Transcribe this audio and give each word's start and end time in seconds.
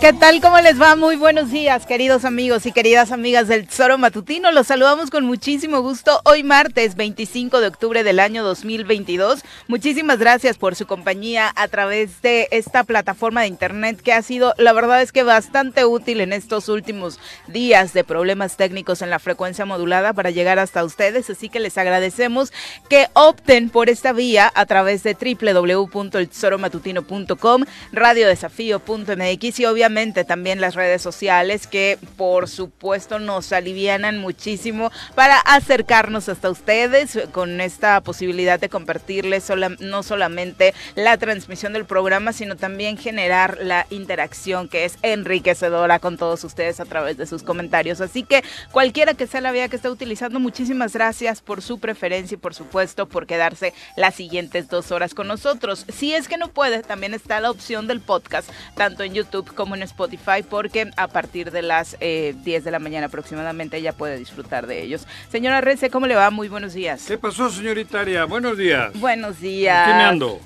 ¿Qué 0.00 0.14
tal? 0.14 0.40
¿Cómo 0.40 0.58
les 0.60 0.80
va? 0.80 0.96
Muy 0.96 1.16
buenos 1.16 1.50
días, 1.50 1.84
queridos 1.84 2.24
amigos 2.24 2.64
y 2.64 2.72
queridas 2.72 3.12
amigas 3.12 3.48
del 3.48 3.66
Tesoro 3.66 3.98
Matutino. 3.98 4.50
Los 4.50 4.68
saludamos 4.68 5.10
con 5.10 5.26
muchísimo 5.26 5.82
gusto 5.82 6.22
hoy 6.24 6.42
martes 6.42 6.96
25 6.96 7.60
de 7.60 7.66
octubre 7.66 8.02
del 8.02 8.18
año 8.18 8.42
2022. 8.42 9.42
Muchísimas 9.68 10.18
gracias 10.18 10.56
por 10.56 10.74
su 10.74 10.86
compañía 10.86 11.52
a 11.54 11.68
través 11.68 12.22
de 12.22 12.48
esta 12.50 12.84
plataforma 12.84 13.42
de 13.42 13.48
internet 13.48 14.00
que 14.00 14.14
ha 14.14 14.22
sido, 14.22 14.54
la 14.56 14.72
verdad 14.72 15.02
es 15.02 15.12
que 15.12 15.22
bastante 15.22 15.84
útil 15.84 16.22
en 16.22 16.32
estos 16.32 16.70
últimos 16.70 17.18
días 17.46 17.92
de 17.92 18.02
problemas 18.02 18.56
técnicos 18.56 19.02
en 19.02 19.10
la 19.10 19.18
frecuencia 19.18 19.66
modulada 19.66 20.14
para 20.14 20.30
llegar 20.30 20.58
hasta 20.58 20.82
ustedes. 20.82 21.28
Así 21.28 21.50
que 21.50 21.60
les 21.60 21.76
agradecemos 21.76 22.54
que 22.88 23.08
opten 23.12 23.68
por 23.68 23.90
esta 23.90 24.14
vía 24.14 24.50
a 24.54 24.64
través 24.64 25.02
de 25.02 25.12
www.eltesoromatutino.com, 25.12 27.64
radiodesafío.mx 27.92 29.60
y 29.60 29.66
obviamente 29.66 29.89
también 30.26 30.60
las 30.60 30.76
redes 30.76 31.02
sociales 31.02 31.66
que 31.66 31.98
por 32.16 32.48
supuesto 32.48 33.18
nos 33.18 33.52
alivianan 33.52 34.18
muchísimo 34.18 34.92
para 35.16 35.38
acercarnos 35.40 36.28
hasta 36.28 36.48
ustedes 36.48 37.18
con 37.32 37.60
esta 37.60 38.00
posibilidad 38.00 38.60
de 38.60 38.68
compartirles 38.68 39.50
no 39.80 40.02
solamente 40.02 40.74
la 40.94 41.16
transmisión 41.18 41.72
del 41.72 41.86
programa, 41.86 42.32
sino 42.32 42.56
también 42.56 42.96
generar 42.96 43.58
la 43.60 43.86
interacción 43.90 44.68
que 44.68 44.84
es 44.84 44.96
enriquecedora 45.02 45.98
con 45.98 46.16
todos 46.16 46.44
ustedes 46.44 46.78
a 46.78 46.84
través 46.84 47.16
de 47.16 47.26
sus 47.26 47.42
comentarios. 47.42 48.00
Así 48.00 48.22
que 48.22 48.44
cualquiera 48.70 49.14
que 49.14 49.26
sea 49.26 49.40
la 49.40 49.52
vía 49.52 49.68
que 49.68 49.76
esté 49.76 49.88
utilizando, 49.88 50.38
muchísimas 50.38 50.92
gracias 50.92 51.40
por 51.40 51.62
su 51.62 51.80
preferencia 51.80 52.36
y 52.36 52.38
por 52.38 52.54
supuesto 52.54 53.06
por 53.06 53.26
quedarse 53.26 53.74
las 53.96 54.14
siguientes 54.14 54.68
dos 54.68 54.92
horas 54.92 55.14
con 55.14 55.26
nosotros. 55.26 55.84
Si 55.88 56.14
es 56.14 56.28
que 56.28 56.36
no 56.36 56.48
puede, 56.48 56.82
también 56.82 57.12
está 57.12 57.40
la 57.40 57.50
opción 57.50 57.88
del 57.88 58.00
podcast, 58.00 58.48
tanto 58.76 59.02
en 59.02 59.14
YouTube 59.14 59.52
como 59.54 59.74
en 59.74 59.79
Spotify, 59.82 60.42
porque 60.48 60.90
a 60.96 61.08
partir 61.08 61.50
de 61.50 61.62
las 61.62 61.96
eh, 62.00 62.34
10 62.44 62.64
de 62.64 62.70
la 62.70 62.78
mañana 62.78 63.06
aproximadamente 63.06 63.80
ya 63.82 63.92
puede 63.92 64.18
disfrutar 64.18 64.66
de 64.66 64.82
ellos. 64.82 65.06
Señora 65.30 65.60
Rece, 65.60 65.90
¿cómo 65.90 66.06
le 66.06 66.14
va? 66.14 66.30
Muy 66.30 66.48
buenos 66.48 66.72
días. 66.74 67.04
¿Qué 67.06 67.18
pasó, 67.18 67.50
señorita 67.50 68.00
Aria? 68.00 68.24
Buenos 68.24 68.56
días. 68.56 68.92
Buenos 69.00 69.40
días. 69.40 69.86
¿Qué 69.88 69.94
me 69.94 70.02
ando? 70.02 70.40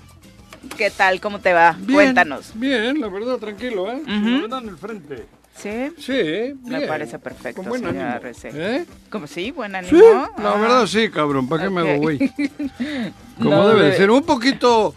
¿Qué 0.78 0.90
tal? 0.90 1.20
¿Cómo 1.20 1.40
te 1.40 1.52
va? 1.52 1.76
Bien, 1.78 1.94
Cuéntanos. 1.94 2.52
Bien, 2.54 3.00
la 3.00 3.08
verdad, 3.08 3.36
tranquilo, 3.36 3.90
¿eh? 3.92 4.02
La 4.06 4.40
verdad 4.40 4.62
en 4.62 4.68
el 4.70 4.76
frente. 4.78 5.26
¿Sí? 5.56 5.92
Sí, 5.98 6.12
bien. 6.12 6.58
Me 6.64 6.80
parece 6.88 7.18
perfecto, 7.20 7.60
Con 7.62 7.68
buen 7.68 7.82
señora 7.82 8.12
ánimo. 8.16 8.20
Rece. 8.22 8.50
¿Eh? 8.52 8.84
¿Cómo 9.08 9.26
sí? 9.28 9.52
¿Buen 9.52 9.70
Sí, 9.72 9.76
ánimo? 9.78 10.28
la 10.38 10.50
Ah. 10.52 10.56
verdad 10.58 10.86
sí, 10.86 11.08
cabrón. 11.10 11.48
¿Para 11.48 11.62
qué 11.64 11.70
me 11.70 11.80
hago 11.82 12.00
güey? 12.00 12.18
Como 13.38 13.50
No, 13.50 13.68
debe 13.68 13.82
de 13.84 13.90
de- 13.90 13.96
ser. 13.96 14.10
Un 14.10 14.24
poquito 14.24 14.94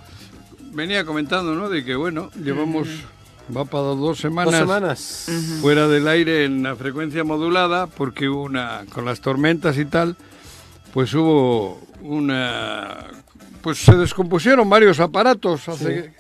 venía 0.72 1.06
comentando, 1.06 1.54
¿no? 1.54 1.70
De 1.70 1.84
que, 1.84 1.96
bueno, 1.96 2.32
llevamos, 2.44 2.88
va 3.56 3.66
para 3.66 3.84
dos 3.84 4.20
semanas, 4.20 4.54
Dos 4.54 4.60
semanas. 4.60 5.28
fuera 5.62 5.88
del 5.88 6.08
aire 6.08 6.46
en 6.46 6.64
la 6.64 6.76
frecuencia 6.76 7.24
modulada 7.24 7.88
porque 7.88 8.28
hubo 8.30 8.44
una, 8.44 8.86
con 8.94 9.06
las 9.06 9.22
tormentas 9.22 9.78
y 9.78 9.86
tal, 9.86 10.16
pues 10.94 11.14
hubo 11.14 11.82
una, 12.02 13.08
pues 13.62 13.78
se 13.80 13.96
descompusieron 13.96 14.70
varios 14.70 15.00
aparatos 15.00 15.68
hace 15.70 16.14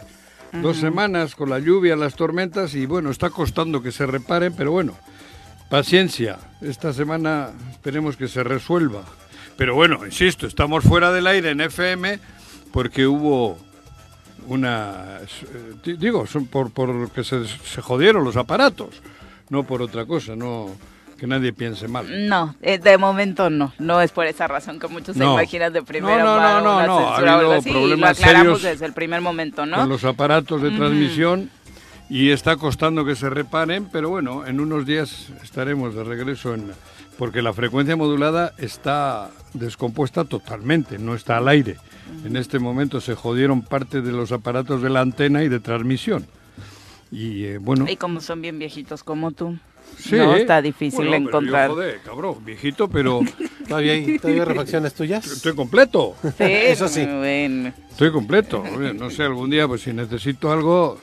dos 0.53 0.77
semanas 0.77 1.35
con 1.35 1.49
la 1.49 1.59
lluvia, 1.59 1.95
las 1.95 2.16
tormentas 2.16 2.73
y 2.75 2.85
bueno, 2.85 3.11
está 3.11 3.29
costando 3.29 3.81
que 3.83 3.91
se 3.91 4.05
reparen, 4.05 4.53
pero 4.55 4.71
bueno, 4.71 4.95
paciencia, 5.69 6.37
esta 6.61 6.93
semana 6.93 7.49
esperemos 7.71 8.16
que 8.17 8.27
se 8.27 8.43
resuelva. 8.43 9.03
Pero 9.57 9.73
bueno, 9.75 10.05
insisto, 10.05 10.45
estamos 10.47 10.83
fuera 10.83 11.11
del 11.11 11.27
aire 11.27 11.49
en 11.49 11.61
FM 11.61 12.19
porque 12.71 13.07
hubo 13.07 13.57
una... 14.47 15.19
eh, 15.22 15.74
di- 15.84 15.97
Digo, 15.97 16.25
son 16.25 16.47
por, 16.47 16.72
por 16.72 17.12
que 17.12 17.24
se, 17.24 17.46
se 17.47 17.81
jodieron 17.81 18.24
los 18.24 18.35
aparatos, 18.38 19.02
no 19.50 19.63
por 19.63 19.81
otra 19.81 20.06
cosa, 20.06 20.35
no 20.35 20.69
que 21.18 21.25
nadie 21.25 21.52
piense 21.52 21.88
mal. 21.88 22.28
No, 22.30 22.56
eh, 22.62 22.78
de 22.78 22.97
momento 22.97 23.50
no. 23.50 23.74
No 23.80 24.02
es 24.02 24.12
por 24.12 24.28
esa 24.28 24.47
razón 24.47 24.80
que 24.80 24.88
muchos 24.88 25.18
se 25.18 25.24
No. 25.24 25.34
imaginan 25.34 25.74
de 25.74 25.81
primera 25.81 26.24
No, 26.24 26.35
no, 26.35 26.41
mano 26.41 26.62
no, 26.63 26.75
una 26.78 26.85
no, 26.88 27.00
no. 27.00 27.08
Ha 27.09 27.18
habido 27.18 27.52
así, 27.53 27.69
y 27.69 27.74
lo 27.74 27.80
problemas 27.80 28.12
aclaramos 28.19 28.46
serios 28.62 28.62
desde 28.74 28.85
el 28.85 28.94
primer 28.94 29.22
momento, 29.22 29.66
¿no? 29.66 29.78
con 29.78 29.90
los 29.90 30.03
aparatos 30.03 30.62
de 30.62 30.69
transmisión 30.72 31.50
y 32.09 32.29
está 32.29 32.56
costando 32.56 33.03
que 33.03 33.16
se 33.16 33.29
reparen, 33.31 33.90
pero 33.91 34.09
bueno, 34.09 34.46
en 34.46 34.59
unos 34.59 34.85
días 34.85 35.29
estaremos 35.44 35.96
de 35.96 36.03
regreso 36.03 36.53
en 36.53 36.72
porque 37.18 37.41
la 37.41 37.52
frecuencia 37.52 37.96
modulada 37.96 38.53
está 38.59 39.31
descompuesta 39.53 40.24
totalmente, 40.24 41.00
no 41.00 41.16
está 41.16 41.38
al 41.38 41.47
aire. 41.47 41.78
En 42.25 42.35
este 42.35 42.59
momento 42.59 43.00
se 43.01 43.16
jodieron 43.16 43.62
parte 43.62 44.01
de 44.01 44.12
los 44.12 44.31
aparatos 44.31 44.81
de 44.81 44.90
la 44.90 45.01
antena 45.01 45.44
y 45.44 45.50
de 45.50 45.59
transmisión. 45.59 46.25
Y 47.12 47.45
eh, 47.45 47.57
bueno, 47.57 47.85
Y 47.90 47.95
como 47.95 48.20
son 48.20 48.41
bien 48.41 48.59
viejitos 48.59 49.03
como 49.03 49.31
tú. 49.31 49.58
sí, 49.97 50.16
no, 50.17 50.35
¿eh? 50.35 50.41
está 50.41 50.61
difícil 50.61 51.08
Bueno, 51.08 51.11
yo, 51.11 51.28
encontrar. 51.29 51.70
joder, 51.70 52.02
cabrón, 52.03 52.43
viejito, 52.43 52.90
pero 52.90 53.22
¿Todavía 53.67 53.93
hay, 53.93 54.20
todavía 54.20 54.43
hay 54.43 54.47
refacciones 54.49 54.93
tuyas? 54.93 55.26
estoy 55.26 55.55
completo. 55.55 56.16
Sí, 56.37 56.43
Eso 56.43 56.87
sí. 56.90 57.05
bueno. 57.05 57.73
Estoy 57.90 58.11
completo. 58.11 58.61
Oye, 58.78 58.93
No 58.93 59.09
sé, 59.09 59.23
algún 59.23 59.49
día, 59.49 59.67
pues 59.67 59.81
si 59.81 59.93
necesito 59.93 60.52
algo, 60.52 60.99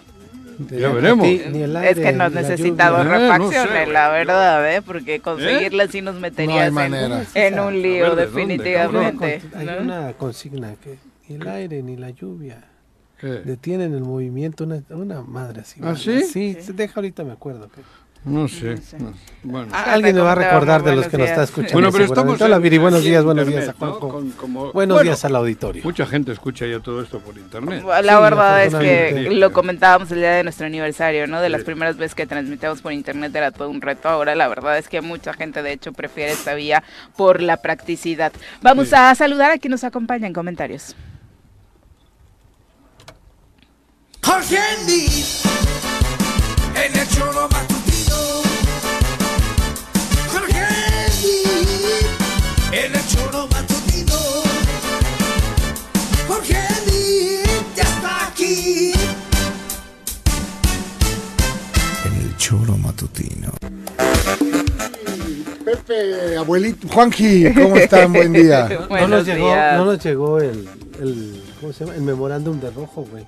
Ya 0.71 0.89
veremos. 0.91 1.27
ti 1.27 1.43
ni 1.51 1.63
el 1.63 1.77
Es 1.77 1.99
que 1.99 2.13
no 2.13 2.25
has 2.25 2.31
ni 2.33 2.35
la 2.37 2.43
necesitado 2.43 2.99
lluvia. 3.03 3.19
lluvia. 3.19 3.35
Eh, 3.35 3.39
no 3.39 3.51
sé, 3.51 3.57
refacciones, 3.59 3.89
la 3.89 4.09
verdad, 4.11 4.75
¿eh? 4.77 4.83
Porque 4.83 5.21
conseguirlas 5.21 5.91
sí 5.91 6.03
nos 6.03 6.17
meterías 6.21 6.73
en- 7.35 7.59
un 7.61 7.83
lío, 7.83 8.07
A 8.07 8.09
ver, 8.11 8.17
¿de 8.17 8.27
dónde, 8.27 8.27
definitivamente. 8.27 9.43
Hay 9.57 9.67
¿no? 9.67 9.79
una 9.79 10.13
consigna 10.15 10.75
que 10.83 10.99
ni 11.29 11.37
el 11.37 11.49
aire 11.49 11.83
ni 11.83 11.97
la 11.97 12.11
lluvia 12.11 12.65
¿qué? 13.21 13.27
detienen 13.29 13.95
el 13.95 14.03
movimiento, 14.03 14.65
una, 14.65 14.83
una 14.91 15.23
madre 15.23 15.63
así. 15.63 15.81
¿Ah, 15.83 15.87
madre. 15.93 15.99
sí? 15.99 16.23
Sí, 16.23 16.57
se 16.61 16.73
deja 16.73 16.95
ahorita 16.97 17.25
me 17.25 17.33
acuerdo. 17.33 17.69
que- 17.69 17.81
No 18.25 18.49
sé. 18.49 18.77
No 18.77 18.77
sé. 18.81 18.99
no 18.99 19.11
sé. 19.13 19.19
Bueno. 19.43 19.69
Ah, 19.75 19.93
Alguien 19.93 20.15
me 20.15 20.23
va 20.23 20.33
a 20.33 20.35
recordar 20.35 20.83
de 20.83 20.97
los 20.97 21.09
que 21.09 21.19
nos 21.19 21.29
está 21.29 21.43
escuchando. 21.43 21.75
Bueno, 21.75 21.93
pero 21.93 22.05
estamos 22.05 22.41
Hola, 22.41 22.59
Viri, 22.59 22.79
buenos 22.79 23.03
días, 23.05 23.21
en 23.21 23.25
buenos 23.27 23.47
días 23.47 23.69
a. 23.69 23.73
Juanjo. 23.75 24.09
Con- 24.09 24.31
como- 24.31 24.73
Buenos 24.73 24.97
bueno, 24.97 25.03
días 25.03 25.23
al 25.27 25.37
auditorio. 25.37 25.83
Mucha 25.85 26.07
gente 26.07 26.33
escucha 26.33 26.65
ya 26.67 26.81
todo 26.81 27.03
esto 27.03 27.19
por 27.21 27.37
internet. 27.37 27.85
La 27.85 28.01
Sí, 28.01 28.23
verdad 28.23 28.65
es 28.65 28.75
que 28.75 29.29
lo 29.31 29.53
comentábamos 29.53 30.11
el 30.11 30.21
día 30.21 30.33
de 30.33 30.43
nuestro 30.43 30.65
aniversario, 30.67 31.27
¿no? 31.27 31.43
De 31.43 31.51
las 31.51 31.65
primeras 31.65 31.99
veces 31.99 32.15
que 32.15 32.27
transmitíamos 32.27 32.81
por 32.81 32.95
internet 32.95 33.35
era 33.37 33.51
todo 33.51 33.69
un 33.69 33.83
reto. 33.83 34.09
Ahora 34.09 34.35
la 34.35 34.49
verdad 34.49 34.79
es 34.79 34.89
que 34.89 35.03
mucha 35.03 35.35
gente 35.35 35.63
de 35.63 35.73
hecho 35.73 35.93
prefiere 35.93 36.33
esta 36.33 36.55
vía 36.55 36.83
por 37.17 37.43
la 37.43 37.59
practicidad. 37.59 38.33
Vamos 38.63 38.89
Sí. 38.89 38.95
a 38.97 39.15
saludar 39.15 39.51
a 39.51 39.59
quien 39.59 39.73
nos 39.73 39.85
acompaña 39.85 40.27
en 40.27 40.33
comentarios. 40.33 40.97
Jorge 44.23 44.57
Andy, 44.59 45.07
en 46.87 46.99
el 46.99 47.09
choro 47.09 47.47
en 52.73 52.95
el 52.95 53.07
choro 53.07 53.47
matutino. 53.49 54.17
Jorge 56.29 56.57
Andy, 56.57 57.39
ya 57.77 57.83
está 57.83 58.27
aquí. 58.29 58.93
En 62.05 62.15
el 62.21 62.37
choro 62.37 62.77
matutino. 62.77 63.53
Pepe, 65.65 66.37
abuelito, 66.37 66.89
Juanji, 66.89 67.53
¿cómo 67.55 67.77
están? 67.77 68.13
Buen 68.13 68.33
día. 68.33 68.69
No 68.91 69.09
nos 69.09 69.27
llegó, 69.27 69.55
no 69.55 69.85
nos 69.87 70.05
llegó 70.05 70.39
el, 70.41 70.69
el, 71.01 71.43
¿cómo 71.61 71.73
se 71.73 71.85
llama? 71.85 71.97
El 71.97 72.03
memorándum 72.03 72.61
de 72.61 72.71
rojo, 72.71 73.07
güey. 73.11 73.25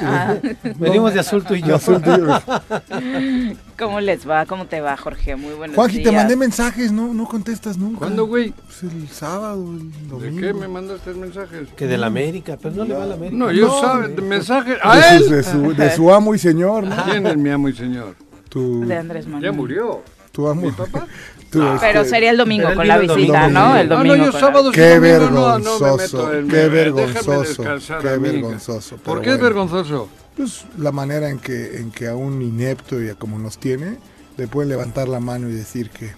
Ah, 0.00 0.34
Venimos 0.78 1.12
de 1.14 1.20
azul 1.20 1.44
tú 1.44 1.54
y 1.54 1.62
De 1.62 1.68
yo. 1.68 1.76
azul 1.76 2.00
tuyo. 2.02 2.26
¿Cómo 3.78 4.00
les 4.00 4.28
va? 4.28 4.46
¿Cómo 4.46 4.66
te 4.66 4.80
va, 4.80 4.96
Jorge? 4.96 5.36
Muy 5.36 5.54
buenos 5.54 5.76
Juanji, 5.76 5.98
días. 5.98 6.10
te 6.10 6.16
mandé 6.16 6.36
mensajes, 6.36 6.92
no, 6.92 7.12
no 7.12 7.26
contestas 7.26 7.76
nunca. 7.76 7.98
¿Cuándo, 8.00 8.26
güey? 8.26 8.50
Pues 8.52 8.82
el 8.84 9.08
sábado, 9.08 9.62
el 9.72 9.90
¿De 9.92 10.08
domingo. 10.08 10.40
qué 10.40 10.52
me 10.54 10.68
mandaste 10.68 11.12
mensajes? 11.14 11.68
Que 11.76 11.86
de 11.86 11.98
la 11.98 12.06
América, 12.06 12.56
pero 12.60 12.74
no 12.74 12.84
le 12.84 12.94
va 12.94 13.04
a 13.04 13.06
la 13.06 13.14
América. 13.14 13.36
No, 13.36 13.50
yo 13.50 13.66
No, 13.66 13.80
sabe, 13.80 14.08
de- 14.08 14.14
de 14.16 14.22
mensajes. 14.22 14.74
De 14.74 14.80
¡A 14.82 15.18
su, 15.18 15.24
él! 15.24 15.30
de, 15.30 15.42
su, 15.42 15.74
de 15.74 15.90
su 15.94 16.12
amo 16.12 16.34
y 16.34 16.38
señor, 16.38 16.84
¿no? 16.84 17.04
¿Quién 17.04 17.26
es 17.26 17.36
mi 17.36 17.50
amo 17.50 17.68
y 17.68 17.74
señor? 17.74 18.14
Tu, 18.48 18.86
De 18.86 18.96
Andrés 18.96 19.26
Manuel. 19.26 19.44
Ya 19.44 19.52
murió. 19.52 20.02
tu 20.32 20.48
amo. 20.48 20.62
¿Mi 20.62 20.72
papá? 20.72 21.06
tu, 21.52 21.60
Pero 21.80 22.00
este, 22.00 22.04
sería 22.10 22.30
el 22.30 22.36
domingo 22.38 22.74
con 22.74 22.88
la 22.88 22.98
visita, 22.98 23.14
domingo. 23.42 23.48
¿no? 23.60 23.76
El 23.76 23.92
Ah, 23.92 23.94
domingo. 23.96 24.16
no, 24.16 24.24
yo 24.32 24.70
y 24.70 24.72
Qué 24.72 24.94
no, 24.98 25.58
no 25.58 25.78
vergonzoso, 25.78 25.96
meto 25.96 26.32
en... 26.34 26.48
qué 26.48 26.56
déjame 26.56 26.68
vergonzoso, 26.70 27.62
qué 28.00 28.18
vergonzoso, 28.18 28.96
¿Por 28.96 29.20
qué 29.20 29.30
es 29.30 29.38
bueno. 29.38 29.44
vergonzoso? 29.44 30.08
Pues 30.36 30.64
la 30.78 30.90
manera 30.92 31.28
en 31.28 31.38
que, 31.38 31.76
en 31.76 31.90
que 31.90 32.08
a 32.08 32.16
un 32.16 32.40
inepto 32.42 33.00
y 33.02 33.10
a 33.10 33.14
como 33.14 33.38
nos 33.38 33.58
tiene, 33.58 33.98
le 34.38 34.48
pueden 34.48 34.70
levantar 34.70 35.06
la 35.08 35.20
mano 35.20 35.48
y 35.48 35.52
decir 35.52 35.90
que, 35.90 36.10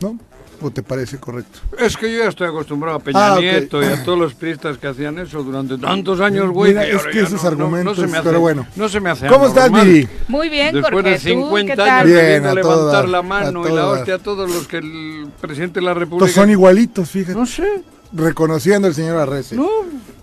¿no? 0.00 0.18
¿O 0.60 0.70
te 0.70 0.82
parece 0.82 1.18
correcto? 1.18 1.58
Es 1.78 1.96
que 1.96 2.10
yo 2.10 2.20
ya 2.20 2.28
estoy 2.28 2.48
acostumbrado 2.48 2.96
a 2.96 3.00
Peña 3.00 3.34
Ah. 3.34 3.38
Nieto 3.38 3.82
y 3.82 3.86
a 3.86 4.02
todos 4.04 4.18
los 4.18 4.34
priistas 4.34 4.78
que 4.78 4.86
hacían 4.88 5.18
eso 5.18 5.42
durante 5.42 5.76
tantos 5.78 6.20
años, 6.20 6.50
güey. 6.50 6.72
Mira, 6.72 6.86
es 6.86 7.02
que 7.06 7.20
esos 7.20 7.42
no- 7.42 7.48
argumentos, 7.48 7.98
no 7.98 8.04
se 8.06 8.10
me 8.10 8.18
hace- 8.18 8.28
pero 8.28 8.40
bueno. 8.40 8.66
No 8.76 8.88
se 8.88 9.00
me 9.00 9.10
hace 9.10 9.26
¿Cómo 9.26 9.46
estás. 9.48 9.70
Viri? 9.70 10.08
Muy 10.28 10.48
bien, 10.48 10.72
Después 10.74 10.92
Jorge. 10.92 11.10
de 11.10 11.16
¿Tú 11.16 11.22
50 11.22 11.74
qué 11.74 11.82
años? 11.90 12.06
Bien, 12.12 12.46
a 12.46 12.54
levantar 12.54 13.08
la 13.08 13.22
mano 13.22 13.68
y 13.68 13.72
la 13.72 13.86
hostia 13.88 14.14
a 14.14 14.18
todos 14.18 14.50
los 14.50 14.66
que 14.66 14.78
el 14.78 15.28
presidente 15.40 15.80
de 15.80 15.86
la 15.86 15.94
República... 15.94 16.32
son 16.32 16.50
igualitos, 16.50 17.10
fíjate. 17.10 17.38
No 17.38 17.44
sé, 17.46 17.82
Reconociendo 18.12 18.86
al 18.88 18.94
señor 18.94 19.18
Arrece. 19.18 19.56
no. 19.56 19.68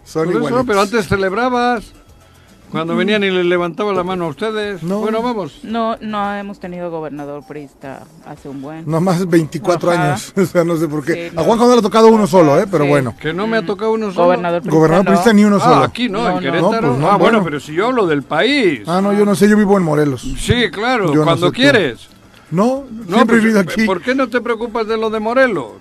son 0.06 0.30
eso, 0.30 0.38
igualitos. 0.38 0.65
pero 0.65 0.81
antes 0.81 1.07
celebrabas. 1.07 1.94
Cuando 2.74 2.96
venían 2.98 3.24
y 3.24 3.30
le 3.31 3.44
levantaba 3.46 3.94
la 3.94 4.04
mano 4.04 4.25
a 4.25 4.28
ustedes. 4.28 4.84
No. 4.84 5.00
Bueno, 5.00 5.22
vamos. 5.22 5.60
No, 5.64 5.96
no 6.02 6.36
hemos 6.36 6.60
tenido 6.60 6.92
gobernador 6.92 7.44
priista 7.48 8.04
hace 8.25 8.50
un 8.50 8.62
buen. 8.62 8.84
Nomás 8.90 9.25
24 9.30 9.92
Ajá. 9.92 10.04
años. 10.10 10.34
O 10.44 10.46
sea, 10.46 10.64
no 10.66 10.75
sé 10.75 10.88
por 10.90 11.06
qué. 11.06 11.30
Sí, 11.31 11.38
a. 11.38 11.44
Juanjo 11.44 11.66
no 11.68 11.74
le 11.74 11.80
ha 11.80 11.81
tocado 11.81 12.08
uno 12.10 12.28
solo, 12.28 12.60
¿eh? 12.60 12.66
Pero 12.70 12.84
Sí. 12.84 12.90
bueno. 12.90 13.16
Que 13.20 13.31
no 13.31 13.48
me 13.48 13.58
ha 13.58 13.66
tocado 13.66 13.92
uno 13.94 14.12
solo. 14.12 14.25
Gobernador 14.25 14.62
priista. 14.62 14.75
Gobernador 14.78 15.06
no. 15.06 15.12
priista 15.12 15.34
ni 15.34 15.46
uno 15.46 15.56
Ah, 15.58 15.60
solo. 15.60 15.84
aquí 15.86 16.10
no, 16.10 16.24
No, 16.24 16.28
en 16.30 16.36
no. 16.36 16.40
Querétaro. 16.42 16.72
No, 16.72 16.80
pues 16.90 17.00
no, 17.00 17.08
ah, 17.08 17.18
bueno, 17.18 17.20
bueno. 17.40 17.44
pero 17.46 17.60
si 17.60 17.74
yo 17.74 17.86
hablo 17.88 18.08
del 18.08 18.24
país. 18.24 18.81
Ah, 18.88 19.00
no, 19.02 19.14
yo 19.14 19.24
no 19.24 19.36
sé, 19.36 19.48
yo 19.48 19.56
vivo 19.56 19.78
en 19.78 19.84
Morelos. 19.84 20.22
Sí, 20.38 20.69
claro, 20.72 21.08
Yo 21.14 21.19
no 21.19 21.24
cuando 21.26 21.48
sé 21.48 21.54
quieres. 21.54 22.10
No, 22.52 22.84
No, 22.90 23.16
siempre 23.16 23.22
he 23.22 23.26
pues, 23.26 23.42
vivido 23.44 23.60
aquí. 23.60 23.86
¿Por 23.86 24.02
qué 24.02 24.16
no 24.16 24.28
te 24.30 24.42
preocupas 24.42 24.88
de 24.88 24.98
lo 24.98 25.10
de 25.12 25.19
Morelos? 25.19 25.74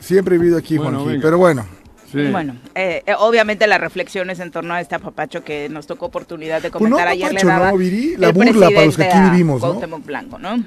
Siempre 0.00 0.36
he 0.36 0.38
vivido 0.38 0.56
aquí, 0.58 0.78
Bueno, 0.78 1.00
Juanji. 1.02 1.20
Pero 1.20 1.38
bueno, 1.38 1.66
Sí. 2.10 2.26
Bueno, 2.30 2.56
eh, 2.74 3.02
eh, 3.06 3.14
obviamente 3.18 3.66
las 3.66 3.80
reflexiones 3.80 4.40
en 4.40 4.50
torno 4.50 4.72
a 4.74 4.80
este 4.80 4.94
apapacho 4.94 5.44
que 5.44 5.68
nos 5.68 5.86
tocó 5.86 6.06
oportunidad 6.06 6.62
de 6.62 6.70
Pues 6.70 6.82
no, 6.82 6.96
comentar 6.96 7.08
ayer 7.08 7.32
le 7.32 7.40
apapacho, 7.40 7.48
daba 7.48 7.70
¿no, 7.72 7.76
Viri? 7.76 8.16
La 8.16 8.32
burla 8.32 8.70
para 8.70 8.86
los 8.86 8.96
que 8.96 9.04
aquí 9.04 9.30
vivimos, 9.30 9.62
Blanco, 10.04 10.38
¿no? 10.38 10.64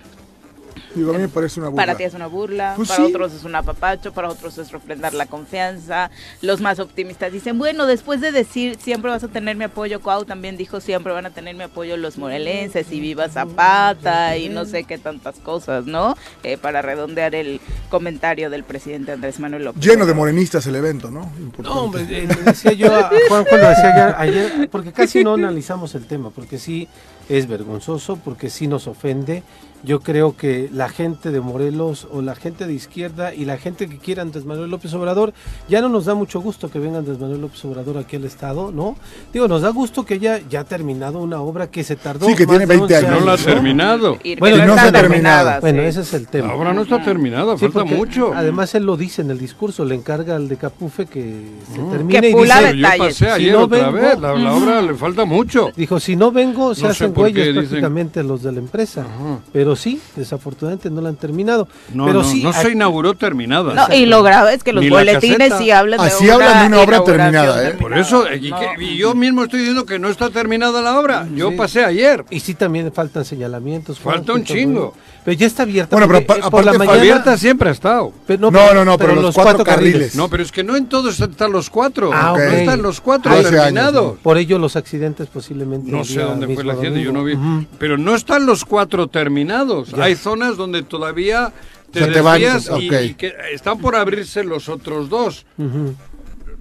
Digo, 0.95 1.11
a 1.11 1.13
mí 1.13 1.19
me 1.19 1.27
parece 1.29 1.59
una 1.59 1.69
burla. 1.69 1.81
Para 1.85 1.97
ti 1.97 2.03
es 2.03 2.13
una 2.13 2.27
burla, 2.27 2.73
Pues 2.75 2.89
para 2.89 3.03
sí. 3.05 3.09
otros 3.09 3.33
es 3.33 3.43
un 3.43 3.55
apapacho, 3.55 4.13
para 4.13 4.29
otros 4.29 4.57
es 4.57 4.71
refrendar 4.71 5.13
la 5.13 5.25
confianza. 5.25 6.09
Los 6.41 6.61
más 6.61 6.79
optimistas 6.79 7.31
dicen, 7.31 7.57
bueno, 7.57 7.85
después 7.85 8.21
de 8.21 8.31
decir 8.31 8.77
siempre 8.81 9.11
vas 9.11 9.23
a 9.23 9.27
tener 9.27 9.55
mi 9.55 9.65
apoyo, 9.65 10.01
Cuau 10.01 10.25
también 10.25 10.57
dijo 10.57 10.79
siempre 10.81 11.13
van 11.13 11.25
a 11.25 11.29
tener 11.31 11.55
mi 11.55 11.63
apoyo 11.63 11.97
los 11.97 12.17
morelenses 12.17 12.91
y 12.91 12.99
viva 12.99 13.29
Zapata 13.29 14.37
y 14.37 14.49
no 14.49 14.65
sé 14.65 14.83
qué 14.83 14.97
tantas 14.97 15.37
cosas, 15.39 15.85
¿no? 15.85 16.15
Eh, 16.43 16.57
para 16.57 16.81
redondear 16.81 17.35
el 17.35 17.59
comentario 17.89 18.49
del 18.49 18.63
presidente 18.63 19.11
Andrés 19.11 19.39
Manuel 19.39 19.65
López. 19.65 19.83
Lleno 19.83 20.05
de 20.05 20.13
morenistas 20.13 20.65
el 20.67 20.75
evento, 20.75 21.09
¿no? 21.11 21.31
Importante. 21.39 21.69
No, 21.69 21.81
hombre, 21.83 22.05
eh, 22.09 22.27
decía 22.45 22.73
yo 22.73 22.93
a 22.93 23.09
Juanjo, 23.27 23.57
lo 23.57 23.69
decía 23.69 23.93
ayer, 23.93 24.15
ayer, 24.17 24.69
porque 24.69 24.91
casi 24.91 25.23
no 25.23 25.33
analizamos 25.33 25.95
el 25.95 26.05
tema, 26.05 26.29
porque 26.29 26.57
sí 26.57 26.87
es 27.29 27.47
vergonzoso, 27.47 28.17
porque 28.17 28.49
sí 28.49 28.67
nos 28.67 28.87
ofende. 28.87 29.43
Yo 29.83 29.99
creo 30.01 30.35
que 30.37 30.69
la 30.71 30.89
gente 30.89 31.31
de 31.31 31.41
Morelos 31.41 32.07
o 32.11 32.21
la 32.21 32.35
gente 32.35 32.67
de 32.67 32.73
izquierda 32.73 33.33
y 33.33 33.45
la 33.45 33.57
gente 33.57 33.87
que 33.89 33.97
quiera 33.97 34.21
Andrés 34.21 34.45
Manuel 34.45 34.69
López 34.69 34.93
Obrador, 34.93 35.33
ya 35.67 35.81
no 35.81 35.89
nos 35.89 36.05
da 36.05 36.13
mucho 36.13 36.39
gusto 36.39 36.69
que 36.69 36.77
venga 36.79 36.99
Andrés 36.99 37.19
Manuel 37.19 37.41
López 37.41 37.63
Obrador 37.65 37.97
aquí 37.97 38.15
al 38.17 38.25
Estado, 38.25 38.71
¿no? 38.71 38.95
Digo, 39.33 39.47
nos 39.47 39.61
da 39.63 39.69
gusto 39.69 40.05
que 40.05 40.15
haya 40.15 40.39
ya 40.49 40.63
terminado 40.65 41.19
una 41.19 41.41
obra 41.41 41.71
que 41.71 41.83
se 41.83 41.95
tardó. 41.95 42.27
Sí, 42.27 42.35
que 42.35 42.45
más 42.45 42.57
tiene 42.59 42.67
de 42.73 42.77
20 42.77 42.95
11 42.95 43.07
años. 43.07 43.19
No 43.19 43.25
la 43.25 43.33
ha 43.33 43.37
terminado. 43.37 44.17
Bueno, 44.39 44.57
no, 44.57 44.65
no 44.67 44.75
está 44.75 44.87
ha 44.87 44.91
terminada, 44.91 45.59
Bueno, 45.59 45.81
sí. 45.81 45.87
ese 45.87 46.01
es 46.01 46.13
el 46.13 46.27
tema. 46.27 46.49
La 46.49 46.55
obra 46.55 46.73
no 46.73 46.81
está 46.83 47.03
terminada, 47.03 47.57
Sí, 47.57 47.67
falta 47.67 47.83
mucho. 47.83 48.33
Además 48.35 48.75
él 48.75 48.83
lo 48.85 48.97
dice 48.97 49.21
en 49.23 49.31
el 49.31 49.39
discurso, 49.39 49.83
le 49.83 49.95
encarga 49.95 50.35
al 50.35 50.47
de 50.47 50.57
Capufe 50.57 51.05
que 51.07 51.41
se 51.73 51.79
termine 51.79 52.21
Que 52.21 52.29
y 52.29 52.33
dice, 52.35 52.77
yo 52.77 52.87
pasé 52.97 53.13
Si 53.13 53.25
ayer 53.25 53.53
no 53.53 53.63
otra 53.63 53.89
vengo- 53.89 53.91
vez, 53.93 54.19
la, 54.19 54.33
la 54.35 54.53
obra 54.55 54.81
le 54.81 54.93
falta 54.93 55.25
mucho. 55.25 55.71
Dijo, 55.75 55.99
si 55.99 56.15
no 56.15 56.31
vengo, 56.31 56.75
se 56.75 56.85
hacen 56.87 57.13
dicen- 57.13 57.33
prácticamente 57.63 58.23
los 58.23 58.43
de 58.43 58.51
la 58.51 58.59
empresa. 58.59 59.01
Ajá. 59.01 59.39
Pero 59.51 59.70
sí, 59.75 59.99
desafortunadamente 60.15 60.89
no 60.89 61.01
la 61.01 61.09
han 61.09 61.15
terminado. 61.15 61.67
No, 61.93 62.05
Pero 62.05 62.21
no, 62.23 62.27
sí, 62.29 62.43
no 62.43 62.53
se 62.53 62.59
aquí- 62.59 62.71
inauguró 62.71 63.13
terminada. 63.15 63.73
No, 63.73 63.93
y 63.95 64.05
lo 64.05 64.23
grave 64.23 64.53
es 64.53 64.63
que 64.63 64.73
los 64.73 64.87
boletines 64.89 65.53
sí 65.57 65.71
hablan 65.71 65.99
de 65.99 66.07
Así 66.07 66.25
una 66.25 66.33
hablan 66.35 66.61
de 66.61 66.67
una 66.67 66.79
obra 66.83 67.03
terminada, 67.03 67.69
¿eh? 67.69 67.73
Por 67.79 67.97
eso, 67.97 68.25
y, 68.33 68.49
No. 68.51 68.59
que- 68.59 68.83
y 68.83 68.97
yo 68.97 69.13
mismo 69.13 69.43
estoy 69.43 69.59
diciendo 69.59 69.85
que 69.85 69.99
no 69.99 70.09
está 70.09 70.29
terminada 70.29 70.81
la 70.81 70.99
obra. 70.99 71.27
Yo 71.35 71.49
Sí. 71.51 71.55
pasé 71.55 71.85
ayer. 71.85 72.25
Y 72.29 72.39
sí 72.39 72.53
también 72.53 72.91
faltan 72.91 73.25
señalamientos. 73.25 73.99
Falta 73.99 74.33
un 74.33 74.43
chingo. 74.43 74.93
Pero 75.23 75.37
ya 75.37 75.47
está 75.47 75.63
abierta. 75.63 75.95
Bueno, 75.95 76.07
pero 76.07 76.25
por 76.25 76.39
la 76.65 76.71
aparte 76.71 76.77
mañana. 76.79 76.99
Abierta 76.99 77.37
siempre 77.37 77.69
ha 77.69 77.71
estado. 77.71 78.11
pero 78.25 78.49
No, 78.49 78.73
no, 78.73 78.85
no, 78.85 78.97
pero 78.97 79.15
los 79.15 79.35
cuatro 79.35 79.63
carriles. 79.63 80.15
No, 80.15 80.29
pero 80.29 80.43
es 80.43 80.51
que 80.51 80.63
no 80.63 80.75
en 80.75 80.87
todos 80.87 81.19
están 81.19 81.51
los 81.51 81.69
cuatro. 81.69 82.11
Ah. 82.13 82.33
No 82.35 82.43
están 82.43 82.81
los 82.81 83.01
cuatro 83.01 83.31
terminados. 83.41 84.17
Por 84.19 84.37
ello 84.37 84.57
los 84.57 84.75
accidentes 84.75 85.27
posiblemente. 85.27 85.91
No 85.91 86.03
sé 86.03 86.21
dónde 86.21 86.47
fue 86.53 86.63
el 86.63 86.69
accidente, 86.69 87.03
yo 87.03 87.11
no 87.11 87.23
vi. 87.23 87.37
Pero 87.77 87.97
no 87.97 88.15
están 88.15 88.45
los 88.45 88.65
cuatro 88.65 89.07
terminados. 89.07 89.91
Ya. 89.91 90.03
Hay 90.03 90.15
zonas 90.15 90.57
donde 90.57 90.83
todavía 90.83 91.53
te 91.91 91.99
Se 91.99 92.07
te 92.07 92.21
van, 92.21 92.39
desvías 92.41 92.69
y, 92.81 93.13
que 93.15 93.33
están 93.53 93.77
por 93.79 93.95
abrirse 93.95 94.43
los 94.43 94.69
otros 94.69 95.09
dos. 95.09 95.45
Ujú. 95.57 95.95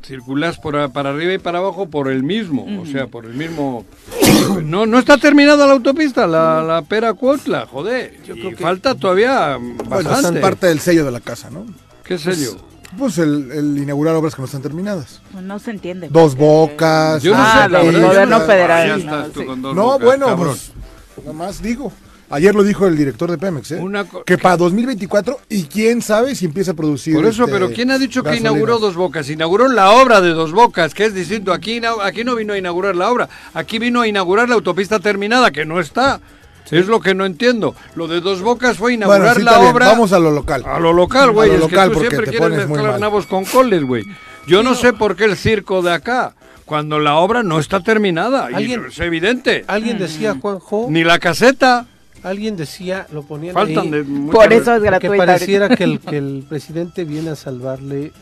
Circulas 0.03 0.59
por, 0.59 0.77
a- 0.77 0.89
para 0.89 1.11
arriba 1.11 1.33
y 1.35 1.39
para 1.39 1.59
abajo 1.59 1.89
por 1.89 2.09
el 2.09 2.23
mismo, 2.23 2.67
o 2.81 2.87
sea, 2.87 3.07
por 3.07 3.25
el 3.27 3.35
mismo... 3.35 3.85
No, 4.65 4.87
no 4.87 4.99
está 4.99 5.17
terminada 5.19 5.67
la 5.67 5.75
autopista, 5.75 6.27
la, 6.27 6.63
la 6.63 6.83
Pera 6.83 7.13
Cuautla, 7.15 7.67
joder. 7.67 8.19
y 8.35 8.55
falta 8.55 8.95
todavía 8.95 9.57
Bueno, 9.59 10.09
bastante. 10.11 10.41
es 10.41 10.43
parte 10.43 10.67
del 10.67 10.81
sello 10.81 11.05
de 11.05 11.11
la 11.13 11.21
casa, 11.21 11.51
¿no? 11.51 11.67
¿Qué 12.03 12.19
sello? 12.19 12.57
Pues 12.99 13.19
el, 13.19 13.53
el 13.53 13.79
inaugurar 13.79 14.17
obras 14.17 14.35
que 14.35 14.43
no 14.43 14.47
están 14.47 14.63
terminadas. 14.63 15.21
Pues 15.33 15.45
No 15.45 15.59
se 15.61 15.71
entiende. 15.71 16.09
Dos 16.09 16.35
bocas. 16.35 17.23
Yo 17.23 17.33
no 17.37 17.43
Ah, 17.43 17.63
sé, 17.65 17.69
la 17.71 17.85
yo 17.85 17.93
gobierno 18.09 18.39
no- 18.41 18.45
federal, 18.45 19.07
no, 19.07 19.27
sí. 19.99 20.05
bueno, 20.05 20.27
cabrón. 20.27 20.57
pues 20.57 20.73
nada 21.27 21.33
más 21.39 21.63
digo. 21.63 21.93
Ayer 22.31 22.55
lo 22.55 22.63
dijo 22.63 22.87
el 22.87 22.97
director 22.97 23.31
de 23.31 23.39
Pemex, 23.39 23.73
¿eh? 23.73 23.77
Una 23.81 24.05
co- 24.05 24.23
que 24.25 24.39
para 24.39 24.57
2024 24.57 25.39
y 25.49 25.65
quién 25.65 26.01
sabe 26.01 26.35
si 26.37 26.45
empieza 26.47 26.71
a 26.71 26.75
producir. 26.75 27.15
Por 27.15 27.27
eso, 27.27 27.43
este, 27.45 27.53
pero 27.53 27.71
¿quién 27.73 27.91
ha 27.91 27.99
dicho 27.99 28.23
que 28.23 28.37
inauguró 28.37 28.79
Dos 28.79 28.95
Bocas? 28.95 29.29
Inauguró 29.31 29.67
la 29.69 29.91
obra 29.91 30.21
de 30.21 30.31
Dos 30.31 30.53
Bocas, 30.53 30.95
que 30.95 31.07
es 31.07 31.15
distinto. 31.15 31.53
Aquí, 31.53 31.81
aquí 32.03 32.23
no 32.23 32.37
vino 32.37 32.53
a 32.53 32.59
inaugurar 32.59 32.95
la 32.95 33.11
obra, 33.11 33.29
aquí 33.53 33.79
vino 33.81 34.01
a 34.01 34.07
inaugurar 34.07 34.49
la 34.49 34.55
autopista 34.55 35.01
terminada, 35.01 35.51
que 35.51 35.65
no 35.67 35.81
está. 35.81 36.21
Es 36.71 36.87
lo 36.87 37.01
que 37.01 37.17
no 37.17 37.27
entiendo. 37.27 37.75
Lo 37.97 38.07
de 38.07 38.21
Dos 38.21 38.43
Bocas 38.43 38.77
fue 38.77 38.93
Bueno, 38.97 39.07
inaugurar 39.07 39.37
sí, 39.39 39.43
la 39.43 39.59
bien, 39.59 39.71
obra 39.73 39.87
Vamos 39.89 40.13
a 40.13 40.21
lo 40.21 40.31
local. 40.31 40.63
a 40.65 40.79
lo 40.79 40.93
local, 40.93 41.33
güey. 41.33 41.51
A 41.51 41.55
lo 41.55 41.65
Es 41.65 41.69
que 41.69 41.75
local, 41.75 41.89
tú 41.89 41.95
porque 41.95 42.09
siempre 42.11 42.31
te 42.31 42.39
quieres 42.39 42.69
mezclar 42.69 43.01
nabos 43.01 43.27
con 43.27 43.45
coles, 43.45 43.83
güey. 43.83 44.05
Yo 44.47 44.63
no 44.63 44.77
sé 44.77 44.93
por 44.93 45.17
qué 45.17 45.25
el 45.25 45.37
circo 45.37 45.83
de 45.83 45.93
acá, 45.93 46.35
cuando 46.65 47.01
la 47.01 47.17
obra 47.17 47.43
no 47.43 47.59
está 47.59 47.81
terminada. 47.81 48.53
Y 48.53 48.55
Alguien- 48.55 48.85
es 48.89 49.01
evidente. 49.01 49.65
Alguien 49.67 49.99
decía, 49.99 50.37
Juanjo, 50.41 50.87
Ni 50.89 51.03
la 51.03 51.19
caseta. 51.19 51.87
Alguien 52.23 52.57
decía, 52.57 53.07
lo 53.13 53.23
ponían 53.23 53.55
Faltan 53.55 53.85
ahí, 53.87 53.91
de 53.91 54.05
Por 54.31 54.53
eso 54.53 54.75
es 54.75 54.81
que 54.83 54.87
gratuita. 54.87 55.17
pareciera 55.17 55.69
que 55.75 55.85
el, 55.85 56.01
que 56.01 56.19
el 56.19 56.45
presidente 56.49 57.05
viene 57.05 57.31
a 57.31 57.37
salvarle 57.37 58.13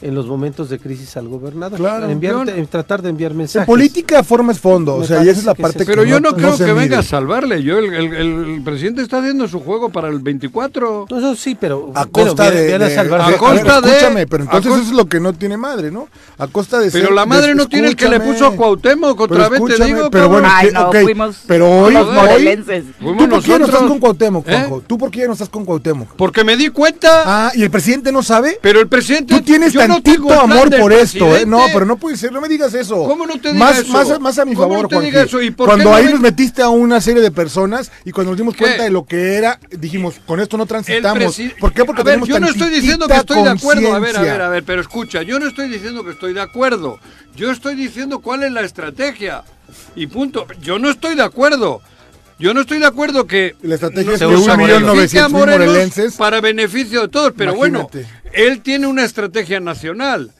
en 0.00 0.14
los 0.14 0.26
momentos 0.26 0.68
de 0.68 0.78
crisis 0.78 1.16
al 1.16 1.28
gobernador. 1.28 1.78
Claro. 1.78 2.08
Enviar- 2.08 2.32
Yo 2.32 2.44
no- 2.44 2.50
en 2.52 2.66
tratar 2.66 3.02
de 3.02 3.08
enviar 3.10 3.32
En 3.32 3.38
mensajes. 3.38 3.66
política 3.66 4.22
forma 4.22 4.52
es 4.52 4.60
fondo, 4.60 4.94
o 4.96 5.04
sea, 5.04 5.24
y 5.24 5.28
esa 5.28 5.40
es 5.40 5.44
la 5.46 5.54
que 5.54 5.62
parte 5.62 5.78
que 5.80 5.84
Pero 5.86 6.04
yo 6.04 6.20
no 6.20 6.34
creo 6.34 6.56
que 6.56 6.64
mide. 6.64 6.74
venga 6.74 6.98
a 7.00 7.02
salvarle. 7.02 7.62
Yo 7.62 7.78
el, 7.78 7.92
el- 7.92 8.14
el 8.14 8.62
presidente 8.62 9.02
está 9.02 9.18
haciendo 9.18 9.48
su 9.48 9.60
juego 9.60 9.88
para 9.90 10.08
el 10.08 10.20
24. 10.20 11.06
No, 11.10 11.18
eso 11.18 11.34
sí, 11.34 11.56
pero 11.58 11.90
A 11.94 12.06
costa 12.06 12.50
de, 12.50 12.66
viene 12.66 12.84
a 12.84 12.88
de- 12.88 12.94
salvar- 12.94 13.20
a 13.22 13.26
a 13.26 13.30
ver, 13.30 13.38
costa 13.38 13.80
de- 13.80 13.88
escúchame, 13.90 14.26
pero 14.26 14.44
entonces 14.44 14.72
eso 14.72 14.82
es 14.82 14.90
lo 14.92 15.06
que 15.06 15.20
no 15.20 15.32
tiene 15.32 15.56
madre, 15.56 15.90
¿no? 15.90 16.08
A 16.38 16.46
costa 16.46 16.78
de 16.78 16.90
Pero 16.90 17.06
ser- 17.06 17.14
la 17.14 17.26
madre 17.26 17.48
de- 17.48 17.54
no 17.56 17.66
tiene 17.68 17.88
el 17.88 17.96
que 17.96 18.08
le 18.08 18.20
puso 18.20 18.46
a 18.46 18.54
Cuauhtémoc. 18.54 19.20
Otra 19.20 19.48
vez 19.48 19.60
te 19.64 19.84
digo, 19.84 20.10
pero 20.10 20.24
cabrón. 20.24 20.30
bueno, 20.42 20.48
Ay, 20.50 20.66
que- 20.68 20.72
no, 20.74 20.88
ok, 20.88 20.96
fuimos 21.02 21.40
pero 21.46 21.68
hoy, 21.70 21.96
hoy- 21.96 22.64
¿Tú 22.98 23.28
por 23.28 23.28
qué 23.28 23.28
no 23.28 23.36
estás 23.36 23.58
nosotros. 23.60 23.88
con 23.88 23.98
Cuauhtémoc, 23.98 24.48
¿Eh? 24.48 24.52
Juanjo? 24.52 24.82
¿Tú 24.86 24.98
por 24.98 25.10
qué 25.10 25.26
no 25.26 25.32
estás 25.32 25.48
con 25.48 25.64
Cuauhtémoc? 25.64 26.08
Porque 26.16 26.44
me 26.44 26.56
di 26.56 26.68
cuenta. 26.68 27.22
Ah, 27.26 27.52
¿y 27.54 27.62
el 27.62 27.70
presidente 27.70 28.12
no 28.12 28.22
sabe? 28.22 28.58
Pero 28.62 28.80
el 28.80 28.88
presidente. 28.88 29.34
Tú 29.34 29.40
tienes 29.42 29.74
tantito 29.94 30.26
plan 30.26 30.40
amor 30.52 30.70
por 30.80 30.92
esto, 30.92 31.36
¿eh? 31.36 31.44
No, 31.46 31.64
pero 31.72 31.84
no 31.84 31.96
puede 31.96 32.16
ser, 32.16 32.32
no 32.32 32.40
me 32.40 32.48
digas 32.48 32.72
eso. 32.74 33.04
¿Cómo 33.04 33.26
no 33.26 33.34
te 33.40 33.52
diga 33.52 33.64
más, 33.64 33.78
eso? 33.78 33.92
Más, 33.92 34.20
más 34.20 34.38
a 34.38 34.44
mi 34.44 34.54
¿Cómo 34.54 34.68
favor, 34.68 34.82
no 34.82 34.88
te 34.88 34.94
Juanji. 34.96 35.10
diga 35.10 35.22
eso? 35.24 35.40
¿Y 35.42 35.50
por 35.50 35.66
qué 35.66 35.70
Cuando 35.70 35.90
no 35.90 35.96
ahí 35.96 36.04
nos 36.06 36.20
metiste 36.20 36.62
a 36.62 36.68
una 36.68 37.00
serie 37.00 37.22
de 37.22 37.30
personas 37.30 37.90
y 38.04 38.12
cuando 38.12 38.32
nos 38.32 38.38
dimos 38.38 38.54
¿Qué? 38.54 38.64
cuenta 38.64 38.84
de 38.84 38.90
lo 38.90 39.04
que 39.06 39.34
era, 39.36 39.58
dijimos, 39.70 40.16
con 40.26 40.40
esto 40.40 40.56
no 40.56 40.66
transitamos. 40.66 41.38
presi- 41.38 41.54
¿Por 41.58 41.72
qué? 41.72 41.84
Porque 41.84 42.02
a 42.02 42.04
ver, 42.04 42.14
tenemos 42.14 42.28
yo 42.28 42.40
no 42.40 42.48
estoy 42.48 42.70
diciendo 42.70 43.06
que 43.08 43.14
estoy 43.16 43.42
de 43.42 43.50
acuerdo. 43.50 43.94
A 43.94 43.98
ver, 43.98 44.16
a 44.16 44.22
ver, 44.22 44.40
a 44.42 44.48
ver, 44.48 44.64
pero 44.64 44.80
escucha, 44.80 45.22
yo 45.22 45.38
no 45.38 45.46
estoy 45.48 45.68
diciendo 45.68 46.04
que 46.04 46.10
estoy 46.10 46.32
de 46.34 46.40
acuerdo. 46.42 46.98
Yo 47.36 47.50
estoy 47.50 47.74
diciendo 47.76 48.18
cuál 48.20 48.42
es 48.42 48.52
la 48.52 48.62
estrategia. 48.62 49.44
Y 49.94 50.06
punto. 50.06 50.46
Yo 50.62 50.78
no 50.78 50.90
estoy 50.90 51.14
de 51.14 51.22
acuerdo. 51.22 51.80
Yo 52.38 52.54
no 52.54 52.60
estoy 52.60 52.78
de 52.78 52.86
acuerdo 52.86 53.26
que 53.26 53.56
La 53.62 53.74
estrategia 53.74 54.14
es 54.14 54.20
mil 54.20 54.38
Morelos 54.38 55.30
morelenses. 55.30 56.14
para 56.16 56.40
beneficio 56.40 57.02
de 57.02 57.08
todos. 57.08 57.32
Pero 57.36 57.54
bueno, 57.54 57.90
él 58.32 58.60
tiene 58.60 58.86
una 58.86 59.04
estrategia 59.04 59.60
nacional. 59.60 60.30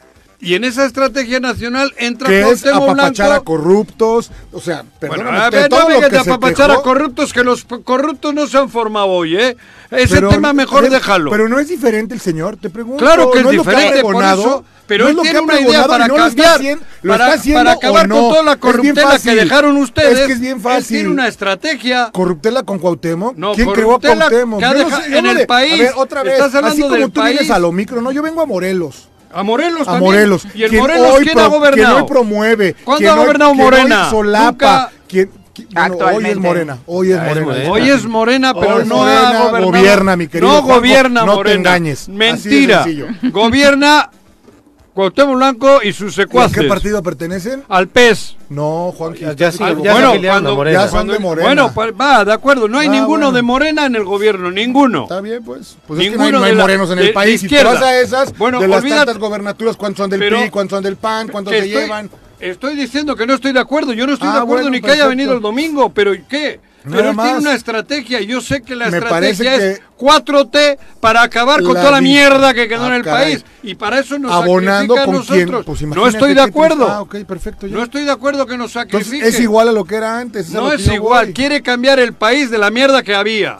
Y 0.40 0.54
en 0.54 0.62
esa 0.62 0.85
estrategia 0.87 1.40
nacional 1.40 1.92
entra 1.99 2.28
que 2.28 2.49
es 2.49 2.64
apapachar 2.64 3.26
Blanco. 3.28 3.33
a 3.42 3.45
corruptos, 3.45 4.30
o 4.52 4.61
sea, 4.61 4.85
Bueno, 5.00 5.14
perdóname, 5.16 5.38
a 5.38 5.50
de 5.50 5.59
ver, 5.59 5.68
todo 5.68 5.80
no 5.80 5.88
vengas 5.88 6.12
a 6.12 6.25
se 6.25 6.30
apapachar 6.30 6.71
a 6.71 6.75
quejó, 6.75 6.83
corruptos, 6.85 7.33
que 7.33 7.42
los 7.42 7.64
corruptos 7.64 8.35
no 8.35 8.47
se 8.47 8.57
han 8.57 8.68
formado 8.68 9.07
hoy, 9.09 9.37
¿eh? 9.37 9.57
Ese 9.90 10.14
pero- 10.14 10.28
tema 10.28 10.52
mejor 10.52 10.78
a 10.78 10.83
ver, 10.83 10.90
déjalo. 10.92 11.30
Pero 11.33 11.49
no 11.49 11.59
es 11.59 11.66
diferente 11.68 12.14
el 12.14 12.21
señor, 12.21 12.57
te 12.57 12.71
pregunto. 12.71 13.04
Claro 13.04 13.33
que 13.33 13.38
es 13.38 13.45
¿no 13.45 13.50
ha 13.50 13.52
diferente, 13.52 14.00
por 14.00 14.23
eso, 14.25 14.64
pero 14.87 15.04
¿No 15.04 15.11
él 15.11 15.11
es 15.11 15.16
lo 15.16 15.23
tiene 15.23 15.40
una 15.40 15.61
idea 15.61 15.87
para 15.88 16.07
no 16.07 16.16
lo 16.18 16.26
está 16.26 16.42
cambiar, 16.42 16.54
haciendo- 16.54 16.85
para, 17.09 17.33
haciendo 17.33 17.61
para 17.61 17.73
acabar 17.73 18.09
con 18.09 18.18
toda 18.21 18.42
la 18.45 18.52
Es 18.52 18.59
corruptela 18.59 19.18
que 19.18 19.35
dejaron 19.35 19.76
ustedes. 19.78 20.18
Es 20.21 20.26
que 20.28 20.33
es 20.35 20.40
bien 20.40 20.57
Él 20.59 20.62
fácil. 20.62 20.97
tiene 20.99 21.09
una 21.11 21.26
estrategia. 21.26 22.11
Corruptela 22.12 22.62
con 22.62 22.78
Cuauhtémoc. 22.78 23.37
No, 23.37 23.54
¿Quién 23.54 23.73
creó 23.73 23.97
a 23.97 24.00
Cuauhtémoc? 24.00 24.61
que 24.61 24.64
ha 24.64 24.75
dejado- 24.75 25.04
en 25.04 25.26
el 25.26 25.47
país. 25.49 25.90
A 25.92 25.99
otra 25.99 26.23
vez. 26.23 26.40
Así 26.40 26.83
como 26.83 27.09
tú 27.09 27.23
vienes 27.25 27.50
a 27.50 27.59
lo 27.59 27.73
micro, 27.73 28.00
no, 28.00 28.12
yo 28.12 28.23
vengo 28.23 28.40
a 28.40 28.47
Morelos. 28.47 29.09
A 29.32 29.42
Morelos 29.42 29.82
A 29.82 29.92
también. 29.92 30.12
Morelos. 30.12 30.47
¿Y 30.54 30.62
el 30.64 30.70
Quien 30.70 30.82
Morelos 30.82 31.11
hoy 31.14 31.25
quién 31.25 31.35
pro- 31.35 31.44
ha 31.44 31.49
gobernado? 31.49 31.88
Quien 31.94 32.02
hoy 32.02 32.08
promueve. 32.08 32.75
¿Cuándo 32.85 32.99
quien 32.99 33.11
ha 33.11 33.14
hoy- 33.14 33.20
gobernado 33.20 33.50
hoy 33.52 33.56
Morena? 33.56 34.11
solapa. 34.11 34.47
Nunca. 34.54 34.90
bueno, 35.88 36.06
hoy 36.16 36.25
es. 36.26 36.37
Morena. 36.38 36.78
Hoy 36.87 37.11
es 37.12 37.18
Ah, 37.18 37.23
es 37.23 37.28
Morena. 37.28 37.47
Morena. 37.47 37.70
Hoy 37.73 37.90
es 37.90 38.04
Morena, 38.04 38.54
pero 38.54 38.76
Hoy 38.76 38.85
no 38.87 38.97
Morena 38.97 39.28
ha 39.28 39.42
gobernado. 39.49 39.64
gobierna, 39.73 40.16
mi 40.16 40.28
querido 40.28 40.49
No 40.52 40.62
Juanjo, 40.62 40.75
gobierna 40.80 41.20
no 41.25 41.30
te 41.32 41.37
Morena. 41.37 41.54
engañes. 41.58 42.08
Mentira. 42.08 42.87
Gobierna 43.32 44.11
Cuauhtémoc 44.98 45.36
Blanco 45.36 45.78
y 45.80 45.92
sus 45.92 46.18
¿A 46.18 46.22
secuaces. 46.22 46.58
qué 46.58 46.64
partido 46.66 47.00
pertenecen? 47.04 47.62
Al 47.68 47.86
PES. 47.86 48.34
No, 48.48 48.92
Juan. 48.98 49.14
Ya, 49.14 49.32
ya 49.32 49.52
sí, 49.52 49.58
ya 49.60 49.72
bueno, 49.92 50.10
a 50.10 50.18
cuando- 50.20 50.56
Morena. 50.56 50.82
ya 50.82 50.88
son 50.88 51.06
de 51.06 51.20
Morena. 51.20 51.46
Bueno, 51.46 51.72
va, 51.96 52.24
de 52.24 52.32
acuerdo. 52.32 52.66
No 52.66 52.80
hay 52.80 52.88
Ah, 52.88 52.90
ninguno 52.90 53.26
bueno. 53.26 53.32
de 53.32 53.42
Morena 53.42 53.86
en 53.86 53.94
el 53.94 54.02
gobierno, 54.02 54.50
ninguno. 54.50 55.04
Está 55.04 55.20
bien, 55.20 55.44
pues. 55.44 55.76
Pues 55.86 56.00
es 56.00 56.06
que 56.10 56.16
no 56.16 56.24
Ninguno 56.24 56.24
hay, 56.24 56.32
no 56.32 56.38
hay 56.46 56.50
de 56.50 56.56
la- 56.56 56.62
morenos 56.64 56.90
en 56.90 56.96
de- 56.96 57.00
el 57.02 57.06
de 57.08 57.12
país. 57.12 57.38
Si 57.40 57.46
izquierda. 57.46 57.74
vas 57.74 57.82
a 57.84 58.00
esas, 58.00 58.36
Bueno, 58.36 58.58
de 58.58 58.66
las 58.66 58.82
olvídate- 58.82 58.96
tantas 59.06 59.18
gobernaturas, 59.18 59.76
¿cuántos 59.76 59.98
son 60.02 60.10
del 60.10 60.18
Pero- 60.18 60.38
PRI, 60.40 60.50
cuántos 60.50 60.76
son 60.78 60.82
del 60.82 60.96
PAN, 60.96 61.28
cuántos 61.28 61.52
se 61.52 61.58
estoy, 61.60 61.82
llevan? 61.82 62.10
estoy 62.40 62.74
diciendo 62.74 63.14
que 63.14 63.24
no 63.24 63.34
estoy 63.34 63.52
de 63.52 63.60
acuerdo. 63.60 63.92
Yo 63.92 64.04
no 64.04 64.14
estoy 64.14 64.30
Ah, 64.30 64.32
de 64.32 64.38
acuerdo 64.38 64.64
bueno, 64.64 64.70
ni 64.70 64.80
que 64.80 64.86
haya 64.90 65.04
perfecto. 65.04 65.08
venido 65.10 65.32
el 65.34 65.40
domingo, 65.40 65.90
pero 65.90 66.12
¿y 66.12 66.22
¿qué? 66.24 66.58
Pero 66.85 67.11
él 67.11 67.16
tiene 67.16 67.38
una 67.38 67.54
estrategia. 67.54 68.20
Yo 68.20 68.40
sé 68.40 68.62
que 68.62 68.75
la 68.76 68.88
Me 68.88 68.99
estrategia 68.99 69.54
es 69.56 69.78
que 69.78 69.85
4T 69.99 70.78
para 71.00 71.23
acabar 71.23 71.62
con 71.62 71.75
toda 71.75 71.90
la 71.90 72.00
mierda 72.00 72.54
que 72.54 72.68
quedó 72.68 72.85
Ah, 72.85 72.88
en 72.88 72.94
el 72.94 73.02
caray. 73.02 73.32
país. 73.35 73.44
Y 73.62 73.75
para 73.75 73.99
eso 73.99 74.18
nos 74.18 74.32
Abonando 74.32 74.94
sacrifica 74.94 75.02
a 75.02 75.04
con 75.04 75.14
nosotros. 75.16 75.76
quién. 75.78 75.87
Pues 75.88 75.97
no 75.97 76.06
estoy 76.06 76.35
de 76.35 76.40
acuerdo. 76.40 76.76
triste. 76.76 76.92
Ah, 76.92 77.00
ok, 77.02 77.16
perfecto. 77.26 77.66
ya. 77.66 77.76
No 77.76 77.82
estoy 77.82 78.04
de 78.04 78.11
acuerdo 78.12 78.47
que 78.47 78.56
nos 78.56 78.75
Entonces, 78.76 79.06
sacrifique. 79.06 79.28
es 79.28 79.40
igual 79.40 79.68
a 79.68 79.73
lo 79.73 79.85
que 79.85 79.97
era 79.97 80.18
antes. 80.18 80.54
a 80.54 80.58
No 80.61 80.73
es 80.73 80.87
igual, 80.87 81.26
voy. 81.26 81.35
quiere 81.35 81.62
cambiar 81.62 81.99
el 81.99 82.12
país 82.14 82.50
de 82.50 82.58
la 82.58 82.70
mierda 82.70 83.02
que 83.02 83.14
había. 83.14 83.58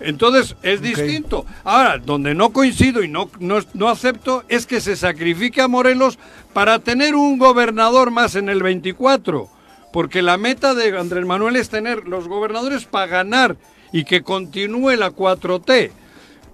Entonces 0.00 0.56
es 0.62 0.80
distinto. 0.82 1.46
Ahora, 1.64 1.98
donde 1.98 2.34
no 2.34 2.50
coincido 2.50 3.02
y 3.04 3.08
no, 3.08 3.30
no, 3.38 3.58
no 3.74 3.88
acepto 3.88 4.42
es 4.48 4.66
que 4.66 4.80
se 4.80 4.96
sacrifique 4.96 5.60
a 5.60 5.68
Morelos 5.68 6.18
para 6.52 6.78
tener 6.80 7.14
un 7.14 7.38
gobernador 7.38 8.10
más 8.10 8.34
en 8.34 8.48
el 8.48 8.62
24. 8.62 9.48
Porque 9.92 10.22
la 10.22 10.38
meta 10.38 10.74
de 10.74 10.96
Andrés 10.98 11.26
Manuel 11.26 11.56
es 11.56 11.68
tener 11.68 12.08
los 12.08 12.28
gobernadores 12.28 12.86
para 12.86 13.06
ganar 13.06 13.56
y 13.92 14.04
que 14.04 14.22
continúe 14.22 14.96
la 14.96 15.10
4T. 15.10 15.90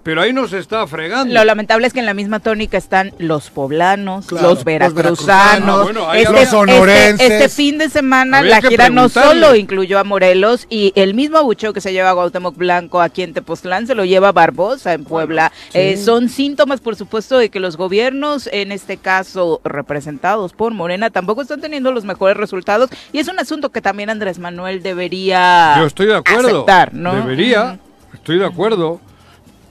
Pero 0.01 0.21
ahí 0.21 0.31
nos 0.31 0.53
está 0.53 0.87
fregando. 0.87 1.33
Lo 1.33 1.43
lamentable 1.43 1.85
es 1.85 1.91
que 1.93 1.99
en 1.99 2.05
la 2.05 2.13
misma 2.13 2.39
tónica 2.39 2.77
están 2.77 3.13
los 3.19 3.49
poblanos, 3.49 4.27
Claro, 4.27 4.47
los 4.47 4.55
los 4.59 4.63
veracruzanos. 4.63 4.95
veracruzanos. 4.95 5.83
Bueno, 5.83 6.13
este, 6.13 6.33
Los 6.33 6.49
sonorenses. 6.49 7.19
este- 7.21 7.35
este 7.43 7.49
fin 7.49 7.77
de 7.77 7.89
semana 7.89 8.41
la 8.41 8.61
gira 8.61 8.89
no 8.89 9.09
solo 9.09 9.55
incluyó 9.55 9.99
a 9.99 10.03
Morelos 10.05 10.67
y 10.69 10.93
el 10.95 11.13
mismo 11.13 11.37
abucheo 11.37 11.73
que 11.73 11.81
se 11.81 11.91
lleva 11.91 12.11
a 12.11 12.13
Cuauhtémoc 12.13 12.55
Blanco 12.55 13.01
aquí 13.01 13.23
en 13.23 13.33
Tepoztlán 13.33 13.87
se 13.87 13.93
lo 13.95 14.05
lleva 14.05 14.31
Barbosa 14.31 14.93
en 14.93 15.03
Puebla. 15.03 15.51
Eh, 15.73 15.97
son 15.97 16.29
síntomas, 16.29 16.79
por 16.79 16.95
supuesto, 16.95 17.37
de 17.37 17.49
que 17.49 17.59
los 17.59 17.75
gobiernos, 17.77 18.47
en 18.53 18.71
este 18.71 18.97
caso 18.97 19.59
representados 19.65 20.53
por 20.53 20.73
Morena, 20.73 21.09
tampoco 21.09 21.41
están 21.41 21.59
teniendo 21.61 21.91
los 21.91 22.05
mejores 22.05 22.37
resultados 22.37 22.89
y 23.11 23.19
es 23.19 23.27
un 23.27 23.37
asunto 23.37 23.69
que 23.69 23.81
también 23.81 24.09
Andrés 24.09 24.39
Manuel 24.39 24.81
debería 24.81 25.75
Yo 25.77 25.85
estoy 25.85 26.05
de 26.07 26.15
acuerdo. 26.15 26.47
aceptar, 26.49 26.93
¿no? 26.93 27.13
Debería. 27.15 27.79
Estoy 28.13 28.39
de 28.39 28.45
acuerdo. 28.45 29.01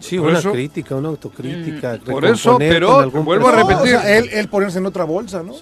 Sí, 0.00 0.17
Por 0.19 0.28
una 0.28 0.38
eso- 0.38 0.52
crítica, 0.52 0.95
una 0.95 1.09
autocrítica. 1.09 1.99
Por 2.05 2.25
eso, 2.25 2.57
pero 2.59 3.11
vuelvo 3.11 3.49
a 3.49 3.52
No, 3.52 3.59
repetir. 3.69 3.97
o 3.97 4.00
sea, 4.00 4.17
él, 4.19 4.28
él 4.33 4.49
ponerse 4.49 4.78
en 4.78 4.87
otra 4.87 5.05
bolsa, 5.05 5.43
¿no? 5.43 5.55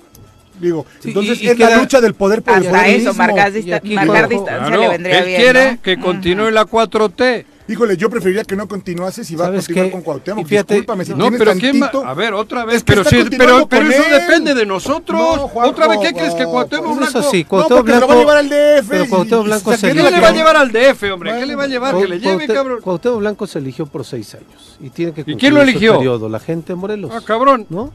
Digo, 0.61 0.87
Sí, 1.01 1.09
entonces 1.09 1.41
y- 1.43 1.47
y 1.47 1.49
es 1.49 1.59
la 1.59 1.77
lucha 1.79 2.01
del 2.01 2.15
poder 2.15 2.43
por 2.43 2.57
el 2.57 2.65
poder 2.65 2.87
eso, 2.87 3.09
mismo. 3.11 3.15
marcar, 3.15 3.53
dista- 3.53 3.77
aquí, 3.77 3.95
marcar 3.95 4.29
distancia 4.29 4.67
Claro, 4.67 4.81
le 4.83 4.89
vendría 4.89 5.19
él 5.19 5.25
bien. 5.27 5.41
quiere 5.41 5.73
¿no? 5.73 5.83
que 5.83 5.99
continúe 6.01 6.51
la 6.51 6.65
4T. 6.65 7.45
Híjole, 7.69 7.97
yo 7.97 8.09
preferiría 8.09 8.45
que 8.45 8.55
no 8.55 8.69
continuase 8.69 9.25
si 9.25 9.35
va 9.35 9.45
a 9.45 9.49
¿Sabes 9.49 9.63
continuar 9.67 9.87
qué? 9.87 9.93
con 9.93 10.03
Cuauhtémoc. 10.03 10.45
Y 10.45 10.49
fíjate- 10.49 10.75
Discúlpame, 10.75 11.05
si 11.05 11.15
No, 11.15 11.31
pero 11.33 11.53
¿quién 11.55 11.83
va? 11.83 11.91
tantito- 11.91 12.05
A 12.07 12.15
ver, 12.15 12.33
otra 12.35 12.65
vez. 12.65 12.77
Es 12.77 12.85
que 12.85 12.93
pero 12.93 13.05
sí, 13.05 13.25
pero, 13.37 13.59
eso 13.91 14.05
él. 14.05 14.11
depende 14.21 14.55
de 14.55 14.65
nosotros. 14.67 15.19
No, 15.21 15.49
Juanjo, 15.49 15.71
otra 15.73 15.89
vez, 15.89 15.99
¿qué 16.01 16.13
crees 16.13 16.35
que 16.35 16.45
no, 16.45 16.51
Cuauhtémoc 16.51 16.87
pues 16.87 16.99
Blanco? 16.99 17.19
eso 17.19 17.31
sí, 17.31 17.43
No, 17.43 17.49
Cuauhtémoc 17.49 17.79
porque 17.81 17.93
se 17.93 18.01
lo 18.01 18.07
va 18.07 18.13
a 18.13 18.17
Blanco- 18.17 18.21
llevar 18.21 18.37
al 18.39 18.49
DF. 18.49 18.89
pero 18.89 19.05
y- 19.05 19.09
Cuauhtémoc 19.09 19.45
y 19.45 19.47
Blanco 19.49 19.73
se 19.73 19.77
¿Qué 19.89 19.93
pierde 19.95 20.11
le 20.13 20.21
va 20.21 20.29
a 20.29 20.33
llevar 20.33 20.57
al 20.57 20.73
DF, 20.73 21.13
hombre? 21.13 21.39
¿Qué 21.39 21.47
le 21.47 21.55
va 21.57 21.63
a 21.65 21.67
llevar? 21.67 21.97
Que 21.97 22.07
le 22.09 22.21
lleve, 22.21 22.47
cabrón. 22.47 22.81
Cuauhtémoc 22.83 23.19
Blanco 23.19 23.47
se 23.49 23.59
eligió 23.59 23.87
por 23.87 24.05
seis 24.05 24.35
años 24.35 24.77
y 24.81 24.91
tiene 24.91 25.13
que 25.13 25.25
quién 25.25 25.35
cumplir 25.37 25.53
lo 25.53 25.59
su 25.59 25.69
eligió? 25.69 25.97
periodo, 25.97 26.29
la 26.29 26.39
gente 26.39 26.73
de 26.73 26.77
Morelos. 26.77 27.11
Ah, 27.13 27.21
cabrón. 27.25 27.67
¿no? 27.69 27.91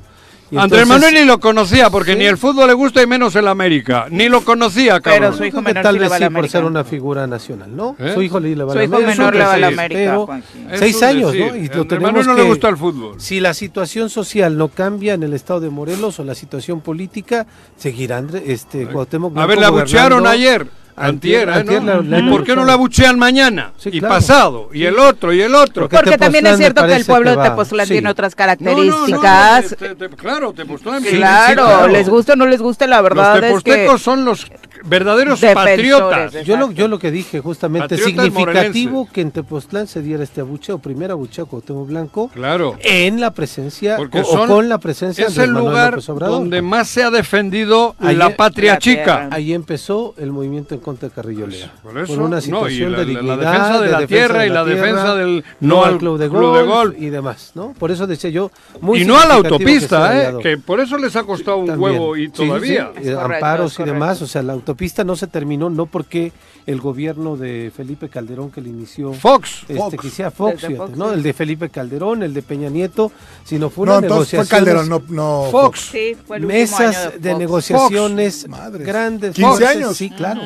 Andrés 0.58 0.88
Manuel 0.88 1.14
ni 1.14 1.24
lo 1.26 1.40
conocía 1.40 1.90
porque 1.90 2.14
Sí. 2.14 2.18
ni 2.20 2.26
el 2.26 2.38
fútbol 2.38 2.68
le 2.68 2.74
gusta 2.74 3.02
y 3.02 3.08
menos 3.08 3.36
el 3.36 3.48
América. 3.48 4.08
Ni 4.10 4.28
lo 4.30 4.42
conocía, 4.44 5.00
Pero 5.02 5.16
cabrón. 5.16 5.38
su 5.38 5.46
hijo 5.46 5.62
menor 5.62 5.84
tal 5.84 5.96
sí 5.96 6.00
le 6.00 6.06
vez 6.10 6.14
sí 6.18 6.20
la 6.22 6.28
por 6.30 6.38
América. 6.38 6.52
ser 6.52 6.66
una 6.66 6.84
figura 6.84 7.28
nacional, 7.28 7.76
¿no? 7.76 7.96
¿Eh? 8.00 8.12
Su 8.14 8.22
hijo 8.22 8.40
le 8.40 8.56
va 8.56 8.72
a 8.72 8.74
Su 8.74 8.78
la 8.80 8.84
hijo 8.86 8.96
América, 8.98 9.18
menor 9.18 9.36
le 9.36 9.44
va 9.46 9.54
a 9.54 9.58
la 9.58 9.68
América, 9.68 10.00
pero 10.00 10.78
seis 10.78 11.02
años, 11.04 11.32
decir. 11.32 11.52
¿no? 11.52 11.56
Y 11.58 11.68
lo 11.68 11.88
tenemos 11.88 12.10
Manuel 12.12 12.28
no 12.28 12.34
le 12.34 12.42
que- 12.42 12.48
gusta 12.50 12.70
el 12.70 12.78
fútbol. 12.78 13.16
Si 13.22 13.40
la 13.40 13.54
situación 13.54 14.10
social 14.10 14.58
no 14.58 14.68
cambia 14.68 15.14
en 15.14 15.24
el 15.24 15.34
estado 15.34 15.60
de 15.62 15.70
Morelos 15.70 16.20
o 16.20 16.24
la 16.24 16.36
situación 16.36 16.82
política, 16.82 17.46
seguirá 17.78 18.18
André- 18.18 18.44
este 18.48 18.88
Cuauhtémoc 18.88 19.38
A 19.38 19.46
ver, 19.46 19.58
la 19.60 19.68
abuchearon 19.68 20.28
ayer. 20.28 20.68
Antier, 20.96 21.50
¿eh, 21.50 21.54
antier 21.54 21.82
¿no? 21.84 22.02
la- 22.02 22.20
la 22.20 22.20
¿Y 22.20 22.30
por 22.30 22.44
qué 22.44 22.56
no 22.56 22.66
la 22.66 22.74
abuchean 22.74 23.18
mañana? 23.18 23.72
Sí, 23.78 23.90
y 23.94 24.00
claro. 24.00 24.16
pasado, 24.16 24.70
y 24.74 24.84
el 24.86 25.00
otro, 25.00 25.34
y 25.34 25.42
el 25.42 25.56
otro. 25.56 25.84
Porque 25.90 25.96
Porque 25.98 26.18
también 26.18 26.46
es 26.48 26.58
cierto 26.58 26.86
que 26.86 26.96
el 26.96 27.06
pueblo 27.06 27.32
que 27.36 27.38
de 27.42 27.50
Tepoztlán 27.50 27.88
sí. 27.88 27.94
tiene 27.94 28.10
otras 28.10 28.36
No, 28.38 28.46
no, 28.46 28.52
no, 28.52 29.06
características. 29.06 29.76
te- 29.78 29.96
te- 29.96 30.10
claro, 30.10 30.54
Tepoztlán. 30.54 31.04
claro, 31.04 31.88
les 31.88 32.10
gusta 32.10 32.34
o 32.34 32.36
no 32.36 32.46
les 32.46 32.62
gusta, 32.62 32.88
la 32.88 33.02
verdad 33.02 33.36
Los 33.36 33.36
es 33.58 33.64
que 33.64 33.72
tepostecos 33.72 34.02
son 34.02 34.26
los 34.26 34.46
verdaderos 34.84 35.40
Defensores 35.42 35.78
patriotas. 35.78 36.34
de- 36.34 36.44
Yo 36.44 36.56
lo, 36.56 36.62
Exacto. 36.66 36.80
yo 36.82 36.88
lo 36.88 37.00
que 37.00 37.12
dije 37.12 37.40
justamente, 37.40 37.90
Patriotas 37.98 38.06
significativo 38.26 38.92
morelenses. 38.92 39.14
que 39.14 39.22
en 39.22 39.32
Tepoztlán 39.32 39.88
se 39.88 40.02
diera 40.02 40.24
este 40.24 40.42
abucheo, 40.42 40.80
primer 40.80 41.12
abucheo 41.12 41.46
a 41.46 41.48
Cuauhtémoc 41.48 41.88
Blanco, 41.88 42.30
Claro. 42.34 42.76
en 42.84 43.20
la 43.20 43.32
presencia 43.32 43.98
Porque 43.98 44.22
o, 44.22 44.48
con 44.48 44.70
la 44.70 44.78
presencia 44.80 45.28
Es 45.28 45.36
de 45.36 45.44
el 45.46 45.52
lugar 45.52 45.92
López 45.94 46.10
Obrador. 46.10 46.40
donde 46.40 46.62
más 46.62 46.88
se 46.88 47.04
ha 47.04 47.12
defendido 47.12 47.96
Ayer- 48.00 48.18
la 48.18 48.36
patria 48.36 48.74
La 48.74 48.80
chica. 48.80 49.28
Ahí 49.32 49.54
empezó 49.54 50.16
el 50.18 50.32
movimiento 50.32 50.74
en 50.76 50.82
contra 50.82 51.10
de 51.10 51.16
Carrillo 51.16 51.48
Lea. 51.48 51.72
Por 51.84 51.98
eso, 51.98 52.14
una 52.14 52.36
no, 52.38 52.42
situación 52.42 52.92
la- 52.94 53.00
de 53.00 53.06
la- 53.06 53.14
la 53.14 53.20
dignidad, 53.22 53.38
defensa 53.52 53.82
de 53.82 53.90
la 53.92 54.00
defensa 54.00 54.08
tierra 54.08 54.40
de 54.42 54.48
y 54.48 54.50
la 54.50 54.66
tierra, 54.66 54.82
defensa 54.82 55.16
del 55.16 55.44
no 55.60 55.84
al 55.86 55.98
club 55.98 56.18
de 56.18 56.28
golf, 56.28 56.96
y 56.98 57.10
demás, 57.10 57.52
¿no? 57.56 57.74
Por 57.78 57.92
eso 57.92 58.08
decía 58.08 58.30
yo, 58.30 58.52
muy 58.80 59.02
y 59.02 59.06
no 59.06 59.16
a 59.20 59.26
la 59.26 59.42
que 59.42 59.48
autopista, 59.48 60.10
haya 60.10 60.30
¿eh? 60.32 60.34
que 60.42 60.58
por 60.58 60.80
eso 60.80 60.98
les 60.98 61.16
ha 61.16 61.24
costado 61.24 61.58
un 61.58 61.68
También. 61.68 61.92
huevo 61.94 62.16
y 62.18 62.30
todavía. 62.30 62.92
sí, 62.96 63.02
sí, 63.04 63.10
Es 63.10 63.16
correcto, 63.16 63.34
amparos 63.46 63.80
y 63.80 63.84
demás, 63.84 64.22
o 64.22 64.28
sea, 64.28 64.42
la 64.42 64.54
autopista 64.54 64.71
no 65.04 65.16
se 65.16 65.28
terminó, 65.28 65.70
no 65.70 65.86
porque 65.86 66.32
el 66.66 66.80
gobierno 66.80 67.38
de 67.38 67.72
Felipe 67.76 68.10
Calderón 68.10 68.52
que 68.52 68.62
le 68.62 68.70
inició 68.70 69.14
Fox. 69.14 69.62
este, 69.62 69.76
Fox. 69.78 69.98
que 70.02 70.10
sea 70.10 70.32
Fox, 70.32 70.56
Desde 70.56 70.68
fíjate, 70.68 70.88
Fox, 70.88 70.98
¿no? 70.98 71.10
sí. 71.10 71.14
El 71.16 71.24
de 71.24 71.34
Felipe 71.34 71.70
Calderón, 71.70 72.24
el 72.24 72.34
de 72.34 72.42
Peña 72.42 72.70
Nieto, 72.70 73.12
sino 73.44 73.70
fue 73.70 73.86
No, 73.88 73.94
una 73.98 74.02
negociación. 74.08 74.48
Calderón, 74.48 74.90
no, 74.90 75.02
no 75.10 75.48
Fox. 75.52 75.90
Sí, 75.92 76.16
fue 76.26 76.38
el 76.38 76.46
último 76.46 76.78
año 76.78 76.88
mesas 76.88 77.14
de, 77.22 77.30
Fox. 77.32 77.40
negociaciones 77.40 78.48
grandes. 78.80 79.36
15 79.36 79.50
fuertes, 79.50 79.68
años. 79.70 79.98
Sí, 79.98 80.10
claro. 80.10 80.42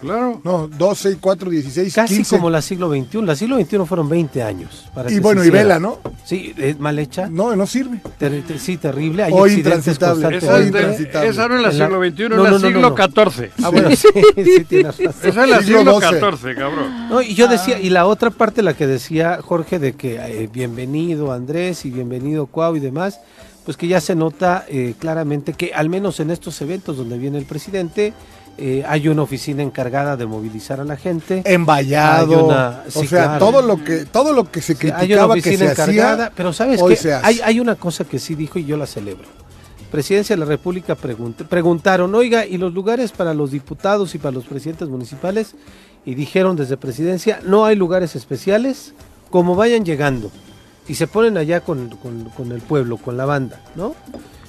Claro. 0.00 0.40
No, 0.44 0.68
12, 0.68 1.16
4, 1.20 1.50
16, 1.50 1.94
Casi 1.94 2.16
15. 2.16 2.36
como 2.36 2.50
la 2.50 2.60
siglo 2.60 2.90
XXI. 2.90 3.22
La 3.22 3.34
siglo 3.34 3.56
XXI 3.58 3.78
fueron 3.86 4.08
20 4.08 4.42
años. 4.42 4.84
para 4.94 5.10
Y 5.10 5.14
que 5.14 5.20
bueno, 5.20 5.42
y 5.44 5.50
vela, 5.50 5.78
¿no? 5.78 5.98
Sí, 6.24 6.54
es 6.58 6.78
mal 6.78 6.98
hecha. 6.98 7.28
No, 7.30 7.56
no 7.56 7.66
sirve. 7.66 8.00
Ter- 8.18 8.42
ter- 8.42 8.58
sí, 8.58 8.76
terrible. 8.76 9.22
Hay 9.24 9.32
O 9.32 9.44
accidentes 9.44 9.86
intransitable. 9.88 10.36
Esa, 10.36 10.54
Hoy 10.54 10.62
es 10.64 10.72
de- 10.72 10.78
intransitable. 10.80 11.28
esa 11.30 11.48
no 11.48 11.56
es 11.56 11.62
la 11.62 11.70
En 11.70 11.78
la- 11.78 11.86
siglo 11.86 12.00
XXI, 12.04 12.22
No, 12.22 12.26
es 12.26 12.30
la 12.30 12.36
no, 12.36 12.58
no, 12.58 12.66
siglo 12.66 12.80
no, 12.80 12.90
no. 12.90 12.96
XIV. 13.30 13.50
Ah, 13.62 13.68
bueno, 13.70 13.90
sí, 13.96 14.08
sí, 14.44 14.64
tienes 14.68 14.86
razón. 14.98 15.14
Esa 15.22 15.44
es 15.44 15.50
la 15.50 15.62
Siglo. 15.62 16.00
XIV, 16.00 16.54
cabrón. 16.56 17.08
No, 17.08 17.22
y 17.22 17.34
yo 17.34 17.48
decía, 17.48 17.80
y 17.80 17.90
la 17.90 18.06
otra 18.06 18.30
parte, 18.30 18.62
la 18.62 18.74
que 18.74 18.86
decía 18.86 19.40
Jorge, 19.42 19.78
de 19.78 19.94
que 19.94 20.16
eh, 20.16 20.48
bienvenido 20.52 21.32
Andrés 21.32 21.84
y 21.86 21.90
bienvenido 21.90 22.46
Cuau 22.46 22.76
y 22.76 22.80
demás, 22.80 23.20
pues 23.64 23.76
que 23.76 23.88
ya 23.88 24.00
se 24.00 24.14
nota 24.14 24.64
eh, 24.68 24.94
claramente 24.98 25.52
que 25.54 25.72
al 25.74 25.88
menos 25.88 26.20
en 26.20 26.30
estos 26.30 26.60
eventos 26.60 26.96
donde 26.96 27.18
viene 27.18 27.38
el 27.38 27.46
presidente, 27.46 28.12
eh, 28.58 28.84
hay 28.86 29.08
una 29.08 29.22
oficina 29.22 29.62
encargada 29.62 30.16
de 30.16 30.26
movilizar 30.26 30.80
a 30.80 30.84
la 30.84 30.96
gente. 30.96 31.42
Envallado. 31.44 32.46
O 32.86 32.90
sea, 33.04 33.06
claro. 33.08 33.38
todo 33.38 33.62
lo 33.62 33.82
que 33.84 34.04
todo 34.06 34.32
lo 34.32 34.50
que 34.50 34.60
se 34.62 34.74
Sí, 34.74 34.86
hay 34.88 34.90
una 34.90 34.98
criticaba 34.98 35.34
que 35.34 35.40
oficina 35.40 35.66
se 35.66 35.72
encargada, 35.72 36.24
hacía, 36.26 36.32
pero 36.36 36.52
sabes 36.52 36.82
que 36.82 37.12
hay, 37.12 37.40
hay 37.44 37.60
una 37.60 37.74
cosa 37.74 38.04
que 38.04 38.18
sí 38.18 38.34
dijo 38.34 38.58
y 38.58 38.64
yo 38.64 38.76
la 38.76 38.86
celebro. 38.86 39.26
Presidencia 39.90 40.34
de 40.34 40.40
la 40.40 40.46
República 40.46 40.96
preguntaron, 40.96 42.14
oiga, 42.14 42.44
¿y 42.44 42.58
los 42.58 42.74
lugares 42.74 43.12
para 43.12 43.34
los 43.34 43.50
diputados 43.52 44.14
y 44.14 44.18
para 44.18 44.32
los 44.32 44.44
presidentes 44.44 44.88
municipales? 44.88 45.54
Y 46.04 46.14
dijeron 46.14 46.56
desde 46.56 46.76
presidencia, 46.76 47.40
no 47.44 47.64
hay 47.64 47.76
lugares 47.76 48.16
especiales, 48.16 48.94
como 49.30 49.54
vayan 49.54 49.84
llegando. 49.84 50.30
Y 50.88 50.94
se 50.94 51.06
ponen 51.06 51.36
allá 51.36 51.60
con, 51.60 51.90
con- 51.96 52.24
con 52.30 52.52
el 52.52 52.60
pueblo, 52.60 52.96
con 52.96 53.16
la 53.16 53.24
banda, 53.26 53.60
¿no? 53.74 53.94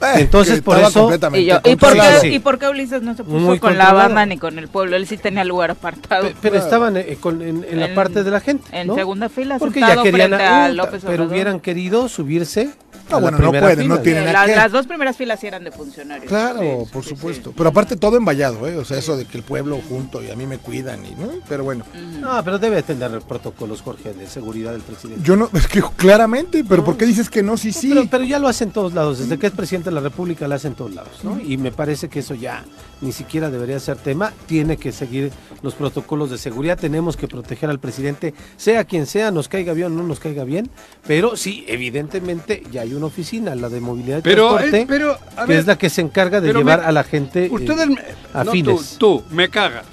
Eh, 0.01 0.05
Entonces, 0.21 0.61
por 0.61 0.77
eso- 0.77 1.09
Y, 1.33 1.45
yo, 1.45 1.59
¿y, 1.65 1.75
por 1.75 1.93
qué, 1.93 2.01
Sí. 2.21 2.27
¿Y 2.35 2.39
por 2.39 2.59
qué 2.59 2.67
Ulises 2.67 3.01
no 3.01 3.15
se 3.15 3.23
puso 3.23 3.37
Muy 3.39 3.59
con 3.59 3.77
la 3.77 3.93
banda 3.93 4.25
ni 4.25 4.37
con 4.37 4.59
el 4.59 4.67
pueblo? 4.67 4.95
Él 4.95 5.07
sí 5.07 5.17
tenía 5.17 5.43
lugar 5.43 5.71
apartado. 5.71 6.23
Pe- 6.27 6.35
Pero 6.41 6.57
estaban 6.57 6.97
eh, 6.97 7.17
con- 7.19 7.41
en, 7.41 7.65
en 7.69 7.79
la 7.79 7.87
En- 7.87 7.95
parte 7.95 8.23
de 8.23 8.29
la 8.31 8.39
gente. 8.39 8.63
en 8.71 8.87
¿no? 8.87 8.95
segunda 8.95 9.29
fila, 9.29 9.57
Porque 9.57 9.79
ya 9.79 10.01
querían 10.03 10.33
a, 10.33 10.65
a 10.65 10.69
López 10.69 11.03
pero 11.05 11.23
hubieran 11.25 11.59
querido 11.59 12.07
subirse. 12.09 12.69
Ah, 13.09 13.17
a 13.17 13.21
la 13.21 13.29
bueno, 13.31 13.37
no 13.51 13.59
pueden, 13.59 13.87
no 13.87 13.99
tienen 13.99 14.27
a 14.35 14.45
las 14.47 14.71
dos 14.71 14.85
primeras 14.87 15.15
filas 15.15 15.39
sí 15.39 15.47
eran 15.47 15.63
de 15.63 15.71
funcionarios. 15.71 16.27
Claro, 16.27 16.59
Sí, 16.59 16.91
por 16.91 17.03
sí, 17.03 17.09
supuesto. 17.11 17.49
sí. 17.51 17.55
Pero 17.57 17.69
aparte 17.69 17.95
todo 17.95 18.17
emballado, 18.17 18.67
¿eh? 18.67 18.77
O 18.77 18.85
sea, 18.85 18.97
eso 18.97 19.15
de 19.17 19.25
que 19.25 19.37
el 19.37 19.43
pueblo 19.43 19.79
junto 19.87 20.23
y 20.23 20.29
a 20.29 20.35
mí 20.35 20.45
me 20.45 20.57
cuidan 20.57 21.05
y, 21.05 21.11
¿no? 21.11 21.29
Pero 21.47 21.63
bueno, 21.63 21.85
No, 22.19 22.43
pero 22.43 22.59
debe 22.59 22.83
tener 22.83 23.19
protocolos, 23.21 23.81
Jorge, 23.81 24.13
de 24.13 24.27
seguridad 24.27 24.71
del 24.73 24.81
presidente. 24.81 25.21
yo 25.23 25.35
no, 25.35 25.49
es 25.53 25.67
que 25.67 25.81
claramente, 25.95 26.63
pero 26.67 26.83
¿por 26.83 26.97
qué 26.97 27.05
dices 27.05 27.29
que 27.29 27.43
no? 27.43 27.57
Sí, 27.57 27.71
sí. 27.71 27.89
Pero, 27.89 28.07
pero 28.09 28.23
ya 28.23 28.39
lo 28.39 28.47
hace 28.47 28.63
en 28.65 28.71
todos 28.71 28.93
lados, 28.93 29.19
desde 29.19 29.37
que 29.37 29.47
es 29.47 29.53
presidente 29.53 29.89
de 29.89 29.95
la 29.95 30.01
República 30.01 30.47
lo 30.47 30.55
hace 30.55 30.67
en 30.67 30.75
todos 30.75 30.93
lados, 30.93 31.23
¿no? 31.23 31.39
Y 31.39 31.57
me 31.57 31.71
parece 31.71 32.09
que 32.09 32.19
eso 32.19 32.33
ya 32.35 32.63
ni 33.01 33.11
siquiera 33.11 33.49
debería 33.49 33.79
ser 33.79 33.97
tema, 33.97 34.33
tiene 34.47 34.77
que 34.77 34.91
seguir 34.91 35.31
los 35.61 35.73
protocolos 35.75 36.29
de 36.31 36.37
seguridad, 36.37 36.77
tenemos 36.77 37.15
que 37.17 37.27
proteger 37.27 37.69
al 37.69 37.79
presidente, 37.79 38.33
sea 38.57 38.83
quien 38.85 39.05
sea, 39.05 39.31
nos 39.31 39.47
caiga 39.47 39.73
bien 39.73 39.87
o 39.87 39.89
no 39.89 40.03
nos 40.03 40.19
caiga 40.19 40.43
bien, 40.43 40.69
pero 41.05 41.35
sí, 41.35 41.63
evidentemente 41.67 42.63
ya 42.71 42.81
hay 42.81 42.93
una 42.93 43.05
oficina, 43.07 43.55
la 43.55 43.69
de 43.69 43.79
movilidad 43.81 44.19
y 44.19 44.21
Pero, 44.21 44.49
transporte, 44.49 44.81
eh, 44.81 44.85
pero, 44.87 45.17
a 45.35 45.41
que 45.41 45.47
ver, 45.47 45.59
es 45.59 45.65
la 45.67 45.77
que 45.77 45.89
se 45.89 46.01
encarga 46.01 46.41
de 46.41 46.53
llevar 46.53 46.79
me- 46.81 46.85
a 46.85 46.91
la 46.91 47.03
gente 47.03 47.45
eh, 47.45 47.49
ustedes, 47.51 47.87
me- 47.87 48.01
no, 48.43 48.51
tú, 48.51 48.83
tú, 48.97 49.23
me 49.31 49.49
cagas. 49.49 49.85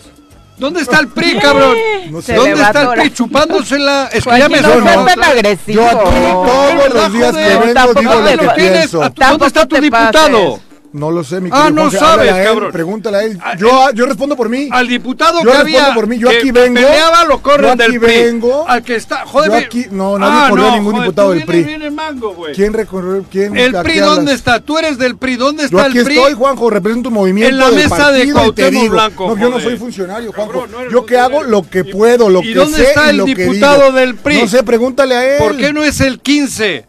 ¿Dónde 0.57 0.83
está 0.83 1.01
el 1.01 1.09
PRI, 1.09 1.39
cabrón? 1.41 1.77
No 2.11 2.21
Se 2.23 2.27
sé. 2.29 2.35
¿Dónde 2.37 2.63
está 2.63 2.83
el 2.95 3.01
PRI 3.01 3.11
chupándosela? 3.13 4.09
Es 4.13 4.25
que 4.25 4.39
ya 4.39 4.49
me 4.49 4.61
no 4.61 5.05
tan 5.05 5.25
agresivo. 5.25 5.83
Yo 5.83 5.89
aquí 5.89 6.21
todos 6.31 6.95
los 6.95 7.13
días 7.13 7.33
que 7.37 7.59
vengo 7.59 7.95
digo 8.01 8.15
lo 8.15 8.55
que 8.55 8.61
pienso. 8.61 9.03
a 9.03 9.09
¿Dónde 9.11 9.47
está 9.47 9.67
tu 9.67 9.77
diputado? 9.81 10.61
No 10.95 11.11
lo 11.11 11.25
sé, 11.25 11.41
mi 11.41 11.51
Ah, 11.53 11.65
querido 11.65 11.85
no 11.87 11.91
sabes, 11.91 12.31
a 12.31 12.41
él, 12.41 12.47
cabrón. 12.47 12.71
Pregúntale 12.71 13.17
a 13.17 13.25
él. 13.25 13.37
Ah, 13.43 13.57
Yo, 13.57 13.91
yo 13.95 14.07
respondo 14.07 14.37
por 14.37 14.49
mí. 14.49 14.69
Al 14.71 14.87
diputado 14.87 15.43
Yo 15.43 15.51
que 15.51 15.57
respondo 15.57 15.79
había 15.81 15.93
por 15.95 16.07
mí, 16.07 16.19
yo 16.21 16.29
que 16.31 16.37
aquí 16.37 16.53
vengo, 16.53 16.75
peleaba 16.81 17.25
lo 17.25 17.43
corren 17.43 17.67
yo 17.67 17.73
aquí 17.73 17.93
del 17.93 18.01
PRI. 18.01 18.23
vengo, 18.23 18.65
Al 18.69 18.83
que 18.85 18.95
está, 18.95 19.27
joder, 19.27 19.51
yo 19.51 19.57
aquí- 19.57 19.87
no, 19.91 20.17
nadie 20.21 20.51
corrió 20.51 20.67
a 20.69 20.77
ningún 20.77 20.93
joder, 20.93 21.03
diputado 21.09 21.31
del 21.33 21.45
PRI. 21.45 21.91
mango. 21.91 22.37
¿Quién 22.55 22.73
recorrió? 22.73 23.25
¿Quién? 23.29 23.57
El 23.57 23.75
¿A 23.75 23.83
PRI 23.83 23.99
dónde 23.99 24.35
está? 24.35 24.61
Tú 24.61 24.79
eres 24.79 24.97
del 24.97 25.17
PRI, 25.17 25.35
¿dónde 25.35 25.63
Yo 25.69 25.79
está 25.79 25.89
aquí 25.89 25.99
el 25.99 26.05
PRI? 26.05 26.17
estoy, 26.17 26.35
Juanjo, 26.35 26.71
represento 26.71 27.09
un 27.09 27.15
movimiento 27.17 27.51
En 27.51 27.59
la 27.59 27.71
del 27.71 27.75
mesa 27.91 28.13
de 28.13 28.33
Cuauhtémoc 28.33 28.89
Blanco, 28.91 29.29
no, 29.35 29.37
yo 29.37 29.51
no 29.51 29.59
soy 29.59 29.77
funcionario, 29.77 30.33
Juanjo. 30.33 30.69
No 30.69 30.89
yo 30.91 31.05
que 31.05 31.19
hago 31.19 31.43
lo 31.43 31.69
que 31.69 31.81
¿Y- 31.81 31.93
puedo, 31.93 32.31
lo 32.31 32.41
que 32.41 32.55
dónde 32.55 32.79
sé 32.79 32.85
está 32.85 33.07
y 33.07 33.11
el 33.11 33.17
lo 33.17 33.25
que 33.27 33.35
diputado 33.35 33.91
del 33.91 34.15
PRI? 34.15 34.43
No 34.43 34.47
sé, 34.47 34.63
pregúntale 34.63 35.17
a 35.17 35.25
él. 35.39 35.39
¿Por 35.43 35.57
qué 35.57 35.73
no 35.73 35.83
es 35.83 36.01
el 36.01 36.21
15? 36.21 36.87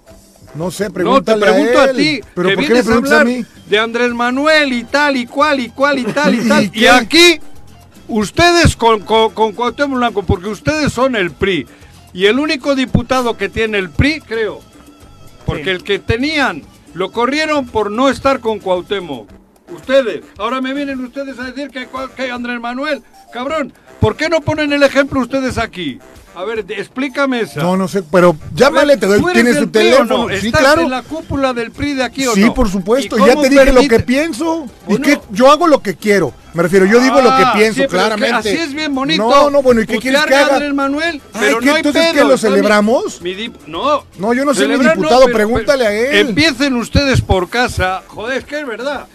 No 0.55 0.71
sé, 0.71 0.85
No, 0.85 0.89
te 0.89 0.93
pregúntale 0.93 1.41
pregunto 1.45 1.79
a, 1.79 1.83
a, 1.83 1.89
él. 1.89 1.97
ti. 1.97 2.21
Pero 2.33 2.33
¿por 2.33 2.45
qué 2.47 2.55
me 2.55 2.61
vienes 2.67 2.81
a 2.85 2.85
preguntas 2.85 3.11
a 3.11 3.19
hablar 3.21 3.37
mí? 3.37 3.45
de 3.69 3.79
Andrés 3.79 4.13
Manuel 4.13 4.73
y 4.73 4.83
tal 4.85 5.17
y 5.17 5.25
cual 5.25 5.59
y 5.59 5.69
cual 5.69 5.99
y 5.99 6.03
tal 6.05 6.35
y 6.35 6.37
tal. 6.47 6.71
¿Y 6.73 6.87
aquí, 6.87 7.39
ustedes 8.07 8.75
con, 8.75 9.01
con, 9.01 9.31
con 9.33 9.53
Cuauhtémoc 9.53 9.97
Blanco, 9.97 10.23
porque 10.23 10.49
ustedes 10.49 10.91
son 10.93 11.15
el 11.15 11.31
PRI. 11.31 11.67
Y 12.13 12.27
el 12.27 12.39
único 12.39 12.75
diputado 12.75 13.35
que 13.35 13.49
tiene 13.49 13.77
el 13.77 13.89
PRI, 13.89 14.21
creo. 14.21 14.61
Porque 15.45 15.71
el 15.71 15.83
que 15.83 15.99
tenían, 15.99 16.63
lo 16.93 17.11
corrieron 17.11 17.67
por 17.67 17.91
no 17.91 18.07
estar 18.09 18.39
con 18.39 18.59
Cuauhtémoc. 18.59 19.29
Ustedes. 19.69 20.23
Ahora 20.37 20.61
me 20.61 20.73
vienen 20.73 21.03
ustedes 21.03 21.37
a 21.39 21.43
decir 21.51 21.69
que, 21.69 21.87
que 22.15 22.31
Andrés 22.31 22.59
Manuel. 22.61 23.01
Cabrón, 23.35 23.73
¿por 23.99 24.15
qué 24.15 24.29
no 24.29 24.39
ponen 24.39 24.71
el 24.71 24.81
ejemplo 24.81 25.19
ustedes 25.19 25.57
aquí? 25.57 25.99
A 26.37 26.45
ver, 26.45 26.65
explícame 26.69 27.41
esa. 27.41 27.61
No, 27.61 27.75
no 27.75 27.87
sé, 27.89 28.01
pero 28.03 28.33
llámale, 28.53 28.95
te 28.95 29.05
doy, 29.07 29.19
¿Tú 29.19 29.27
eres 29.29 29.43
tienes 29.43 29.61
o 29.61 29.69
teléfono. 29.69 30.27
no? 30.29 30.37
Sí, 30.39 30.47
¿Estás 30.47 30.61
claro. 30.61 30.81
en 30.83 30.89
la 30.89 31.01
cúpula 31.01 31.51
del 31.53 31.71
PRI 31.71 31.95
de 31.95 32.03
aquí 32.03 32.25
o 32.27 32.33
Sí, 32.33 32.41
no? 32.45 32.53
por 32.53 32.69
supuesto, 32.69 33.17
¿Y 33.19 33.25
ya 33.27 33.35
te 33.35 33.49
dije 33.49 33.73
lo 33.73 33.85
que 33.89 33.99
pienso. 33.99 34.65
Y 34.87 34.97
que 34.99 35.19
yo 35.31 35.51
hago 35.51 35.67
lo 35.67 35.81
que 35.81 35.95
quiero. 35.95 36.33
Me 36.53 36.63
refiero, 36.63 36.85
yo 36.85 37.01
digo 37.01 37.21
lo 37.21 37.29
Ah, 37.29 37.37
que 37.53 37.59
pienso, 37.59 37.81
sí, 37.81 37.87
pero 37.89 38.03
claramente. 38.03 38.41
que 38.53 38.53
así 38.53 38.57
es 38.69 38.73
bien 38.73 38.95
bonito. 38.95 39.21
No, 39.29 39.49
no, 39.49 39.61
bueno, 39.61 39.81
¿y 39.81 39.85
qué 39.85 39.97
quieres 39.97 40.23
que 40.25 40.33
haga? 40.35 40.73
Manuel, 40.73 41.21
Ay, 41.33 41.39
pero 41.41 41.59
¿qué, 41.59 41.65
no 41.65 41.71
hay 41.73 41.77
entonces, 41.79 42.01
pedo, 42.03 42.13
¿qué, 42.13 42.23
lo 42.23 42.33
mi- 42.33 42.37
celebramos? 42.37 43.21
mi 43.21 43.53
no. 43.67 44.05
No, 44.17 44.33
yo 44.33 44.45
no 44.45 44.53
soy 44.53 44.67
mi 44.69 44.77
diputado, 44.77 45.19
no, 45.21 45.25
pero- 45.25 45.37
pregúntale 45.37 45.87
a 45.87 45.91
él. 45.93 46.29
Empiecen 46.29 46.75
ustedes 46.77 47.19
por 47.21 47.49
casa. 47.49 48.01
Joder, 48.07 48.37
es 48.37 48.45
que 48.45 48.59
es 48.61 48.65
verdad. 48.67 49.07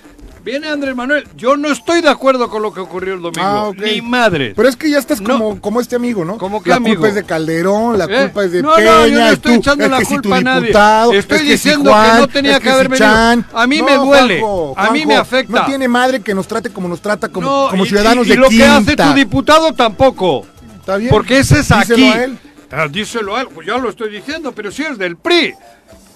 Viene 0.43 0.69
Andrés 0.69 0.97
Manuel. 0.97 1.29
Yo 1.37 1.57
no 1.57 1.69
estoy 1.71 2.01
de 2.01 2.09
acuerdo 2.09 2.49
con 2.49 2.63
lo 2.63 2.73
que 2.73 2.81
ocurrió 2.81 3.15
el 3.15 3.21
domingo. 3.21 3.43
Ah, 3.47 3.65
ok. 3.69 3.77
Ni 3.79 4.01
madre. 4.01 4.55
Pero 4.57 4.69
es 4.69 4.77
que 4.77 4.89
ya 4.91 4.99
estás 4.99 5.21
No. 5.21 5.35
como, 5.39 5.61
como 5.61 5.81
este 5.81 5.97
amigo, 5.97 6.25
¿no? 6.25 6.39
¿Cómo 6.39 6.63
qué 6.63 6.71
la 6.71 6.77
amigo? 6.77 6.97
culpa 6.97 7.09
es 7.09 7.15
de 7.15 7.25
Calderón, 7.25 7.99
la 7.99 8.07
¿Eh? 8.07 8.23
culpa 8.23 8.45
es 8.45 8.53
de 8.53 8.63
no, 8.63 8.75
Peña, 8.75 8.91
no, 8.91 9.07
yo 9.07 9.19
no 9.21 9.27
y 9.31 9.33
estoy 9.35 9.53
tú, 9.55 9.59
echando 9.61 9.85
es 9.85 9.91
la 9.91 9.99
que 9.99 10.05
si 10.07 10.15
culpa 10.15 10.29
tu 10.29 10.35
a 10.35 10.41
nadie. 10.41 10.61
diputado, 10.69 11.13
Estoy 11.13 11.37
es 11.37 11.43
que 11.43 11.47
si 11.47 11.53
diciendo 11.53 11.91
Juan, 11.91 12.11
que 12.15 12.21
no 12.21 12.29
tenía 12.29 12.53
es 12.53 12.59
que, 12.59 12.63
que 12.65 12.71
haber 12.71 12.85
si 12.87 12.91
venido. 13.03 13.45
A 13.53 13.67
mí 13.67 13.79
No, 13.79 13.85
me 13.85 13.97
duele. 13.97 14.41
Juanjo, 14.41 14.75
a 14.79 14.91
mí 14.91 14.99
me 15.01 15.05
Juanjo, 15.05 15.23
afecta. 15.23 15.61
No 15.61 15.67
tiene 15.67 15.89
madre 15.89 16.21
que 16.21 16.35
nos 16.35 16.47
trate 16.49 16.71
como 16.71 16.89
nos 16.89 17.01
trata, 17.03 17.29
como, 17.29 17.47
No, 17.47 17.69
como 17.71 17.85
y- 17.85 17.89
ciudadanos 17.89 18.27
y, 18.27 18.31
y 18.31 18.33
de 18.33 18.39
lo 18.39 18.49
que 18.49 18.65
hace 18.65 18.87
quinta. 18.87 19.09
tu 19.11 19.15
diputado 19.15 19.75
tampoco. 19.75 20.47
Está 20.79 20.97
bien. 20.97 21.11
Porque 21.11 21.39
ese 21.41 21.61
es 21.61 21.69
Díselo 21.69 21.83
aquí. 21.95 22.09
a 22.09 22.25
él. 22.25 22.39
Ah, 22.73 22.87
díselo 22.91 23.37
a 23.37 23.43
él, 23.43 23.49
pues 23.55 23.67
ya 23.67 23.77
lo 23.77 23.91
estoy 23.91 24.11
diciendo, 24.11 24.53
pero 24.53 24.71
si 24.73 24.85
es 24.85 24.97
del 24.97 25.17
PRI. 25.17 25.55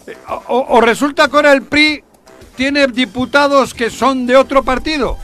Eh, 0.06 0.16
O, 0.48 0.66
o 0.70 0.80
resulta 0.80 1.28
que 1.28 1.36
ahora 1.36 1.52
el 1.52 1.62
PRI 1.62 2.02
tiene 2.56 2.86
diputados 2.86 3.74
que 3.74 3.90
son 3.90 4.26
de 4.26 4.36
otro 4.36 4.62
partido. 4.62 5.16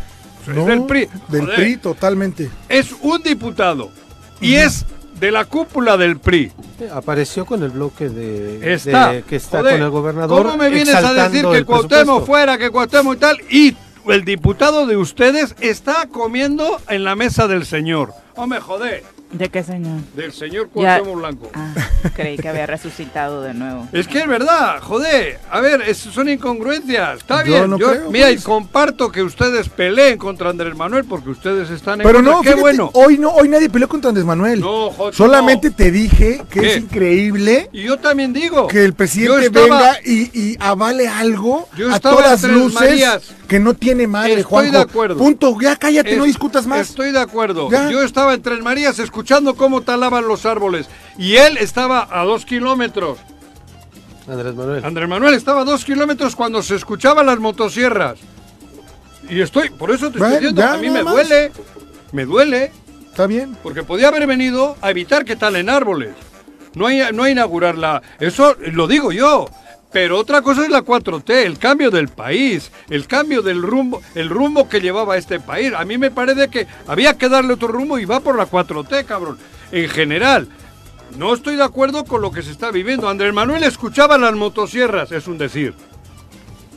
Es 0.47 0.67
del 0.67 0.83
PRI. 0.85 1.09
Del 1.29 1.43
Joder, 1.43 1.57
PRI, 1.57 1.77
totalmente. 1.77 2.51
Es 2.69 2.93
un 3.03 3.23
diputado. 3.23 3.91
Y 4.41 4.55
es 4.55 4.87
de 5.21 5.31
la 5.31 5.45
cúpula 5.45 5.97
del 5.97 6.19
PRI. 6.19 6.51
Apareció 6.93 7.45
con 7.45 7.63
el 7.63 7.71
bloque 7.71 8.09
de, 8.09 8.73
Está. 8.75 9.13
de- 9.13 9.23
que 9.23 9.37
está 9.37 9.59
Joder, 9.59 9.75
con 9.75 9.83
el 9.83 9.91
gobernador. 9.91 10.43
¿Cómo 10.45 10.57
me 10.57 10.71
vienes 10.71 10.95
a 10.95 11.13
decir 11.13 11.45
que 11.47 11.65
Cuauhtémoc 11.65 12.25
fuera, 12.25 12.57
que 12.57 12.71
Cuauhtémoc 12.71 13.15
y 13.17 13.19
tal? 13.19 13.39
Y 13.51 13.77
el 14.09 14.25
diputado 14.25 14.87
de 14.87 14.97
ustedes 14.97 15.55
está 15.61 16.07
comiendo 16.11 16.81
en 16.89 17.05
la 17.05 17.15
mesa 17.17 17.47
del 17.47 17.67
señor. 17.67 18.13
Hombre, 18.35 18.61
joder, 18.61 19.05
¿De 19.33 19.49
qué 19.49 19.63
señor? 19.63 20.01
del 20.17 20.33
señor 20.33 20.69
Cuauhtémoc 20.71 21.17
Blanco. 21.19 21.51
Ah, 21.55 21.73
creí 22.17 22.37
que 22.37 22.49
había 22.49 22.67
resucitado 22.67 23.43
de 23.43 23.55
nuevo. 23.55 23.87
Es 23.93 24.09
que 24.09 24.19
es 24.21 24.27
verdad, 24.27 24.81
joder. 24.81 25.39
A 25.51 25.61
ver, 25.61 25.83
es- 25.83 25.99
son 25.99 26.29
incongruencias. 26.29 27.19
Está 27.19 27.45
Yo 27.45 27.53
bien. 27.53 27.71
no 27.71 27.79
yo, 27.79 27.91
creo, 27.91 28.11
mira, 28.11 28.27
pues. 28.27 28.41
y 28.41 28.45
comparto 28.45 29.13
que 29.13 29.23
ustedes 29.23 29.69
peleen 29.69 30.19
contra 30.19 30.51
Andrés 30.51 30.75
Manuel 30.77 31.05
porque 31.05 31.31
ustedes 31.31 31.71
están 31.71 32.01
en 32.01 32.07
Pero 32.07 32.19
contra. 32.19 32.33
no, 32.35 32.41
qué 32.41 32.49
fíjate, 32.49 32.61
bueno. 32.61 32.91
hoy 32.95 33.19
no, 33.19 33.31
hoy 33.31 33.49
nadie 33.49 33.71
peleó 33.71 33.89
contra 33.89 34.09
Andrés 34.09 34.27
Manuel. 34.27 34.61
No, 34.61 34.91
joder, 34.91 35.15
Solamente 35.15 35.71
no. 35.71 35.77
te 35.77 35.91
dije 35.93 36.43
que 36.51 36.61
¿Qué? 36.61 36.71
es 36.73 36.77
increíble 36.79 37.69
Y 37.73 37.83
yo 37.85 37.99
también 37.99 38.33
digo 38.33 38.67
que 38.67 38.85
el 38.85 38.95
presidente 38.95 39.47
estaba- 39.47 39.77
venga 39.79 39.99
y, 40.05 40.39
y 40.39 40.57
avale 40.59 41.07
algo 41.09 41.69
Yo 41.77 41.95
a 41.95 42.01
todas 42.01 42.43
en 42.43 42.51
Tres 42.51 42.63
luces 42.63 42.81
Marías. 42.81 43.23
Que 43.51 43.59
no 43.59 43.75
tiene 43.75 44.07
madre, 44.07 44.31
Estoy 44.35 44.45
Juanjo. 44.45 44.73
de 44.73 44.79
acuerdo. 44.79 45.17
Punto, 45.17 45.61
ya 45.61 45.75
cállate, 45.75 46.17
no 46.17 46.23
discutas 46.23 46.69
más. 46.69 46.89
Estoy 46.91 47.11
de 47.11 47.19
acuerdo. 47.19 47.69
Ya. 47.69 47.91
Yo 47.91 48.01
estaba 48.05 48.33
en 48.35 48.43
Tres 48.43 48.61
Marías 48.63 49.01
escuchando 49.01 49.57
cómo 49.57 49.81
talaban 49.83 50.29
los 50.29 50.47
árboles. 50.47 50.89
Y 51.19 51.35
él 51.35 51.57
estaba 51.59 52.07
a 52.13 52.23
dos 52.23 52.47
kilómetros. 52.47 53.19
Andrés 54.29 54.55
Manuel. 54.55 54.85
Andrés 54.85 55.09
Manuel 55.09 55.35
estaba 55.35 55.63
a 55.63 55.65
dos 55.65 55.85
kilómetros 55.85 56.37
cuando 56.37 56.63
se 56.63 56.77
escuchaban 56.77 57.27
las 57.27 57.41
motosierras. 57.41 58.21
y 59.29 59.41
estoy, 59.41 59.71
por 59.71 59.91
eso 59.91 60.13
te 60.13 60.19
Bueno, 60.21 60.35
estoy 60.35 60.51
diciendo, 60.53 60.63
ya, 60.63 60.75
a 60.75 60.77
mí 60.77 60.89
me 60.89 61.03
más. 61.03 61.13
duele, 61.13 61.51
me 62.13 62.25
duele, 62.27 62.71
Está 63.11 63.27
bien. 63.27 63.57
porque 63.65 63.83
podía 63.83 64.09
haber 64.09 64.29
venido 64.29 64.77
a 64.81 64.91
evitar 64.93 65.25
que 65.25 65.35
talen 65.35 65.69
árboles. 65.69 66.15
No 66.77 66.87
a, 66.87 67.11
no 67.11 67.25
a 67.25 67.31
inaugurarla. 67.31 68.01
Eso 68.21 68.55
lo 68.73 68.87
digo 68.87 69.11
yo. 69.11 69.49
Pero 69.93 70.19
otra 70.19 70.41
cosa 70.43 70.63
es 70.63 70.69
la 70.71 70.83
4T, 70.85 71.31
el 71.45 71.59
cambio 71.59 71.91
del 71.91 72.09
país, 72.09 72.71
el 72.91 73.07
cambio 73.09 73.43
del 73.43 73.61
rumbo, 73.61 74.01
el 74.15 74.29
rumbo 74.31 74.69
que 74.69 74.81
llevaba 74.81 75.17
este 75.17 75.41
país. 75.41 75.73
A 75.77 75.85
mí 75.85 75.99
me 75.99 76.13
parece 76.13 76.49
que 76.49 76.67
había 76.87 77.19
que 77.19 77.29
darle 77.29 77.55
otro 77.55 77.69
rumbo 77.69 77.99
y 77.99 78.05
va 78.05 78.21
por 78.21 78.37
la 78.37 78.47
4T, 78.49 79.05
cabrón. 79.05 79.39
En 79.73 79.89
general, 79.89 80.49
no 81.19 81.35
estoy 81.35 81.57
de 81.57 81.65
acuerdo 81.65 82.05
con 82.05 82.21
lo 82.23 82.31
que 82.31 82.43
se 82.43 82.53
está 82.53 82.71
viviendo. 82.71 83.09
Andrés 83.09 83.35
Manuel 83.35 83.65
escuchaba 83.65 84.17
las 84.17 84.35
motosierras, 84.35 85.11
es 85.11 85.27
un 85.27 85.39
decir. 85.39 85.75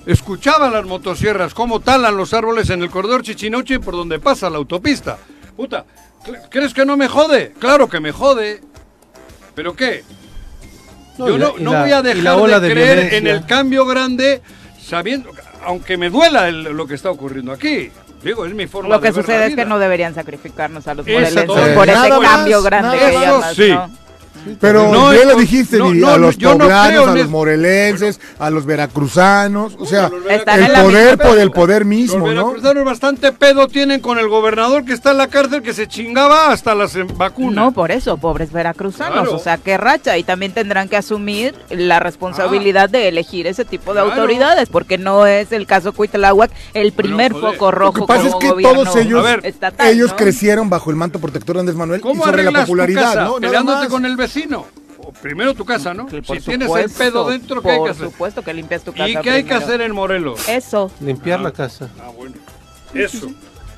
Escuchaba 0.05 0.69
las 0.69 0.85
motosierras, 0.85 1.53
cómo 1.53 1.79
talan 1.79 2.17
los 2.17 2.33
árboles 2.33 2.69
en 2.71 2.81
el 2.81 2.89
corredor 2.89 3.21
Chichinoche 3.21 3.79
por 3.79 3.93
donde 3.95 4.19
pasa 4.19 4.49
la 4.49 4.57
autopista. 4.57 5.17
Puta, 5.55 5.85
¿cre- 6.25 6.41
¿crees 6.49 6.73
que 6.73 6.83
no 6.85 6.97
me 6.97 7.07
jode? 7.07 7.53
Claro 7.59 7.87
que 7.87 7.99
me 8.01 8.11
jode. 8.11 8.59
¿Pero 9.55 9.75
qué? 9.75 10.03
No, 11.17 11.27
Yo 11.29 11.37
la- 11.37 11.45
no, 11.47 11.53
no 11.59 11.73
la- 11.73 11.81
voy 11.81 11.91
a 11.91 12.01
dejar 12.01 12.37
de, 12.39 12.59
de 12.59 12.71
creer 12.71 12.93
violencia. 12.95 13.17
en 13.19 13.27
el 13.27 13.45
cambio 13.45 13.85
grande 13.85 14.41
sabiendo, 14.81 15.29
aunque 15.65 15.97
me 15.97 16.09
duela 16.09 16.47
el- 16.47 16.63
lo 16.63 16.87
que 16.87 16.95
está 16.95 17.09
ocurriendo 17.11 17.51
aquí. 17.51 17.91
Digo, 18.23 18.45
es 18.45 18.53
mi 18.53 18.67
forma 18.67 18.89
Lo 18.89 18.99
de 18.99 19.01
que 19.09 19.15
la 19.15 19.21
sucede 19.21 19.45
es 19.47 19.55
que 19.55 19.65
no 19.65 19.79
deberían 19.79 20.15
sacrificarnos 20.15 20.87
a 20.87 20.93
los 20.93 21.05
morelenses 21.05 21.45
por 21.45 21.59
ese 21.89 21.97
Nada 21.97 22.19
más, 22.19 22.29
cambio 22.29 22.61
grande 22.63 22.97
que 22.97 23.03
más. 23.11 23.13
llamas, 23.25 23.55
Sí. 23.55 23.69
¿no? 23.71 23.91
Pero 24.59 24.91
No, 24.91 25.11
es 25.11 25.25
lo 25.25 25.35
dijiste, 25.37 25.77
no, 25.77 26.07
a 26.09 26.17
los 26.17 26.37
yo 26.37 26.49
no 26.51 26.59
poblanos, 26.59 27.07
a 27.07 27.11
los 27.11 27.19
es- 27.21 27.29
morelenses, 27.29 28.19
a 28.39 28.49
los 28.49 28.65
veracruzanos, 28.65 29.75
o 29.79 29.85
sea, 29.85 30.09
el 30.29 30.71
poder 30.71 31.17
por 31.17 31.37
el 31.37 31.51
poder 31.51 31.85
mismo, 31.85 32.25
Los 32.27 32.35
¿no? 32.35 32.45
veracruzanos 32.47 32.85
bastante 32.85 33.31
pedo 33.31 33.67
tienen 33.67 33.99
con 34.01 34.17
el 34.19 34.27
gobernador 34.27 34.85
que 34.85 34.93
está 34.93 35.11
en 35.11 35.17
la 35.17 35.27
cárcel 35.27 35.61
que 35.61 35.73
se 35.73 35.87
chingaba 35.87 36.51
hasta 36.51 36.75
las 36.75 36.95
eh, 36.95 37.03
vacunas. 37.15 37.53
No, 37.55 37.71
por 37.71 37.91
eso, 37.91 38.17
pobres 38.17 38.51
veracruzanos, 38.51 39.13
Claro. 39.23 39.35
o 39.35 39.39
sea, 39.39 39.57
qué 39.57 39.77
racha, 39.77 40.17
y 40.17 40.23
también 40.23 40.51
tendrán 40.53 40.89
que 40.89 40.97
asumir 40.97 41.55
la 41.69 41.99
responsabilidad 41.99 42.89
de 42.89 43.07
elegir 43.07 43.47
ese 43.47 43.65
tipo 43.65 43.93
de 43.93 44.01
Claro. 44.01 44.11
autoridades, 44.21 44.69
porque 44.69 44.97
no 44.97 45.25
es 45.25 45.51
el 45.51 45.65
caso 45.67 45.93
Cuitláhuac 45.93 46.51
el 46.73 46.91
primer 46.93 47.33
foco 47.33 47.65
Lo 47.65 47.71
rojo 47.71 47.93
que 47.93 48.07
pasa 48.07 48.27
es 48.27 48.35
que 48.35 48.49
gobierno 48.49 48.83
todos 48.83 48.95
ellos, 48.97 49.19
A 49.19 49.23
ver, 49.23 49.45
estatal, 49.45 49.87
ellos 49.89 50.11
¿no? 50.11 50.15
crecieron 50.17 50.69
bajo 50.69 50.89
el 50.89 50.95
manto 50.95 51.19
protector 51.19 51.55
de 51.55 51.59
Andrés 51.61 51.77
Manuel 51.77 51.99
y 51.99 52.03
¿Cómo 52.03 52.25
sobre 52.25 52.43
la 52.43 52.61
popularidad? 52.61 53.25
¿no? 53.25 53.39
Nada 53.39 53.63
más. 53.63 53.87
con 53.87 54.05
el 54.05 54.15
vecino. 54.15 54.32
O 55.05 55.11
primero 55.11 55.53
tu 55.53 55.65
casa, 55.65 55.93
¿no? 55.93 56.09
Si 56.09 56.21
por 56.21 56.37
tienes 56.37 56.69
el 56.73 56.89
pedo 56.89 57.29
dentro, 57.29 57.61
¿qué 57.61 57.69
hay 57.71 57.75
que 57.75 57.79
Por 57.81 57.89
hacer? 57.91 58.05
supuesto 58.07 58.41
que 58.41 58.53
limpias 58.53 58.83
tu 58.83 58.93
casa 58.93 59.09
¿Y 59.09 59.15
qué 59.17 59.29
hay 59.31 59.43
que 59.43 59.53
hacer 59.53 59.81
en 59.81 59.91
Morelos? 59.93 60.47
Eso. 60.47 60.91
Limpiar 61.01 61.39
Ah. 61.39 61.43
la 61.43 61.51
casa. 61.51 61.89
Ah, 62.01 62.09
bueno. 62.15 62.35
Eso. 62.93 63.31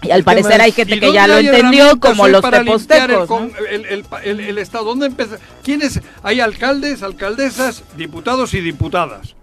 Y 0.04 0.12
al 0.12 0.24
parecer 0.24 0.62
hay 0.62 0.72
gente 0.72 0.98
¿Y 0.98 1.00
que 1.00 1.12
ya 1.12 1.26
lo 1.28 1.38
entendió, 1.40 2.00
como 2.00 2.28
los 2.28 2.42
tepostecos. 2.48 3.28
¿no? 3.30 3.50
el, 3.72 3.86
el, 3.86 4.06
el- 4.24 4.40
el 4.40 4.58
Estado? 4.60 4.84
¿Dónde 4.86 5.08
empieza? 5.08 5.38
¿Quiénes? 5.64 6.00
Hay 6.22 6.42
alcaldes, 6.42 7.02
alcaldesas, 7.02 7.84
diputados 7.98 8.54
y 8.54 8.62
diputadas. 8.62 9.34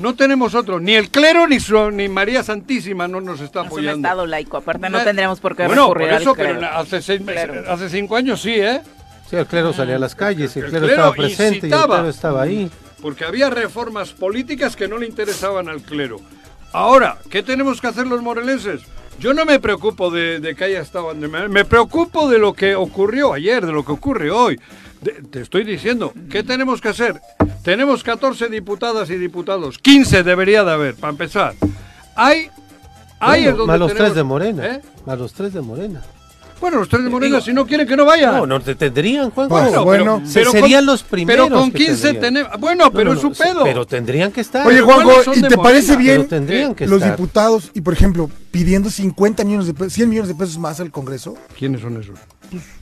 No 0.00 0.14
tenemos 0.16 0.54
otro. 0.56 0.80
Ni 0.80 0.94
el 0.96 1.10
clero 1.10 1.46
ni, 1.46 1.60
su- 1.60 1.92
ni 1.92 2.08
María 2.08 2.42
Santísima 2.42 3.06
no 3.06 3.20
nos 3.20 3.40
está 3.40 3.60
Es 3.60 3.66
un 3.66 3.66
apoyando. 3.68 4.08
estado 4.08 4.26
laico, 4.26 4.56
aparte 4.56 4.88
no 4.90 5.02
tendremos 5.04 5.38
por 5.38 5.54
qué 5.54 5.66
bueno, 5.66 5.82
recurrir 5.82 6.08
por 6.10 6.20
eso, 6.20 6.30
al 6.30 6.36
pero 6.36 6.58
clero. 6.58 6.72
hace, 6.74 7.02
seis 7.02 7.20
meses- 7.20 7.44
Clero. 7.50 7.72
hace 7.72 7.88
cinco 7.88 8.16
años 8.16 8.40
sí, 8.42 8.54
¿eh? 8.54 8.80
Sí, 9.28 9.36
el 9.36 9.46
clero 9.46 9.72
salía 9.72 9.96
a 9.96 9.98
las 9.98 10.14
calles, 10.14 10.56
el 10.56 10.64
El 10.64 10.70
clero, 10.70 10.86
clero 10.86 11.00
estaba 11.02 11.14
presente 11.14 11.44
y 11.44 11.46
el 11.58 11.64
incitaba. 11.66 11.94
clero 11.96 12.08
estaba 12.08 12.42
ahí. 12.42 12.70
Porque 13.02 13.24
había 13.24 13.50
reformas 13.50 14.10
políticas 14.12 14.74
que 14.74 14.88
no 14.88 14.98
le 14.98 15.06
interesaban 15.06 15.68
al 15.68 15.82
clero. 15.82 16.20
Ahora, 16.72 17.18
¿qué 17.30 17.42
tenemos 17.42 17.80
que 17.80 17.86
hacer 17.88 18.06
los 18.06 18.22
morelenses? 18.22 18.80
Yo 19.20 19.34
no 19.34 19.44
me 19.44 19.58
preocupo 19.60 20.10
de, 20.10 20.38
de 20.40 20.54
que 20.54 20.64
haya 20.64 20.80
estado 20.80 21.12
me 21.14 21.64
preocupo 21.64 22.28
de 22.28 22.38
lo 22.38 22.52
que 22.54 22.74
ocurrió 22.74 23.32
ayer, 23.32 23.66
de 23.66 23.72
lo 23.72 23.84
que 23.84 23.92
ocurre 23.92 24.30
hoy. 24.30 24.58
De- 25.00 25.22
te 25.30 25.40
estoy 25.42 25.64
diciendo, 25.64 26.12
¿qué 26.30 26.42
tenemos 26.42 26.80
que 26.80 26.88
hacer? 26.88 27.20
Tenemos 27.64 28.02
14 28.04 28.48
diputadas 28.48 29.10
y 29.10 29.16
diputados, 29.16 29.78
15 29.78 30.22
debería 30.22 30.64
de 30.64 30.72
haber, 30.72 30.94
para 30.94 31.10
empezar. 31.10 31.54
Hay... 32.16 32.48
Hay 33.20 33.42
Bueno, 33.42 33.50
es 33.50 33.56
donde 33.58 33.66
más 33.72 33.78
los 33.80 33.88
tenemos- 33.92 34.06
tres 34.06 34.14
de 34.14 34.22
Morena. 34.22 34.66
¿Eh? 34.66 34.82
Más 35.04 35.18
los 35.18 35.32
tres 35.32 35.52
de 35.52 35.60
Morena. 35.60 36.02
Bueno, 36.60 36.78
los 36.78 36.88
tres 36.88 37.04
de 37.04 37.10
Morena, 37.10 37.36
Digo- 37.36 37.44
si 37.44 37.52
no 37.52 37.66
quieren 37.66 37.86
que 37.86 37.96
no 37.96 38.04
vayan. 38.04 38.34
No, 38.36 38.46
no 38.46 38.60
te 38.60 38.74
tendrían, 38.74 39.30
Juan. 39.30 39.48
Pues, 39.48 39.62
Bueno, 39.64 39.84
bueno, 39.84 40.22
se- 40.26 40.44
serían 40.44 40.84
los 40.86 41.02
primeros 41.02 41.46
Pero 41.48 41.58
con 41.60 41.70
que 41.70 41.78
15 41.86 42.02
tendrían. 42.14 42.20
tenemos... 42.34 42.60
Bueno, 42.60 42.90
pero 42.92 43.12
es 43.12 43.20
su 43.20 43.32
pedo. 43.32 43.62
Pero 43.64 43.86
tendrían 43.86 44.32
que 44.32 44.40
estar. 44.40 44.66
Oye, 44.66 44.76
Pero 44.76 44.86
Juanjo, 44.86 45.04
¿cuáles 45.08 45.24
son 45.24 45.38
¿y 45.38 45.42
te 45.48 45.56
parece 45.56 45.96
bien 45.96 46.16
Pero 46.18 46.28
tendrían 46.28 46.74
que 46.74 46.86
los 46.86 47.00
estar. 47.00 47.16
diputados 47.16 47.70
y, 47.74 47.80
por 47.80 47.92
ejemplo, 47.94 48.30
pidiendo 48.50 48.90
50 48.90 49.44
millones 49.44 49.66
de 49.66 49.74
pesos, 49.74 49.92
100 49.92 50.08
millones 50.08 50.28
de 50.28 50.34
pesos 50.34 50.58
más 50.58 50.80
al 50.80 50.90
Congreso? 50.90 51.36
¿Quiénes 51.58 51.80
son 51.80 52.00
esos? 52.00 52.18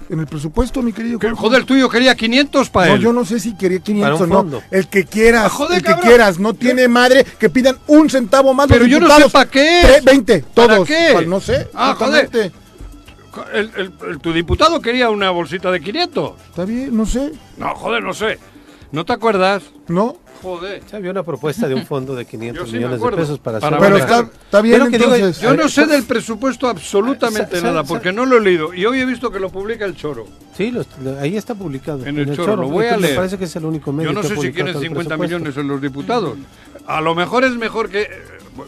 En 0.09 0.21
el 0.21 0.27
presupuesto, 0.29 0.81
mi 0.81 0.93
querido 0.93 1.19
Que, 1.19 1.29
joder, 1.33 1.61
el 1.63 1.67
tuyo 1.67 1.89
quería 1.89 2.15
500 2.15 2.71
para 2.71 2.87
No, 2.91 2.95
él. 2.95 3.01
yo 3.01 3.13
no 3.13 3.25
sé 3.25 3.41
si 3.41 3.57
quería 3.57 3.81
500 3.81 4.21
o 4.21 4.29
Para 4.29 4.41
un 4.43 4.51
no. 4.53 4.63
El 4.71 4.87
que 4.87 5.05
quieras, 5.05 5.47
Ah, 5.47 5.49
joder, 5.49 5.79
el 5.79 5.83
que 5.83 5.89
cabrón. 5.91 6.07
quieras. 6.09 6.39
No 6.39 6.55
tiene 6.55 6.87
madre 6.87 7.25
que 7.39 7.51
pidan 7.51 7.77
un 7.89 8.09
centavo 8.09 8.55
más 8.55 8.69
Pero 8.69 8.83
los 8.83 8.89
yo 8.91 9.01
no 9.01 9.09
sé 9.17 9.29
pa' 9.29 9.47
qué 9.47 9.81
es. 9.81 9.87
Tre- 9.87 10.05
20, 10.05 10.45
¿Para 10.55 10.75
todos. 10.77 10.87
qué? 10.89 11.09
Pues 11.15 11.27
no 11.27 11.41
sé. 11.41 11.67
Ah, 11.75 11.97
joder. 11.99 12.31
El- 13.53 13.71
el- 13.77 13.93
el- 14.11 14.19
tu 14.21 14.33
diputado 14.33 14.81
quería 14.81 15.11
una 15.11 15.31
bolsita 15.31 15.71
de 15.71 15.81
500. 15.81 16.33
Está 16.49 16.65
bien, 16.65 16.97
no 16.97 17.07
sé. 17.07 17.33
No, 17.57 17.75
joder, 17.75 18.03
no 18.03 18.15
sé. 18.15 18.39
¿No 18.93 19.05
te 19.05 19.13
acuerdas? 19.13 19.63
¿No? 19.89 20.17
Joder. 20.43 20.83
Sí, 20.89 20.95
había 20.95 21.11
una 21.11 21.23
propuesta 21.23 21.67
de 21.67 21.75
un 21.75 21.87
fondo 21.87 22.15
de 22.15 22.25
500 22.27 22.65
Yo 22.65 22.67
sí 22.67 22.73
me 22.75 22.79
millones 22.87 23.01
de 23.03 23.11
pesos 23.17 23.39
para, 23.39 23.59
Para 23.59 23.77
hacer 23.79 23.89
Pero 23.89 23.97
está, 24.05 24.21
está 24.45 24.61
bien, 24.61 24.79
Pero 24.79 24.91
que 24.91 24.99
digo, 24.99 25.15
entonces. 25.15 25.43
Yo 25.43 25.55
no 25.57 25.69
sé 25.69 25.87
del 25.87 26.05
presupuesto 26.05 26.69
absolutamente 26.69 27.61
nada, 27.63 27.85
porque 27.85 28.13
no 28.13 28.27
lo 28.27 28.37
he 28.37 28.41
leído. 28.41 28.73
Y 28.75 28.85
hoy 28.85 29.01
he 29.01 29.07
visto 29.07 29.31
que 29.31 29.41
lo 29.41 29.49
publica 29.51 29.85
el 29.87 29.97
Choro. 29.97 30.27
Sí, 30.57 30.71
los- 30.71 30.87
lo- 31.03 31.19
ahí 31.19 31.37
está 31.37 31.55
publicado. 31.55 32.05
En 32.07 32.19
el 32.19 32.37
Choro, 32.37 32.55
lo 32.57 32.69
voy 32.69 32.87
a 32.87 32.93
Me 32.97 33.03
leer. 33.03 33.17
parece 33.17 33.39
que 33.39 33.45
es 33.45 33.57
el 33.57 33.65
único 33.65 33.93
medio 33.93 34.11
Yo 34.11 34.15
no 34.15 34.21
que 34.21 34.29
sé 34.29 34.35
si 34.37 34.53
quieren 34.53 34.73
todo 34.75 34.83
el 34.83 34.89
50 34.89 35.17
presupuesto. 35.17 35.39
millones 35.39 35.57
en 35.57 35.69
los 35.69 35.81
diputados. 35.81 36.37
A 36.87 37.01
lo 37.01 37.15
mejor 37.15 37.45
es 37.45 37.53
mejor 37.57 37.89
que, 37.89 38.03
eh, 38.03 38.09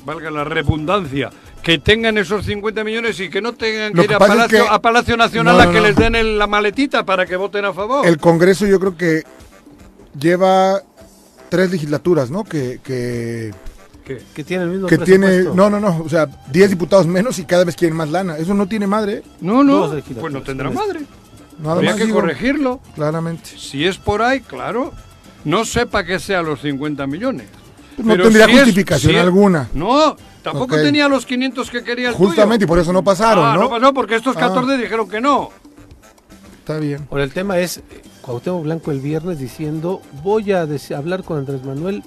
valga 0.05 0.31
la 0.31 0.45
redundancia, 0.45 1.31
que 1.63 1.79
tengan 1.79 2.17
esos 2.19 2.45
50 2.47 2.83
millones 2.85 3.19
y 3.21 3.29
que 3.29 3.41
no 3.43 3.53
tengan 3.55 3.93
que 3.93 3.99
que 4.01 4.05
ir 4.05 4.11
a 4.13 4.17
es 4.17 4.19
Palacio, 4.19 4.65
que- 4.65 4.69
a 4.71 4.79
Palacio 4.81 5.17
Nacional 5.17 5.57
No, 5.57 5.63
a 5.63 5.67
no, 5.67 5.73
que 5.73 5.79
no. 5.81 5.87
les 5.87 5.97
den 5.97 6.15
el- 6.15 6.39
la 6.39 6.47
maletita 6.47 7.05
para 7.05 7.27
que 7.27 7.37
voten 7.37 7.65
a 7.65 7.73
favor. 7.73 8.07
El 8.07 8.19
Congreso 8.19 8.67
yo 8.67 8.79
creo 8.81 8.97
que 8.97 9.23
lleva 10.19 10.83
tres 11.49 11.71
legislaturas, 11.71 12.31
¿no? 12.31 12.45
Que, 12.45 12.81
que, 12.83 13.53
¿Qué? 14.05 14.23
Que 14.35 14.45
tiene 14.45 14.65
el 14.65 14.71
mismo 14.71 14.87
que 14.87 14.99
tiene, 14.99 15.43
no, 15.55 15.69
no, 15.69 15.79
no, 15.81 16.03
o 16.05 16.09
sea, 16.09 16.27
10 16.51 16.71
diputados 16.71 17.07
menos 17.07 17.39
y 17.39 17.45
cada 17.45 17.65
vez 17.65 17.77
quieren 17.77 17.97
más 17.97 18.09
lana. 18.11 18.39
Eso 18.39 18.55
no 18.55 18.67
tiene 18.67 18.87
madre, 18.87 19.23
No, 19.41 19.63
no, 19.63 19.91
pues 20.21 20.33
no 20.33 20.43
tendrá 20.43 20.71
madre. 20.71 21.01
nada 21.59 21.75
Habría 21.75 21.91
más 21.91 21.99
que 22.01 22.07
digo, 22.07 22.21
corregirlo. 22.21 22.81
claramente. 22.95 23.51
Si 23.59 23.87
es 23.87 23.99
por 23.99 24.23
ahí, 24.23 24.41
claro. 24.41 24.93
No 25.45 25.65
sepa 25.65 26.05
que 26.05 26.19
sea 26.19 26.43
los 26.43 26.61
50 26.63 27.07
millones. 27.07 27.47
No 27.99 28.13
Pero 28.13 28.25
tendría 28.25 28.47
si 28.47 28.53
es- 28.53 28.59
justificación 28.61 29.13
si 29.13 29.17
es- 29.19 29.23
alguna. 29.23 29.69
No, 29.75 30.17
tampoco 30.43 30.77
tenía 30.77 31.09
los 31.09 31.27
500 31.27 31.71
que 31.71 31.83
quería 31.85 32.09
el 32.11 32.15
Justamente, 32.15 32.65
y 32.65 32.69
por 32.69 32.79
eso 32.79 32.93
no 32.93 33.03
pasaron, 33.05 33.45
Ah, 33.45 33.55
¿no? 33.55 33.63
no 33.63 33.71
pasó 33.71 33.93
porque 33.95 34.17
estos 34.17 34.37
Ah. 34.37 34.41
14 34.41 34.77
dijeron 34.77 35.09
que 35.09 35.21
no. 35.21 35.51
Está 36.61 36.79
bien. 36.79 37.07
Ahora, 37.11 37.25
el 37.25 37.33
tema 37.33 37.59
es 37.59 37.79
eh, 37.79 37.83
Cuauhtémoc 38.23 38.63
Blanco 38.63 38.91
el 38.91 39.01
viernes 39.01 39.39
diciendo 39.39 40.03
voy 40.23 40.53
a 40.53 40.67
hablar 40.97 41.23
con 41.25 41.39
Andrés 41.39 41.65
Manuel. 41.65 42.03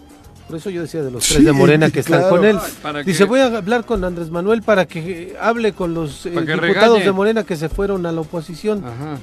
Por 0.47 0.57
eso 0.57 0.69
yo 0.69 0.81
decía 0.81 1.01
de 1.01 1.09
los 1.11 1.23
tres 1.25 1.39
Sí, 1.39 1.43
de 1.45 1.51
Morena 1.53 1.89
que 1.91 2.01
están 2.01 2.29
con 2.29 2.43
él. 2.45 2.59
Ay, 2.61 2.71
¿para 2.81 3.03
Dice 3.03 3.23
voy 3.23 3.39
a 3.39 3.45
hablar 3.57 3.85
con 3.85 4.03
Andrés 4.03 4.29
Manuel 4.29 4.61
para 4.61 4.85
que 4.85 4.99
eh, 4.99 5.35
hable 5.39 5.73
con 5.73 5.93
los 5.93 6.25
eh, 6.25 6.29
diputados 6.31 6.59
regañe. 6.61 7.03
de 7.05 7.11
Morena 7.11 7.43
que 7.43 7.55
se 7.55 7.69
fueron 7.69 8.05
a 8.05 8.11
la 8.11 8.21
oposición. 8.21 8.83
Ajá. 8.85 9.17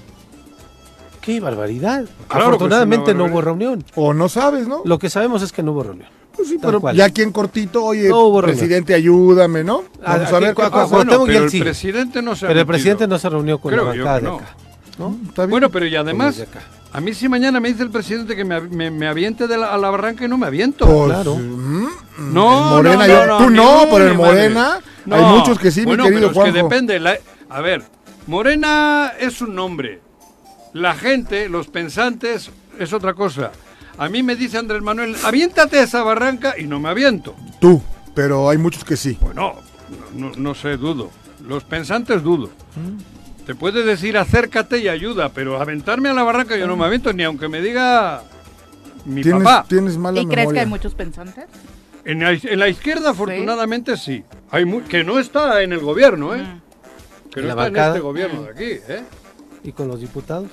¡Qué 1.28 1.40
barbaridad! 1.40 2.04
Claro 2.06 2.08
que 2.28 2.38
es 2.38 2.46
Afortunadamente 2.46 3.10
una 3.10 3.18
no 3.26 3.30
hubo 3.30 3.42
reunión. 3.42 3.84
O 3.96 4.14
no 4.14 4.30
sabes, 4.30 4.66
¿no? 4.66 4.80
Lo 4.86 4.98
que 4.98 5.10
sabemos 5.10 5.42
es 5.42 5.52
que 5.52 5.62
no 5.62 5.72
hubo 5.72 5.82
reunión. 5.82 6.08
Pues 6.34 6.48
sí, 6.48 6.54
tal 6.56 6.70
pero 6.70 6.80
cual. 6.80 6.96
ya 6.96 7.04
aquí 7.04 7.20
en 7.20 7.32
cortito, 7.32 7.84
oye, 7.84 8.08
No 8.08 8.20
hubo 8.22 8.40
reunión. 8.40 8.58
presidente, 8.58 8.94
ayúdame, 8.94 9.62
¿no? 9.62 9.82
Ah, 10.02 10.16
Vamos 10.16 10.32
a 10.32 10.38
ver 10.38 10.54
qué 10.54 10.62
Cuauhtémoc 10.70 11.28
y 11.28 11.32
pero 11.32 11.44
el 11.44 11.50
sí. 11.50 11.60
presidente 11.60 12.22
no 12.22 12.34
se 12.34 12.46
Pero 12.46 12.60
el 12.60 12.64
presidente 12.66 13.06
no 13.06 13.18
se 13.18 13.28
reunió 13.28 13.58
con 13.58 13.72
Creo 13.72 13.84
la 13.84 13.90
bancada 13.90 14.18
que 14.20 14.24
de 14.24 14.30
no. 14.30 14.36
acá. 14.38 14.56
¿no? 14.98 15.18
Está 15.28 15.42
bien. 15.42 15.50
Bueno, 15.50 15.68
pero 15.70 15.84
y 15.84 15.96
además, 15.96 16.42
a 16.94 17.00
mí 17.02 17.12
si 17.12 17.28
mañana 17.28 17.60
me 17.60 17.68
dice 17.68 17.82
el 17.82 17.90
presidente 17.90 18.34
que 18.34 18.46
me, 18.46 18.62
me- 18.62 18.90
me 18.90 19.06
aviente 19.06 19.46
de 19.46 19.58
la, 19.58 19.74
a 19.74 19.76
la 19.76 19.90
barranca 19.90 20.24
y 20.24 20.28
no 20.28 20.38
me 20.38 20.46
aviento. 20.46 20.86
Pues, 20.86 21.10
claro. 21.12 21.34
mm, 21.34 21.40
mm, 21.42 21.88
No, 22.32 22.70
Morena, 22.70 23.06
no, 23.06 23.06
yo- 23.06 23.26
no, 23.26 23.38
tú 23.38 23.50
no, 23.50 23.80
pero 23.92 24.06
el. 24.08 24.14
Morena, 24.14 24.80
No. 25.04 25.14
hay 25.14 25.24
muchos 25.24 25.58
que 25.58 25.70
sí, 25.70 25.84
bueno, 25.84 26.04
mi 26.04 26.08
querido 26.10 26.30
pero 26.32 26.46
es 26.46 26.52
que 26.54 26.62
depende. 26.62 26.98
la- 27.00 27.18
a 27.50 27.60
ver, 27.60 27.82
Morena 28.26 29.12
es 29.20 29.42
un 29.42 29.54
nombre. 29.54 30.00
La 30.72 30.94
gente, 30.94 31.48
los 31.48 31.68
pensantes, 31.68 32.50
es 32.78 32.92
otra 32.92 33.14
cosa. 33.14 33.50
A 33.96 34.09
mí 34.09 34.22
me 34.22 34.37
dice 34.37 34.59
Andrés 34.59 34.83
Manuel, 34.83 35.16
aviéntate 35.24 35.78
a 35.78 35.83
esa 35.83 36.02
barranca 36.02 36.54
y 36.59 36.64
no 36.64 36.78
me 36.78 36.88
aviento. 36.88 37.35
Tú, 37.61 37.83
pero 38.14 38.48
hay 38.48 38.59
muchos 38.59 38.85
que 38.85 38.96
sí. 38.96 39.18
Bueno, 39.20 39.54
no, 40.14 40.33
no 40.37 40.54
sé, 40.54 40.76
dudo. 40.76 41.11
Los 41.46 41.64
pensantes 41.64 42.22
dudo. 42.22 42.50
Te 43.46 43.54
puede 43.54 43.83
decir 43.83 44.18
acércate 44.18 44.78
y 44.78 44.88
ayuda, 44.88 45.31
pero 45.31 45.61
aventarme 45.61 46.11
a 46.11 46.12
la 46.14 46.22
barranca 46.22 46.57
yo 46.57 46.66
no 46.66 46.76
me 46.76 46.85
aviento, 46.85 47.12
ni 47.12 47.24
aunque 47.24 47.48
me 47.48 47.62
diga 47.62 48.22
mi 49.07 49.22
Tienes, 49.22 49.42
papá. 49.42 49.64
tienes 49.68 49.96
mala 49.96 50.20
¿Y 50.20 50.26
crees 50.26 50.52
que 50.52 50.61
hay 50.61 50.66
muchos 50.66 50.94
pensantes? 50.94 51.46
En 52.04 52.20
la, 52.20 52.33
en 52.33 52.59
la 52.59 52.68
izquierda, 52.68 53.11
afortunadamente, 53.11 53.96
sí. 53.96 54.22
Hay 54.50 54.64
mu- 54.64 54.83
que 54.83 55.02
no 55.02 55.18
está 55.18 55.62
en 55.62 55.72
el 55.72 55.81
gobierno, 55.81 56.35
¿eh? 56.35 56.44
Que 57.33 57.40
¿En 57.40 57.46
no 57.48 57.52
está 57.52 57.66
en 57.68 57.76
este 57.76 58.00
gobierno 58.00 58.42
de 58.42 58.50
aquí, 58.50 58.81
¿eh? 58.88 59.02
¿Y 59.64 59.72
con 59.72 59.88
los 59.88 60.00
diputados? 60.00 60.48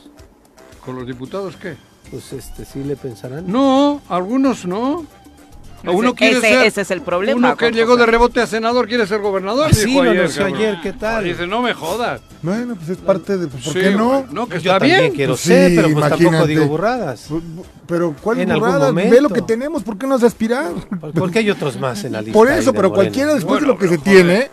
¿Con 0.83 0.95
los 0.95 1.07
diputados 1.07 1.55
qué? 1.57 1.75
Pues 2.11 2.31
este 2.33 2.65
sí 2.65 2.83
le 2.83 2.95
pensarán. 2.95 3.51
No, 3.51 4.01
algunos 4.09 4.65
no. 4.65 5.05
Uno 5.87 6.07
Ese- 6.09 6.15
quiere 6.15 6.37
ese- 6.37 6.47
ser- 6.49 6.65
ese 6.65 6.81
es 6.81 6.91
el 6.91 7.01
problema, 7.01 7.37
Uno 7.37 7.57
que 7.57 7.69
llegó 7.71 7.95
de 7.95 8.07
rebote 8.07 8.41
a 8.41 8.47
senador 8.47 8.87
quiere 8.87 9.05
ser 9.05 9.21
gobernador. 9.21 9.71
Sí, 9.73 9.85
dijo 9.85 10.03
lo 10.03 10.11
ayer, 10.11 10.31
cabrón. 10.35 10.55
ayer, 10.55 10.77
¿qué 10.81 10.93
tal? 10.93 11.23
Dice, 11.25 11.45
no 11.45 11.61
me 11.61 11.75
jodas. 11.75 12.21
Bueno, 12.41 12.75
pues 12.75 12.89
es 12.89 12.97
parte 12.97 13.37
de. 13.37 13.47
¿Por 13.47 13.61
Sí, 13.61 13.73
qué 13.73 13.91
no? 13.91 14.25
No, 14.31 14.47
que 14.47 14.53
Yo 14.59 14.71
está 14.71 14.79
también 14.79 14.99
bien. 15.01 15.13
quiero 15.13 15.33
Pues 15.33 15.41
ser, 15.41 15.69
sí, 15.69 15.75
pero 15.75 15.89
pues 15.93 16.09
tampoco 16.09 16.47
digo 16.47 16.65
burradas. 16.65 17.29
Bu- 17.29 17.35
bu- 17.41 17.63
Pero 17.87 18.15
¿cuál 18.19 18.39
En 18.39 18.49
algún 18.51 18.67
burrada? 18.69 18.91
Ve 18.91 19.21
lo 19.21 19.29
que 19.29 19.43
tenemos, 19.43 19.83
¿por 19.83 19.95
qué 19.99 20.07
no 20.07 20.15
has 20.15 20.23
aspirado? 20.23 20.75
Porque 21.13 21.39
hay 21.39 21.51
otros 21.51 21.79
más 21.79 22.03
en 22.03 22.13
la 22.13 22.21
lista. 22.23 22.33
Por 22.33 22.49
eso, 22.49 22.71
pero 22.73 22.89
Morena. 22.89 22.95
cualquiera 22.95 23.33
después 23.35 23.59
Bueno, 23.61 23.67
de 23.67 23.73
lo 23.73 23.77
que 23.77 23.87
se 23.87 23.97
joder. 23.97 24.11
tiene, 24.11 24.49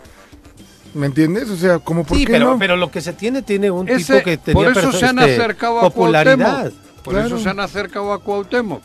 ¿me 0.93 1.07
entiendes? 1.07 1.49
O 1.49 1.55
sea, 1.57 1.79
como 1.79 2.03
por 2.03 2.17
Sí, 2.17 2.25
qué 2.25 2.33
pero, 2.33 2.51
no? 2.53 2.59
pero 2.59 2.75
lo 2.77 2.91
que 2.91 3.01
se 3.01 3.13
tiene 3.13 3.41
tiene 3.41 3.71
un 3.71 3.87
Ese- 3.89 4.13
tipo 4.13 4.25
que 4.25 4.37
tenía 4.37 4.69
por 4.73 4.77
eso 4.77 4.91
se 4.91 5.05
han 5.05 5.19
este, 5.19 5.35
acercado 5.35 5.79
a 5.79 5.81
popularidad. 5.83 6.71
Cuauhtémoc. 6.71 7.03
Por 7.03 7.17
eso 7.17 7.37
se 7.39 7.49
han 7.49 7.59
acercado 7.59 8.13
a 8.13 8.21
Cuauhtémoc. 8.23 8.81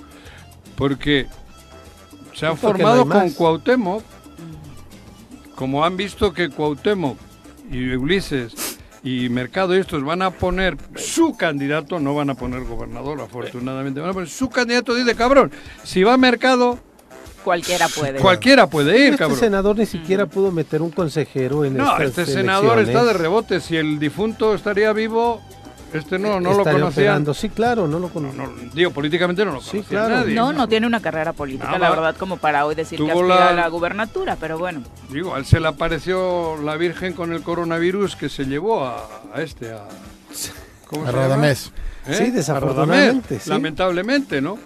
Porque 0.76 1.26
se 2.34 2.46
han 2.46 2.56
formado 2.56 3.04
no 3.04 3.12
con. 3.14 3.30
Cuauhtémoc. 3.30 4.02
Como 5.54 5.84
han 5.84 5.96
visto 5.96 6.32
que 6.32 6.50
Cuauhtémoc 6.50 7.16
y 7.70 7.94
Ulises 7.94 8.78
y 9.02 9.28
Mercado 9.28 9.76
y 9.76 9.80
estos 9.80 10.02
van 10.04 10.22
a 10.22 10.30
poner 10.30 10.76
su 10.96 11.36
candidato, 11.36 11.98
no 12.00 12.14
van 12.14 12.30
a 12.30 12.34
poner 12.34 12.64
gobernador, 12.64 13.20
afortunadamente, 13.20 14.00
van 14.00 14.10
a 14.10 14.12
poner 14.12 14.28
su 14.28 14.48
candidato, 14.50 14.94
dice 14.94 15.14
cabrón, 15.14 15.50
si 15.84 16.02
va 16.02 16.16
Mercado, 16.16 16.78
Cualquiera 17.44 17.88
puede. 17.88 18.18
cualquiera 18.20 18.66
puede 18.68 18.98
ir, 18.98 19.04
Este 19.12 19.18
cabrón. 19.18 19.38
senador 19.38 19.76
ni 19.78 19.86
siquiera 19.86 20.26
pudo 20.26 20.50
meter 20.52 20.82
un 20.82 20.90
consejero 20.90 21.64
en 21.64 21.76
No, 21.76 21.92
estas 21.98 22.18
este 22.18 22.26
senador 22.26 22.78
está 22.80 23.04
de 23.04 23.12
rebote, 23.14 23.60
si 23.60 23.76
el 23.76 23.98
difunto 23.98 24.54
estaría 24.54 24.92
vivo, 24.92 25.40
este 25.94 26.18
no, 26.18 26.40
no 26.40 26.50
lo 26.52 26.58
Estaría 26.58 26.80
conocía. 26.80 27.02
operando. 27.04 27.32
Sí, 27.32 27.48
claro, 27.48 27.88
no 27.88 27.98
lo 27.98 28.08
No, 28.08 28.12
conocía. 28.12 28.42
no, 28.42 28.52
digo, 28.74 28.90
políticamente 28.90 29.44
no 29.46 29.52
lo 29.52 29.60
Sí, 29.62 29.78
conocía 29.78 29.88
claro. 29.88 30.14
nadie. 30.16 30.34
No, 30.34 30.52
no 30.52 30.68
tiene 30.68 30.86
una 30.86 31.00
carrera 31.00 31.32
política, 31.32 31.66
Nada. 31.66 31.78
la 31.78 31.90
verdad, 31.90 32.16
como 32.16 32.36
para 32.36 32.66
hoy 32.66 32.74
decir 32.74 32.98
que 32.98 33.04
Tuvo 33.10 33.20
aspira 33.22 33.38
la- 33.38 33.48
a 33.48 33.54
la 33.54 33.68
gubernatura, 33.68 34.36
pero 34.38 34.58
bueno. 34.58 34.82
Digo, 35.10 35.34
a 35.34 35.38
él 35.38 35.46
se 35.46 35.60
le 35.60 35.68
apareció 35.68 36.56
la 36.62 36.76
Virgen 36.76 37.14
con 37.14 37.32
el 37.32 37.42
coronavirus 37.42 38.16
que 38.16 38.28
se 38.28 38.44
llevó 38.44 38.84
a, 38.84 39.08
a 39.32 39.40
este, 39.40 39.72
a... 39.72 39.84
¿Cómo 40.86 41.04
A 41.04 41.06
se 41.06 41.12
llama? 41.12 41.22
Radamés. 41.28 41.72
¿Eh? 42.06 42.14
Sí, 42.14 42.30
desafortunadamente, 42.30 43.20
Radamés, 43.28 43.42
sí. 43.42 43.50
Lamentablemente, 43.50 44.40
¿no? 44.42 44.58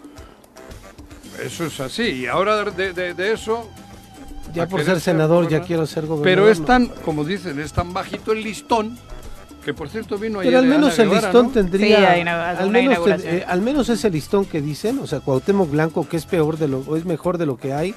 Eso 1.40 1.66
es 1.66 1.80
así. 1.80 2.02
Y 2.02 2.26
ahora 2.26 2.64
de, 2.64 2.92
de- 2.92 3.14
de 3.14 3.32
eso... 3.32 3.68
Ya 4.54 4.66
por 4.68 4.84
ser 4.84 5.00
senador, 5.00 5.48
ya 5.48 5.62
quiero 5.62 5.86
ser 5.86 6.04
gobernador. 6.06 6.24
Pero 6.24 6.50
es 6.50 6.60
¿no? 6.60 6.66
tan, 6.66 6.86
como 7.06 7.24
dicen, 7.24 7.58
es 7.58 7.72
tan 7.72 7.94
bajito 7.94 8.32
el 8.32 8.42
listón, 8.42 8.98
que 9.64 9.72
por 9.72 9.88
cierto 9.88 10.18
vino 10.18 10.40
ayer 10.40 10.50
Pero 10.50 10.58
al 10.58 10.64
Ana 10.66 10.74
menos 10.76 10.98
el 10.98 11.08
Guevara, 11.08 11.28
listón 11.28 11.46
¿no? 11.46 11.52
tendría. 11.52 12.14
Sí, 12.14 12.20
al, 12.28 12.70
menos 12.70 12.98
eh, 13.24 13.44
al 13.48 13.62
menos 13.62 13.88
ese 13.88 14.10
listón 14.10 14.44
que 14.44 14.60
dicen, 14.60 14.98
o 14.98 15.06
sea, 15.06 15.20
Cuauhtémoc 15.20 15.70
Blanco, 15.70 16.06
que 16.06 16.18
es 16.18 16.26
peor 16.26 16.58
de 16.58 16.68
lo, 16.68 16.80
o 16.80 16.96
es 16.96 17.06
mejor 17.06 17.38
de 17.38 17.46
lo 17.46 17.56
que 17.56 17.72
hay, 17.72 17.94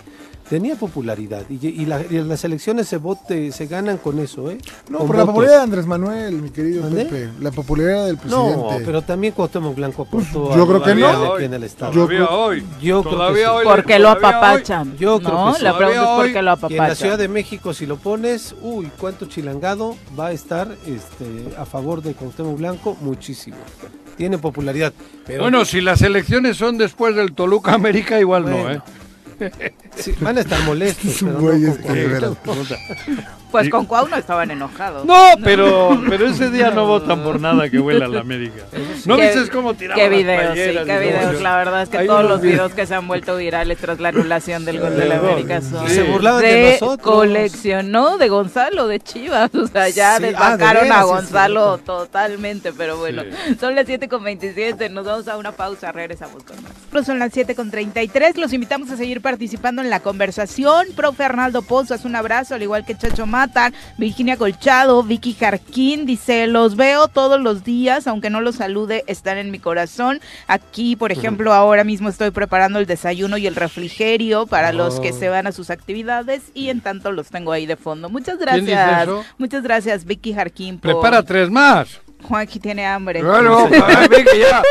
tenía 0.49 0.75
popularidad. 0.75 1.43
Y, 1.49 1.67
y 1.67 1.85
la- 1.85 2.01
y 2.01 2.19
las 2.23 2.43
elecciones 2.43 2.87
se 2.87 2.97
vote, 2.97 3.51
se 3.51 3.65
ganan 3.67 3.97
con 3.97 4.19
eso, 4.19 4.51
¿eh? 4.51 4.57
No, 4.89 4.99
Con 4.99 5.07
por 5.07 5.15
la 5.17 5.25
popularidad 5.25 5.57
de 5.57 5.63
Andrés 5.63 5.85
Manuel, 5.87 6.41
mi 6.41 6.49
querido. 6.51 6.87
Pepe. 6.89 7.29
La 7.39 7.51
popularidad 7.51 8.05
del 8.05 8.17
presidente. 8.17 8.57
No, 8.57 8.69
pero 8.85 9.01
también 9.01 9.33
Cuauhtémoc 9.33 9.75
Blanco 9.75 10.03
aportó 10.03 10.45
Pues, 10.45 10.55
yo 10.57 10.67
creo 10.67 10.83
que 10.83 10.95
no. 10.95 11.39
en 11.39 11.53
el 11.53 11.63
estado. 11.63 11.91
Yo 11.93 12.01
Todavía 12.05 12.25
creo- 12.27 12.39
hoy. 12.39 12.63
yo 12.81 13.01
creo 13.01 13.13
todavía 13.13 13.43
que 13.45 13.49
sí. 13.49 13.55
hoy. 13.57 13.65
Porque 13.65 13.99
lo 13.99 14.09
apapachan. 14.09 14.97
Yo 14.97 15.19
creo 15.19 15.33
no, 15.33 15.51
que 15.53 15.57
sí. 15.59 15.63
la 15.63 15.77
pregunta 15.77 15.99
es 15.99 16.01
Todavía 16.01 16.15
por 16.15 16.25
hoy, 16.25 16.33
qué 16.33 16.33
lo 16.33 16.37
Y 16.37 16.39
en 16.39 16.45
la 16.45 16.51
apapachan. 16.53 16.95
Ciudad 16.95 17.17
de 17.17 17.27
México, 17.27 17.73
si 17.73 17.85
lo 17.85 17.97
pones, 17.97 18.55
uy, 18.61 18.91
cuánto 18.99 19.25
chilangado 19.25 19.95
va 20.17 20.27
a 20.27 20.31
estar 20.31 20.75
este, 20.85 21.55
a 21.57 21.65
favor 21.65 22.01
de 22.01 22.13
Cuauhtémoc 22.13 22.57
Blanco, 22.57 22.95
muchísimo. 23.01 23.57
Tiene 24.17 24.37
popularidad. 24.37 24.93
Pero 25.25 25.41
Bueno, 25.41 25.65
si 25.65 25.81
las 25.81 26.01
elecciones 26.01 26.55
son 26.55 26.77
después 26.77 27.15
del 27.15 27.33
Toluca 27.33 27.73
América, 27.73 28.17
igual 28.19 28.45
no. 28.49 28.69
¿eh? 28.71 28.81
Sí, 29.95 30.13
van 30.19 30.37
a 30.37 30.41
estar 30.41 30.61
molestos. 30.63 31.17
pero 31.21 32.35
no 32.55 33.44
Pues 33.61 33.69
con 33.69 33.85
Cuau 33.85 34.07
no 34.07 34.15
estaban 34.17 34.51
enojados. 34.51 35.05
No, 35.05 35.15
pero, 35.43 36.01
pero 36.09 36.27
ese 36.27 36.49
día 36.49 36.71
no 36.71 36.85
votan 36.85 37.23
por 37.23 37.39
nada 37.39 37.69
que 37.69 37.79
huela 37.79 38.05
a 38.05 38.07
la 38.09 38.21
América. 38.21 38.63
¿No 39.05 39.17
viste 39.17 39.49
cómo 39.49 39.73
tiraban 39.73 39.97
Qué 40.03 40.09
las 40.09 40.17
videos, 40.19 40.53
sí, 40.53 40.85
qué 40.85 40.95
y 40.95 40.99
videos. 40.99 41.41
La 41.41 41.55
verdad 41.57 41.81
es 41.83 41.89
que 41.89 41.97
Hay 41.99 42.07
todos 42.07 42.23
los 42.23 42.41
videos. 42.41 42.55
videos 42.57 42.73
que 42.73 42.85
se 42.85 42.95
han 42.95 43.07
vuelto 43.07 43.37
virales 43.37 43.77
tras 43.77 43.99
la 43.99 44.09
anulación 44.09 44.65
del 44.65 44.79
gol 44.79 44.95
de 44.97 45.05
la. 45.05 45.15
América 45.15 45.61
son 45.61 45.85
Y 45.85 45.89
se 45.89 46.03
burlaban 46.03 46.41
de 46.41 46.77
nosotros. 46.79 46.97
coleccionó 47.01 48.17
de 48.17 48.27
Gonzalo 48.29 48.87
de 48.87 48.99
Chivas. 48.99 49.53
O 49.55 49.67
sea, 49.67 49.89
ya 49.89 49.93
Sí, 49.93 50.01
ah, 50.15 50.19
de 50.19 50.27
desbancaron 50.27 50.83
veras, 50.83 50.97
a 50.97 51.01
sí, 51.03 51.07
Gonzalo 51.09 51.77
sí. 51.77 51.83
totalmente. 51.85 52.73
Pero 52.73 52.97
bueno, 52.97 53.23
Sí. 53.47 53.55
son 53.59 53.75
las 53.75 53.85
7 53.85 54.07
con 54.07 54.23
27. 54.23 54.89
Nos 54.89 55.05
vamos 55.05 55.27
a 55.27 55.37
una 55.37 55.51
pausa. 55.51 55.91
Regresamos 55.91 56.43
con 56.43 56.61
más. 56.63 56.71
Pues 56.91 57.05
Son 57.05 57.19
las 57.19 57.31
7 57.33 57.55
con 57.55 57.71
33. 57.71 58.37
Los 58.37 58.53
invitamos 58.53 58.89
a 58.91 58.97
seguir 58.97 59.21
participando 59.21 59.81
en 59.81 59.89
la 59.89 59.99
conversación. 59.99 60.87
Profe 60.95 61.23
Arnaldo 61.23 61.61
Pozas, 61.61 62.05
un 62.05 62.15
abrazo, 62.15 62.55
al 62.55 62.63
igual 62.63 62.85
que 62.85 62.95
Chacho 62.95 63.25
Matan, 63.45 63.73
Virginia 63.97 64.37
Colchado, 64.37 65.03
Vicky 65.03 65.33
Jarquín. 65.33 66.05
Dice: 66.05 66.47
Los 66.47 66.75
veo 66.75 67.07
todos 67.07 67.39
los 67.39 67.63
días, 67.63 68.07
aunque 68.07 68.29
no 68.29 68.41
los 68.41 68.55
salude, 68.55 69.03
están 69.07 69.37
en 69.37 69.51
mi 69.51 69.59
corazón. 69.59 70.19
Aquí, 70.47 70.95
por 70.95 71.11
ejemplo, 71.11 71.53
ahora 71.53 71.83
mismo 71.83 72.09
estoy 72.09 72.31
preparando 72.31 72.79
el 72.79 72.85
desayuno 72.85 73.37
y 73.37 73.47
el 73.47 73.55
refrigerio 73.55 74.47
para 74.47 74.71
los 74.73 74.99
que 74.99 75.11
Oh. 75.11 75.17
se 75.19 75.29
van 75.29 75.47
a 75.47 75.51
sus 75.51 75.69
actividades 75.69 76.43
y 76.53 76.69
en 76.69 76.81
tanto 76.81 77.11
los 77.11 77.27
tengo 77.29 77.51
ahí 77.51 77.65
de 77.65 77.75
fondo. 77.75 78.09
Muchas 78.09 78.37
¿Quién 78.37 78.65
dice 78.65 78.71
gracias. 78.71 79.25
Muchas 79.37 79.63
gracias, 79.63 80.05
Vicky 80.05 80.33
Jarquín. 80.33 80.79
por- 80.79 80.91
Prepara 80.93 81.21
tres 81.23 81.49
más. 81.49 81.99
Juanqui 82.25 82.59
tiene 82.59 82.85
hambre. 82.85 83.21
Claro, 83.21 83.59
a 83.59 84.07
ver 84.07 84.25
que 84.25 84.39
ya. 84.39 84.61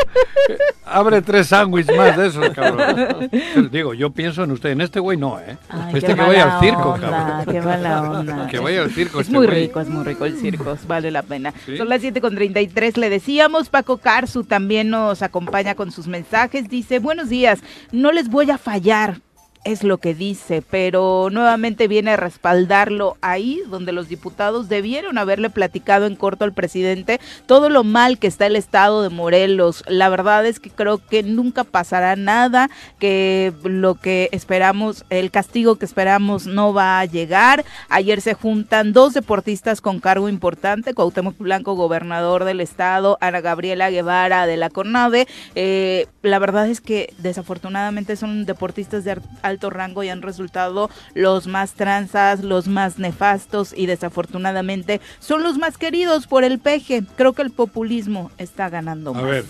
Abre 0.85 1.21
tres 1.21 1.47
sándwiches 1.47 1.95
más 1.95 2.15
de 2.15 2.27
esos, 2.27 2.49
cabrón. 2.51 3.29
Digo, 3.71 3.93
yo 3.93 4.11
pienso 4.11 4.43
en 4.43 4.51
usted. 4.51 4.69
En 4.69 4.81
este 4.81 4.99
güey 4.99 5.17
no, 5.17 5.39
¿eh? 5.39 5.57
Ay, 5.69 5.95
este 5.95 6.13
que 6.15 6.21
vaya 6.21 6.55
al 6.55 6.59
circo, 6.61 6.89
onda, 6.91 7.09
cabrón. 7.09 7.45
Qué 7.53 7.61
mala 7.61 8.01
onda. 8.01 8.47
Que 8.47 8.59
vaya 8.59 8.81
al 8.83 8.91
circo 8.91 9.19
Es 9.19 9.27
este 9.27 9.37
muy 9.37 9.47
güey. 9.47 9.61
rico, 9.67 9.79
es 9.81 9.87
muy 9.89 10.03
rico 10.03 10.25
el 10.25 10.37
circo, 10.39 10.77
vale 10.87 11.11
la 11.11 11.23
pena. 11.23 11.53
Sí. 11.65 11.77
Son 11.77 11.89
las 11.89 12.01
7 12.01 12.21
con 12.21 12.35
33, 12.35 12.97
le 12.97 13.09
decíamos, 13.09 13.69
Paco 13.69 13.97
Carzu 13.97 14.43
también 14.43 14.89
nos 14.89 15.21
acompaña 15.21 15.75
con 15.75 15.91
sus 15.91 16.07
mensajes, 16.07 16.69
dice, 16.69 16.99
buenos 16.99 17.29
días, 17.29 17.59
no 17.91 18.11
les 18.11 18.29
voy 18.29 18.51
a 18.51 18.57
fallar. 18.57 19.21
Es 19.65 19.83
lo 19.83 19.97
que 19.97 20.13
dice, 20.13 20.61
pero 20.61 21.29
nuevamente 21.31 21.87
viene 21.87 22.11
a 22.11 22.17
respaldarlo 22.17 23.17
ahí, 23.21 23.63
donde 23.67 23.93
los 23.93 24.07
diputados 24.07 24.69
debieron 24.69 25.17
haberle 25.17 25.49
platicado 25.49 26.05
en 26.05 26.15
corto 26.15 26.45
al 26.45 26.53
presidente 26.53 27.19
todo 27.47 27.69
lo 27.69 27.83
mal 27.83 28.19
que 28.19 28.27
está 28.27 28.45
el 28.45 28.57
estado 28.57 29.01
de 29.01 29.09
Morelos. 29.09 29.83
La 29.87 30.09
verdad 30.09 30.45
es 30.45 30.59
que 30.59 30.69
creo 30.69 30.99
que 30.99 31.23
nunca 31.23 31.63
pasará 31.63 32.15
nada, 32.15 32.69
que 32.99 33.53
lo 33.63 33.95
que 33.95 34.29
esperamos, 34.31 35.03
el 35.09 35.31
castigo 35.31 35.77
que 35.77 35.85
esperamos 35.85 36.45
no 36.45 36.71
va 36.71 36.99
a 36.99 37.05
llegar. 37.05 37.65
Ayer 37.89 38.21
se 38.21 38.35
juntan 38.35 38.93
dos 38.93 39.15
deportistas 39.15 39.81
con 39.81 39.99
cargo 39.99 40.29
importante, 40.29 40.93
Cuauhtémoc 40.93 41.39
Blanco, 41.39 41.73
gobernador 41.73 42.43
del 42.43 42.61
estado, 42.61 43.17
Ana 43.19 43.41
Gabriela 43.41 43.89
Guevara 43.89 44.45
de 44.45 44.57
la 44.57 44.69
CONADE. 44.69 45.27
Eh, 45.55 46.05
la 46.21 46.37
verdad 46.37 46.69
es 46.69 46.81
que 46.81 47.15
desafortunadamente 47.17 48.15
son 48.15 48.45
deportistas 48.45 49.03
de 49.03 49.19
alto 49.55 49.69
rango 49.69 50.03
y 50.03 50.09
han 50.09 50.21
resultado 50.21 50.89
los 51.13 51.47
más 51.47 51.73
tranzas, 51.73 52.43
los 52.43 52.67
más 52.67 52.99
nefastos 52.99 53.73
y 53.75 53.85
desafortunadamente 53.85 55.01
son 55.19 55.43
los 55.43 55.57
más 55.57 55.77
queridos 55.77 56.27
por 56.27 56.43
el 56.43 56.59
peje. 56.59 57.03
Creo 57.15 57.33
que 57.33 57.41
el 57.41 57.51
populismo 57.51 58.31
está 58.37 58.69
ganando 58.69 59.11
A 59.11 59.13
más. 59.13 59.23
ver, 59.23 59.45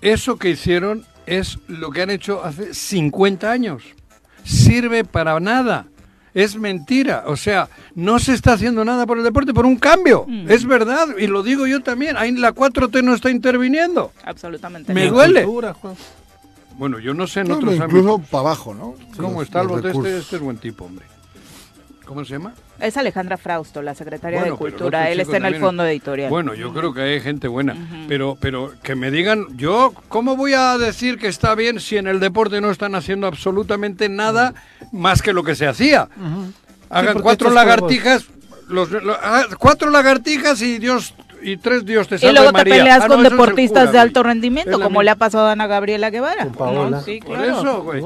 eso 0.00 0.36
que 0.38 0.50
hicieron 0.50 1.04
es 1.26 1.58
lo 1.68 1.90
que 1.90 2.02
han 2.02 2.10
hecho 2.10 2.42
hace 2.44 2.72
50 2.72 3.50
años. 3.50 3.82
Sirve 4.44 5.04
para 5.04 5.38
nada. 5.40 5.86
Es 6.32 6.54
mentira. 6.56 7.24
O 7.26 7.36
sea, 7.36 7.68
no 7.94 8.18
se 8.18 8.34
está 8.34 8.52
haciendo 8.52 8.84
nada 8.84 9.06
por 9.06 9.18
el 9.18 9.24
deporte, 9.24 9.54
por 9.54 9.64
un 9.66 9.76
cambio. 9.76 10.24
Mm. 10.28 10.50
Es 10.50 10.66
verdad, 10.66 11.08
y 11.18 11.26
lo 11.26 11.42
digo 11.42 11.66
yo 11.66 11.82
también. 11.82 12.16
Ahí 12.16 12.30
la 12.32 12.54
4T 12.54 13.02
no 13.02 13.14
está 13.14 13.30
interviniendo. 13.30 14.12
Absolutamente. 14.22 14.92
Me 14.92 15.08
duele. 15.08 15.44
Cultura, 15.44 15.72
Juan. 15.72 15.94
Bueno, 16.76 16.98
yo 16.98 17.14
no 17.14 17.26
sé 17.26 17.40
en 17.40 17.48
No, 17.48 17.56
otros 17.56 17.74
incluso 17.74 18.14
ámbitos. 18.14 18.30
para 18.30 18.40
abajo, 18.42 18.74
¿no? 18.74 18.94
¿Cómo 19.16 19.42
está 19.42 19.62
el 19.62 19.68
bote? 19.68 19.90
Este, 19.90 20.18
este 20.18 20.36
es 20.36 20.42
buen 20.42 20.58
tipo, 20.58 20.84
hombre. 20.84 21.06
¿Cómo 22.04 22.24
se 22.24 22.34
llama? 22.34 22.52
Es 22.78 22.96
Alejandra 22.96 23.36
Frausto, 23.36 23.82
la 23.82 23.94
secretaria 23.94 24.38
Bueno, 24.38 24.54
de 24.54 24.58
Cultura. 24.58 25.10
Él 25.10 25.18
está 25.18 25.38
en 25.38 25.44
el 25.46 25.56
fondo 25.56 25.84
editorial. 25.84 26.30
Bueno, 26.30 26.54
yo 26.54 26.72
creo 26.72 26.92
que 26.94 27.00
hay 27.00 27.20
gente 27.20 27.48
buena, 27.48 27.74
pero 28.06 28.36
pero 28.40 28.74
que 28.82 28.94
me 28.94 29.10
digan, 29.10 29.46
yo 29.56 29.92
cómo 30.08 30.36
voy 30.36 30.52
a 30.52 30.78
decir 30.78 31.18
que 31.18 31.26
está 31.26 31.54
bien 31.56 31.80
si 31.80 31.96
en 31.96 32.06
el 32.06 32.20
deporte 32.20 32.60
no 32.60 32.70
están 32.70 32.94
haciendo 32.94 33.26
absolutamente 33.26 34.08
nada 34.08 34.54
más 34.92 35.20
que 35.20 35.32
lo 35.32 35.42
que 35.42 35.56
se 35.56 35.66
hacía. 35.66 36.08
Hagan 36.90 37.20
cuatro 37.20 37.50
lagartijas, 37.50 38.26
los, 38.68 38.90
lo- 38.92 39.16
ah, 39.20 39.46
cuatro 39.58 39.90
lagartijas 39.90 40.62
y 40.62 40.78
Dios 40.78 41.14
y 41.46 41.56
tres 41.56 41.84
Dios 41.84 42.08
te 42.08 42.16
Y 42.16 42.18
salve 42.18 42.32
luego 42.34 42.48
te 42.48 42.52
María. 42.58 42.74
peleas 42.76 43.02
Ah, 43.04 43.08
con 43.08 43.22
deportistas 43.22 43.80
cura, 43.82 43.92
de 43.92 43.98
alto 43.98 44.22
rendimiento, 44.22 44.80
como 44.80 45.02
le 45.02 45.10
ha 45.10 45.16
pasado 45.16 45.46
a 45.46 45.52
Ana 45.52 45.66
Gabriela 45.66 46.10
Guevara. 46.10 46.44
Con 46.44 46.52
Paola. 46.54 46.90
¿no? 46.98 47.02
Sí, 47.02 47.20
Por 47.24 47.36
claro. 47.36 47.60
eso, 47.60 47.82
güey. 47.82 48.02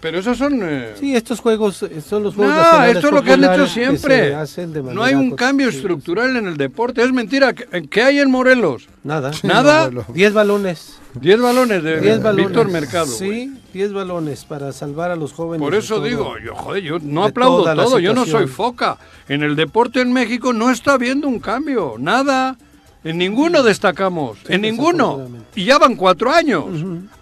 Pero 0.00 0.18
esos 0.18 0.38
son... 0.38 0.60
eh, 0.62 0.94
Sí, 0.98 1.14
estos 1.16 1.40
juegos 1.40 1.82
eh, 1.82 2.00
son 2.00 2.22
los 2.22 2.34
juegos 2.34 2.54
No, 2.54 2.84
esto 2.84 3.08
es 3.08 3.12
lo 3.12 3.22
que 3.22 3.32
han 3.32 3.44
hecho 3.44 3.66
siempre. 3.66 4.28
se 4.28 4.34
hacen 4.34 4.72
de 4.72 4.82
No 4.82 5.02
hay 5.02 5.14
un 5.14 5.32
cambio 5.32 5.68
estructural 5.68 6.36
en 6.36 6.46
el 6.46 6.56
deporte. 6.56 7.02
Es 7.02 7.12
mentira. 7.12 7.52
¿Qué, 7.54 8.02
hay 8.02 8.18
en 8.20 8.30
Morelos? 8.30 8.88
Nada. 9.04 9.30
Nada. 9.42 9.90
10 10.14 10.32
balones. 10.32 10.98
10 11.20 11.40
balones 11.40 11.82
de 11.82 12.00
10 12.00 12.22
balones. 12.22 12.46
Víctor 12.48 12.68
Mercado. 12.70 13.06
Sí, 13.06 13.54
10 13.72 13.92
balones 13.94 14.44
para 14.44 14.70
salvar 14.72 15.10
a 15.10 15.16
los 15.16 15.32
jóvenes. 15.32 15.64
Por 15.64 15.74
eso 15.74 15.96
todo. 15.96 16.04
digo, 16.04 16.34
yo, 16.44 16.54
joder, 16.54 16.82
yo 16.82 16.98
no 17.00 17.24
aplaudo 17.24 17.64
todo, 17.74 17.98
yo 17.98 18.12
no 18.14 18.26
soy 18.26 18.46
foca. 18.46 18.98
En 19.28 19.42
el 19.42 19.56
deporte 19.56 20.00
en 20.02 20.12
México 20.12 20.52
no 20.52 20.70
está 20.70 20.92
habiendo 20.92 21.26
un 21.26 21.40
cambio, 21.40 21.94
nada. 21.98 22.56
En 23.06 23.18
ninguno 23.18 23.62
destacamos, 23.62 24.38
en 24.48 24.62
ninguno. 24.62 25.28
Y 25.54 25.64
ya 25.64 25.78
van 25.78 25.94
cuatro 25.96 26.32
años. 26.32 26.64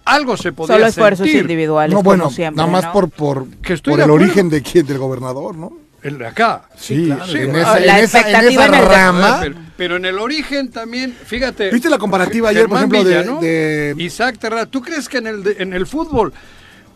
Algo 0.04 0.36
se 0.36 0.52
podía 0.52 0.76
Solo 0.76 0.86
esfuerzos 0.86 1.26
sentir. 1.26 1.42
individuales, 1.42 1.92
No, 1.92 1.98
como 1.98 2.04
bueno, 2.10 2.30
siempre. 2.30 2.56
nada 2.56 2.70
más 2.70 2.84
¿no? 2.84 2.92
por, 2.92 3.10
por, 3.10 3.46
Que 3.62 3.74
estoy 3.74 3.92
por 3.92 4.00
el 4.00 4.04
acuerdo. 4.04 4.24
origen 4.24 4.48
de 4.50 4.62
quién, 4.62 4.86
del 4.86 4.98
gobernador, 4.98 5.56
¿no? 5.56 5.72
El 6.02 6.18
de 6.18 6.26
acá. 6.26 6.68
Sí, 6.76 7.06
claro. 7.06 7.26
Sí, 7.26 7.38
en, 7.38 7.50
bueno. 7.52 7.60
esa, 7.60 7.80
La 7.80 7.98
en 7.98 8.04
esa, 8.04 8.18
en 8.20 8.26
expectativa 8.26 8.64
esa 8.64 8.66
en 8.66 8.82
el- 8.82 8.88
rama. 8.90 9.38
Pero, 9.40 9.54
pero 9.76 9.96
en 9.96 10.04
el 10.04 10.18
origen 10.18 10.70
también, 10.70 11.12
fíjate. 11.24 11.70
¿Viste 11.70 11.88
la 11.88 11.96
comparativa 11.98 12.50
ayer, 12.50 12.68
por 12.68 12.78
Germán 12.78 12.94
ejemplo, 13.06 13.10
de- 13.10 13.24
¿no? 13.24 13.40
de- 13.40 13.94
Isaac 14.04 14.36
Terra, 14.38 14.66
¿tú 14.66 14.82
crees 14.82 15.08
que 15.08 15.18
en 15.18 15.26
el, 15.26 15.42
de- 15.42 15.56
en 15.60 15.72
el 15.72 15.86
fútbol, 15.86 16.32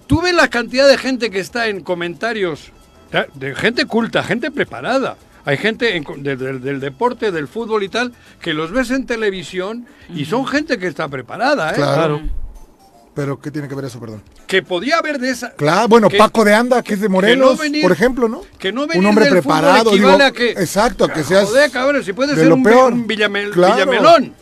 tú 0.06 0.20
ves 0.20 0.34
la 0.34 0.48
cantidad 0.48 0.86
de 0.86 0.98
gente 0.98 1.30
que 1.30 1.40
está 1.40 1.68
en 1.68 1.80
comentarios, 1.80 2.70
de 3.34 3.54
gente 3.54 3.86
culta, 3.86 4.22
gente 4.22 4.50
preparada? 4.50 5.16
Hay 5.48 5.56
gente 5.56 5.96
en 5.96 6.04
de- 6.22 6.36
del- 6.36 6.78
deporte, 6.78 7.32
del 7.32 7.48
fútbol 7.48 7.82
y 7.82 7.88
tal, 7.88 8.12
que 8.38 8.52
los 8.52 8.70
ves 8.70 8.90
en 8.90 9.06
televisión 9.06 9.86
y 10.14 10.26
son 10.26 10.46
gente 10.46 10.76
que 10.78 10.86
está 10.86 11.08
preparada, 11.08 11.70
¿eh? 11.70 11.74
Claro. 11.76 12.20
Pero, 13.14 13.40
¿qué 13.40 13.50
tiene 13.50 13.66
que 13.66 13.74
ver 13.74 13.86
eso, 13.86 13.98
perdón? 13.98 14.22
Que 14.46 14.62
podía 14.62 14.98
haber 14.98 15.18
de 15.18 15.30
esa... 15.30 15.52
Claro, 15.54 15.88
bueno, 15.88 16.10
que- 16.10 16.18
Paco 16.18 16.44
de 16.44 16.52
Anda, 16.54 16.82
que 16.82 16.92
es 16.92 17.00
de 17.00 17.08
Morelos, 17.08 17.58
venir- 17.58 17.80
por 17.80 17.92
ejemplo, 17.92 18.28
¿no? 18.28 18.42
Que 18.58 18.72
no 18.72 18.82
venir 18.86 18.98
Un 18.98 19.06
hombre 19.06 19.24
del 19.24 19.42
fútbol 19.42 19.56
preparado, 19.56 19.90
equivale 19.90 20.16
digo, 20.16 20.26
a 20.28 20.32
que... 20.32 20.50
exacto, 20.50 21.06
a 21.06 21.12
que 21.14 21.24
seas 21.24 21.46
Joder, 21.48 21.70
cabrón, 21.70 22.04
si 22.04 22.12
puede 22.12 22.34
de 22.34 22.40
ser 22.40 22.48
lo 22.48 22.56
un, 22.56 22.62
peor. 22.62 22.92
un 22.92 23.08
villamel- 23.08 23.50
Claro. 23.52 23.74
villamelón. 23.74 24.34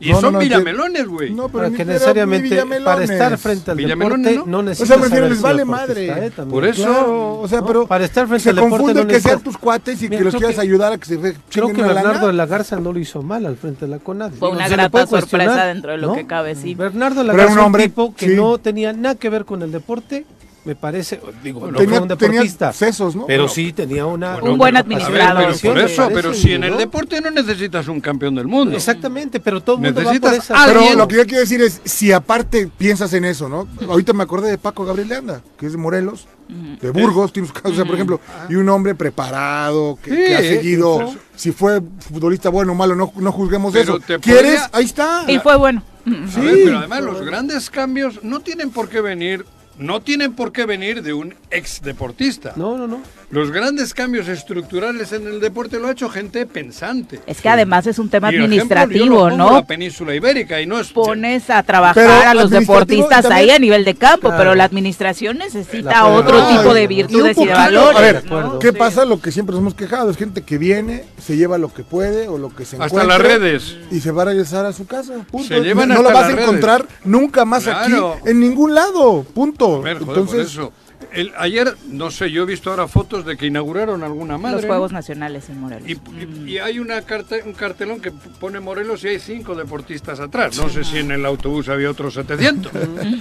Y 0.00 0.12
No, 0.12 0.20
son 0.20 0.34
no, 0.34 0.38
villamelones, 0.38 1.08
güey. 1.08 1.32
No, 1.32 1.48
pero 1.48 1.72
que 1.72 1.84
necesariamente, 1.84 2.62
para 2.84 3.02
estar 3.02 3.36
frente 3.36 3.72
al 3.72 3.76
deporte, 3.78 4.36
¿no? 4.36 4.46
no, 4.46 4.58
O 4.58 4.62
sea, 4.62 4.62
necesitas 4.62 4.98
me 4.98 5.04
refiero, 5.06 5.28
les 5.28 5.42
vale 5.42 5.64
madre. 5.64 6.26
¿eh? 6.26 6.30
Por 6.48 6.64
eso, 6.64 6.84
Claro, 6.84 7.40
o 7.40 7.48
sea, 7.48 7.60
¿no? 7.60 7.66
pero 7.66 7.86
Para 7.88 8.04
estar 8.04 8.26
frente 8.28 8.44
se 8.44 8.50
al 8.50 8.56
deporte 8.56 8.76
confunde 8.78 9.02
no 9.02 9.08
que 9.08 9.20
sean 9.20 9.34
necesitas- 9.38 9.42
tus 9.42 9.58
cuates 9.58 10.00
y 10.00 10.04
Mira, 10.08 10.18
que 10.18 10.24
los 10.24 10.34
quieras 10.36 10.54
que- 10.54 10.60
ayudar 10.60 10.92
a 10.92 10.98
que 10.98 11.04
se 11.06 11.16
re- 11.16 11.34
Creo 11.50 11.72
que 11.72 11.82
Bernardo 11.82 12.28
de 12.28 12.32
la 12.32 12.46
Garza 12.46 12.78
no 12.78 12.92
lo 12.92 12.98
hizo 13.00 13.22
mal 13.22 13.44
al 13.44 13.56
frente 13.56 13.86
de 13.86 13.90
la 13.90 13.98
CONADE. 13.98 14.36
Fue 14.36 14.50
una 14.50 14.68
se 14.68 14.74
grata 14.76 14.98
sorpresa 15.06 15.10
cuestionar, 15.10 15.66
dentro 15.66 15.90
de 15.90 15.98
lo 15.98 16.06
¿no? 16.08 16.14
que 16.14 16.26
cabe, 16.28 16.54
sí. 16.54 16.74
Bernardo 16.76 17.22
de 17.22 17.26
la 17.26 17.34
Garza 17.34 17.66
un 17.66 17.72
tipo 17.72 18.14
que 18.14 18.26
sí. 18.28 18.34
no 18.36 18.58
tenía 18.58 18.92
nada 18.92 19.16
que 19.16 19.28
ver 19.30 19.44
con 19.44 19.62
el 19.62 19.72
deporte, 19.72 20.24
me 20.68 20.76
parece, 20.76 21.18
digo, 21.42 21.70
no 21.70 21.78
Tenía- 21.78 21.98
fue 22.00 22.08
un 22.12 22.18
tenía 22.18 22.32
deportista, 22.40 22.72
sesos, 22.74 23.16
¿no? 23.16 23.24
pero 23.26 23.44
Bueno, 23.44 23.54
sí 23.54 23.72
tenía 23.72 24.04
una... 24.04 24.36
Un 24.42 24.58
buen 24.58 24.76
administrador. 24.76 25.50
de 25.50 25.58
pero 25.62 25.74
por 25.74 25.82
eso, 25.82 26.08
pero 26.12 26.34
si 26.34 26.52
en 26.52 26.62
el 26.64 26.76
deporte 26.76 27.22
no 27.22 27.30
necesitas 27.30 27.88
un 27.88 28.02
campeón 28.02 28.34
del 28.34 28.46
mundo. 28.46 28.76
Exactamente, 28.76 29.40
pero 29.40 29.62
todo 29.62 29.76
el 29.76 29.82
mundo 29.82 30.00
va 30.00 30.04
por 30.04 30.12
Necesitas 30.12 30.44
esa... 30.44 30.62
alguien- 30.62 30.84
Pero 30.88 30.98
lo 30.98 31.08
que 31.08 31.16
yo 31.16 31.24
quiero 31.24 31.40
decir 31.40 31.62
es, 31.62 31.80
si 31.84 32.12
aparte 32.12 32.68
piensas 32.76 33.14
en 33.14 33.24
eso, 33.24 33.48
¿no? 33.48 33.66
Ahorita 33.88 34.12
me 34.12 34.22
acordé 34.24 34.50
de 34.50 34.58
Paco 34.58 34.84
Gabriel 34.84 35.08
de 35.08 35.16
Anda, 35.16 35.40
que 35.58 35.64
es 35.64 35.72
de 35.72 35.78
Morelos, 35.78 36.26
de 36.48 36.90
Burgos, 36.90 37.32
tiene 37.32 37.48
sus 37.48 37.54
casos, 37.54 37.72
o 37.72 37.74
sea, 37.76 37.84
por 37.86 37.94
ejemplo, 37.94 38.20
y 38.50 38.54
un 38.56 38.68
hombre 38.68 38.94
preparado, 38.94 39.98
que, 40.02 40.10
Sí, 40.10 40.16
que 40.16 40.34
ha 40.36 40.40
seguido, 40.40 41.00
eso. 41.00 41.16
si 41.34 41.52
fue 41.52 41.80
futbolista 42.10 42.50
bueno 42.50 42.72
o 42.72 42.74
malo, 42.74 42.94
no, 42.94 43.10
no 43.16 43.32
juzguemos 43.32 43.72
Pero 43.72 43.96
eso. 43.96 44.00
te 44.06 44.18
¿Quieres? 44.18 44.42
podría- 44.60 44.70
Ahí 44.72 44.84
está. 44.84 45.24
Y 45.28 45.38
fue 45.38 45.56
bueno. 45.56 45.82
Ver, 46.04 46.28
Sí. 46.28 46.40
pero 46.64 46.78
además 46.78 47.02
los 47.02 47.20
grandes 47.22 47.68
cambios 47.70 48.22
no 48.22 48.40
tienen 48.40 48.70
por 48.70 48.88
qué 48.88 49.00
venir, 49.02 49.44
no 49.78 50.00
tienen 50.00 50.34
por 50.34 50.52
qué 50.52 50.66
venir 50.66 51.02
de 51.02 51.12
un 51.12 51.34
ex 51.50 51.82
deportista. 51.82 52.52
No, 52.56 52.76
no, 52.76 52.86
no. 52.86 53.02
Los 53.30 53.50
grandes 53.50 53.92
cambios 53.92 54.26
estructurales 54.26 55.12
en 55.12 55.26
el 55.26 55.38
deporte 55.38 55.78
lo 55.78 55.88
ha 55.88 55.92
hecho 55.92 56.08
gente 56.08 56.46
pensante. 56.46 57.20
Es 57.26 57.42
que 57.42 57.50
además 57.50 57.86
es 57.86 57.98
un 57.98 58.08
tema 58.08 58.32
Y, 58.32 58.36
ejemplo, 58.36 58.56
yo 58.56 58.62
lo 58.62 58.62
administrativo, 58.62 59.16
pongo 59.16 59.36
¿no? 59.36 59.52
La 59.52 59.66
península 59.66 60.14
ibérica 60.14 60.60
y 60.62 60.66
no 60.66 60.80
es 60.80 60.88
Pones 60.92 61.50
a 61.50 61.62
trabajar 61.62 61.94
Pero 61.94 62.10
a 62.10 62.32
los 62.34 62.44
administrativo 62.44 62.72
deportistas 62.80 63.22
también- 63.24 63.50
ahí 63.50 63.50
a 63.50 63.58
nivel 63.58 63.84
de 63.84 63.94
campo, 63.96 64.28
Claro. 64.28 64.36
pero 64.38 64.54
la 64.54 64.64
administración 64.64 65.36
necesita 65.36 65.90
La 65.90 66.06
otro 66.06 66.42
tipo 66.48 66.72
de 66.72 66.84
y 66.84 66.86
virtudes 66.86 67.24
y 67.24 67.24
de 67.28 67.34
poquito- 67.34 67.54
valores. 67.54 67.96
A 67.98 68.00
ver, 68.00 68.24
¿no? 68.30 68.58
¿qué 68.60 68.70
Sí. 68.70 68.76
pasa? 68.78 69.04
Lo 69.04 69.20
que 69.20 69.30
siempre 69.30 69.52
nos 69.52 69.60
hemos 69.60 69.74
quejado, 69.74 70.10
es 70.10 70.16
gente 70.16 70.40
que 70.42 70.56
viene, 70.56 71.04
se 71.20 71.36
lleva 71.36 71.58
lo 71.58 71.70
que 71.72 71.82
puede 71.84 72.28
o 72.28 72.38
lo 72.38 72.48
que 72.48 72.64
se 72.64 72.76
Hasta 72.76 72.86
encuentra. 72.86 73.18
las 73.18 73.20
redes. 73.26 73.76
Y 73.90 74.00
se 74.00 74.10
va 74.10 74.22
a 74.22 74.24
regresar 74.24 74.64
a 74.64 74.72
su 74.72 74.86
casa, 74.86 75.12
punto. 75.30 75.48
Se 75.48 75.60
llevan 75.60 75.90
no 75.90 75.96
no 75.96 76.02
la 76.02 76.08
hasta 76.10 76.20
vas 76.22 76.30
a 76.34 76.42
encontrar 76.42 76.86
nunca 77.04 77.44
más 77.44 77.64
Claro. 77.64 78.14
aquí, 78.20 78.30
en 78.30 78.40
ningún 78.40 78.74
lado, 78.74 79.22
punto. 79.34 79.76
A 79.76 79.80
ver, 79.80 79.98
joder, 79.98 80.08
Entonces, 80.18 80.54
por 80.56 80.64
eso. 80.64 80.72
El- 81.12 81.32
ayer, 81.38 81.74
no 81.86 82.10
sé, 82.10 82.30
yo 82.30 82.42
he 82.42 82.46
visto 82.46 82.70
ahora 82.70 82.88
fotos 82.88 83.17
de 83.24 83.36
que 83.36 83.46
inauguraron 83.46 84.02
alguna 84.02 84.38
madre. 84.38 84.56
Los. 84.58 84.66
Juegos 84.66 84.92
Nacionales 84.92 85.48
en 85.50 85.60
Morelos. 85.60 85.88
Y, 85.88 85.92
y- 85.92 86.52
y 86.52 86.58
hay 86.58 86.78
una 86.78 87.02
carte- 87.02 87.42
un 87.44 87.52
cartelón 87.52 88.00
que 88.00 88.10
pone 88.10 88.60
Morelos 88.60 89.04
y 89.04 89.08
hay 89.08 89.18
cinco 89.18 89.54
deportistas 89.54 90.20
atrás. 90.20 90.56
No 90.56 90.68
sé 90.68 90.84
si 90.84 90.98
en 90.98 91.10
el 91.10 91.24
autobús 91.26 91.68
había 91.68 91.90
otros 91.90 92.14
700, 92.14 92.72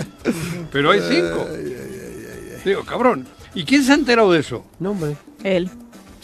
pero 0.72 0.92
hay 0.92 1.02
cinco. 1.02 1.48
Digo, 2.66 2.84
cabrón. 2.84 3.28
¿Y 3.54 3.64
quién 3.64 3.84
se 3.84 3.92
ha 3.92 3.96
enterado 3.96 4.32
de 4.32 4.40
eso? 4.40 4.66
No, 4.80 4.92
hombre. 4.92 5.16
Él. 5.44 5.70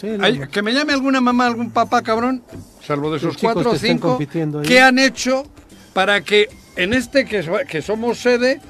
Sí, 0.00 0.08
no, 0.18 0.48
que 0.50 0.62
me 0.62 0.72
llame 0.74 0.92
alguna 0.92 1.20
mamá, 1.20 1.46
algún 1.46 1.70
papá, 1.70 2.02
cabrón, 2.02 2.42
salvo 2.84 3.10
de 3.10 3.16
esos 3.16 3.36
cuatro 3.38 3.70
o 3.70 3.72
que 3.72 3.78
cinco. 3.78 4.18
¿qué 4.62 4.80
han 4.80 4.98
hecho 4.98 5.44
para 5.94 6.20
que 6.20 6.48
en 6.76 6.92
este 6.92 7.24
que, 7.24 7.42
que 7.68 7.80
somos 7.80 8.18
sede 8.18 8.60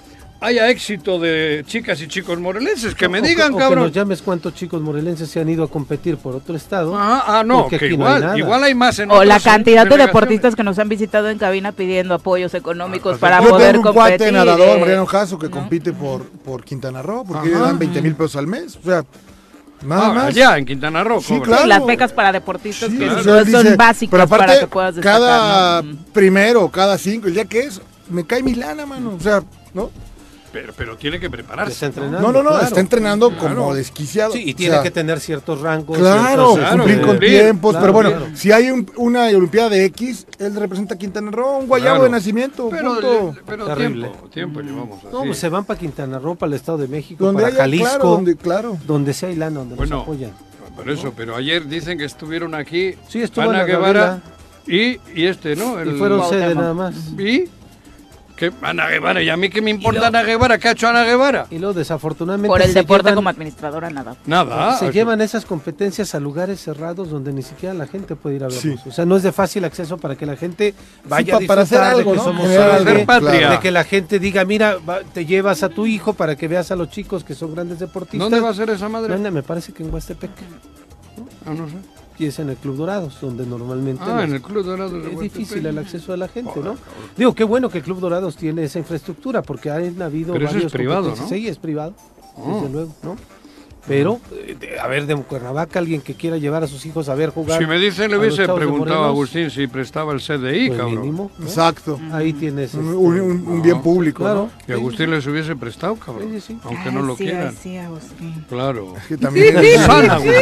haya 0.45 0.69
éxito 0.69 1.19
de 1.19 1.65
chicas 1.67 2.01
y 2.03 2.09
chicos 2.09 2.39
morelenses? 2.39 2.95
Que 2.95 3.09
me 3.09 3.21
O 3.21 3.23
digan, 3.23 3.55
o 3.55 3.57
cabrón. 3.57 3.79
que 3.85 3.89
nos 3.89 3.93
llames 3.93 4.23
cuántos 4.23 4.55
chicos 4.55 4.81
morelenses 4.81 5.29
se 5.31 5.41
han 5.41 5.49
ido 5.49 5.65
a 5.65 5.69
competir 5.69 6.17
por 6.17 6.35
otro 6.37 6.55
estado. 6.55 6.95
Ah, 6.97 7.25
ah, 7.27 7.45
no, 7.45 7.63
porque 7.63 7.79
que 7.79 7.87
aquí 7.87 7.97
no 7.97 8.05
hay 8.07 8.11
igual, 8.13 8.21
nada. 8.23 8.39
igual 8.39 8.65
hay 8.65 8.75
más 8.75 8.99
en 8.99 9.11
O 9.11 9.25
la 9.25 9.41
cantidad 9.41 9.87
de 9.87 9.97
deportistas 9.97 10.55
que 10.55 10.63
nos 10.63 10.79
han 10.79 10.89
visitado 10.89 11.29
en 11.31 11.39
cabina 11.39 11.73
pidiendo 11.73 12.15
apoyos 12.15 12.55
económicos 12.55 13.17
Ah, 13.17 13.21
para 13.21 13.43
yo 13.43 13.51
poder 13.51 13.73
tengo 13.75 13.89
un 13.91 13.95
competir. 13.95 14.19
cuate 14.19 14.33
nadador, 14.33 14.77
eh, 14.77 14.81
Mariano 14.81 15.07
Jasso, 15.07 15.39
que 15.39 15.51
compite 15.51 15.93
por, 15.93 16.25
por 16.29 16.65
Quintana 16.65 17.03
Roo, 17.03 17.25
porque 17.25 17.49
le 17.49 17.59
dan 17.59 17.79
20 17.79 18.03
mil 18.03 18.15
pesos 18.15 18.37
al 18.37 18.47
mes. 18.47 18.77
O 18.77 18.83
sea, 18.83 19.05
nada 19.83 20.07
Ah, 20.11 20.13
más. 20.15 20.25
allá, 20.27 20.57
en 20.59 20.65
Quintana 20.65 21.05
Roo. 21.05 21.21
Sí, 21.21 21.41
claro. 21.41 21.67
Las 21.67 21.85
becas 21.85 22.13
para 22.13 22.33
deportistas 22.33 22.91
Sí, 22.91 22.99
que 22.99 23.09
o 23.11 23.23
sea, 23.23 23.45
son 23.45 23.63
dice, 23.65 23.77
básicas 23.77 24.11
pero 24.11 24.23
aparte, 24.25 24.47
para 24.47 24.61
que 24.61 24.67
puedas 24.67 24.95
destacar. 24.95 25.21
cada 25.21 25.83
¿no? 25.83 25.97
Primero, 26.13 26.69
cada 26.71 26.97
cinco, 26.99 27.29
el 27.29 27.35
día 27.35 27.45
que 27.47 27.61
es, 27.61 27.81
me 28.09 28.25
cae 28.25 28.43
mi 28.43 28.55
lana, 28.55 28.87
mano. 28.87 29.15
O 29.17 29.21
sea, 29.21 29.43
¿no? 29.75 29.91
Pero, 30.55 30.73
pero 30.77 30.97
tiene 30.97 31.19
que 31.19 31.29
prepararse. 31.29 31.73
Está 31.73 31.87
entrenando. 31.87 32.21
No, 32.21 32.33
no, 32.33 32.43
no, 32.45 32.51
claro. 32.51 32.65
está 32.65 32.79
entrenando 32.81 33.31
Claro. 33.31 33.57
como 33.57 33.75
desquiciado. 33.75 34.33
Sí, 34.33 34.45
y 34.47 34.53
O 34.53 34.57
tiene 34.57 34.75
sea, 34.75 34.83
que 34.85 34.91
tener 34.93 35.19
ciertos 35.21 35.61
rangos. 35.61 35.99
Claro, 35.99 36.55
ciertos, 36.55 36.71
cumplir 36.77 36.91
este, 36.95 37.01
con 37.01 37.11
cumplir. 37.11 37.41
tiempos, 37.43 37.71
Claro, 37.73 37.83
pero 37.83 37.93
bueno, 37.93 38.11
claro. 38.11 38.27
si 38.37 38.53
hay 38.53 38.71
un- 38.71 38.89
una 38.97 39.25
Olimpiada 39.25 39.69
de 39.71 39.85
X, 39.87 40.27
él 40.39 40.55
representa 40.55 40.95
a 40.95 40.97
Quintana 40.99 41.31
Roo, 41.33 41.59
un 41.59 41.67
guayabo 41.67 41.97
Claro. 41.97 42.05
de 42.05 42.11
nacimiento, 42.11 42.69
Pero, 42.71 42.93
punto. 42.95 43.35
pero 43.45 43.67
Terrible. 43.67 44.09
tiempo, 44.09 44.29
tiempo 44.29 44.61
llevamos 44.61 44.99
así. 44.99 45.09
No, 45.13 45.25
pues 45.25 45.39
se 45.39 45.49
van 45.49 45.65
para 45.65 45.79
Quintana 45.81 46.19
Roo, 46.21 46.37
para 46.37 46.49
el 46.51 46.55
Estado 46.55 46.79
de 46.79 46.87
México, 46.89 47.25
Donde 47.25 47.43
para 47.43 47.53
haya, 47.55 47.63
Jalisco, 47.65 47.89
claro, 47.89 48.05
donde, 48.09 48.37
claro. 48.37 48.79
donde 48.87 49.13
sea 49.13 49.31
y 49.33 49.37
lana, 49.37 49.59
donde 49.59 49.75
Bueno, 49.75 49.97
nos 49.97 50.03
apoyan. 50.05 50.31
Por 50.77 50.89
eso, 50.89 51.13
pero 51.17 51.35
ayer 51.37 51.67
dicen 51.69 51.99
que 51.99 52.05
estuvieron 52.05 52.55
aquí 52.55 52.95
Sí, 53.09 53.21
estuvo 53.23 53.51
Ana 53.51 53.65
Guevara 53.65 54.21
y, 54.67 54.99
y 55.15 55.27
este, 55.27 55.57
¿no? 55.57 55.79
Y 55.85 55.89
El- 55.89 55.99
fueron 55.99 56.29
sede 56.29 56.55
nada 56.55 56.75
más. 56.75 56.95
¿Y? 57.19 57.49
¿Qué? 58.37 58.53
Ana 58.63 58.89
Guevara, 58.89 59.23
¿y 59.23 59.29
a 59.31 59.37
mí 59.37 59.49
qué 59.49 59.63
me 59.63 59.71
importa 59.71 60.09
Ana 60.09 60.25
Guevara? 60.25 60.59
¿Qué 60.59 60.67
ha 60.69 60.73
hecho 60.73 60.89
Ana 60.89 61.05
Guevara? 61.05 61.47
Y 61.53 61.59
luego, 61.59 61.73
desafortunadamente, 61.75 62.49
Por 62.49 62.63
el 62.63 62.75
deporte 62.75 63.05
llevan- 63.11 63.15
como 63.15 63.29
administradora, 63.29 63.91
nada. 63.91 64.17
Nada. 64.27 64.77
se 64.77 64.91
llevan 64.91 65.21
esas 65.21 65.45
competencias 65.47 66.17
a 66.17 66.21
lugares 66.21 66.61
cerrados 66.61 67.11
donde 67.11 67.33
ni 67.33 67.43
siquiera 67.43 67.73
la 67.75 67.87
gente 67.87 68.17
puede 68.17 68.35
ir 68.37 68.43
a 68.43 68.49
verlos. 68.49 68.61
Sí. 68.63 68.75
O 68.89 68.91
sea, 68.91 69.05
no 69.07 69.17
es 69.17 69.23
de 69.23 69.31
fácil 69.31 69.65
acceso 69.65 69.99
para 69.99 70.17
que 70.17 70.27
la 70.27 70.35
gente 70.37 70.75
vaya 71.09 71.37
a 71.37 71.41
para 71.47 71.63
hacer 71.63 71.79
algo, 71.79 71.99
de 71.99 72.05
que 72.11 72.17
¿no? 72.17 72.25
somos 72.25 72.47
algo, 72.51 73.07
patria. 73.07 73.51
de 73.51 73.61
que 73.61 73.71
la 73.71 73.85
gente 73.85 74.19
diga, 74.19 74.45
mira, 74.45 74.79
va- 74.79 75.01
te 75.03 75.25
llevas 75.27 75.63
a 75.63 75.69
tu 75.69 75.87
hijo 75.87 76.15
para 76.15 76.35
que 76.35 76.49
veas 76.49 76.73
a 76.73 76.77
los 76.77 76.91
chicos 76.91 77.23
que 77.23 77.37
son 77.37 77.55
grandes 77.55 77.79
deportistas. 77.79 78.19
¿Dónde 78.19 78.41
va 78.41 78.51
a 78.51 78.55
ser 78.55 78.69
esa 78.71 78.89
madre? 78.89 79.11
No, 79.17 79.19
no, 79.23 79.31
me 79.31 79.45
parece 79.45 79.73
que 79.73 79.85
en 79.85 79.95
Huastepec. 79.95 80.31
Ah, 81.47 81.51
no 81.55 81.69
sé. 81.69 81.75
Y 82.19 82.27
es 82.27 82.39
en 82.39 82.51
el 82.51 82.57
Club 82.57 82.77
Dorados, 82.77 83.19
donde 83.21 83.45
normalmente 83.45 84.03
Ah, 84.07 84.23
en 84.23 84.35
el 84.35 84.41
Club 84.43 84.65
es 85.13 85.19
difícil 85.19 85.67
el 85.67 85.79
acceso 85.79 86.13
de 86.13 86.19
la 86.19 86.29
gente, 86.29 86.61
¿no? 86.63 86.77
Digo, 87.17 87.35
qué 87.35 87.43
bueno 87.45 87.69
que 87.69 87.79
el 87.79 87.85
Club 87.85 87.99
Dorados 88.01 88.37
tiene 88.37 88.65
esa 88.65 88.79
infraestructura, 88.79 89.43
porque 89.43 89.71
han 89.71 90.01
habido 90.01 90.33
Pero 90.33 90.45
eso 90.47 90.51
es 90.51 90.55
varios 90.65 90.73
privado. 90.73 91.15
¿no? 91.17 91.29
Sí, 91.29 91.49
es 91.49 91.59
privado, 91.59 91.95
Oh. 92.37 92.55
desde 92.61 92.73
luego, 92.73 92.93
¿no? 93.03 93.17
Pero, 93.87 94.19
eh, 94.33 94.57
a 94.83 94.87
ver, 94.89 95.05
de 95.07 95.15
Cuernavaca, 95.17 95.79
alguien 95.79 96.01
que 96.01 96.15
quiera 96.15 96.39
llevar 96.39 96.65
a 96.65 96.67
sus 96.67 96.87
hijos 96.87 97.09
a 97.11 97.15
ver 97.15 97.31
jugar. 97.31 97.59
Si 97.61 97.67
me 97.67 97.79
dicen, 97.79 98.11
le 98.11 98.17
hubiese 98.19 98.49
preguntado 98.49 99.05
a 99.05 99.09
Agustín 99.09 99.51
si 99.51 99.67
prestaba 99.67 100.13
el 100.15 100.21
CDI, 100.21 100.69
pues 100.69 100.79
cabrón. 100.81 101.01
mínimo, 101.03 101.31
¿no? 101.39 101.45
Exacto. 101.47 102.01
Ahí 102.13 102.33
tienes. 102.33 102.73
Un, 102.75 102.85
este, 102.87 102.97
un- 102.97 103.21
un- 103.21 103.47
un 103.47 103.63
bien 103.63 103.83
público. 103.83 104.23
Claro. 104.25 104.49
¿no? 104.59 104.65
Y 104.67 104.73
Agustín 104.73 105.11
les 105.11 105.27
hubiese 105.27 105.55
prestado, 105.57 105.97
cabrón. 105.97 106.29
Sí, 106.33 106.41
sí, 106.41 106.47
sí. 106.55 106.59
Aunque 106.65 106.89
Ay, 106.89 106.95
no 106.95 107.03
lo 107.03 107.17
sí, 107.17 107.25
quieran. 107.25 107.55
Agustín. 107.85 108.45
Claro. 108.49 108.95
Que 109.07 109.17
también 109.19 109.59
es- 109.65 109.81
San 109.83 110.11
Agustín. 110.11 110.35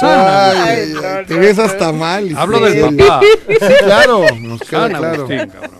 San 0.00 0.20
Ay, 0.20 0.56
Agustín. 0.92 0.96
ay, 1.04 1.16
ay, 1.20 1.24
te 1.26 1.34
ves 1.36 1.58
hasta 1.58 1.92
mal. 1.92 2.30
Hablo 2.36 2.60
del 2.60 2.96
papá. 2.96 3.20
Sí, 3.48 3.56
claro. 3.84 4.24
Nos 4.40 4.60
queda 4.60 4.88
claro. 4.90 5.24
Agustín, 5.24 5.38
cabrón. 5.48 5.70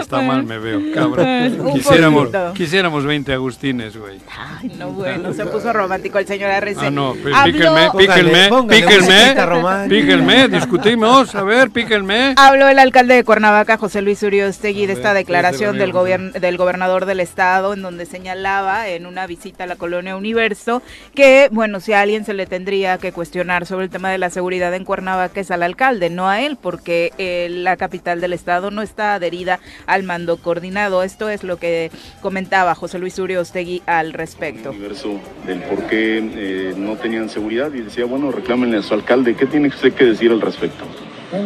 Hasta 0.00 0.20
mal 0.20 0.44
me 0.44 0.58
veo, 0.58 0.80
cabrón. 0.94 1.26
Un 1.60 1.72
Quisiéramos, 1.74 2.28
poquito. 2.28 2.52
quisiéramos 2.54 3.04
20 3.04 3.32
Agustines, 3.32 3.96
güey. 3.96 4.18
Ay, 4.36 4.72
no, 4.78 4.90
bueno, 4.90 5.32
se 5.32 5.46
puso 5.46 5.72
romántico 5.72 6.18
el 6.18 6.26
señor 6.26 6.50
Arrece. 6.50 6.86
Ah, 6.86 6.90
no, 6.90 7.14
pues, 7.22 7.34
píquenme, 7.44 7.90
píquenme, 7.96 8.48
píquenme, 8.68 9.88
píquenme, 9.88 10.48
discutimos, 10.48 11.34
a 11.34 11.42
ver, 11.42 11.70
píquenme. 11.70 12.34
Habló 12.36 12.68
el 12.68 12.78
alcalde 12.78 13.14
de 13.14 13.24
Cuernavaca, 13.24 13.76
José 13.76 14.02
Luis 14.02 14.22
Uriostegui, 14.22 14.86
de 14.86 14.92
A 14.92 14.96
esta 14.96 15.12
ver, 15.12 15.24
declaración 15.24 15.74
¿qué 15.74 15.78
del, 15.80 15.92
gobierno, 15.92 16.32
del 16.32 16.56
gobernador 16.56 17.06
del 17.06 17.20
estado, 17.20 17.74
en 17.74 17.82
donde 17.82 18.06
señalaba 18.06 18.88
en 18.88 19.06
una 19.06 19.26
visita 19.26 19.64
a 19.64 19.66
la 19.66 19.76
colonia 19.76 20.16
Universo 20.16 20.82
que, 21.14 21.48
bueno, 21.52 21.80
si 21.80 21.92
a 21.92 22.00
alguien 22.00 22.24
se 22.24 22.34
le 22.34 22.46
tendría 22.46 22.98
que 22.98 23.12
cuestionar 23.12 23.66
sobre 23.66 23.84
el 23.84 23.90
tema 23.90 24.10
de 24.10 24.18
la 24.18 24.30
seguridad 24.30 24.74
en 24.74 24.84
Cuernavaca 24.84 25.40
es 25.40 25.50
al 25.50 25.62
alcalde, 25.62 26.10
no 26.10 26.28
a 26.28 26.40
él, 26.40 26.56
porque 26.60 27.12
eh, 27.18 27.48
la 27.50 27.76
capital 27.76 28.20
del 28.20 28.32
estado 28.32 28.70
no 28.70 28.82
está 28.82 29.14
adherida 29.14 29.60
al 29.86 30.02
mando 30.02 30.36
coordinado. 30.36 31.02
Esto 31.02 31.28
es 31.28 31.44
lo 31.44 31.58
que 31.58 31.90
comentaba 32.20 32.74
José 32.74 32.98
Luis 32.98 33.18
Uriostegui 33.18 33.82
al 33.86 34.12
respecto. 34.12 34.70
universo 34.70 35.20
del 35.46 35.60
por 35.62 35.86
qué 35.86 36.18
eh, 36.18 36.74
no 36.76 36.96
tenían 36.96 37.28
seguridad 37.28 37.72
y 37.72 37.82
decía, 37.82 38.04
bueno, 38.04 38.30
reclámenle 38.30 38.78
a 38.78 38.82
su 38.82 38.94
alcalde. 38.94 39.34
¿Qué 39.34 39.46
tiene 39.46 39.68
usted 39.68 39.92
que 39.92 40.04
decir 40.04 40.30
al 40.30 40.40
respecto? 40.40 40.84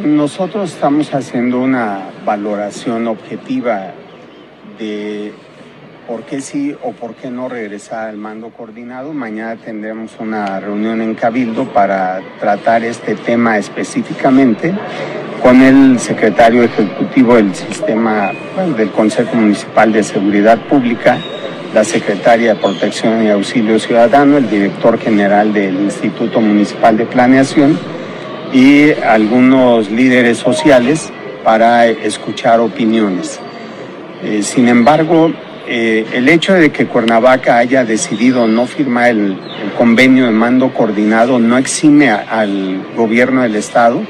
Nosotros 0.05 0.73
estamos 0.73 1.15
haciendo 1.15 1.61
una 1.61 2.11
valoración 2.25 3.07
objetiva 3.07 3.93
de 4.79 5.33
por 6.09 6.23
qué 6.23 6.41
sí 6.41 6.75
o 6.83 6.93
por 6.93 7.15
qué 7.15 7.31
no 7.31 7.51
regresar 7.51 8.09
al 8.09 8.17
mando 8.17 8.49
coordinado. 8.49 9.13
Mañana 9.13 9.57
tendremos 9.57 10.13
una 10.19 10.59
reunión 10.59 11.03
en 11.03 11.15
Cabildo 11.15 11.67
para 11.67 12.23
tratar 12.41 12.83
este 12.83 13.15
tema 13.15 13.59
específicamente 13.59 14.75
con 15.43 15.61
el 15.61 15.99
secretario 16.01 16.63
ejecutivo 16.63 17.37
del 17.37 17.55
sistema 17.55 18.33
del 18.75 18.91
Consejo 18.91 19.37
Municipal 19.37 19.93
de 19.93 20.03
Seguridad 20.03 20.59
Pública, 20.67 21.19
la 21.75 21.85
secretaria 21.85 22.55
de 22.55 22.61
Protección 22.61 23.23
y 23.23 23.29
Auxilio 23.29 23.79
Ciudadano, 23.79 24.39
el 24.39 24.49
director 24.49 24.99
general 24.99 25.53
del 25.53 25.75
Instituto 25.75 26.41
Municipal 26.41 26.97
de 26.97 27.05
Planeación 27.05 27.79
y 28.55 28.93
algunos 28.93 29.91
líderes 29.91 30.39
sociales 30.39 31.13
para 31.45 31.87
escuchar 31.87 32.61
opiniones. 32.61 33.39
Eh, 34.25 34.43
sin 34.43 34.69
embargo, 34.69 35.31
eh, 35.71 36.07
el 36.15 36.31
hecho 36.31 36.55
de 36.55 36.73
que 36.73 36.87
Cuernavaca 36.87 37.59
haya 37.59 37.85
decidido 37.85 38.47
no 38.47 38.67
firmar 38.67 39.11
el, 39.11 39.39
convenio 39.77 40.25
de 40.25 40.31
mando 40.31 40.73
coordinado 40.73 41.39
no 41.39 41.59
exime 41.59 42.11
al 42.11 42.83
gobierno 42.97 43.43
del 43.43 43.55
estado 43.55 44.01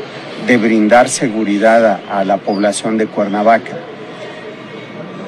de 0.47 0.57
brindar 0.57 1.09
seguridad 1.09 1.85
a, 1.85 2.21
a 2.21 2.25
la 2.25 2.37
población 2.37 2.97
de 2.97 3.07
Cuernavaca. 3.07 3.77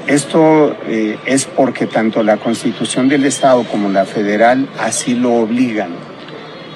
Esto 0.06 0.76
eh, 0.86 1.18
es 1.26 1.46
porque 1.46 1.86
tanto 1.86 2.22
la 2.22 2.36
constitución 2.36 3.08
del 3.08 3.24
estado 3.24 3.64
como 3.64 3.88
la 3.88 4.04
federal 4.04 4.68
así 4.78 5.14
lo 5.14 5.34
obligan. 5.34 5.90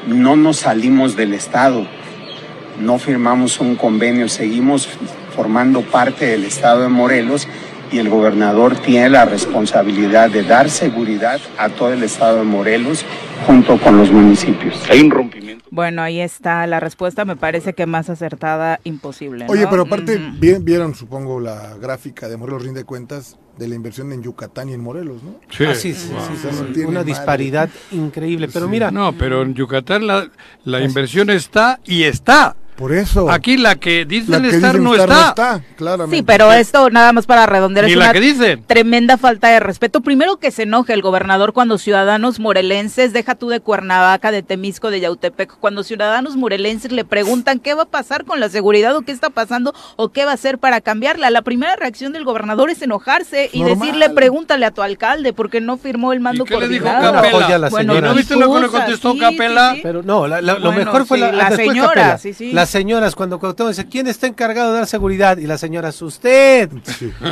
No 0.08 0.36
nos 0.36 0.58
salimos 0.58 1.16
del 1.16 1.32
estado, 1.32 1.86
no 2.80 2.98
firmamos 2.98 3.60
un 3.60 3.76
convenio, 3.76 4.28
seguimos 4.28 4.88
formando 5.34 5.82
parte 5.82 6.26
del 6.26 6.44
estado 6.44 6.82
de 6.82 6.88
Morelos 6.88 7.48
y 7.92 7.98
el 7.98 8.08
gobernador 8.08 8.76
tiene 8.76 9.10
la 9.10 9.24
responsabilidad 9.24 10.30
de 10.30 10.42
dar 10.42 10.70
seguridad 10.70 11.40
a 11.58 11.68
todo 11.68 11.92
el 11.92 12.02
estado 12.02 12.38
de 12.38 12.44
Morelos 12.44 13.04
junto 13.46 13.78
con 13.78 13.96
los 13.98 14.10
municipios. 14.10 14.80
Hay 14.90 15.00
un 15.00 15.10
rompimiento. 15.10 15.64
Bueno, 15.70 16.02
ahí 16.02 16.20
está 16.20 16.66
la 16.66 16.78
respuesta, 16.80 17.24
me 17.24 17.36
parece 17.36 17.72
que 17.74 17.86
más 17.86 18.08
acertada 18.08 18.80
imposible. 18.84 19.46
Oye, 19.48 19.66
pero 19.68 19.82
aparte, 19.82 20.20
vieron, 20.38 20.94
supongo, 20.94 21.40
la 21.40 21.76
gráfica 21.80 22.28
de 22.28 22.36
Morelos 22.36 22.62
Rinde 22.62 22.84
Cuentas 22.84 23.36
de 23.58 23.68
la 23.68 23.74
inversión 23.74 24.12
en 24.12 24.22
Yucatán 24.22 24.68
y 24.68 24.72
en 24.72 24.80
Morelos, 24.80 25.22
¿no? 25.22 25.36
Sí. 25.50 25.64
Ah, 25.64 25.74
sí, 25.74 25.94
sí, 25.94 26.10
no 26.12 26.88
una 26.88 27.04
disparidad 27.04 27.68
increíble. 27.92 28.48
Pero 28.52 28.66
Sí. 28.66 28.70
mira, 28.70 28.90
No, 28.90 29.12
pero 29.16 29.42
en 29.42 29.54
Yucatán 29.54 30.06
la, 30.06 30.28
la 30.64 30.80
inversión 30.80 31.30
está 31.30 31.80
y 31.84 32.04
está. 32.04 32.56
Por 32.76 32.92
eso. 32.92 33.30
Aquí 33.30 33.56
la 33.56 33.76
que 33.76 34.00
la 34.00 34.04
dicen 34.04 34.42
que 34.42 34.48
estar 34.48 34.72
dicen 34.72 34.82
no 34.84 34.94
estar 34.96 35.28
está. 35.28 35.60
claramente. 35.76 36.16
Sí, 36.16 36.22
pero 36.24 36.52
esto 36.52 36.90
nada 36.90 37.12
más 37.12 37.24
para 37.24 37.46
redondear 37.46 37.86
Ni 37.86 37.92
es 37.92 37.96
la 37.98 38.06
una 38.06 38.12
que 38.12 38.20
dicen. 38.20 38.64
tremenda 38.66 39.16
falta 39.16 39.48
de 39.48 39.60
respeto. 39.60 40.00
Primero 40.00 40.38
que 40.38 40.50
se 40.50 40.64
enoje 40.64 40.92
el 40.92 41.00
gobernador 41.00 41.52
cuando 41.52 41.78
ciudadanos 41.78 42.40
morelenses, 42.40 43.12
deja 43.12 43.36
tú 43.36 43.48
de 43.48 43.60
Cuernavaca, 43.60 44.32
de 44.32 44.42
Temisco, 44.42 44.90
de 44.90 44.98
Yautepec, 45.00 45.52
cuando 45.60 45.84
ciudadanos 45.84 46.36
morelenses 46.36 46.90
le 46.90 47.04
preguntan 47.04 47.60
qué 47.60 47.74
va 47.74 47.82
a 47.82 47.86
pasar 47.86 48.24
con 48.24 48.40
la 48.40 48.48
seguridad 48.48 48.96
o 48.96 49.02
qué 49.02 49.12
está 49.12 49.30
pasando 49.30 49.72
o 49.96 50.08
qué 50.08 50.24
va 50.24 50.32
a 50.32 50.34
hacer 50.34 50.58
para 50.58 50.80
cambiarla. 50.80 51.30
La 51.30 51.42
primera 51.42 51.76
reacción 51.76 52.12
del 52.12 52.24
gobernador 52.24 52.70
es 52.70 52.82
enojarse 52.82 53.50
y 53.52 53.60
Normal. 53.60 53.78
decirle 53.78 54.10
pregúntale 54.10 54.66
a 54.66 54.72
tu 54.72 54.82
alcalde 54.82 55.32
porque 55.32 55.60
no 55.60 55.76
firmó 55.76 56.12
el 56.12 56.18
mando 56.20 56.42
¿Y 56.44 56.48
qué 56.48 56.56
le 56.58 56.68
dijo. 56.68 56.86
Capela? 56.86 57.58
La 57.58 57.68
Bueno. 57.68 58.00
¿No 58.00 58.14
viste 58.14 58.34
lo 58.34 58.52
que 58.52 58.60
le 58.62 58.68
contestó 58.68 59.12
sí, 59.12 59.18
Capela? 59.20 59.70
sí, 59.70 59.76
sí. 59.76 59.80
Pero 59.84 60.02
no, 60.02 60.26
la- 60.26 60.40
la- 60.42 60.54
lo 60.54 60.72
Bueno, 60.72 60.84
mejor 60.86 61.06
fue 61.06 61.18
sí, 61.18 61.20
la, 61.22 61.30
la 61.32 61.50
señora, 61.56 61.88
Capela. 61.94 62.18
sí, 62.18 62.34
sí. 62.34 62.52
Las 62.64 62.70
señoras, 62.70 63.14
cuando 63.14 63.38
Cuauhtémoc 63.38 63.72
dice, 63.72 63.84
¿quién 63.86 64.06
está 64.06 64.26
encargado 64.26 64.72
de 64.72 64.78
dar 64.78 64.86
seguridad? 64.86 65.36
Y 65.36 65.46
la 65.46 65.58
señora 65.58 65.90
es 65.90 66.00
usted. 66.00 66.70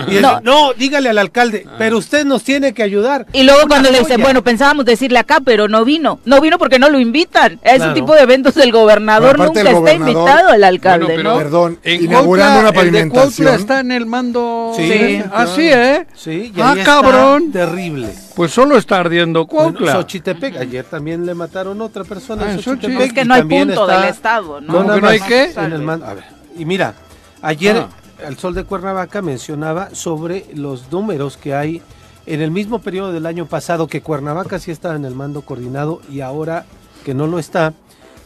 Y 0.08 0.16
él, 0.16 0.20
No. 0.22 0.42
no. 0.42 0.74
dígale 0.74 1.08
al 1.08 1.16
alcalde, 1.16 1.66
pero 1.78 1.96
usted 1.96 2.26
nos 2.26 2.44
tiene 2.44 2.74
que 2.74 2.82
ayudar. 2.82 3.24
Y 3.32 3.44
luego 3.44 3.60
Una 3.60 3.68
cuando 3.68 3.90
le 3.90 4.00
dicen, 4.00 4.20
bueno, 4.20 4.44
pensábamos 4.44 4.84
decirle 4.84 5.18
acá, 5.18 5.38
pero 5.42 5.68
no 5.68 5.86
vino. 5.86 6.20
No 6.26 6.38
vino 6.42 6.58
porque 6.58 6.78
no 6.78 6.90
lo 6.90 6.98
invitan. 7.00 7.58
A 7.64 7.68
ese 7.70 7.76
Claro. 7.78 7.94
tipo 7.94 8.14
de 8.14 8.20
eventos 8.20 8.54
del 8.56 8.72
gobernador 8.72 9.38
nunca 9.38 9.62
el 9.62 9.68
está 9.68 9.92
invitado 9.94 10.52
el 10.52 10.64
alcalde, 10.64 11.06
Bueno, 11.06 11.16
pero- 11.22 11.30
¿no? 11.32 11.38
Perdón, 11.38 11.78
En 11.82 12.04
inaugurando 12.04 12.26
Cuautla, 12.26 12.60
una 12.60 12.68
el 12.68 12.74
de 12.74 12.78
pavimentación. 13.08 13.54
está 13.54 13.80
en 13.80 13.92
el 13.92 14.04
mando. 14.04 14.72
Sí. 14.76 15.22
Así, 15.32 15.62
¿eh? 15.66 16.06
Sí, 16.14 16.52
y 16.54 16.60
ah, 16.60 16.74
está 16.76 16.84
cabrón. 16.84 17.50
terrible. 17.52 18.10
Pues 18.34 18.50
solo 18.52 18.76
está 18.78 19.00
ardiendo 19.00 19.44
Bueno, 19.46 19.72
Cuautla. 19.78 19.92
Xochitepec, 19.92 20.56
ayer 20.56 20.84
también 20.84 21.26
le 21.26 21.34
mataron 21.34 21.80
a 21.80 21.84
otra 21.84 22.04
persona 22.04 22.44
Ah, 22.46 22.52
en. 22.52 22.62
Xochitepec. 22.62 23.00
Es 23.00 23.12
que 23.12 23.20
y 23.22 23.24
no 23.24 23.34
hay 23.34 23.42
punto 23.42 23.82
está- 23.82 24.00
del 24.00 24.08
Estado, 24.10 24.60
¿no? 24.60 24.66
No, 24.66 24.72
¿Cómo 24.72 24.84
nada 24.84 24.94
que 24.96 25.00
no 25.02 25.08
hay 25.08 25.20
qué? 25.20 25.52
en 25.56 25.72
el 25.72 25.82
man- 25.82 26.02
a 26.02 26.14
ver, 26.14 26.24
y 26.56 26.64
mira, 26.64 26.94
ayer 27.42 27.76
Ah. 27.76 27.88
el 28.26 28.38
Sol 28.38 28.54
de 28.54 28.64
Cuernavaca 28.64 29.20
mencionaba 29.20 29.90
sobre 29.94 30.46
los 30.54 30.90
números 30.90 31.36
que 31.36 31.54
hay 31.54 31.82
en 32.24 32.40
el 32.40 32.50
mismo 32.50 32.78
periodo 32.78 33.12
del 33.12 33.26
año 33.26 33.46
pasado 33.46 33.86
que 33.86 34.00
Cuernavaca 34.00 34.58
sí 34.58 34.70
estaba 34.70 34.94
en 34.96 35.04
el 35.04 35.14
mando 35.14 35.42
coordinado 35.42 36.00
y 36.10 36.20
ahora 36.20 36.64
que 37.04 37.14
no 37.14 37.26
lo 37.26 37.38
está 37.38 37.74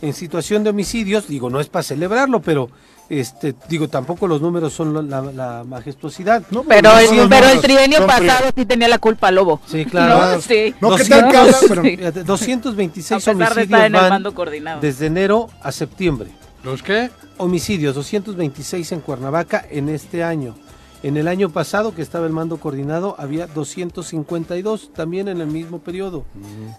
en 0.02 0.12
situación 0.12 0.62
de 0.62 0.70
homicidios, 0.70 1.26
digo, 1.26 1.48
no 1.50 1.58
es 1.60 1.68
para 1.68 1.82
celebrarlo, 1.82 2.40
pero 2.42 2.68
este 3.08 3.54
digo, 3.68 3.88
tampoco 3.88 4.26
los 4.26 4.40
números 4.40 4.72
son 4.72 4.92
la, 5.08 5.20
la- 5.22 5.32
la 5.32 5.64
majestuosidad. 5.64 6.42
No, 6.50 6.64
Pero, 6.64 6.90
no 6.92 6.98
el, 6.98 7.60
trienio 7.60 8.06
pasado 8.06 8.50
sí 8.56 8.66
tenía 8.66 8.88
la 8.88 8.98
culpa 8.98 9.30
Lobo. 9.30 9.60
Sí, 9.66 9.84
claro. 9.84 10.16
No, 10.36 10.40
sí. 10.40 10.74
No, 10.80 10.96
¿qué 10.96 11.04
tal 11.04 11.30
que 11.30 11.36
habla? 11.36 11.56
Pero- 11.68 11.82
Sí. 11.82 11.96
Fíjate, 11.96 12.24
226 12.24 13.12
A 13.28 13.32
pesar 13.32 13.54
de 13.54 13.60
homicidios 13.62 13.80
en 13.80 13.86
el 13.86 13.92
van 14.00 14.10
mando 14.10 14.34
coordinado. 14.34 14.80
desde 14.80 15.06
enero 15.06 15.48
a 15.62 15.70
septiembre. 15.72 16.30
¿Los 16.64 16.82
qué? 16.82 17.10
Homicidios, 17.38 17.94
226 17.94 18.90
en 18.92 19.00
Cuernavaca 19.00 19.64
en 19.70 19.88
este 19.88 20.24
año. 20.24 20.56
En 21.02 21.16
el 21.16 21.28
año 21.28 21.50
pasado, 21.50 21.94
que 21.94 22.02
estaba 22.02 22.26
el 22.26 22.32
mando 22.32 22.56
coordinado, 22.58 23.14
había 23.18 23.46
252, 23.46 24.92
también 24.94 25.28
en 25.28 25.40
el 25.40 25.46
mismo 25.46 25.78
periodo. 25.78 26.24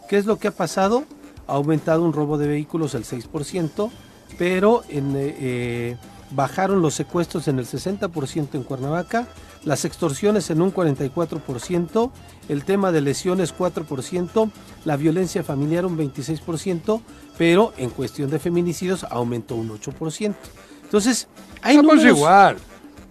¿Qué 0.10 0.18
es 0.18 0.26
lo 0.26 0.38
que 0.38 0.50
ha 0.50 0.52
pasado? 0.52 1.06
Ha 1.48 1.54
aumentado 1.54 2.04
un 2.04 2.12
robo 2.12 2.38
de 2.38 2.48
vehículos 2.48 2.94
el 2.96 3.06
6%, 3.06 3.90
pero 4.38 4.84
en, 4.90 5.16
eh, 5.16 5.36
eh, 5.40 5.98
bajaron 6.32 6.82
los 6.82 6.94
secuestros 6.94 7.48
en 7.48 7.60
el 7.60 7.66
60% 7.66 8.50
en 8.56 8.64
Cuernavaca, 8.64 9.28
las 9.64 9.86
extorsiones 9.86 10.50
en 10.50 10.62
un 10.62 10.74
44%, 10.74 12.12
el 12.50 12.64
tema 12.64 12.92
de 12.92 13.02
lesiones 13.02 13.54
4%, 13.56 14.50
la 14.86 14.98
violencia 14.98 15.44
familiar 15.44 15.86
un 15.86 15.98
26%, 15.98 17.02
pero 17.38 17.74
en 17.78 17.90
cuestión 17.90 18.30
de 18.30 18.40
feminicidios 18.40 19.04
aumentó 19.06 19.56
un 19.56 19.70
8%. 19.70 20.34
Entonces, 20.84 21.28
hay 21.62 21.76
Estamos 21.76 21.96
números, 21.98 22.18
igual. 22.18 22.58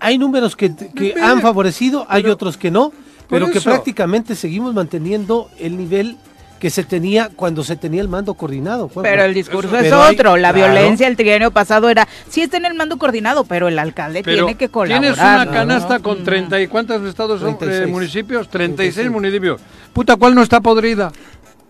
hay 0.01 0.19
números 0.19 0.57
que, 0.57 0.75
que 0.75 1.13
Pero- 1.15 1.25
han 1.27 1.41
favorecido, 1.43 2.07
hay 2.09 2.27
otros 2.27 2.57
que 2.57 2.71
no, 2.71 2.93
pero 3.29 3.51
que 3.51 3.61
prácticamente 3.61 4.35
seguimos 4.37 4.73
manteniendo 4.73 5.51
el 5.59 5.77
nivel 5.77 6.17
que 6.59 6.71
se 6.71 6.85
tenía 6.85 7.31
cuando 7.35 7.63
se 7.63 7.77
tenía 7.77 8.01
el 8.01 8.09
mando 8.09 8.35
coordinado. 8.35 8.89
Pero 8.89 9.25
el 9.25 9.35
discurso 9.35 9.77
es 9.79 9.93
hay- 9.93 10.15
otro. 10.15 10.37
La 10.37 10.53
claro. 10.53 10.73
violencia 10.73 11.07
el 11.07 11.17
trienio 11.17 11.51
pasado 11.51 11.89
era, 11.91 12.09
sí 12.29 12.43
está 12.43 12.57
en 12.57 12.65
el 12.67 12.75
mando 12.75 12.97
coordinado, 12.99 13.45
pero 13.45 13.69
el 13.69 13.79
alcalde 13.79 14.23
Pero 14.25 14.45
tiene 14.47 14.59
que 14.59 14.69
colaborar. 14.69 15.01
tienes 15.15 15.19
una 15.19 15.45
¿no? 15.45 15.53
canasta 15.53 15.99
con 15.99 16.25
30 16.25 16.61
y 16.61 16.67
cuántos 16.69 17.03
estados 17.07 17.41
son 17.41 17.51
eh, 17.51 17.57
36. 17.59 17.93
municipios, 17.93 18.49
36 18.49 18.95
36. 18.95 19.11
municipios. 19.11 19.61
Puta, 19.93 20.17
¿cuál 20.17 20.35
no 20.35 20.43
está 20.43 20.61
podrida? 20.61 21.13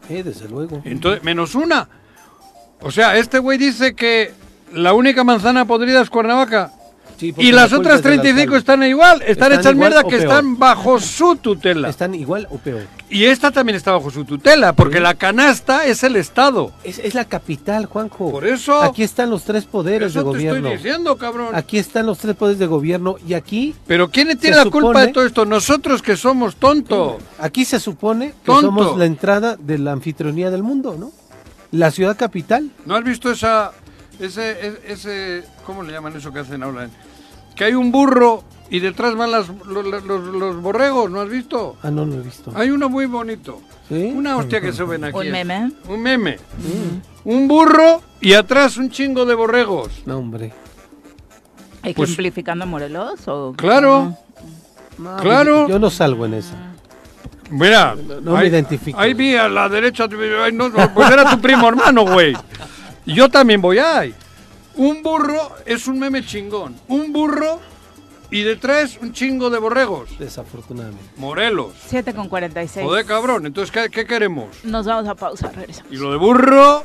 Eh, 0.08 0.22
desde 0.22 0.48
luego. 0.48 0.82
Entonces, 0.84 1.22
menos 1.24 1.54
una. 1.54 1.88
O 2.80 2.90
sea, 2.90 3.16
este 3.16 3.38
güey 3.38 3.58
dice 3.58 3.94
que 3.94 4.32
la 4.72 4.92
única 4.92 5.24
manzana 5.24 5.64
podrida 5.64 6.00
es 6.00 6.10
Cuernavaca. 6.10 6.70
Sí, 7.18 7.34
Y 7.38 7.52
las 7.52 7.72
la 7.72 7.78
otras 7.78 7.96
es 7.96 8.02
del 8.02 8.20
35 8.20 8.40
alcalde. 8.40 8.58
están 8.58 8.82
igual, 8.82 9.22
están, 9.22 9.30
Están 9.52 9.52
hechas 9.60 9.74
mierda 9.74 10.04
que 10.04 10.16
están 10.16 10.58
bajo 10.58 11.00
su 11.00 11.36
tutela. 11.36 11.88
¿Están 11.88 12.14
igual 12.14 12.46
o 12.50 12.58
peor? 12.58 12.86
Y 13.08 13.24
esta 13.24 13.50
también 13.50 13.76
está 13.76 13.92
bajo 13.92 14.10
su 14.10 14.24
tutela, 14.24 14.72
porque 14.74 15.00
la 15.00 15.14
canasta 15.14 15.86
es 15.86 16.02
el 16.02 16.16
Estado. 16.16 16.72
Es, 16.84 16.98
es 16.98 17.14
la 17.14 17.24
capital, 17.24 17.86
Juanjo. 17.86 18.30
Por 18.30 18.46
eso. 18.46 18.82
Aquí 18.82 19.02
están 19.02 19.30
los 19.30 19.44
tres 19.44 19.64
poderes 19.64 20.10
Eso 20.10 20.18
de 20.18 20.24
te 20.24 20.30
gobierno. 20.30 20.68
estoy 20.68 20.76
diciendo, 20.76 21.16
cabrón. 21.16 21.54
Aquí 21.54 21.78
están 21.78 22.06
los 22.06 22.18
tres 22.18 22.34
poderes 22.36 22.58
de 22.58 22.66
gobierno 22.66 23.16
y 23.26 23.34
aquí, 23.34 23.74
Pero 23.86 24.10
¿quién 24.10 24.36
tiene 24.38 24.56
la 24.56 24.64
culpa 24.66 25.06
de 25.06 25.12
todo 25.12 25.24
esto? 25.24 25.44
Nosotros 25.46 26.02
que 26.02 26.16
somos 26.16 26.56
tontos. 26.56 27.14
aquí 27.38 27.64
se 27.64 27.80
supone 27.80 28.28
que 28.30 28.34
Tonto. 28.46 28.66
somos 28.66 28.98
la 28.98 29.04
entrada 29.06 29.56
de 29.56 29.78
la 29.78 29.92
anfitrionía 29.92 30.50
del 30.50 30.62
mundo, 30.62 30.96
¿no? 30.98 31.12
La 31.70 31.90
ciudad 31.90 32.16
capital. 32.16 32.70
¿No 32.84 32.94
has 32.96 33.04
visto 33.04 33.30
esa, 33.30 33.72
ese, 34.20 34.80
ese, 34.86 35.44
¿cómo 35.64 35.82
le 35.82 35.92
llaman 35.92 36.16
eso 36.16 36.32
que 36.32 36.40
hacen 36.40 36.62
ahora? 36.62 36.88
Que 37.54 37.64
hay 37.64 37.74
un 37.74 37.90
burro 37.92 38.44
y 38.70 38.80
detrás 38.80 39.14
van 39.16 39.30
las, 39.30 39.48
los, 39.48 39.84
los- 40.04 40.04
los 40.24 40.60
borregos, 40.62 41.10
¿no 41.10 41.20
has 41.20 41.28
visto? 41.28 41.76
Ah, 41.82 41.90
no 41.90 42.04
lo 42.04 42.14
he 42.16 42.20
visto. 42.20 42.52
Hay 42.54 42.70
uno 42.70 42.88
muy 42.88 43.06
bonito. 43.06 43.60
¿Sí? 43.88 44.12
Una 44.14 44.36
hostia 44.36 44.60
que 44.60 44.72
suben 44.72 45.04
aquí. 45.04 45.16
Un 45.18 45.30
meme. 45.30 45.72
Un 45.88 46.02
meme. 46.02 46.38
Un 47.24 47.46
burro 47.48 48.02
y 48.20 48.32
atrás 48.34 48.76
un 48.76 48.90
chingo 48.90 49.24
de 49.24 49.34
borregos. 49.34 50.02
No, 50.06 50.18
hombre. 50.18 50.52
Pues- 51.82 51.96
¿Ejemplificando 52.10 52.64
a 52.64 52.66
Morelos? 52.66 53.26
O... 53.28 53.54
Claro. 53.56 54.16
No, 54.98 55.16
Claro. 55.18 55.68
Yo 55.68 55.78
no 55.78 55.88
salgo 55.90 56.26
en 56.26 56.34
esa. 56.34 56.54
Mira, 57.50 57.94
no 58.22 58.32
me 58.32 58.38
ahí- 58.40 58.48
identifico. 58.48 58.98
Ahí 58.98 59.14
vi 59.14 59.36
a 59.36 59.48
la 59.48 59.68
derecha, 59.68 60.08
ay, 60.42 60.52
no, 60.52 60.68
no, 60.68 60.92
pues 60.92 61.08
era 61.10 61.30
tu 61.30 61.40
primo 61.40 61.68
hermano, 61.68 62.04
güey. 62.04 62.34
Yo 63.06 63.28
también 63.28 63.62
voy 63.62 63.78
ahí. 63.78 64.14
Un 64.74 65.02
burro 65.02 65.52
es 65.64 65.86
un 65.86 65.98
meme 65.98 66.24
chingón. 66.24 66.76
Un 66.88 67.12
burro 67.12 67.60
y 68.30 68.42
detrás 68.42 68.98
un 69.00 69.12
chingo 69.12 69.50
de 69.50 69.58
borregos. 69.58 70.18
Desafortunadamente. 70.18 71.04
Morelos. 71.16 71.72
7 71.86 72.14
con 72.14 72.28
46. 72.28 72.84
Joder, 72.86 73.04
cabrón. 73.06 73.46
Entonces, 73.46 73.70
¿qué, 73.72 73.88
qué 73.90 74.06
queremos? 74.06 74.48
Nos 74.64 74.86
vamos 74.86 75.08
a 75.08 75.14
pausa, 75.14 75.50
regresamos. 75.54 75.92
Y 75.92 75.96
lo 75.96 76.10
de 76.10 76.16
burro, 76.16 76.84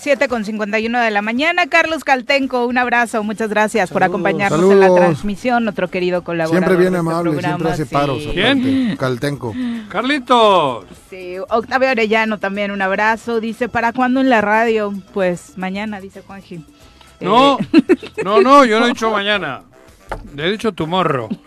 7 0.00 0.28
con 0.28 0.44
51 0.44 1.00
de 1.00 1.10
la 1.10 1.22
mañana. 1.22 1.66
Carlos 1.66 2.04
Caltenco, 2.04 2.66
un 2.66 2.78
abrazo. 2.78 3.22
Muchas 3.24 3.50
gracias 3.50 3.90
por 3.90 4.00
Saludos. 4.02 4.14
acompañarnos 4.14 4.60
en 4.72 4.80
la 4.80 4.86
Saludos. 4.86 5.00
transmisión. 5.06 5.68
Otro 5.68 5.88
querido 5.88 6.22
colaborador. 6.24 6.58
Siempre 6.68 6.76
bien 6.80 6.92
de 6.92 6.98
este 6.98 7.08
amable, 7.10 7.40
siempre 7.40 7.70
hace 7.70 7.84
sí. 7.84 7.92
paros. 7.94 8.22
¿Quién? 8.32 8.58
aparte. 8.58 8.96
Caltenco. 8.98 9.54
Carlitos. 9.88 10.84
Sí, 11.10 11.36
Octavio 11.48 11.90
Orellano 11.90 12.38
también 12.38 12.70
un 12.70 12.82
abrazo. 12.82 13.40
Dice, 13.40 13.68
¿para 13.68 13.92
cuándo 13.92 14.20
en 14.20 14.28
la 14.30 14.40
radio? 14.40 14.92
Pues 15.12 15.56
mañana, 15.56 16.00
dice 16.00 16.22
Juanji. 16.26 16.64
No, 17.20 17.58
Eh, 17.72 18.22
no, 18.24 18.40
no, 18.40 18.64
yo 18.64 18.78
no 18.78 18.86
he 18.86 18.88
dicho 18.90 19.10
mañana. 19.10 19.62
Dicho 20.34 20.72
tu 20.72 20.86
morro. 20.86 21.28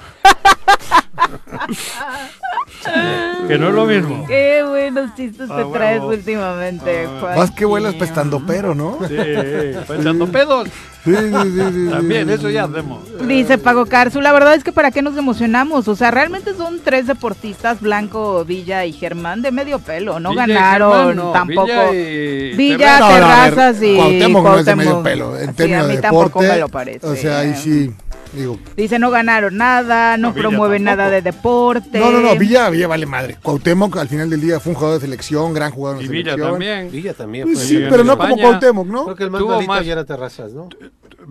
que 3.47 3.57
no 3.57 3.69
es 3.69 3.73
lo 3.73 3.85
mismo. 3.85 4.25
Qué 4.27 4.63
buenos 4.67 5.13
chistes 5.15 5.49
Ah, 5.49 5.55
te 5.57 5.61
huevo. 5.63 5.71
traes 5.73 6.01
últimamente, 6.01 7.05
Ah. 7.07 7.33
Más 7.37 7.51
que 7.51 7.65
vuelas 7.65 7.93
pestando 7.95 8.41
pero, 8.45 8.73
¿no? 8.75 8.97
Sí, 9.07 9.15
echando 9.17 10.27
pedos. 10.27 10.67
Sí, 11.03 11.15
sí, 11.15 11.31
sí, 11.31 11.61
sí, 11.73 11.87
También, 11.89 12.27
sí, 12.27 12.33
eso 12.33 12.49
ya 12.49 12.63
hacemos. 12.65 12.99
Dice 13.27 13.57
Pago 13.57 13.85
Carzu, 13.87 14.21
la 14.21 14.31
verdad 14.31 14.53
es 14.55 14.63
que 14.63 14.71
para 14.71 14.91
qué 14.91 15.01
nos 15.01 15.17
emocionamos, 15.17 15.87
o 15.87 15.95
sea, 15.95 16.11
realmente 16.11 16.53
son 16.55 16.79
tres 16.83 17.07
deportistas, 17.07 17.81
Blanco, 17.81 18.45
Villa 18.45 18.85
y 18.85 18.93
Germán, 18.93 19.41
de 19.41 19.51
medio 19.51 19.79
pelo, 19.79 20.19
no 20.19 20.29
Villa 20.31 20.45
ganaron 20.47 20.93
Germán, 21.07 21.15
no, 21.15 21.31
tampoco. 21.31 21.65
Villa 21.65 21.91
y 21.93 22.53
Villa, 22.55 22.77
Terrazas. 22.77 22.99
No, 23.01 23.07
ver, 23.09 23.19
Terrazas 23.55 23.83
y 23.83 23.95
Cuauhtémoc 23.95 24.43
no 24.45 24.57
es 24.59 24.65
de 24.65 24.75
medio 24.75 24.91
Cuauhtémoc. 24.91 25.03
pelo. 25.31 25.37
En 25.39 25.47
Sí, 25.49 25.53
términos 25.55 25.83
a 25.83 25.87
mí 25.87 25.95
de 25.95 26.01
tampoco 26.01 26.25
deporte. 26.25 26.47
me 26.49 26.59
lo 26.59 26.69
parece. 26.69 27.07
O 27.07 27.15
sea, 27.15 27.39
ahí 27.39 27.55
sí. 27.55 27.91
Digo. 28.33 28.57
Dice, 28.77 28.97
no 28.97 29.11
ganaron 29.11 29.57
nada, 29.57 30.15
no, 30.17 30.29
No, 30.29 30.33
Villa 30.33 30.47
promueven 30.47 30.83
nada 30.85 31.09
de 31.09 31.21
deporte. 31.21 31.99
No, 31.99 32.11
no, 32.11 32.21
no. 32.21 32.35
Villa, 32.37 32.69
Villa 32.69 32.87
vale 32.87 33.05
madre. 33.05 33.37
Cuauhtémoc 33.43 33.97
al 33.97 34.07
final 34.07 34.29
del 34.29 34.39
día 34.39 34.59
fue 34.61 34.71
un 34.71 34.75
jugador 34.75 34.99
de 35.01 35.05
selección, 35.05 35.53
gran 35.53 35.71
jugador 35.71 35.99
de 35.99 36.05
Y 36.05 36.07
Villa 36.07 36.31
selección. 36.31 36.51
también. 36.51 36.91
Villa 36.91 37.13
también 37.13 37.43
Pues 37.45 37.57
fue. 37.59 37.67
sí, 37.67 37.75
en 37.83 37.89
pero 37.89 38.03
no 38.05 38.17
como. 38.17 38.37
Cuauhtémoc, 38.37 38.87
¿no? 38.87 39.03
Creo 39.05 39.15
que 39.17 39.23
el 39.25 39.31
más 39.31 39.39
Tuvo 39.41 39.61
más- 39.63 39.85
ya 39.85 39.91
era 39.91 40.05
Terrazas, 40.05 40.53
¿no? 40.53 40.69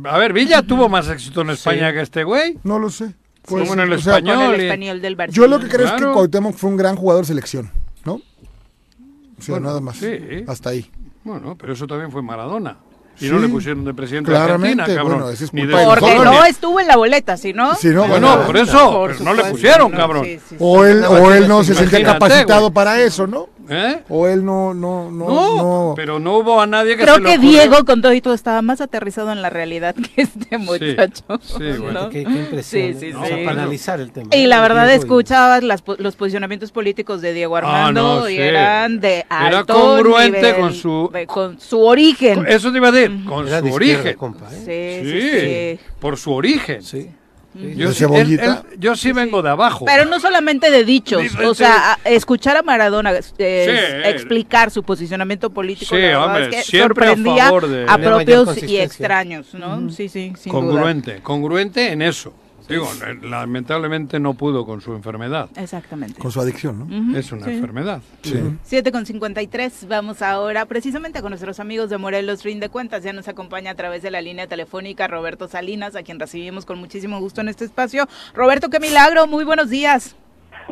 A 0.04 0.18
ver, 0.18 0.32
Villa 0.34 0.62
tuvo 0.62 0.88
más 0.88 1.08
éxito 1.08 1.40
en 1.40 1.50
España 1.50 1.92
que 1.92 2.00
este 2.02 2.22
güey. 2.24 2.58
No 2.64 2.78
lo 2.78 2.90
sé. 2.90 3.14
Como 3.46 3.72
en 3.72 3.80
el 3.80 3.92
o 3.94 3.98
sea, 3.98 4.14
Con 4.20 4.28
español. 4.28 4.54
el 4.54 4.60
español 4.60 5.00
del 5.02 5.16
Barcelona. 5.16 5.36
Yo 5.36 5.58
lo 5.58 5.64
que 5.64 5.74
creo 5.74 5.86
es 5.86 5.92
que. 5.92 6.04
Cuauhtémoc 6.04 6.54
fue 6.54 6.68
un 6.70 6.76
gran 6.76 6.96
jugador 6.96 7.24
de 7.24 7.28
selección, 7.28 7.70
¿no? 8.04 8.14
O 8.14 9.42
sea, 9.42 9.54
Bueno, 9.54 9.68
nada 9.68 9.80
más. 9.80 9.96
sí. 9.96 10.44
Hasta 10.46 10.70
ahí. 10.70 10.90
Bueno, 11.24 11.56
pero 11.58 11.72
eso 11.72 11.86
también 11.86 12.10
fue 12.12 12.22
Maradona. 12.22 12.76
Y 13.20 13.26
Sí. 13.26 13.30
no 13.30 13.38
le 13.38 13.48
pusieron 13.48 13.84
de 13.84 13.92
presidente 13.92 14.30
Claramente, 14.30 14.76
de 14.76 14.82
Argentina, 14.82 14.96
cabrón. 15.02 15.18
bueno, 15.20 15.30
es 15.32 15.40
de 15.40 15.84
Porque 15.86 16.14
no 16.24 16.44
estuvo 16.46 16.80
en 16.80 16.86
la 16.86 16.96
boleta, 16.96 17.36
si 17.36 17.52
no. 17.52 17.72
Bueno, 18.08 18.42
por 18.46 18.56
eso, 18.56 18.90
Por 18.92 19.12
pero 19.12 19.24
no 19.24 19.34
le 19.34 19.44
pusieron, 19.44 19.92
cabrón. 19.92 20.24
sí, 20.24 20.38
sí, 20.38 20.42
sí. 20.50 20.56
O 20.58 20.84
él, 20.84 21.04
o 21.04 21.30
él 21.32 21.46
no 21.46 21.62
se 21.62 21.74
sentía 21.74 22.02
capacitado 22.02 22.72
para 22.72 22.98
eso, 23.00 23.26
¿no? 23.26 23.48
¿Eh? 23.72 24.00
O 24.08 24.26
él 24.26 24.44
no, 24.44 24.74
no, 24.74 25.10
no, 25.12 25.28
No, 25.28 25.56
no. 25.56 25.92
pero 25.94 26.18
no 26.18 26.38
hubo 26.38 26.60
a 26.60 26.66
nadie 26.66 26.96
que 26.96 27.04
Creo 27.04 27.16
se 27.16 27.22
que. 27.22 27.38
Diego, 27.38 27.84
con 27.84 28.02
todo 28.02 28.12
y 28.12 28.20
todo, 28.20 28.34
estaba 28.34 28.62
más 28.62 28.80
aterrizado 28.80 29.30
en 29.30 29.42
la 29.42 29.48
realidad 29.50 29.94
que 29.94 30.22
este 30.22 30.58
muchacho. 30.58 31.22
sí, 31.40 31.54
bueno. 31.78 31.92
¿no? 31.92 32.08
Qué, 32.10 32.24
qué 32.24 32.30
impresión. 32.30 32.62
Sí, 32.62 32.78
¿eh? 32.78 32.96
sí, 32.98 33.12
O 33.16 33.24
sea, 33.24 33.36
sí. 33.38 33.44
para 33.44 33.62
analizar 33.62 34.00
el 34.00 34.10
tema. 34.10 34.28
Y 34.34 34.46
la 34.46 34.60
verdad 34.60 34.86
Diego 34.88 35.00
y- 35.02 35.04
escuchabas 35.04 35.62
las 35.62 35.82
po- 35.82 35.94
los 35.98 36.16
posicionamientos 36.16 36.72
políticos 36.72 37.20
de 37.22 37.32
Diego 37.32 37.56
Ah, 37.56 37.60
Armando 37.86 38.28
y 38.28 38.34
sí. 38.36 38.40
eran 38.42 38.98
de 39.00 39.18
Era 39.30 39.58
alto 39.60 39.74
congruente 39.74 40.38
nivel, 40.40 40.56
con 40.56 40.74
su- 40.74 41.10
de- 41.12 41.26
con 41.28 41.60
su 41.60 41.80
origen. 41.80 42.44
Eso 42.48 42.72
te 42.72 42.78
iba 42.78 42.88
a 42.88 42.92
decir, 42.92 43.24
con 43.24 43.46
Era 43.46 43.60
su 43.60 43.72
origen. 43.72 44.16
compa, 44.16 44.46
¿eh? 44.52 45.00
Sí, 45.04 45.10
Sí, 45.10 45.20
sí, 45.20 45.40
sí. 45.78 45.90
por 46.00 46.16
su 46.16 46.32
origen. 46.32 46.82
Sí. 46.82 47.10
Yo, 47.52 47.62
¿De 47.62 47.74
sí- 47.74 48.04
él- 48.04 48.10
cebollita? 48.10 48.64
él- 48.70 48.78
yo 48.78 48.94
sí 48.94 49.10
vengo 49.10 49.42
de 49.42 49.50
abajo. 49.50 49.84
Pero 49.84 50.04
no 50.04 50.20
solamente 50.20 50.70
de 50.70 50.84
dichos, 50.84 51.22
Dice- 51.22 51.44
o 51.44 51.52
sea, 51.52 51.94
a- 52.04 52.08
escuchar 52.08 52.56
a 52.56 52.62
Maradona 52.62 53.12
eh, 53.38 54.00
Sí. 54.04 54.08
explicar 54.08 54.70
su 54.70 54.84
posicionamiento 54.84 55.50
político, 55.50 55.96
Sí, 55.96 56.02
hombre, 56.12 56.44
es 56.44 56.48
que 56.48 56.62
siempre 56.62 57.06
a 57.06 57.08
sorprendía 57.10 57.44
favor 57.46 57.68
de- 57.68 57.86
a 57.88 57.98
propios 57.98 58.62
y 58.62 58.76
extraños, 58.78 59.52
¿no? 59.54 59.90
Sí, 59.90 60.08
sí, 60.08 60.32
sin 60.38 60.52
duda. 60.52 60.60
congruente, 60.62 61.20
congruente 61.22 61.90
en 61.92 62.02
eso. 62.02 62.32
Digo, 62.70 62.86
eh, 63.06 63.18
lamentablemente 63.22 64.18
no 64.20 64.34
pudo 64.34 64.64
con 64.64 64.80
su 64.80 64.94
enfermedad. 64.94 65.48
Exactamente. 65.56 66.20
Con 66.20 66.30
su 66.32 66.40
adicción, 66.40 66.78
¿no? 66.78 66.84
Ujú, 66.84 67.16
Es 67.16 67.32
una 67.32 67.44
sí. 67.46 67.52
enfermedad. 67.52 68.00
Sí. 68.22 68.40
7 68.62 68.92
con 68.92 69.04
53, 69.06 69.86
vamos 69.88 70.22
ahora 70.22 70.64
precisamente 70.66 71.20
con 71.20 71.30
nuestros 71.30 71.60
amigos 71.60 71.90
de 71.90 71.98
Morelos 71.98 72.42
Rinde 72.44 72.68
Cuentas. 72.68 73.02
Ya 73.02 73.12
nos 73.12 73.28
acompaña 73.28 73.72
a 73.72 73.74
través 73.74 74.02
de 74.02 74.10
la 74.10 74.20
línea 74.20 74.46
telefónica 74.46 75.08
Roberto 75.08 75.48
Salinas, 75.48 75.96
a 75.96 76.02
quien 76.02 76.18
recibimos 76.20 76.64
con 76.64 76.78
muchísimo 76.78 77.18
gusto 77.20 77.40
en 77.40 77.48
este 77.48 77.64
espacio. 77.64 78.06
Roberto, 78.34 78.70
qué 78.70 78.80
milagro, 78.80 79.26
muy 79.26 79.44
buenos 79.44 79.70
días. 79.70 80.16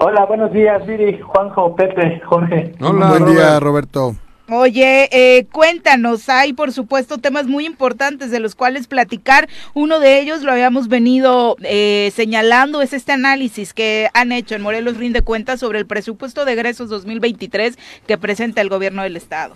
Hola, 0.01 0.27
buenos 0.27 0.53
días, 0.53 0.87
Viri, 0.87 1.19
Juanjo, 1.21 1.75
Pepe, 1.75 2.21
Jorge. 2.25 2.73
Hola, 2.81 3.09
Buen 3.09 3.25
día, 3.27 3.59
Robert. 3.59 3.63
Roberto. 3.63 4.17
Oye, 4.51 5.11
eh, 5.13 5.47
cuéntanos, 5.53 6.31
hay 6.31 6.55
por 6.55 6.73
supuesto 6.73 7.19
temas 7.19 7.47
muy 7.47 7.67
importantes 7.67 8.31
de 8.31 8.41
los 8.41 8.55
cuales 8.55 8.89
platicar. 8.89 9.47
Uno 9.75 10.01
de 10.01 10.21
ellos 10.21 10.43
lo 10.43 10.53
habíamos 10.53 10.89
venido 10.89 11.57
eh, 11.65 12.11
señalando, 12.15 12.81
es 12.81 12.95
este 12.95 13.13
análisis 13.13 13.75
que 13.75 14.09
han 14.15 14.33
hecho 14.33 14.55
en 14.55 14.63
Morelos 14.63 14.97
Rinde 14.97 15.21
Cuentas 15.21 15.61
sobre 15.61 15.81
el 15.81 15.87
presupuesto 15.87 16.47
de 16.47 16.55
egresos 16.55 16.89
2023 16.89 17.79
que 18.07 18.17
presenta 18.17 18.63
el 18.63 18.71
gobierno 18.71 19.03
del 19.03 19.19
estado. 19.19 19.53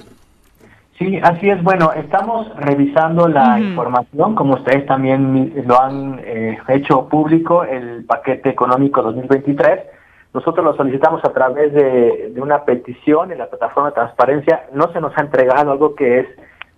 Sí, 0.98 1.18
así 1.22 1.48
es. 1.48 1.62
Bueno, 1.62 1.90
estamos 1.94 2.54
revisando 2.56 3.28
la 3.28 3.58
información, 3.58 4.34
como 4.34 4.56
ustedes 4.56 4.84
también 4.84 5.54
lo 5.66 5.80
han 5.80 6.20
eh, 6.22 6.58
hecho 6.68 7.08
público, 7.08 7.64
el 7.64 8.04
paquete 8.04 8.50
económico 8.50 9.00
2023. 9.02 9.80
Nosotros 10.34 10.64
lo 10.64 10.74
solicitamos 10.74 11.22
a 11.24 11.32
través 11.32 11.72
de, 11.72 12.30
de 12.34 12.40
una 12.40 12.64
petición 12.64 13.32
en 13.32 13.38
la 13.38 13.50
plataforma 13.50 13.90
de 13.90 13.94
transparencia. 13.94 14.66
No 14.72 14.92
se 14.92 15.00
nos 15.00 15.16
ha 15.16 15.20
entregado 15.20 15.72
algo 15.72 15.94
que 15.94 16.20
es, 16.20 16.26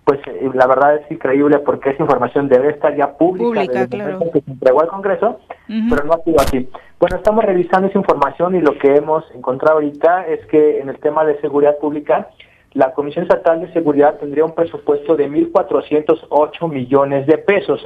pues, 0.05 0.20
eh, 0.26 0.50
la 0.52 0.66
verdad 0.66 0.96
es 0.96 1.11
increíble 1.11 1.61
porque 1.61 1.90
esa 1.90 2.02
información 2.02 2.48
debe 2.48 2.70
estar 2.70 2.96
ya 2.96 3.16
pública, 3.16 3.44
Pública, 3.44 3.72
desde 3.72 3.88
claro. 3.88 4.18
que 4.32 4.40
se 4.40 4.50
entregó 4.50 4.82
al 4.82 4.88
Congreso, 4.88 5.40
pero 5.66 6.05
no 6.05 6.14
ha 6.14 6.18
sido 6.18 6.40
así. 6.40 6.68
Bueno, 6.98 7.16
estamos 7.16 7.44
revisando 7.44 7.88
esa 7.88 7.98
información 7.98 8.57
y 8.57 8.61
lo 8.61 8.76
que 8.78 8.96
hemos 8.96 9.24
encontrado 9.34 9.74
ahorita 9.74 10.26
es 10.26 10.44
que 10.46 10.80
en 10.80 10.88
el 10.88 10.98
tema 10.98 11.24
de 11.24 11.40
seguridad 11.40 11.78
pública, 11.78 12.30
la 12.72 12.92
Comisión 12.92 13.22
Estatal 13.22 13.61
de 13.61 13.72
Seguridad 13.72 14.18
tendría 14.18 14.44
un 14.44 14.55
presupuesto 14.55 15.14
de 15.14 15.30
1.408 15.30 16.68
millones 16.68 17.26
de 17.26 17.38
pesos 17.38 17.80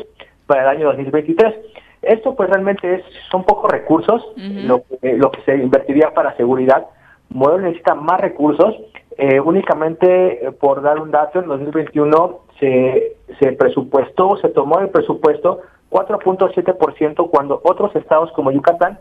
para 0.47 0.63
el 0.63 0.69
año 0.69 0.87
2023. 0.87 1.55
Esto 2.03 2.35
pues 2.35 2.49
realmente 2.49 2.95
es 2.95 3.03
son 3.31 3.45
pocos 3.45 3.71
recursos 3.71 4.25
lo, 4.37 4.83
que, 4.85 5.15
lo 5.15 5.31
que 5.31 5.43
se 5.43 5.57
invertiría 5.57 6.15
para 6.15 6.37
seguridad. 6.37 6.87
Modelos 7.31 7.63
necesita 7.63 7.95
más 7.95 8.21
recursos. 8.21 8.75
Eh, 9.17 9.41
únicamente 9.41 10.47
eh, 10.47 10.53
por 10.53 10.81
dar 10.81 11.01
un 11.01 11.11
dato, 11.11 11.41
en 11.41 11.49
2021 11.49 12.39
se, 12.61 13.17
se 13.41 13.53
presupuestó, 13.53 14.37
se 14.37 14.49
tomó 14.49 14.79
el 14.79 14.91
presupuesto 14.91 15.61
4.7% 15.91 17.31
cuando 17.31 17.61
otros 17.65 17.95
estados 17.97 18.31
como 18.33 18.53
Yucatán 18.53 19.01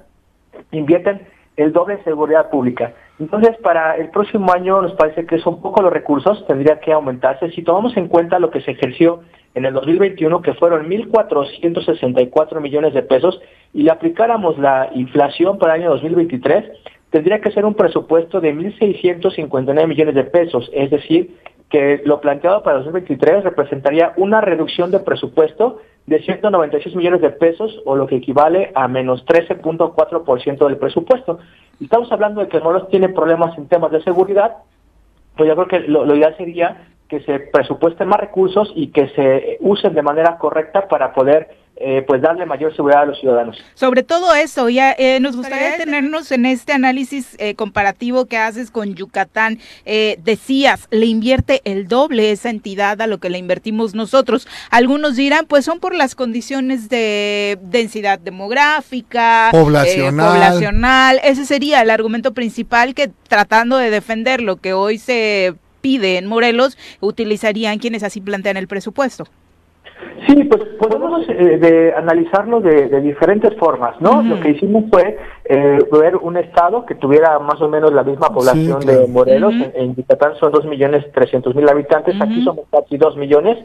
invierten 0.72 1.28
el 1.56 1.74
doble 1.74 1.98
de 1.98 2.04
seguridad 2.04 2.50
pública. 2.50 2.94
Entonces, 3.20 3.58
para 3.58 3.96
el 3.96 4.10
próximo 4.10 4.54
año 4.54 4.82
nos 4.82 4.94
parece 4.94 5.26
que 5.26 5.40
son 5.40 5.60
poco 5.60 5.82
los 5.82 5.92
recursos, 5.92 6.46
tendría 6.48 6.80
que 6.80 6.94
aumentarse. 6.94 7.52
Si 7.52 7.64
tomamos 7.64 7.98
en 7.98 8.08
cuenta 8.08 8.40
lo 8.40 8.52
que 8.52 8.62
se 8.62 8.72
ejerció 8.72 9.22
en 9.58 9.66
el 9.66 9.74
2021, 9.74 10.44
que 10.44 10.54
fueron 10.54 10.88
1.464 10.88 12.62
millones 12.62 12.94
de 12.94 13.02
pesos, 13.02 13.42
y 13.74 13.82
le 13.82 13.92
aplicáramos 13.92 14.60
la 14.60 14.92
inflación 14.94 15.58
para 15.58 15.74
el 15.74 15.82
año 15.82 15.90
2023, 15.92 16.64
tendría 17.10 17.42
que 17.42 17.52
ser 17.52 17.66
un 17.66 17.74
presupuesto 17.74 18.40
de 18.40 18.54
1.659 18.54 19.88
millones 19.88 20.14
de 20.14 20.24
pesos, 20.26 20.70
es 20.74 20.92
decir, 20.92 21.36
que 21.72 22.04
lo 22.06 22.22
planteado 22.22 22.62
para 22.62 22.78
2023 22.78 23.44
representaría 23.44 24.14
una 24.18 24.42
reducción 24.42 24.92
de 24.92 25.00
presupuesto 25.00 25.80
de 26.06 26.22
196 26.22 26.96
millones 26.96 27.22
de 27.22 27.32
pesos 27.32 27.82
o 27.86 27.96
lo 27.96 28.06
que 28.06 28.18
equivale 28.18 28.72
a 28.76 28.88
menos 28.88 29.26
13.4% 29.26 30.68
del 30.68 30.78
presupuesto. 30.78 31.40
Estamos 31.82 32.12
hablando 32.12 32.42
de 32.42 32.48
que 32.48 32.60
Morelos 32.60 32.90
tiene 32.90 33.10
problemas 33.10 33.58
en 33.58 33.68
temas 33.68 33.92
de 33.92 34.04
seguridad, 34.04 34.58
pues 35.36 35.50
yo 35.50 35.56
creo 35.56 35.68
que 35.68 35.88
lo, 35.88 36.06
lo 36.06 36.16
ideal 36.16 36.36
sería 36.38 36.88
que 37.10 37.22
se 37.22 37.40
presupuesten 37.40 38.08
más 38.08 38.20
recursos 38.20 38.72
y 38.76 38.88
que 38.88 39.10
se 39.10 39.58
usen 39.62 39.94
de 39.94 40.02
manera 40.02 40.38
correcta 40.38 40.88
para 40.88 41.14
poder 41.14 41.50
eh, 41.80 42.04
pues 42.08 42.22
darle 42.22 42.46
mayor 42.46 42.76
seguridad 42.76 43.04
a 43.04 43.06
los 43.06 43.20
ciudadanos. 43.20 43.58
Sobre 43.76 44.02
todo 44.02 44.34
eso, 44.34 44.68
ya 44.68 44.96
eh, 44.98 45.20
nos 45.20 45.36
gustaría 45.36 45.72
detenernos 45.72 46.32
en 46.32 46.48
este 46.48 46.74
análisis 46.74 47.36
eh, 47.38 47.54
comparativo 47.54 48.26
que 48.26 48.38
haces 48.38 48.72
con 48.72 48.96
Yucatán. 48.96 49.60
Eh, 49.86 50.18
decías, 50.24 50.88
le 50.90 51.06
invierte 51.06 51.62
el 51.66 51.88
doble 51.88 52.32
esa 52.32 52.50
entidad 52.50 53.00
a 53.00 53.06
lo 53.08 53.20
que 53.20 53.30
le 53.30 53.38
invertimos 53.38 53.94
nosotros. 53.94 54.48
Algunos 54.72 55.16
dirán, 55.16 55.46
pues 55.46 55.66
son 55.66 55.80
por 55.80 55.94
las 55.94 56.16
condiciones 56.16 56.90
de 56.90 57.60
densidad 57.62 58.18
demográfica, 58.18 59.50
eh, 59.50 59.52
Poblacional. 59.52 60.32
poblacional. 60.34 61.20
Ese 61.24 61.46
sería 61.46 61.82
el 61.82 61.92
argumento 61.92 62.34
principal 62.34 62.96
que 62.96 63.12
tratando 63.28 63.78
de 63.78 63.92
defender 63.92 64.42
lo 64.42 64.56
que 64.58 64.74
hoy 64.74 64.98
se 64.98 65.54
pide 65.88 66.18
en 66.18 66.28
Morelos, 66.28 66.78
utilizarían 67.00 67.80
quienes 67.80 68.04
así 68.04 68.20
plantean 68.20 68.58
el 68.58 68.68
presupuesto. 68.68 69.24
Sí, 70.28 70.44
pues 70.44 70.62
podemos 70.78 71.22
eh, 71.30 71.58
de 71.66 71.94
analizarlo 71.96 72.60
de, 72.60 72.90
de 72.90 73.00
diferentes 73.00 73.56
formas, 73.56 73.94
¿no? 74.02 74.22
Lo 74.22 74.38
que 74.42 74.50
hicimos 74.50 74.84
fue 74.92 75.18
eh, 75.46 75.80
ver 75.90 76.18
un 76.18 76.36
estado 76.36 76.86
que 76.86 76.96
tuviera 76.96 77.40
más 77.40 77.62
o 77.62 77.70
menos 77.70 77.94
la 77.94 78.04
misma 78.04 78.28
población 78.28 78.82
claro. 78.82 79.00
de 79.00 79.08
Morelos. 79.08 79.54
en, 79.54 79.72
en 79.76 79.96
Yucatán 79.96 80.36
son 80.42 80.52
dos 80.52 80.66
millones 80.66 81.10
trescientos 81.14 81.56
mil 81.56 81.70
habitantes, 81.70 82.16
aquí 82.20 82.44
somos 82.44 82.66
casi 82.70 82.98
dos 82.98 83.16
millones. 83.16 83.58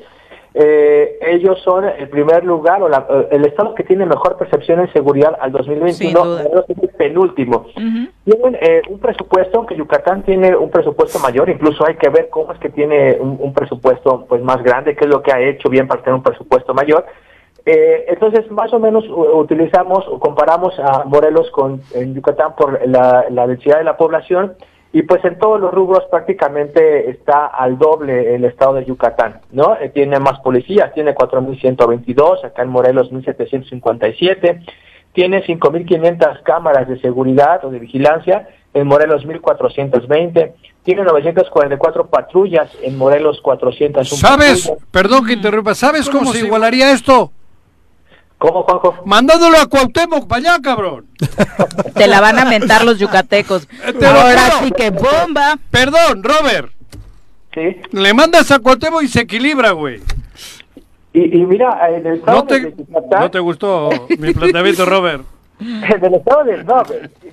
Eh, 0.54 1.18
ellos 1.22 1.60
son 1.62 1.84
el 1.86 2.08
primer 2.10 2.44
lugar 2.44 2.82
o 2.82 2.88
la- 2.88 3.06
eh, 3.08 3.28
el 3.30 3.44
estado 3.46 3.74
que 3.74 3.84
tiene 3.84 4.04
mejor 4.04 4.36
percepción 4.36 4.80
en 4.80 4.92
seguridad 4.92 5.36
al 5.40 5.50
2021, 5.52 5.92
Sin 5.94 6.12
duda. 6.12 6.42
Morelos 6.42 6.64
es 6.68 6.78
el 6.82 6.88
penúltimo. 6.90 7.66
Tienen 8.24 8.58
eh, 8.60 8.82
un 8.90 8.98
presupuesto, 8.98 9.58
aunque 9.58 9.76
Yucatán 9.76 10.22
tiene 10.24 10.54
un 10.54 10.70
presupuesto 10.70 11.18
mayor, 11.20 11.48
incluso 11.48 11.86
hay 11.86 11.94
que 11.96 12.10
ver 12.10 12.28
cómo 12.28 12.52
es 12.52 12.58
que 12.58 12.68
tiene 12.68 13.16
un, 13.18 13.38
un 13.40 13.54
presupuesto 13.54 14.26
pues 14.28 14.42
más 14.42 14.62
grande, 14.62 14.94
qué 14.94 15.04
es 15.04 15.10
lo 15.10 15.22
que 15.22 15.32
ha 15.32 15.40
hecho 15.40 15.68
bien 15.70 15.88
para 15.88 16.02
tener 16.02 16.14
un 16.16 16.22
presupuesto 16.22 16.74
mayor. 16.74 17.06
Eh, 17.64 18.06
entonces, 18.08 18.50
más 18.50 18.72
o 18.74 18.78
menos 18.80 19.04
utilizamos 19.08 20.06
o 20.08 20.18
comparamos 20.18 20.78
a 20.80 21.04
Morelos 21.04 21.48
con 21.52 21.80
en 21.94 22.12
Yucatán 22.14 22.56
por 22.56 22.86
la, 22.88 23.26
la 23.30 23.46
densidad 23.46 23.78
de 23.78 23.84
la 23.84 23.96
población 23.96 24.54
y 24.92 25.02
pues 25.02 25.24
en 25.24 25.38
todos 25.38 25.58
los 25.58 25.72
rubros 25.72 26.04
prácticamente 26.10 27.08
está 27.10 27.46
al 27.46 27.78
doble 27.78 28.34
el 28.34 28.44
estado 28.44 28.74
de 28.74 28.84
Yucatán, 28.84 29.40
¿no? 29.50 29.76
Eh, 29.80 29.88
tiene 29.88 30.20
más 30.20 30.40
policías, 30.40 30.92
tiene 30.92 31.14
4.122, 31.14 32.44
acá 32.44 32.62
en 32.62 32.68
Morelos 32.68 33.10
1.757, 33.10 34.64
tiene 35.14 35.44
5.500 35.44 36.42
cámaras 36.42 36.88
de 36.88 37.00
seguridad 37.00 37.64
o 37.64 37.70
de 37.70 37.78
vigilancia, 37.78 38.48
en 38.74 38.86
Morelos 38.86 39.24
1.420, 39.26 40.52
tiene 40.82 41.04
944 41.04 42.06
patrullas, 42.08 42.70
en 42.82 42.98
Morelos 42.98 43.40
401 43.42 44.04
¿Sabes? 44.04 44.66
patrullas. 44.66 44.90
Perdón 44.90 45.26
que 45.26 45.32
interrumpa. 45.32 45.74
¿Sabes 45.74 46.08
cómo, 46.10 46.32
se 46.32 46.44
igualaría 46.44 46.92
esto? 46.92 47.32
¿Cómo, 48.42 48.64
Juanjo? 48.64 48.96
Mandándolo 49.04 49.56
a 49.56 49.66
Cuauhtémoc 49.66 50.26
para 50.26 50.50
allá, 50.50 50.60
cabrón. 50.60 51.06
Te 51.94 52.08
la 52.08 52.20
van 52.20 52.40
a 52.40 52.44
mentar 52.44 52.84
los 52.84 52.98
yucatecos. 52.98 53.68
Te 54.00 54.04
Ahora 54.04 54.50
sí 54.64 54.72
que 54.72 54.90
bomba. 54.90 55.56
Perdón, 55.70 56.24
Robert. 56.24 56.72
Sí. 57.54 57.76
Le 57.92 58.12
mandas 58.12 58.50
a 58.50 58.58
Cuauhtémoc 58.58 59.04
y 59.04 59.06
se 59.06 59.20
equilibra, 59.20 59.70
güey. 59.70 60.00
Y, 61.12 61.38
y 61.38 61.46
mira, 61.46 61.88
en 61.88 62.04
el 62.04 62.14
estado 62.16 62.38
¿No 62.38 62.44
te, 62.44 62.60
de 62.60 62.74
Yucatán, 62.76 63.20
no 63.20 63.30
te 63.30 63.38
gustó 63.38 63.90
mi 64.18 64.32
planteamiento, 64.32 64.86
Robert? 64.86 65.22
en 65.60 66.04
el 66.04 66.14
estado 66.14 66.42
de 66.42 66.64
no, 66.64 66.82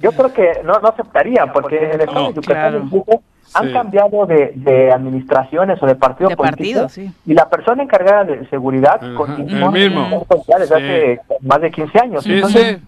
yo 0.04 0.12
creo 0.12 0.32
que 0.32 0.62
no, 0.64 0.74
no 0.74 0.90
aceptarían, 0.90 1.52
porque 1.52 1.78
en 1.78 1.94
el 1.94 2.02
estado 2.02 2.20
No, 2.20 2.28
de 2.28 2.36
Yucatán 2.36 2.90
claro. 2.90 3.22
Han 3.54 3.68
Sí. 3.68 3.74
cambiado 3.74 4.26
de, 4.26 4.54
de 4.56 4.92
administraciones 4.92 5.82
o 5.82 5.86
de 5.86 5.96
partido 5.96 6.30
De 6.30 6.36
político, 6.38 6.82
partido, 6.82 6.90
sí. 6.90 7.12
y 7.26 7.34
la 7.34 7.50
persona 7.50 7.84
encargada 7.84 8.24
de 8.24 8.46
seguridad 8.50 8.96
Ajá, 9.04 9.16
continúa 9.16 9.68
el 9.68 9.90
mismo. 9.90 10.06
en 10.06 10.60
desde 10.60 10.66
Sí. 10.68 10.74
hace 10.74 11.20
más 11.42 11.62
de 11.62 11.72
15 11.72 12.00
años. 12.00 12.24
Sí, 12.24 12.34
Entonces, 12.36 12.78
sí. 12.80 12.88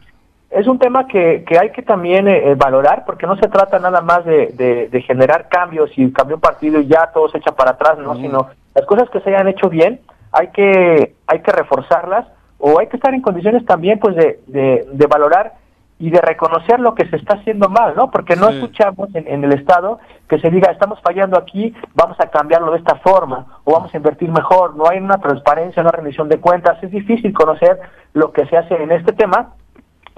es 0.51 0.67
un 0.67 0.77
tema 0.79 1.07
que, 1.07 1.43
que 1.47 1.57
hay 1.57 1.71
que 1.71 1.81
también 1.81 2.27
eh, 2.27 2.51
eh, 2.51 2.55
valorar 2.55 3.03
porque 3.05 3.25
no 3.27 3.35
se 3.37 3.47
trata 3.47 3.79
nada 3.79 4.01
más 4.01 4.23
de, 4.25 4.47
de- 4.53 4.89
de 4.89 5.01
generar 5.01 5.47
cambios 5.49 5.89
y 5.97 6.11
cambió 6.11 6.35
un 6.35 6.41
partido 6.41 6.79
y 6.81 6.87
ya 6.87 7.09
todo 7.13 7.29
se 7.29 7.37
echa 7.37 7.51
para 7.53 7.71
atrás, 7.71 7.97
no, 7.97 8.15
sino 8.15 8.47
las 8.75 8.85
cosas 8.85 9.09
que 9.09 9.19
se 9.21 9.29
hayan 9.29 9.47
hecho 9.47 9.69
bien 9.69 9.99
hay 10.33 10.47
que 10.47 11.13
hay 11.27 11.39
que 11.41 11.51
reforzarlas 11.51 12.25
o 12.57 12.79
hay 12.79 12.87
que 12.87 12.95
estar 12.95 13.13
en 13.13 13.21
condiciones 13.21 13.65
también 13.65 13.99
pues 13.99 14.15
de, 14.15 14.39
de, 14.47 14.87
de 14.93 15.07
valorar 15.07 15.53
y 16.01 16.09
de 16.09 16.19
reconocer 16.19 16.79
lo 16.79 16.95
que 16.95 17.07
se 17.09 17.15
está 17.15 17.35
haciendo 17.35 17.69
mal, 17.69 17.93
¿no? 17.95 18.09
Porque 18.11 18.35
no 18.35 18.47
Sí. 18.49 18.55
escuchamos 18.55 19.13
en, 19.15 19.27
en 19.27 19.43
el 19.43 19.53
Estado 19.53 19.99
que 20.27 20.39
se 20.39 20.49
diga, 20.49 20.71
estamos 20.71 20.99
fallando 21.01 21.37
aquí, 21.37 21.73
vamos 21.93 22.19
a 22.19 22.27
cambiarlo 22.29 22.71
de 22.71 22.79
esta 22.79 22.95
forma, 22.95 23.45
o 23.63 23.73
vamos 23.73 23.93
a 23.93 23.97
invertir 23.97 24.29
mejor, 24.29 24.75
no 24.75 24.89
hay 24.89 24.97
una 24.97 25.19
transparencia, 25.19 25.81
una 25.81 25.91
rendición 25.91 26.27
de 26.27 26.39
cuentas, 26.39 26.81
es 26.83 26.89
difícil 26.91 27.31
conocer 27.33 27.79
lo 28.13 28.31
que 28.31 28.45
se 28.47 28.57
hace 28.57 28.73
en 28.81 28.91
este 28.91 29.13
tema, 29.13 29.53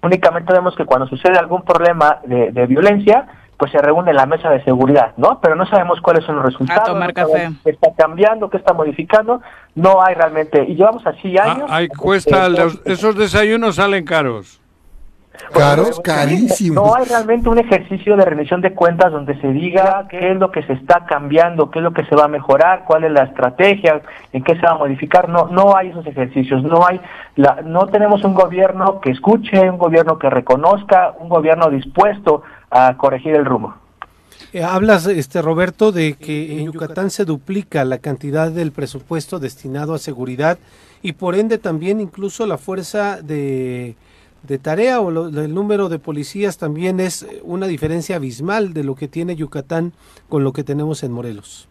únicamente 0.01 0.53
vemos 0.53 0.75
que 0.75 0.85
cuando 0.85 1.07
sucede 1.07 1.37
algún 1.37 1.63
problema 1.63 2.19
de, 2.25 2.51
de 2.51 2.65
violencia, 2.65 3.27
pues 3.57 3.71
se 3.71 3.77
reúne 3.77 4.13
la 4.13 4.25
mesa 4.25 4.49
de 4.49 4.63
seguridad, 4.63 5.13
¿no? 5.17 5.39
Pero 5.41 5.55
no 5.55 5.65
sabemos 5.67 6.01
cuáles 6.01 6.25
son 6.25 6.35
los 6.37 6.45
resultados, 6.45 6.85
tomar 6.85 7.13
no 7.15 7.27
sabemos 7.27 7.53
café. 7.53 7.61
qué 7.63 7.69
está 7.69 7.93
cambiando, 7.95 8.49
qué 8.49 8.57
está 8.57 8.73
modificando, 8.73 9.41
no 9.75 10.01
hay 10.03 10.15
realmente, 10.15 10.63
y 10.67 10.75
llevamos 10.75 11.05
así 11.05 11.37
años. 11.37 11.69
Ah, 11.69 11.77
ahí 11.77 11.87
cuesta, 11.87 12.47
eh, 12.47 12.49
los- 12.49 12.81
esos 12.85 13.15
desayunos 13.17 13.75
salen 13.75 14.05
caros. 14.05 14.59
Caros, 15.51 15.99
carísimos. 15.99 16.83
No 16.83 16.95
hay 16.95 17.05
realmente 17.05 17.49
un 17.49 17.57
ejercicio 17.57 18.15
de 18.15 18.25
rendición 18.25 18.61
de 18.61 18.73
cuentas 18.73 19.11
donde 19.11 19.39
se 19.41 19.47
diga 19.47 20.07
qué 20.09 20.31
es 20.31 20.37
lo 20.37 20.51
que 20.51 20.63
se 20.63 20.73
está 20.73 21.05
cambiando, 21.05 21.71
qué 21.71 21.79
es 21.79 21.83
lo 21.83 21.93
que 21.93 22.05
se 22.05 22.15
va 22.15 22.25
a 22.25 22.27
mejorar, 22.27 22.83
cuál 22.85 23.03
es 23.03 23.11
la 23.11 23.23
estrategia, 23.23 24.01
en 24.31 24.43
qué 24.43 24.55
se 24.55 24.61
va 24.61 24.71
a 24.71 24.77
modificar. 24.77 25.29
No, 25.29 25.47
no 25.47 25.75
hay 25.75 25.89
esos 25.89 26.05
ejercicios. 26.05 26.63
No 26.63 26.85
hay, 26.85 27.01
la, 27.35 27.61
no 27.63 27.87
tenemos 27.87 28.23
un 28.23 28.33
gobierno 28.33 28.99
que 29.01 29.11
escuche, 29.11 29.69
un 29.69 29.77
gobierno 29.77 30.19
que 30.19 30.29
reconozca, 30.29 31.13
un 31.19 31.29
gobierno 31.29 31.69
dispuesto 31.69 32.43
a 32.69 32.95
corregir 32.97 33.35
el 33.35 33.45
rumbo. 33.45 33.75
Eh, 34.51 34.63
hablas, 34.63 35.07
este 35.07 35.41
Roberto, 35.41 35.91
de 35.91 36.13
que 36.13 36.59
en 36.59 36.71
Yucatán 36.71 37.09
se 37.09 37.25
duplica 37.25 37.83
la 37.85 37.97
cantidad 37.97 38.51
del 38.51 38.71
presupuesto 38.71 39.39
destinado 39.39 39.95
a 39.95 39.99
seguridad 39.99 40.59
y 41.01 41.13
por 41.13 41.35
ende 41.35 41.57
también 41.57 41.99
incluso 41.99 42.45
la 42.45 42.57
fuerza 42.57 43.21
de, 43.21 43.95
de 44.43 44.57
tarea 44.59 44.99
o 44.99 45.09
lo- 45.11 45.27
el 45.27 45.53
número 45.53 45.89
de 45.89 45.99
policías 45.99 46.57
también 46.57 46.99
es 46.99 47.23
eh, 47.23 47.41
una 47.43 47.65
diferencia 47.67 48.17
abismal 48.17 48.73
de 48.73 48.83
lo 48.83 48.95
que 48.95 49.07
tiene 49.07 49.35
Yucatán 49.35 49.93
con 50.29 50.43
lo 50.43 50.51
que 50.53 50.63
tenemos 50.63 51.03
en 51.03 51.11
Morelos. 51.13 51.67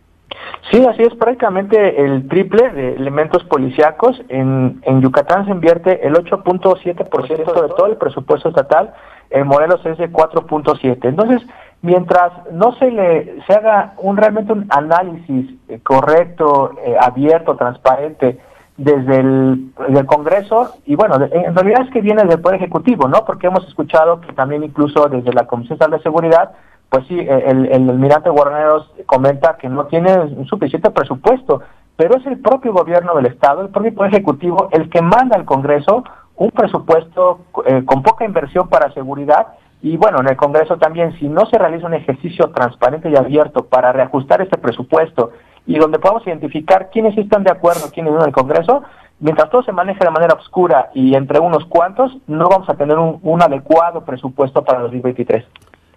Sí, 0.71 0.83
así 0.87 1.03
es, 1.03 1.15
prácticamente 1.17 2.03
el 2.03 2.27
triple 2.29 2.71
de 2.71 2.95
elementos 2.95 3.45
policíacos. 3.45 4.21
En, 4.31 4.81
en 4.85 5.03
Yucatán 5.03 5.45
se 5.45 5.51
invierte 5.51 6.07
el 6.07 6.15
8.7% 6.15 7.63
de 7.63 7.69
todo 7.77 7.87
el 7.87 7.97
presupuesto 7.97 8.49
estatal, 8.49 8.95
en 9.31 9.47
Morelos 9.47 9.85
es 9.85 9.99
de 9.99 10.11
4.7%. 10.11 10.99
Entonces, 11.09 11.43
mientras 11.83 12.33
no 12.53 12.73
se 12.79 12.91
le 12.91 13.43
se 13.47 13.53
haga 13.53 13.95
un 13.99 14.17
realmente 14.17 14.53
un 14.53 14.67
análisis 14.71 15.51
eh, 15.69 15.81
correcto, 15.83 16.73
eh, 16.87 16.95
abierto, 16.99 17.57
transparente, 17.57 18.39
desde 18.77 19.21
el, 19.21 19.73
Congreso 20.07 20.75
y 20.87 20.97
bueno, 20.97 21.17
en 21.31 21.55
realidad 21.55 21.83
es 21.83 21.91
que 21.91 22.01
viene 22.01 22.25
del 22.25 22.41
Poder 22.41 22.57
Ejecutivo, 22.57 23.09
¿no? 23.09 23.25
Porque 23.25 23.47
hemos 23.47 23.67
escuchado 23.69 24.21
que 24.21 24.33
también 24.33 24.65
incluso 24.65 25.09
desde 25.09 25.33
la 25.33 25.47
Comisión 25.47 25.75
Estatal 25.75 25.99
de 25.99 26.03
Seguridad, 26.03 26.53
pues 26.89 27.07
sí, 27.07 27.19
eh, 27.19 27.45
el, 27.47 27.67
el 27.67 27.91
almirante 27.91 28.31
Guarneros 28.31 28.91
comenta 29.07 29.57
que 29.57 29.69
no 29.69 29.87
tiene 29.87 30.19
un 30.19 30.47
suficiente 30.47 30.91
presupuesto, 30.91 31.63
pero 31.97 32.17
es 32.17 32.27
el 32.27 32.41
propio 32.41 32.73
gobierno 32.73 33.15
del 33.15 33.27
Estado, 33.27 33.63
el 33.63 33.69
propio 33.69 33.95
Poder 33.95 34.15
Ejecutivo, 34.15 34.69
el 34.73 34.91
que 34.91 35.03
manda 35.03 35.37
al 35.37 35.45
Congreso 35.45 36.05
un 36.37 36.51
presupuesto 36.51 37.41
eh, 37.67 37.85
con 37.85 38.03
poca 38.03 38.25
inversión 38.25 38.69
para 38.69 38.93
seguridad 38.93 39.49
y 39.83 39.97
bueno, 39.97 40.21
en 40.21 40.29
el 40.29 40.37
Congreso 40.37 40.77
también, 40.77 41.19
si 41.19 41.29
no 41.29 41.45
se 41.47 41.59
realiza 41.59 41.89
un 41.89 41.95
ejercicio 41.95 42.51
transparente 42.51 43.11
y 43.11 43.17
abierto 43.17 43.65
para 43.65 43.93
reajustar 43.93 44.41
este 44.41 44.57
presupuesto 44.57 45.33
y 45.67 45.79
donde 45.79 45.99
podamos 45.99 46.27
identificar 46.27 46.91
quiénes 46.91 47.17
están 47.17 47.45
de 47.45 47.53
acuerdo, 47.53 47.91
quiénes 47.93 48.13
no 48.13 48.21
en 48.21 48.27
el 48.27 48.33
Congreso, 48.33 48.83
mientras 49.21 49.51
todo 49.51 49.63
se 49.63 49.73
maneje 49.73 50.05
de 50.05 50.11
manera 50.11 50.35
oscura 50.35 50.91
y 50.95 51.15
entre 51.15 51.39
unos 51.39 51.65
cuantos, 51.67 52.17
no 52.27 52.49
vamos 52.49 52.69
a 52.69 52.75
tener 52.75 52.99
un, 52.99 53.21
un 53.23 53.43
adecuado 53.43 54.05
presupuesto 54.05 54.65
para 54.65 54.81
2023. 54.81 55.45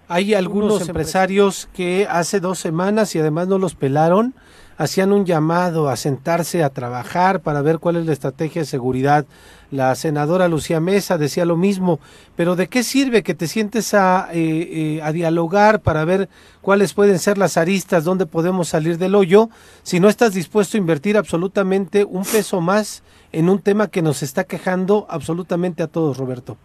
Hay 0.07 0.35
algunos 0.35 0.87
empresarios 0.87 1.67
que 1.73 2.07
hace 2.09 2.39
dos 2.39 2.59
semanas 2.59 3.15
y 3.15 3.19
además 3.19 3.47
no 3.47 3.57
los 3.57 3.73
pelaron, 3.73 4.35
hacían 4.77 5.11
un 5.11 5.25
llamado 5.25 5.89
a 5.89 5.95
sentarse 5.95 6.63
a 6.63 6.69
trabajar 6.69 7.41
para 7.41 7.61
ver 7.61 7.79
cuál 7.79 7.97
es 7.97 8.05
la 8.05 8.13
estrategia 8.13 8.61
de 8.61 8.65
seguridad. 8.65 9.25
La 9.71 9.95
senadora 9.95 10.47
Lucía 10.47 10.79
Mesa 10.79 11.17
decía 11.17 11.45
lo 11.45 11.57
mismo, 11.57 11.99
pero 12.35 12.55
¿de 12.55 12.67
qué 12.67 12.83
sirve 12.83 13.23
que 13.23 13.33
te 13.33 13.47
sientes 13.47 13.93
a, 13.93 14.29
eh, 14.31 14.97
eh, 14.97 15.01
a 15.01 15.11
dialogar 15.11 15.81
para 15.81 16.05
ver 16.05 16.29
cuáles 16.61 16.93
pueden 16.93 17.19
ser 17.19 17.37
las 17.37 17.57
aristas, 17.57 18.03
dónde 18.03 18.25
podemos 18.25 18.67
salir 18.67 18.97
del 18.97 19.15
hoyo, 19.15 19.49
si 19.83 19.99
no 19.99 20.09
estás 20.09 20.33
dispuesto 20.33 20.77
a 20.77 20.79
invertir 20.79 21.17
absolutamente 21.17 22.05
un 22.05 22.23
peso 22.23 22.61
más 22.61 23.03
en 23.31 23.49
un 23.49 23.59
tema 23.59 23.87
que 23.87 24.01
nos 24.01 24.23
está 24.23 24.43
quejando 24.43 25.07
absolutamente 25.09 25.83
a 25.83 25.87
todos, 25.87 26.17
Roberto? 26.17 26.57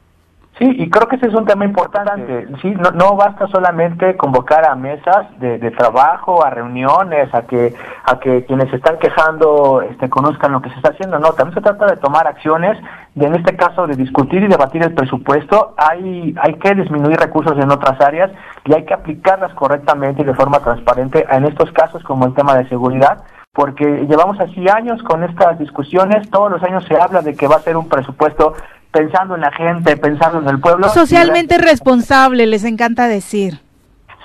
Sí, 0.59 0.67
y 0.79 0.91
creo 0.91 1.09
que 1.09 1.17
ese 1.17 1.29
es 1.29 1.35
un 1.35 1.47
tema 1.47 1.65
importante. 1.65 2.47
Sí, 2.61 2.71
no, 2.73 2.91
no 2.91 3.17
basta 3.17 3.47
solamente 3.47 4.17
convocar 4.19 4.69
a 4.69 4.75
mesas 4.75 5.27
de, 5.39 5.59
de 5.59 5.71
trabajo, 5.71 6.45
a 6.45 6.51
reuniones, 6.51 7.33
a 7.35 7.43
que 7.47 7.75
a 8.05 8.19
que 8.19 8.45
quienes 8.45 8.69
se 8.69 8.77
están 8.77 8.99
quejando 8.99 9.81
este, 9.81 10.11
conozcan 10.11 10.53
lo 10.53 10.61
que 10.61 10.69
se 10.69 10.77
está 10.77 10.91
haciendo. 10.91 11.19
No, 11.19 11.33
también 11.33 11.55
se 11.55 11.63
trata 11.63 11.87
de 11.87 11.97
tomar 11.97 12.27
acciones, 12.27 12.77
de, 13.15 13.27
en 13.27 13.37
este 13.37 13.57
caso 13.57 13.87
de 13.87 13.97
discutir 13.97 14.43
y 14.43 14.49
debatir 14.49 14.83
el 14.83 14.93
presupuesto. 14.93 15.75
Hay 15.79 16.35
hay 16.43 16.55
que 16.55 16.75
disminuir 16.75 17.17
recursos 17.17 17.57
en 17.59 17.71
otras 17.71 17.99
áreas 18.01 18.31
y 18.67 18.75
hay 18.75 18.85
que 18.85 18.93
aplicarlas 18.93 19.55
correctamente 19.55 20.21
y 20.21 20.27
de 20.27 20.35
forma 20.35 20.59
transparente 20.59 21.25
en 21.31 21.47
estos 21.47 21.73
casos 21.73 22.03
como 22.03 22.27
el 22.27 22.35
tema 22.35 22.55
de 22.57 22.69
seguridad 22.69 23.25
porque 23.53 24.07
llevamos 24.09 24.39
así 24.39 24.69
años 24.69 25.03
con 25.03 25.25
estas 25.25 25.59
discusiones, 25.59 26.31
todos 26.31 26.53
los 26.53 26.63
años 26.63 26.85
se 26.87 26.97
habla 26.97 27.21
de 27.21 27.35
que 27.35 27.49
va 27.49 27.57
a 27.57 27.61
ser 27.61 27.77
un 27.77 27.89
presupuesto 27.89 28.55
pensando 28.91 29.35
en 29.35 29.43
la 29.43 29.53
gente, 29.53 29.97
pensando 29.97 30.41
en 30.41 30.49
el 30.49 30.61
pueblo. 30.61 30.89
Socialmente 30.89 31.59
responsable, 31.59 32.47
les 32.47 32.65
encanta 32.65 33.09
decir. 33.09 33.61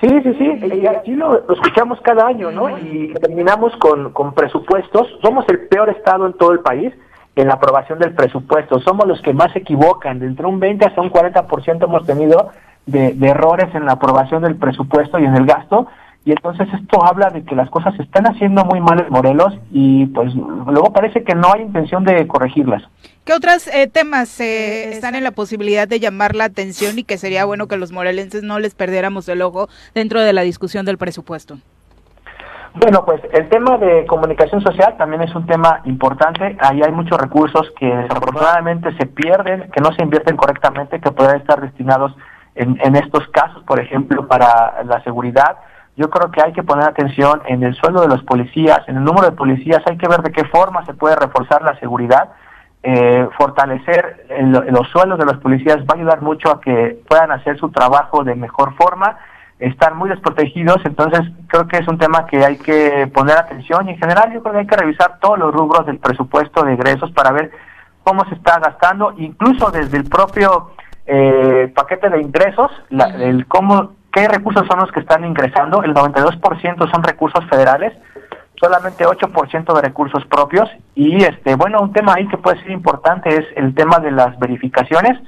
Sí, 0.01 0.09
sí, 0.23 0.35
sí, 0.37 0.45
y 0.75 0.87
aquí 0.87 1.13
lo, 1.13 1.45
lo 1.47 1.53
escuchamos 1.53 1.99
cada 2.01 2.27
año, 2.27 2.51
¿no? 2.51 2.77
Y 2.77 3.13
terminamos 3.21 3.73
con, 3.77 4.11
con 4.11 4.33
presupuestos. 4.33 5.07
Somos 5.21 5.45
el 5.47 5.67
peor 5.67 5.89
estado 5.89 6.25
en 6.27 6.33
todo 6.33 6.51
el 6.51 6.59
país 6.59 6.93
en 7.35 7.47
la 7.47 7.55
aprobación 7.55 7.99
del 7.99 8.13
presupuesto. 8.13 8.79
Somos 8.81 9.07
los 9.07 9.21
que 9.21 9.33
más 9.33 9.51
se 9.53 9.59
equivocan. 9.59 10.19
De 10.19 10.25
entre 10.25 10.45
un 10.45 10.59
20 10.59 10.85
hasta 10.85 11.01
un 11.01 11.11
40% 11.11 11.83
hemos 11.83 12.05
tenido 12.05 12.49
de, 12.85 13.13
de 13.13 13.27
errores 13.27 13.73
en 13.73 13.85
la 13.85 13.93
aprobación 13.93 14.41
del 14.43 14.55
presupuesto 14.55 15.17
y 15.19 15.25
en 15.25 15.35
el 15.35 15.45
gasto. 15.45 15.87
Y 16.25 16.31
entonces 16.31 16.67
esto 16.73 17.05
habla 17.05 17.29
de 17.29 17.43
que 17.43 17.55
las 17.55 17.69
cosas 17.69 17.95
se 17.95 18.01
están 18.01 18.25
haciendo 18.25 18.65
muy 18.65 18.81
mal 18.81 18.99
en 18.99 19.11
Morelos 19.11 19.53
y 19.71 20.07
pues 20.07 20.33
luego 20.33 20.91
parece 20.91 21.23
que 21.23 21.35
no 21.35 21.53
hay 21.53 21.61
intención 21.61 22.03
de 22.03 22.25
corregirlas. 22.25 22.81
¿Qué 23.25 23.33
otros 23.33 23.67
eh, 23.67 23.87
temas 23.87 24.39
eh, 24.39 24.89
están 24.89 25.13
en 25.13 25.23
la 25.23 25.31
posibilidad 25.31 25.87
de 25.87 25.99
llamar 25.99 26.35
la 26.35 26.45
atención 26.45 26.97
y 26.97 27.03
que 27.03 27.19
sería 27.19 27.45
bueno 27.45 27.67
que 27.67 27.77
los 27.77 27.91
morelenses 27.91 28.41
no 28.41 28.57
les 28.57 28.73
perdiéramos 28.73 29.29
el 29.29 29.43
ojo 29.43 29.69
dentro 29.93 30.19
de 30.19 30.33
la 30.33 30.41
discusión 30.41 30.83
del 30.83 30.97
presupuesto? 30.97 31.59
Bueno, 32.73 33.05
pues 33.05 33.21
el 33.31 33.47
tema 33.49 33.77
de 33.77 34.07
comunicación 34.07 34.61
social 34.61 34.97
también 34.97 35.21
es 35.21 35.33
un 35.35 35.45
tema 35.45 35.81
importante. 35.85 36.57
Ahí 36.59 36.81
hay 36.81 36.91
muchos 36.91 37.19
recursos 37.19 37.71
que 37.79 37.85
desafortunadamente 37.85 38.89
se 38.97 39.05
pierden, 39.05 39.69
que 39.71 39.79
no 39.79 39.93
se 39.93 40.03
invierten 40.03 40.35
correctamente, 40.35 40.99
que 40.99 41.11
podrían 41.11 41.39
estar 41.39 41.61
destinados 41.61 42.15
en, 42.55 42.77
en 42.83 42.95
estos 42.95 43.27
casos, 43.29 43.63
por 43.63 43.79
ejemplo, 43.79 44.27
para 44.27 44.83
la 44.83 45.01
seguridad. 45.03 45.57
Yo 45.97 46.09
creo 46.09 46.29
que 46.31 46.41
hay 46.43 46.51
que 46.53 46.63
poner 46.63 46.87
atención 46.89 47.41
en 47.45 47.63
el 47.63 47.73
sueldo 47.75 48.01
de 48.01 48.07
los 48.09 48.21
policías, 48.23 48.81
en 48.87 48.97
el 48.97 49.03
número 49.03 49.27
de 49.29 49.35
policías, 49.35 49.81
hay 49.89 49.97
que 49.97 50.07
ver 50.07 50.21
de 50.21 50.31
qué 50.31 50.43
forma 50.45 50.85
se 50.85 50.93
puede 50.93 51.15
reforzar 51.15 51.61
la 51.61 51.79
seguridad. 51.79 52.31
Eh, 52.83 53.27
fortalecer 53.37 54.25
el- 54.29 54.51
los 54.51 54.87
sueldos 54.89 55.17
de 55.17 55.25
los 55.25 55.37
policías 55.37 55.77
va 55.79 55.93
a 55.93 55.97
ayudar 55.97 56.21
mucho 56.21 56.51
a 56.51 56.61
que 56.61 56.99
puedan 57.07 57.31
hacer 57.31 57.57
su 57.57 57.69
trabajo 57.71 58.23
de 58.23 58.35
mejor 58.35 58.75
forma, 58.75 59.17
están 59.57 59.95
muy 59.97 60.09
desprotegidos, 60.09 60.77
entonces 60.85 61.21
creo 61.47 61.65
que 61.67 61.77
es 61.77 61.87
un 61.87 61.97
tema 61.97 62.25
que 62.27 62.43
hay 62.45 62.57
que 62.57 63.09
poner 63.13 63.37
atención 63.37 63.87
y 63.87 63.91
en 63.93 63.97
general 63.97 64.31
yo 64.33 64.41
creo 64.43 64.53
que 64.53 64.59
hay 64.59 64.67
que 64.67 64.75
revisar 64.75 65.17
todos 65.19 65.39
los 65.39 65.53
rubros 65.53 65.85
del 65.85 65.97
presupuesto 65.97 66.63
de 66.63 66.73
egresos 66.73 67.09
para 67.13 67.31
ver 67.31 67.51
cómo 68.03 68.23
se 68.25 68.35
está 68.35 68.59
gastando, 68.59 69.13
incluso 69.17 69.71
desde 69.71 69.97
el 69.97 70.03
propio 70.09 70.71
eh, 71.07 71.71
paquete 71.75 72.09
de 72.09 72.19
ingresos, 72.21 72.69
la- 72.89 73.05
el 73.05 73.45
cómo, 73.47 73.91
qué 74.15 74.27
recursos 74.29 74.65
son 74.67 74.79
los 74.79 74.91
que 74.91 75.01
están 75.01 75.23
ingresando, 75.25 75.83
el 75.83 75.93
92% 75.93 76.89
son 76.91 77.03
recursos 77.03 77.43
federales, 77.49 77.93
solamente 78.59 79.05
8% 79.05 79.73
de 79.75 79.81
recursos 79.81 80.25
propios. 80.27 80.69
Y 80.95 81.21
este 81.23 81.55
bueno 81.55 81.79
un 81.81 81.91
tema 81.93 82.13
ahí 82.15 82.27
que 82.29 82.37
puede 82.37 82.59
ser 82.61 82.71
importante 82.71 83.29
es 83.29 83.45
el 83.57 83.75
tema 83.75 83.99
de 83.99 84.11
las 84.11 84.39
verificaciones. 84.39 85.19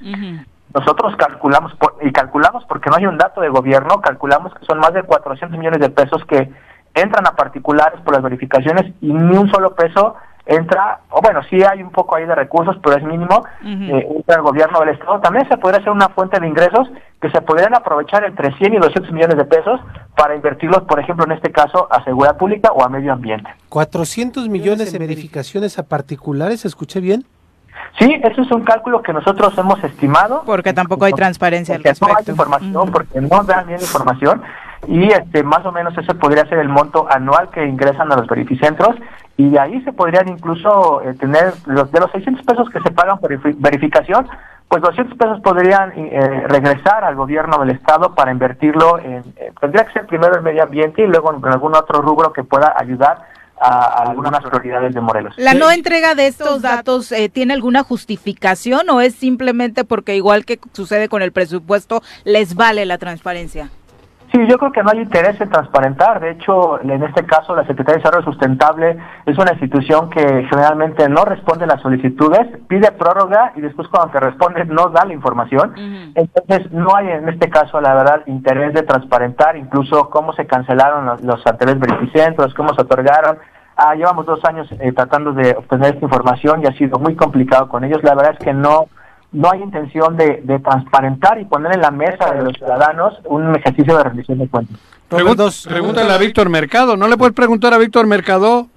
Nosotros 0.74 1.16
calculamos 1.18 1.74
por- 1.76 1.98
y 2.02 2.12
calculamos 2.12 2.64
porque 2.66 2.90
no 2.90 2.96
hay 2.98 3.06
un 3.06 3.18
dato 3.18 3.42
de 3.42 3.50
gobierno 3.50 4.00
calculamos 4.02 4.54
que 4.54 4.66
son 4.66 4.80
más 4.80 4.94
de 4.94 5.04
400 5.04 5.58
millones 5.58 5.80
de 5.80 5.90
pesos 5.90 6.24
que 6.26 6.50
entran 6.94 7.28
a 7.28 7.36
particulares 7.36 8.00
por 8.02 8.14
las 8.14 8.24
verificaciones 8.24 8.86
y 9.02 9.12
ni 9.14 9.38
un 9.38 9.50
solo 9.52 9.76
peso 9.76 10.16
entra 10.48 11.00
o 11.10 11.22
bueno 11.22 11.42
sí 11.50 11.62
hay 11.64 11.82
un 11.84 11.92
poco 11.92 12.16
ahí 12.16 12.26
de 12.26 12.34
recursos 12.36 12.78
pero 12.84 12.98
es 12.98 13.04
mínimo 13.04 13.44
eh, 13.64 14.08
entra 14.16 14.36
el 14.38 14.42
gobierno 14.42 14.80
del 14.80 14.90
estado. 14.90 15.20
También 15.20 15.48
se 15.48 15.58
podría 15.58 15.82
ser 15.82 15.92
una 15.92 16.10
fuente 16.10 16.40
de 16.40 16.48
ingresos 16.48 16.90
que 17.22 17.30
se 17.32 17.42
podrían 17.42 17.76
aprovechar 17.76 18.24
entre 18.24 18.54
100 18.54 18.74
y 18.76 18.78
200 18.78 19.12
millones 19.12 19.38
de 19.38 19.46
pesos 19.46 19.80
para 20.16 20.36
invertirlos 20.36 20.84
por 20.84 21.00
ejemplo 21.00 21.26
en 21.26 21.34
este 21.34 21.52
caso 21.52 21.88
a 21.92 22.04
seguridad 22.04 22.38
pública 22.38 22.72
o 22.72 22.84
a 22.84 22.90
medio 22.90 23.14
ambiente. 23.14 23.50
400 23.70 24.50
millones 24.50 24.94
en 24.94 25.00
verificaciones 25.00 25.78
a 25.80 25.84
particulares, 25.84 26.66
¿escuché 26.66 27.00
bien? 27.00 27.26
Sí, 28.00 28.20
eso 28.24 28.42
es 28.42 28.52
un 28.52 28.64
cálculo 28.64 29.02
que 29.02 29.14
nosotros 29.14 29.58
hemos 29.58 29.84
estimado. 29.84 30.44
Porque 30.46 30.74
tampoco 30.74 31.06
hay 31.06 31.14
transparencia 31.14 31.76
al 31.76 31.82
Porque 31.82 32.00
no 32.02 32.08
hay 32.08 32.14
respecto. 32.16 32.32
información, 32.32 32.92
porque 32.92 33.22
no 33.22 33.44
dan 33.44 33.68
bien 33.68 33.80
información 33.80 34.42
y 34.88 35.12
este 35.12 35.44
más 35.44 35.66
o 35.66 35.72
menos 35.72 35.98
ese 35.98 36.14
podría 36.16 36.46
ser 36.48 36.60
el 36.60 36.70
monto 36.70 37.08
anual 37.10 37.50
que 37.50 37.66
ingresan 37.66 38.12
a 38.12 38.16
los 38.16 38.28
verificentros 38.28 38.96
y 39.36 39.50
de 39.50 39.60
ahí 39.60 39.82
se 39.84 39.92
podrían 39.94 40.28
incluso 40.30 41.02
eh, 41.04 41.14
tener 41.14 41.54
los 41.66 41.92
de 41.92 42.00
los 42.00 42.12
600 42.12 42.46
pesos 42.46 42.70
que 42.70 42.80
se 42.82 42.92
pagan 42.92 43.20
por 43.20 43.32
verifi- 43.32 43.56
verificación, 43.60 44.28
pues 44.68 44.82
200 44.82 45.18
pesos 45.18 45.40
podrían 45.42 45.92
eh, 45.96 46.44
regresar 46.48 47.04
al 47.04 47.16
gobierno 47.16 47.60
del 47.60 47.70
estado 47.72 48.16
para 48.16 48.32
invertirlo 48.32 48.98
en 49.00 49.24
eh, 49.38 49.52
tendría 49.62 49.86
que 49.86 49.94
ser 49.94 50.08
primero 50.08 50.36
el 50.36 50.42
medio 50.42 50.64
ambiente 50.64 51.04
y 51.04 51.08
luego 51.08 51.34
en 51.36 51.46
algún 51.46 51.76
otro 51.76 52.02
rubro 52.02 52.34
que 52.34 52.44
pueda 52.44 52.74
ayudar 52.78 53.20
a, 53.60 53.70
a 53.70 54.10
algunas 54.10 54.44
prioridades 54.44 54.94
de 54.94 55.02
Morelos. 55.02 55.34
¿La 55.38 55.54
no 55.56 55.72
entrega 55.72 56.14
de 56.16 56.28
estos 56.28 56.62
datos 56.62 57.12
eh, 57.12 57.28
tiene 57.30 57.54
alguna 57.56 57.84
justificación 57.84 58.90
o 58.90 59.02
es 59.02 59.16
simplemente 59.16 59.84
porque 59.84 60.16
igual 60.16 60.46
que 60.46 60.60
sucede 60.74 61.10
con 61.10 61.22
el 61.22 61.32
presupuesto, 61.32 62.02
les 62.24 62.56
vale 62.56 62.86
la 62.86 62.98
transparencia? 62.98 63.70
Sí, 64.38 64.46
yo 64.48 64.60
creo 64.60 64.72
que 64.72 64.84
no 64.84 64.92
hay 64.92 65.00
interés 65.00 65.42
en 65.42 65.50
transparentar. 65.50 66.20
De 66.20 66.30
hecho, 66.30 66.80
en 66.80 67.02
este 67.02 67.26
caso, 67.26 67.56
la 67.56 67.66
Secretaría 67.66 67.96
de 67.96 68.04
Desarrollo 68.04 68.32
Sustentable 68.32 68.96
es 69.26 69.36
una 69.36 69.54
institución 69.54 70.12
que 70.12 70.22
generalmente 70.48 71.10
no 71.10 71.26
responde 71.26 71.64
a 71.64 71.68
las 71.68 71.82
solicitudes, 71.82 72.48
pide 72.68 72.92
prórroga 72.92 73.54
y 73.56 73.62
después 73.62 73.88
cuando 73.88 74.12
te 74.12 74.20
responde 74.20 74.64
no 74.66 74.90
da 74.90 75.06
la 75.06 75.14
información. 75.14 75.74
Entonces, 76.14 76.72
no 76.72 76.96
hay 76.96 77.08
en 77.08 77.28
este 77.30 77.50
caso, 77.50 77.82
la 77.82 77.96
verdad, 77.96 78.22
interés 78.28 78.76
de 78.76 78.84
transparentar 78.84 79.58
incluso 79.58 80.12
cómo 80.12 80.34
se 80.34 80.46
cancelaron 80.46 81.08
los, 81.08 81.22
los 81.24 81.48
anteriores 81.48 81.82
cómo 82.54 82.76
se 82.76 82.82
otorgaron. 82.84 83.40
Ah, 83.76 83.96
llevamos 83.96 84.28
dos 84.28 84.46
años 84.46 84.68
eh, 84.80 84.92
tratando 84.92 85.34
de 85.34 85.56
obtener 85.58 85.96
esta 85.96 86.06
información 86.06 86.62
y 86.62 86.68
ha 86.68 86.74
sido 86.74 87.00
muy 87.00 87.16
complicado 87.16 87.70
con 87.70 87.84
ellos. 87.84 88.04
La 88.04 88.14
verdad 88.14 88.36
es 88.38 88.46
que 88.46 88.54
no 88.54 88.86
no 89.32 89.52
hay 89.52 89.62
intención 89.62 90.16
de, 90.18 90.42
de 90.44 90.60
transparentar 90.60 91.40
y 91.40 91.46
poner 91.46 91.74
en 91.74 91.82
la 91.82 91.92
mesa 91.92 92.34
de 92.34 92.44
los 92.44 92.54
ciudadanos 92.54 93.14
un 93.26 93.56
ejercicio 93.56 93.98
de 93.98 94.04
rendición 94.04 94.40
de 94.40 94.48
cuentas. 94.48 94.78
Pregúntale 95.10 96.12
a 96.12 96.18
Víctor 96.18 96.50
Mercado. 96.50 96.98
¿No 96.98 97.08
le 97.08 97.18
puedes 97.18 97.34
preguntar 97.34 97.74
a 97.74 97.78
Víctor 97.78 98.08
Mercado? 98.08 98.68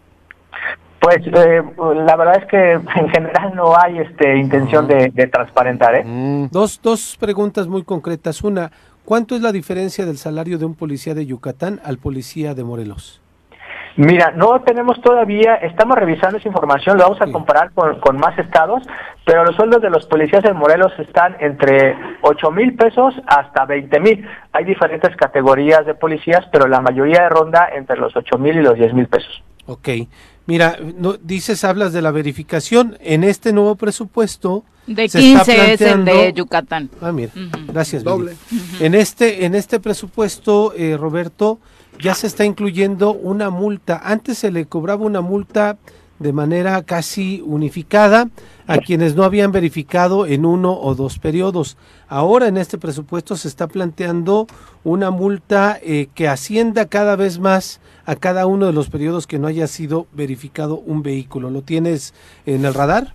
Pues 1.01 1.27
eh, 1.27 1.63
la 2.07 2.17
verdad 2.17 2.43
es 2.43 2.47
que 2.47 2.73
en 3.01 3.09
general 3.09 3.55
no 3.55 3.75
hay 3.77 3.99
este 3.99 4.37
intención 4.37 4.87
de, 4.87 5.11
de 5.13 5.27
transparentar. 5.27 5.95
¿eh? 5.95 6.49
Dos, 6.51 6.81
dos 6.83 7.17
preguntas 7.19 7.67
muy 7.67 7.83
concretas. 7.85 8.43
Una, 8.43 8.71
¿cuánto 9.05 9.35
es 9.35 9.41
la 9.43 9.53
diferencia 9.53 10.05
del 10.05 10.19
salario 10.19 10.59
de 10.59 10.67
un 10.67 10.75
policía 10.75 11.15
de 11.15 11.27
Yucatán 11.27 11.81
al 11.85 11.99
policía 11.99 12.55
de 12.55 12.65
Morelos? 12.65 13.21
Mira, 13.97 14.33
no 14.35 14.61
tenemos 14.61 15.01
todavía, 15.01 15.57
estamos 15.57 15.97
revisando 15.99 16.39
esa 16.39 16.49
información, 16.49 16.97
lo 16.97 17.05
vamos 17.05 17.21
a 17.21 17.31
comparar 17.31 17.73
con, 17.73 17.99
con 18.01 18.17
más 18.17 18.39
estados, 18.39 18.83
pero 19.25 19.45
los 19.45 19.57
sueldos 19.57 19.83
de 19.83 19.91
los 19.91 20.07
policías 20.07 20.45
en 20.45 20.57
Morelos 20.57 20.93
están 20.99 21.37
entre 21.41 21.97
8 22.23 22.51
mil 22.51 22.75
pesos 22.75 23.15
hasta 23.27 23.65
20 23.67 24.01
mil. 24.01 24.27
Hay 24.53 24.65
diferentes 24.65 25.15
categorías 25.17 25.85
de 25.87 25.95
policías, 25.95 26.45
pero 26.53 26.67
la 26.67 26.81
mayoría 26.81 27.29
ronda 27.29 27.69
entre 27.75 27.97
los 27.97 28.15
8 28.17 28.39
mil 28.39 28.57
y 28.57 28.63
los 28.63 28.75
10 28.75 28.95
mil 28.95 29.07
pesos. 29.07 29.43
Ok. 29.67 29.89
Mira, 30.47 30.79
no, 30.97 31.13
dices, 31.13 31.63
hablas 31.63 31.93
de 31.93 32.03
la 32.03 32.11
verificación. 32.11 32.97
En 33.01 33.23
este 33.23 33.53
nuevo 33.53 33.77
presupuesto. 33.77 34.65
De 34.87 35.09
se 35.09 35.21
está 35.21 35.45
15 35.45 35.73
es 35.75 35.81
el 35.83 36.05
de 36.05 36.33
Yucatán. 36.33 36.91
Ah, 37.01 37.13
mira, 37.13 37.31
gracias. 37.69 38.03
Doble. 38.03 38.33
En 38.81 38.97
este, 38.97 39.45
en 39.45 39.55
este 39.55 39.79
presupuesto, 39.79 40.73
eh, 40.75 40.97
Roberto, 40.97 41.61
ya 42.03 42.15
se 42.15 42.27
está 42.27 42.45
incluyendo 42.45 43.13
una 43.13 43.51
multa. 43.51 44.01
Antes 44.05 44.39
se 44.39 44.51
le 44.51 44.67
cobraba 44.67 45.05
una 45.05 45.21
multa 45.21 45.77
de 46.19 46.33
manera 46.35 46.83
casi 46.83 47.43
unificada 47.47 48.29
a 48.67 48.77
quienes 48.79 49.17
no 49.17 49.25
habían 49.25 49.53
verificado 49.53 50.27
en 50.27 50.45
uno 50.45 50.73
o 50.79 50.95
dos 50.95 51.19
periodos. 51.19 51.79
Ahora 52.09 52.47
en 52.47 52.59
este 52.59 52.77
presupuesto 52.77 53.37
se 53.37 53.49
está 53.49 53.67
planteando 53.69 54.47
una 54.85 55.11
multa 55.11 55.79
eh, 55.83 56.09
que 56.15 56.29
ascienda 56.29 56.87
cada 56.87 57.17
vez 57.17 57.39
más 57.39 57.81
a 58.05 58.17
cada 58.17 58.47
uno 58.47 58.67
de 58.67 58.73
los 58.75 58.91
periodos 58.91 59.27
que 59.27 59.39
no 59.39 59.47
haya 59.47 59.67
sido 59.67 60.07
verificado 60.13 60.77
un 60.79 61.03
vehículo. 61.03 61.49
¿Lo 61.49 61.63
tienes 61.63 62.13
en 62.45 62.65
el 62.67 62.75
radar? 62.75 63.15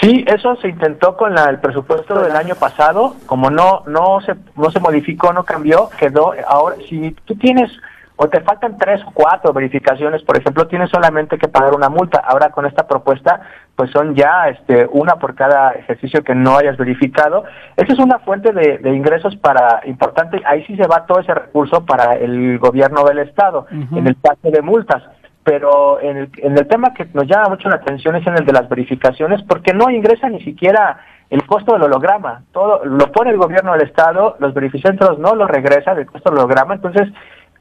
Sí, 0.00 0.24
eso 0.26 0.56
se 0.56 0.68
intentó 0.68 1.16
con 1.16 1.34
la- 1.34 1.48
el 1.50 1.60
presupuesto 1.60 2.20
del 2.20 2.34
año 2.34 2.56
pasado, 2.56 3.14
como 3.26 3.48
no 3.48 3.84
no 3.86 4.18
se 4.26 4.34
no 4.56 4.72
se 4.72 4.80
modificó, 4.80 5.32
no 5.32 5.44
cambió, 5.44 5.88
quedó 6.00 6.32
ahora 6.48 6.76
si 6.88 7.12
tú 7.26 7.36
tienes 7.36 7.70
o 8.16 8.28
te 8.28 8.40
faltan 8.42 8.78
tres 8.78 9.02
o 9.06 9.10
cuatro 9.12 9.52
verificaciones, 9.52 10.22
por 10.22 10.38
ejemplo, 10.38 10.68
tienes 10.68 10.90
solamente 10.90 11.36
que 11.36 11.48
pagar 11.48 11.74
una 11.74 11.88
multa. 11.88 12.20
Ahora 12.20 12.50
con 12.50 12.64
esta 12.64 12.86
propuesta, 12.86 13.40
pues 13.74 13.90
son 13.90 14.14
ya 14.14 14.48
este 14.48 14.86
una 14.92 15.16
por 15.16 15.34
cada 15.34 15.72
ejercicio 15.72 16.22
que 16.22 16.34
no 16.34 16.56
hayas 16.56 16.76
verificado. 16.76 17.44
Esa 17.76 17.92
es 17.92 17.98
una 17.98 18.20
fuente 18.20 18.52
de, 18.52 18.78
de 18.78 18.94
ingresos 18.94 19.34
para 19.36 19.80
importante. 19.86 20.40
Ahí 20.46 20.64
sí 20.66 20.76
se 20.76 20.86
va 20.86 21.06
todo 21.06 21.20
ese 21.20 21.34
recurso 21.34 21.84
para 21.84 22.14
el 22.14 22.58
gobierno 22.58 23.02
del 23.04 23.18
estado 23.18 23.66
en 23.70 24.06
el 24.06 24.14
pago 24.14 24.50
de 24.50 24.62
multas 24.62 25.02
pero 25.44 26.00
en 26.00 26.16
el, 26.16 26.30
en 26.38 26.56
el 26.56 26.66
tema 26.66 26.94
que 26.94 27.06
nos 27.12 27.26
llama 27.26 27.50
mucho 27.50 27.68
la 27.68 27.76
atención 27.76 28.16
es 28.16 28.26
en 28.26 28.38
el 28.38 28.46
de 28.46 28.52
las 28.54 28.66
verificaciones, 28.66 29.42
porque 29.42 29.74
no 29.74 29.90
ingresa 29.90 30.30
ni 30.30 30.42
siquiera 30.42 30.98
el 31.28 31.44
costo 31.46 31.74
del 31.74 31.82
holograma. 31.82 32.44
Todo 32.52 32.84
lo 32.84 33.12
pone 33.12 33.30
el 33.30 33.36
gobierno 33.36 33.72
del 33.72 33.86
estado, 33.86 34.36
los 34.38 34.54
verificentros 34.54 35.18
no 35.18 35.34
lo 35.34 35.46
regresan 35.46 35.98
el 35.98 36.06
costo 36.06 36.30
del 36.30 36.38
holograma, 36.38 36.74
entonces 36.74 37.08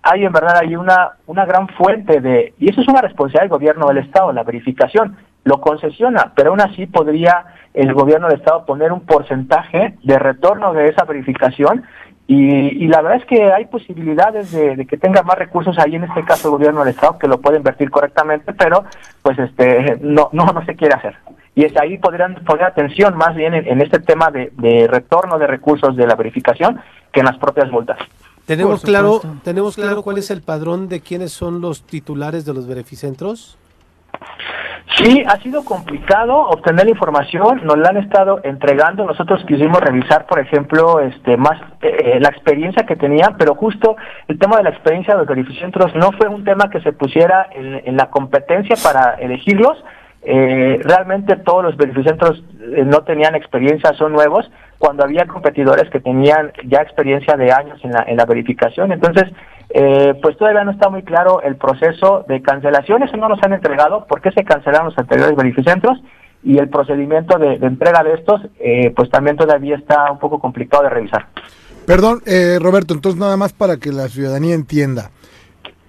hay 0.04 0.26
en 0.26 0.34
verdad 0.34 0.58
hay 0.62 0.76
una 0.76 1.14
una 1.28 1.46
gran 1.46 1.68
fuente 1.70 2.20
de 2.20 2.54
y 2.60 2.70
eso 2.70 2.82
es 2.82 2.88
una 2.88 3.02
responsabilidad 3.02 3.44
del 3.44 3.50
gobierno 3.50 3.88
del 3.88 4.00
estado, 4.00 4.32
la 4.34 4.44
verificación 4.44 5.18
lo 5.46 5.60
concesiona, 5.60 6.32
pero 6.36 6.52
aún 6.52 6.62
así 6.62 6.86
podría 6.86 7.46
el 7.74 7.94
gobierno 7.94 8.28
del 8.28 8.40
estado 8.40 8.66
poner 8.66 8.92
un 8.92 9.02
porcentaje 9.02 9.96
de 10.04 10.20
retorno 10.20 10.74
de 10.74 10.90
esa 10.90 11.06
verificación 11.06 11.84
y, 12.28 12.84
y 12.84 12.88
la 12.88 13.02
verdad 13.02 13.20
es 13.20 13.26
que 13.26 13.52
hay 13.52 13.66
posibilidades 13.66 14.52
de, 14.52 14.86
que 14.86 14.98
tenga 14.98 15.24
más 15.24 15.38
recursos 15.38 15.78
ahí, 15.78 15.96
en 15.96 16.06
este 16.06 16.24
caso 16.24 16.48
el 16.48 16.54
gobierno 16.54 16.80
del 16.80 16.94
Estado, 16.94 17.20
que 17.20 17.28
lo 17.28 17.42
puede 17.42 17.58
invertir 17.58 17.90
correctamente, 17.90 18.54
pero 18.54 18.86
pues 19.22 19.38
este 19.40 19.98
no 20.02 20.30
no 20.32 20.46
no 20.46 20.66
se 20.66 20.76
quiere 20.76 20.96
hacer. 20.96 21.16
Y 21.56 21.66
es 21.66 21.76
ahí 21.78 21.98
podrían 21.98 22.36
poner 22.46 22.64
atención 22.66 23.18
más 23.18 23.36
bien 23.36 23.54
en, 23.54 23.68
en 23.68 23.82
este 23.82 24.00
tema 24.00 24.32
de, 24.32 24.52
de 24.58 24.88
retorno 24.88 25.38
de 25.38 25.48
recursos 25.48 25.96
de 25.98 26.08
la 26.08 26.16
verificación 26.16 26.80
que 27.12 27.20
en 27.20 27.26
las 27.26 27.38
propias 27.38 27.70
multas. 27.70 28.00
Tenemos 28.46 28.82
claro, 28.82 29.22
tenemos 29.44 29.76
claro 29.76 30.04
cuál 30.04 30.18
es 30.18 30.30
el 30.30 30.42
padrón 30.42 30.90
de 30.90 31.00
quiénes 31.00 31.32
son 31.32 31.62
los 31.62 31.84
titulares 31.84 32.46
de 32.46 32.54
los 32.54 32.68
verificentros. 32.68 33.58
Sí, 34.98 35.24
ha 35.26 35.42
sido 35.42 35.66
complicado 35.66 36.36
obtener 36.36 36.86
la 36.86 36.92
información, 36.92 37.62
nos 37.64 37.78
la 37.78 37.90
han 37.90 37.98
estado 37.98 38.42
entregando, 38.44 39.06
nosotros 39.06 39.44
quisimos 39.48 39.80
revisar, 39.80 40.28
por 40.28 40.40
ejemplo, 40.40 41.00
este 41.00 41.36
más 41.36 41.60
eh, 41.82 42.20
la 42.20 42.30
experiencia 42.30 42.86
que 42.86 42.96
tenían, 42.96 43.36
pero 43.38 43.56
justo 43.56 43.96
el 44.28 44.38
tema 44.38 44.58
de 44.58 44.64
la 44.64 44.70
experiencia 44.70 45.14
de 45.14 45.22
los 45.22 45.28
verificentros 45.28 45.96
no 45.96 46.12
fue 46.12 46.28
un 46.28 46.44
tema 46.44 46.70
que 46.70 46.80
se 46.82 46.94
pusiera 46.94 47.48
en, 47.54 47.82
en 47.86 47.98
la 47.98 48.12
competencia 48.12 48.76
para 48.84 49.16
elegirlos, 49.16 49.84
eh, 50.26 50.80
realmente 50.84 51.36
todos 51.38 51.64
los 51.64 51.78
verificentros 51.78 52.44
eh, 52.60 52.84
no 52.86 53.04
tenían 53.04 53.36
experiencia, 53.36 53.94
son 53.94 54.14
nuevos, 54.14 54.50
cuando 54.78 55.04
había 55.04 55.26
competidores 55.26 55.90
que 55.90 56.00
tenían 56.00 56.52
ya 56.66 56.82
experiencia 56.82 57.36
de 57.36 57.52
años 57.52 57.80
en 57.84 57.92
la, 57.92 58.04
en 58.08 58.18
la 58.18 58.26
verificación, 58.26 58.92
entonces 58.92 59.26
eh, 59.70 60.14
pues 60.22 60.38
todavía 60.38 60.64
no 60.64 60.72
está 60.72 60.90
muy 60.90 61.04
claro 61.04 61.42
el 61.42 61.56
proceso 61.56 62.26
de 62.28 62.42
cancelación, 62.42 63.04
eso 63.04 63.18
no 63.18 63.30
nos 63.30 63.42
han 63.44 63.54
entregado, 63.54 64.06
por 64.06 64.22
qué 64.22 64.32
se 64.32 64.44
cancelaron 64.44 64.88
los 64.88 64.98
anteriores 64.98 65.36
verificentros 65.36 66.02
y 66.44 66.58
el 66.58 66.70
procedimiento 66.70 67.38
de, 67.40 67.58
de 67.58 67.68
entrega 67.68 68.04
de 68.04 68.14
estos, 68.14 68.42
eh, 68.60 68.92
pues 68.96 69.10
también 69.10 69.38
todavía 69.38 69.78
está 69.78 70.12
un 70.12 70.20
poco 70.20 70.40
complicado 70.40 70.84
de 70.84 70.90
revisar. 70.90 71.28
Perdón, 71.86 72.22
eh, 72.26 72.60
Roberto, 72.62 72.94
entonces 72.94 73.20
nada 73.20 73.36
más 73.36 73.54
para 73.54 73.78
que 73.78 73.92
la 73.92 74.08
ciudadanía 74.08 74.56
entienda. 74.56 75.12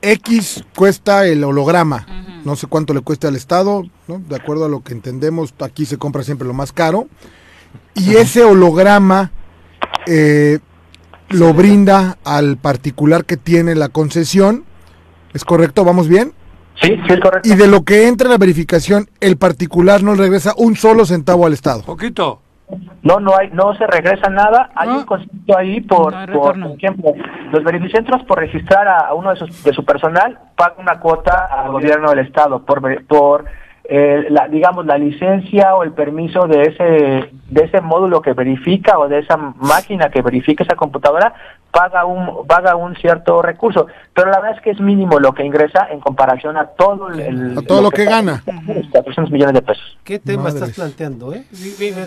X 0.03 0.65
cuesta 0.77 1.27
el 1.27 1.45
holograma, 1.45 2.07
no 2.45 2.57
sé 2.57 2.67
cuánto 2.67 2.95
le 2.95 3.01
cuesta 3.01 3.29
al 3.29 3.37
Estado, 3.37 3.85
¿no? 4.07 4.19
de 4.29 4.37
acuerdo 4.37 4.67
a 4.67 4.69
lo 4.69 4.83
que 4.83 4.93
entendemos, 4.93 5.55
aquí 5.61 5.87
se 5.87 5.99
compra 5.99 6.23
siempre 6.23 6.47
lo 6.47 6.55
más 6.55 6.73
caro. 6.73 7.09
Y 7.95 8.17
ese 8.17 8.45
holograma 8.45 9.33
eh, 10.07 10.59
lo 11.31 11.55
brinda 11.55 12.19
al 12.25 12.57
particular 12.57 13.25
que 13.25 13.37
tiene 13.37 13.75
la 13.75 13.89
concesión, 13.89 14.65
¿es 15.33 15.45
correcto? 15.45 15.85
¿Vamos 15.85 16.09
bien? 16.09 16.33
Sí, 16.81 16.89
sí 16.89 17.13
es 17.13 17.21
correcto. 17.21 17.49
Y 17.49 17.57
de 17.57 17.67
lo 17.67 17.83
que 17.85 18.09
entra 18.09 18.27
en 18.27 18.33
la 18.33 18.39
verificación, 18.39 19.09
el 19.21 19.37
particular 19.37 20.03
no 20.03 20.15
le 20.15 20.23
regresa 20.23 20.55
un 20.57 20.77
solo 20.77 21.07
centavo 21.07 21.47
al 21.47 21.53
Estado. 21.53 21.83
Poquito. 21.83 22.41
No, 23.03 23.21
no 23.21 23.37
hay, 23.37 23.51
no 23.51 23.75
se 23.75 23.87
regresa 23.87 24.31
nada. 24.31 24.71
Hay 24.75 24.89
un 24.89 25.05
concepto 25.05 25.57
ahí 25.57 25.81
por, 25.81 26.13
No 26.13 26.19
hay 26.19 26.27
por, 26.27 26.57
ejemplo, 26.77 27.13
los 27.53 27.65
verificentros 27.65 28.23
por 28.25 28.39
registrar 28.39 28.89
a, 28.89 29.15
uno 29.15 29.31
de, 29.31 29.37
sus, 29.37 29.65
de 29.65 29.73
su 29.73 29.85
personal 29.85 30.39
paga 30.57 30.77
una 30.79 31.01
cuota 31.01 31.47
al 31.47 31.73
gobierno 31.73 32.11
del 32.11 32.21
estado 32.21 32.65
por 32.65 33.05
por 33.07 33.45
eh, 33.87 34.29
la, 34.31 34.49
digamos 34.49 34.87
la 34.87 34.97
licencia 34.97 35.75
o 35.75 35.83
el 35.83 35.93
permiso 35.93 36.47
de 36.47 36.63
ese 36.63 37.31
de 37.51 37.65
ese 37.65 37.83
módulo 37.83 38.23
que 38.23 38.33
verifica 38.33 38.99
o 38.99 39.09
de 39.09 39.19
esa 39.19 39.37
máquina 39.37 40.09
que 40.09 40.23
verifica 40.23 40.65
esa 40.65 40.75
computadora 40.75 41.35
paga 41.75 42.05
un 42.07 42.47
paga 42.47 42.77
un 42.77 42.95
cierto 42.97 43.43
recurso, 43.43 43.89
pero 44.15 44.31
la 44.31 44.39
verdad 44.39 44.57
es 44.57 44.63
que 44.63 44.71
es 44.71 44.81
mínimo 44.81 45.19
lo 45.19 45.33
que 45.33 45.45
ingresa 45.45 45.89
en 45.91 45.99
comparación 46.01 46.57
a 46.57 46.67
todo 46.69 47.09
el, 47.09 47.21
el- 47.21 47.59
A 47.59 47.63
todo 47.63 47.83
lo 47.83 47.91
que 47.91 48.05
gana. 48.05 48.43
400 48.93 49.31
millones 49.33 49.55
de 49.55 49.63
pesos. 49.63 49.99
¿Qué 50.05 50.19
tema 50.21 50.49
estás 50.51 50.71
planteando? 50.71 51.35
Eh? 51.35 51.45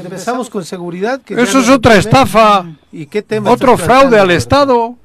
Empezamos 0.04 0.50
con 0.50 0.64
seguridad. 0.64 1.20
Que 1.22 1.34
Eso 1.34 1.58
no 1.58 1.64
es 1.66 1.70
otra 1.70 1.96
estafa. 1.96 2.64
¿Y 2.92 3.08
qué 3.08 3.22
tema 3.22 3.52
Otro 3.52 3.78
fraude 3.78 4.18
al 4.20 4.32
Estado. 4.32 4.96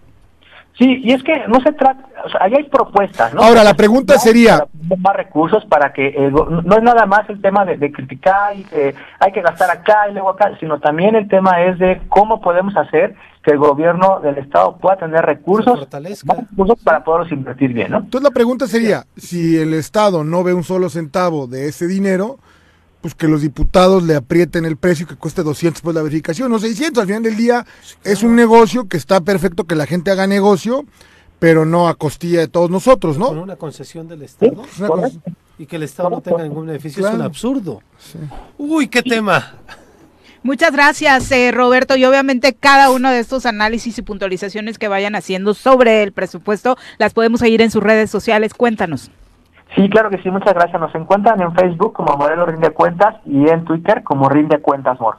Sí, 0.78 1.00
y 1.04 1.12
es 1.12 1.22
que 1.22 1.46
no 1.48 1.60
se 1.60 1.70
trata, 1.72 2.02
o 2.24 2.30
sea, 2.30 2.40
ahí 2.44 2.54
hay 2.56 2.62
propuestas, 2.64 3.34
¿no? 3.34 3.42
Ahora, 3.42 3.62
la 3.62 3.74
pregunta 3.74 4.18
sería- 4.18 4.64
Más 4.96 5.14
recursos 5.14 5.66
para 5.66 5.92
que, 5.92 6.08
el 6.08 6.30
go- 6.30 6.46
no 6.48 6.76
es 6.76 6.82
nada 6.82 7.04
más 7.04 7.28
el 7.28 7.42
tema 7.42 7.66
de, 7.66 7.76
de 7.76 7.92
criticar 7.92 8.56
y 8.56 8.62
que 8.64 8.94
hay 9.20 9.32
que 9.32 9.42
gastar 9.42 9.70
acá 9.70 10.08
y 10.08 10.14
luego 10.14 10.30
acá, 10.30 10.50
sino 10.60 10.80
también 10.80 11.14
el 11.14 11.28
tema 11.28 11.60
es 11.62 11.78
de 11.78 12.00
cómo 12.08 12.40
podemos 12.40 12.74
hacer 12.74 13.14
que 13.42 13.50
el 13.50 13.58
gobierno 13.58 14.20
del 14.20 14.38
Estado 14.38 14.76
pueda 14.78 14.96
tener 14.96 15.24
recursos, 15.24 15.86
para 16.84 17.02
poderlos 17.04 17.32
invertir 17.32 17.72
bien, 17.72 17.90
¿no? 17.90 17.98
Entonces 17.98 18.22
la 18.22 18.30
pregunta 18.30 18.66
sería, 18.68 19.06
si 19.16 19.56
el 19.58 19.74
Estado 19.74 20.22
no 20.22 20.44
ve 20.44 20.54
un 20.54 20.62
solo 20.62 20.88
centavo 20.88 21.46
de 21.48 21.66
ese 21.68 21.86
dinero, 21.86 22.38
pues 23.00 23.16
que 23.16 23.26
los 23.26 23.42
diputados 23.42 24.04
le 24.04 24.14
aprieten 24.14 24.64
el 24.64 24.76
precio 24.76 25.08
que 25.08 25.16
cueste 25.16 25.42
200 25.42 25.82
pues 25.82 25.94
la 25.96 26.02
verificación, 26.02 26.52
o 26.52 26.58
600, 26.60 27.00
al 27.00 27.06
final 27.08 27.22
del 27.24 27.36
día 27.36 27.66
es 28.04 28.22
un 28.22 28.36
negocio 28.36 28.86
que 28.86 28.96
está 28.96 29.20
perfecto 29.20 29.64
que 29.64 29.74
la 29.74 29.86
gente 29.86 30.12
haga 30.12 30.28
negocio, 30.28 30.84
pero 31.40 31.64
no 31.64 31.88
a 31.88 31.96
costilla 31.96 32.38
de 32.38 32.46
todos 32.46 32.70
nosotros, 32.70 33.18
Con 33.18 33.34
¿no? 33.36 33.42
una 33.42 33.56
concesión 33.56 34.06
del 34.06 34.22
Estado. 34.22 34.62
Cosa- 34.86 35.10
Y 35.58 35.66
que 35.66 35.74
el 35.76 35.82
Estado 35.82 36.10
no 36.10 36.20
tenga 36.20 36.44
ningún 36.44 36.66
beneficio 36.66 37.06
es 37.06 37.12
un 37.12 37.22
absurdo. 37.22 37.82
Uy, 38.56 38.86
qué 38.86 39.02
tema. 39.02 39.54
Muchas 40.42 40.72
gracias, 40.72 41.30
eh, 41.30 41.52
Roberto. 41.52 41.96
Y 41.96 42.04
obviamente 42.04 42.54
cada 42.54 42.90
uno 42.90 43.10
de 43.10 43.20
estos 43.20 43.46
análisis 43.46 43.96
y 43.98 44.02
puntualizaciones 44.02 44.78
que 44.78 44.88
vayan 44.88 45.14
haciendo 45.14 45.54
sobre 45.54 46.02
el 46.02 46.12
presupuesto 46.12 46.76
las 46.98 47.14
podemos 47.14 47.40
seguir 47.40 47.62
en 47.62 47.70
sus 47.70 47.82
redes 47.82 48.10
sociales. 48.10 48.52
Cuéntanos. 48.54 49.10
Sí, 49.76 49.88
claro 49.88 50.10
que 50.10 50.18
sí, 50.22 50.30
muchas 50.30 50.52
gracias. 50.54 50.80
Nos 50.80 50.94
encuentran 50.94 51.40
en 51.40 51.54
Facebook 51.54 51.92
como 51.94 52.16
Modelo 52.16 52.44
Rinde 52.46 52.70
Cuentas 52.70 53.14
y 53.24 53.48
en 53.48 53.64
Twitter 53.64 54.02
como 54.02 54.28
Rinde 54.28 54.58
Cuentas 54.60 55.00
More. 55.00 55.18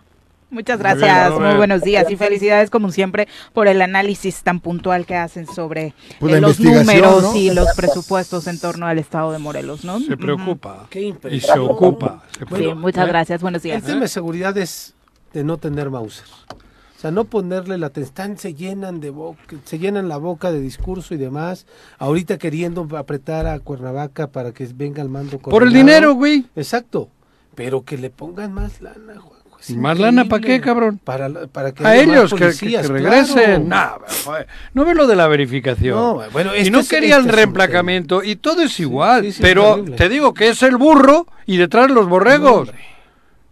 Muchas 0.52 0.78
Muy 0.78 0.86
bien, 0.86 1.00
gracias, 1.00 1.40
muy, 1.40 1.56
buenos 1.56 1.82
días 1.82 2.12
y 2.12 2.16
felicidades 2.16 2.70
como 2.70 2.92
siempre 2.92 3.28
por 3.54 3.68
el 3.68 3.82
análisis 3.82 4.44
tan 4.44 4.60
puntual 4.60 5.08
que 5.08 5.16
hacen 5.16 5.48
sobre 5.48 5.96
Pues 6.20 6.36
eh, 6.36 6.42
los 6.42 6.60
números 6.60 7.24
¿no? 7.24 7.36
y 7.36 7.50
los 7.50 7.74
presupuestos 7.76 8.46
en 8.46 8.60
torno 8.60 8.86
al 8.86 9.00
estado 9.00 9.32
de 9.32 9.40
Morelos, 9.40 9.84
¿no? 9.84 10.00
Se 10.00 10.16
preocupa. 10.16 10.86
Qué 10.92 11.12
Y 11.32 11.40
se 11.40 11.58
ocupa. 11.58 12.22
se 12.34 12.42
Sí, 12.42 12.46
preocupa. 12.46 12.76
muchas 12.82 13.08
gracias, 13.08 13.42
buenos 13.42 13.66
El 13.66 13.72
días. 13.72 13.84
tema 13.84 14.02
de 14.02 14.08
seguridad 14.10 14.56
es 14.60 14.94
de 15.34 15.44
no 15.44 15.58
tener 15.58 15.90
Mauser. 15.90 16.26
O 16.50 17.00
sea, 17.04 17.12
no 17.12 17.26
ponerle 17.26 17.78
la 17.78 17.88
atención, 17.88 18.38
se 18.38 18.54
llenan 18.54 19.02
de 19.02 19.10
boca, 19.10 19.58
se 19.66 19.78
llenan 19.78 20.08
la 20.08 20.16
boca 20.18 20.52
de 20.54 20.62
discurso 20.62 21.14
y 21.14 21.18
demás. 21.18 21.66
Ahorita 22.00 22.38
queriendo 22.38 22.88
apretar 22.98 23.46
a 23.46 23.60
Cuernavaca 23.60 24.28
para 24.28 24.54
que 24.54 24.66
venga 24.74 25.02
al 25.02 25.10
mando. 25.10 25.38
Por 25.38 25.64
el 25.64 25.70
coordinado. 25.70 25.86
dinero, 25.86 26.14
güey. 26.16 26.46
Exacto. 26.56 27.10
Pero 27.56 27.84
que 27.84 27.98
le 27.98 28.10
pongan 28.10 28.54
más 28.54 28.82
lana, 28.82 29.20
Juanjo. 29.20 29.34
Es 29.60 29.70
¿Más 29.78 29.98
lana 30.00 30.26
para 30.26 30.42
qué, 30.46 30.60
cabrón? 30.60 31.00
Para, 31.02 31.30
para 31.48 31.72
que 31.74 31.86
A 31.86 31.96
ellos 31.96 32.32
que, 32.32 32.38
que- 32.38 32.44
policías, 32.46 32.88
que 32.88 32.94
regresen. 32.94 33.66
claro. 33.68 34.00
Nah, 34.00 34.08
joder. 34.26 34.48
no 34.74 34.84
ve 34.86 34.94
lo 34.96 35.08
de 35.08 35.16
la 35.16 35.28
verificación. 35.28 35.96
No, 35.96 36.22
bueno, 36.34 36.54
y 36.56 36.60
este 36.60 36.72
no 36.72 36.80
es- 36.80 36.90
querían 36.90 37.22
este 37.22 37.32
reemplacamiento. 37.34 38.24
Y 38.24 38.36
todo 38.38 38.62
es 38.62 38.78
igual. 38.82 39.24
sí, 39.24 39.32
sí, 39.34 39.42
pero 39.42 39.84
te 39.84 40.10
digo 40.10 40.34
que 40.34 40.50
es 40.50 40.64
el 40.64 40.76
burro 40.78 41.28
y 41.46 41.58
detrás 41.58 41.92
los 41.92 42.08
borregos. 42.10 42.70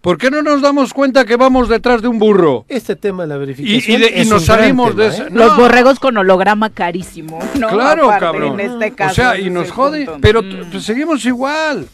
¿Por 0.01 0.17
qué 0.17 0.31
no 0.31 0.41
nos 0.41 0.61
damos 0.63 0.93
cuenta 0.93 1.25
que 1.25 1.35
vamos 1.35 1.69
detrás 1.69 2.01
de 2.01 2.07
un 2.07 2.17
burro? 2.17 2.65
Este 2.67 2.95
tema 2.95 3.23
de 3.23 3.29
la 3.29 3.37
verificación. 3.37 3.97
y 3.97 4.03
de- 4.03 4.09
y 4.17 4.21
es 4.21 4.29
nos 4.29 4.41
un 4.41 4.47
gran 4.47 4.59
salimos 4.59 4.89
tema, 4.89 5.01
de 5.03 5.07
¿eh? 5.07 5.11
ese. 5.11 5.23
Los 5.29 5.51
No. 5.51 5.57
borregos 5.57 5.99
con 5.99 6.17
holograma 6.17 6.71
carísimo, 6.71 7.37
¿no? 7.59 7.67
Claro, 7.69 8.05
Aparte, 8.05 8.25
cabrón. 8.25 8.59
En 8.59 8.71
este 8.71 8.91
caso. 8.93 9.11
o 9.11 9.15
sea, 9.15 9.39
y 9.39 9.51
nos 9.51 9.69
jode, 9.69 10.05
punto. 10.05 10.19
pero 10.21 10.41
Mm. 10.41 10.79
seguimos 10.79 11.23
igual. 11.25 11.87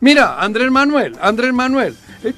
Mira, 0.00 0.36
Andrés 0.40 0.70
Manuel, 0.70 1.16
Andrés 1.20 1.52
Manuel, 1.52 1.96
eh, 2.22 2.32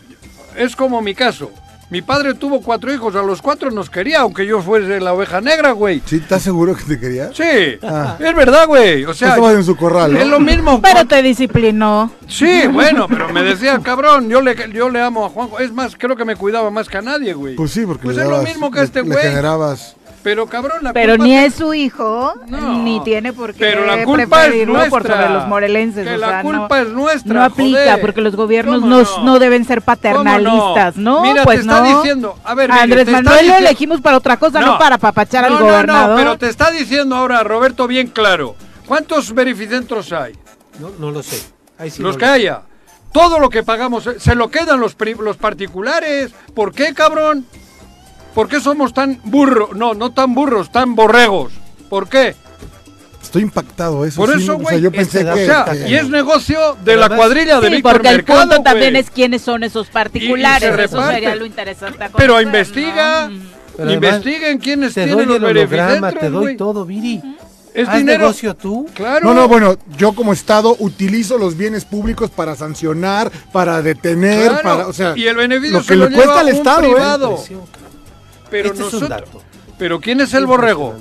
es 0.56 0.74
como 0.74 1.02
mi 1.02 1.14
caso. 1.14 1.50
Mi 1.88 2.02
padre 2.02 2.34
tuvo 2.34 2.62
cuatro 2.62 2.92
hijos, 2.92 3.14
a 3.14 3.22
los 3.22 3.40
cuatro 3.40 3.70
nos 3.70 3.88
quería, 3.88 4.20
aunque 4.22 4.44
yo 4.44 4.60
fuese 4.60 4.98
la 4.98 5.12
oveja 5.12 5.40
negra, 5.40 5.70
güey. 5.70 6.02
¿Sí? 6.04 6.16
¿Estás 6.16 6.42
seguro 6.42 6.74
que 6.74 6.82
te 6.82 6.98
quería? 6.98 7.30
Sí, 7.32 7.78
Ah. 7.80 8.16
es 8.18 8.34
verdad, 8.34 8.66
güey. 8.66 9.04
O 9.04 9.14
sea, 9.14 9.28
Estabas 9.28 9.54
en 9.54 9.62
su 9.64 9.76
corral, 9.76 10.12
¿no? 10.12 10.18
es 10.18 10.26
lo 10.26 10.40
mismo. 10.40 10.80
Pero 10.82 11.04
te 11.06 11.22
disciplinó. 11.22 12.10
Sí, 12.26 12.66
bueno, 12.66 13.06
pero 13.08 13.28
me 13.32 13.42
decía, 13.44 13.78
cabrón, 13.80 14.28
yo 14.28 14.40
le, 14.40 14.56
yo 14.72 14.90
le 14.90 15.00
amo 15.00 15.26
a 15.26 15.28
Juanjo. 15.28 15.60
Es 15.60 15.72
más, 15.72 15.94
creo 15.96 16.16
que 16.16 16.24
me 16.24 16.34
cuidaba 16.34 16.72
más 16.72 16.88
que 16.88 16.96
a 16.98 17.02
nadie, 17.02 17.34
güey. 17.34 17.54
Pues 17.54 17.70
sí, 17.70 17.86
porque 17.86 18.02
Pues 18.02 18.16
le 18.16 18.24
es 18.24 18.28
lo 18.28 18.42
mismo 18.42 18.70
que 18.72 18.80
le- 18.80 18.84
este 18.84 19.02
güey. 19.02 19.18
generabas... 19.22 19.94
Pero 20.26 20.48
cabrón, 20.48 20.78
la 20.82 20.92
Pero 20.92 21.12
culpa 21.12 21.24
ni 21.24 21.36
es 21.36 21.54
su 21.54 21.72
hijo, 21.72 22.34
ni 22.48 22.98
tiene 23.04 23.32
por 23.32 23.52
qué 23.54 23.60
Pero 23.60 23.86
la 23.86 24.02
culpa 24.02 24.46
es 24.46 24.66
por 24.66 24.68
nuestra. 24.68 25.14
sobre 25.20 25.34
los 25.34 25.46
morelenses. 25.46 26.04
Que 26.04 26.14
o 26.14 26.16
la 26.16 26.26
sea, 26.28 26.42
culpa 26.42 26.68
no, 26.80 26.82
es 26.82 26.88
nuestra, 26.88 27.34
No 27.34 27.44
aplica, 27.44 27.78
joder. 27.78 28.00
porque 28.00 28.20
los 28.22 28.34
gobiernos 28.34 28.80
¿Cómo 28.80 28.96
no, 29.02 29.22
no? 29.24 29.38
deben 29.38 29.64
ser 29.64 29.82
paternalistas, 29.82 30.96
¿no? 30.96 31.22
Mira, 31.22 31.44
pues 31.44 31.58
te 31.58 31.60
está 31.60 31.80
no. 31.80 31.96
diciendo, 31.98 32.36
a 32.42 32.54
ver, 32.56 32.72
Andrés 32.72 33.08
Manuel 33.08 33.46
lo 33.46 33.54
elegimos 33.54 34.00
para 34.00 34.16
otra 34.16 34.36
cosa, 34.36 34.58
no, 34.60 34.66
No. 34.72 34.78
para 34.80 34.98
papachar 34.98 35.44
al 35.44 35.52
no, 35.52 35.60
no, 35.60 35.64
gobernador. 35.66 36.10
no, 36.10 36.16
pero 36.16 36.38
te 36.38 36.48
está 36.48 36.72
diciendo 36.72 37.14
ahora, 37.14 37.44
Roberto, 37.44 37.86
bien 37.86 38.08
claro. 38.08 38.56
¿Cuántos 38.84 39.32
verificentros 39.32 40.12
hay? 40.12 40.32
No, 40.80 40.90
no 40.98 41.12
lo 41.12 41.22
sé. 41.22 41.40
Ahí 41.78 41.88
sí 41.90 42.02
los 42.02 42.14
no 42.14 42.18
que 42.18 42.26
lo- 42.26 42.32
haya. 42.32 42.62
Todo 43.12 43.38
lo 43.38 43.48
que 43.48 43.62
pagamos 43.62 44.10
se 44.18 44.34
lo 44.34 44.48
quedan 44.50 44.80
los, 44.80 44.96
pri- 44.96 45.14
los 45.14 45.36
particulares. 45.36 46.32
¿Por 46.52 46.72
qué, 46.74 46.92
cabrón? 46.94 47.46
¿Por 48.36 48.48
qué 48.48 48.60
somos 48.60 48.92
tan 48.94 49.18
burros? 49.24 49.70
No, 49.74 49.94
no 49.94 50.12
tan 50.12 50.32
burros, 50.34 50.70
tan 50.70 50.94
borregos. 50.94 51.52
¿Por 51.88 52.08
qué? 52.08 52.36
Estoy 53.22 53.42
impactado, 53.42 54.04
eso 54.04 54.20
Por 54.20 54.32
sí, 54.36 54.42
eso, 54.44 54.52
o 54.52 54.60
sea, 54.60 54.62
güey. 54.70 54.80
yo 54.82 54.92
pensé 54.92 55.28
o 55.28 55.34
que... 55.34 55.46
sea, 55.46 55.64
que- 55.64 55.88
y 55.88 55.94
es 55.94 56.08
negocio 56.10 56.76
de 56.84 56.96
la 56.96 57.08
cuadrilla 57.08 57.58
de 57.60 57.68
Sí, 57.68 57.74
Víctor 57.76 57.92
porque 57.94 58.08
el 58.08 58.16
Mercado, 58.16 58.40
punto 58.42 58.62
también 58.62 58.92
güey. 58.92 59.02
es 59.02 59.10
quiénes 59.10 59.40
son 59.42 59.64
esos 59.64 59.88
particulares. 59.88 60.68
Y- 60.70 60.72
y 60.72 60.76
se 60.76 60.84
Eso 60.84 61.06
sería 61.10 61.34
lo 61.34 61.46
interesante. 61.46 62.04
a 62.04 62.08
Pero 62.10 62.40
investiga, 62.42 63.28
¿no? 63.78 63.90
Investiguen 63.90 64.58
quiénes 64.58 64.92
Te 64.94 65.04
tienen 65.06 65.16
doy 65.16 65.26
los 65.26 65.36
el 65.36 65.44
holograma, 65.56 66.12
te 66.12 66.28
doy 66.30 66.42
güey. 66.42 66.56
todo, 66.58 66.84
Viri. 66.84 67.20
Es 67.74 67.88
¿Haz 67.88 67.96
dinero. 67.98 68.18
negocio 68.24 68.54
tú? 68.54 68.86
Claro. 68.94 69.26
No, 69.26 69.34
no, 69.34 69.48
bueno, 69.48 69.76
yo 69.98 70.12
como 70.14 70.32
Estado 70.32 70.76
utilizo 70.78 71.36
los 71.36 71.56
bienes 71.56 71.84
públicos 71.84 72.30
para 72.30 72.54
sancionar, 72.54 73.30
para 73.52 73.82
detener, 73.82 74.48
Claro, 74.48 74.62
para, 74.62 74.86
o 74.86 74.92
sea, 74.92 75.14
y 75.16 75.26
el 75.26 75.36
beneficio 75.36 75.78
lo 75.78 75.82
se 75.82 75.88
que 75.88 75.96
lo 75.96 76.08
le 76.08 76.14
cuesta 76.16 76.40
al 76.40 76.48
Estado, 76.48 76.82
¿eh? 76.86 76.90
privado. 76.92 77.30
Impresión. 77.32 77.60
Pero 78.50 78.68
Este 78.70 78.82
es 78.82 78.92
un 78.94 79.00
nosotros, 79.00 79.08
dato. 79.26 79.42
pero 79.78 80.00
¿quién 80.00 80.20
es 80.20 80.32
el 80.34 80.46
borrego? 80.46 80.94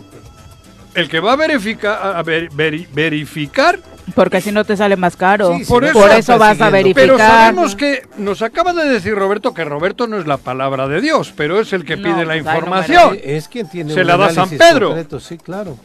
El 0.93 1.09
que 1.09 1.19
va 1.19 1.33
a 1.33 1.35
verificar, 1.35 2.15
a 2.15 2.23
ver- 2.23 2.49
veri- 2.51 2.87
verificar, 2.93 3.79
Porque 4.13 4.39
si 4.39 4.51
no 4.51 4.63
te 4.63 4.77
sale 4.77 4.95
más 4.95 5.15
caro. 5.17 5.53
Sí, 5.57 5.65
sí, 5.65 5.69
Por 5.71 5.83
eso- 5.83 5.93
Por 5.93 6.09
vas 6.09 6.29
a 6.29 6.37
persiguiendo. 6.37 6.93
pero 6.93 7.13
verificar. 7.15 7.31
sabemos 7.31 7.75
que 7.75 8.03
nos 8.17 8.41
acaba 8.43 8.71
de 8.71 8.87
decir 8.87 9.15
Roberto 9.15 9.53
que 9.53 9.65
Roberto 9.65 10.05
no 10.07 10.17
es 10.19 10.27
la 10.27 10.37
palabra 10.37 10.87
de 10.87 11.01
Dios, 11.01 11.33
pero 11.35 11.59
es 11.59 11.73
el 11.73 11.83
que 11.85 11.97
No, 11.97 12.03
pide 12.03 12.17
la 12.25 12.33
pues, 12.33 12.43
no 12.45 12.51
información. 12.51 13.17
Es 13.23 13.47
quien 13.47 13.67
tiene 13.67 13.93
Se 13.93 14.01
un 14.01 14.07
la 14.07 14.17
da 14.17 14.29
San 14.31 14.47
Pedro. 14.49 14.89
concreto, 14.89 15.19
Sí, 15.19 15.37
claro. 15.39 15.77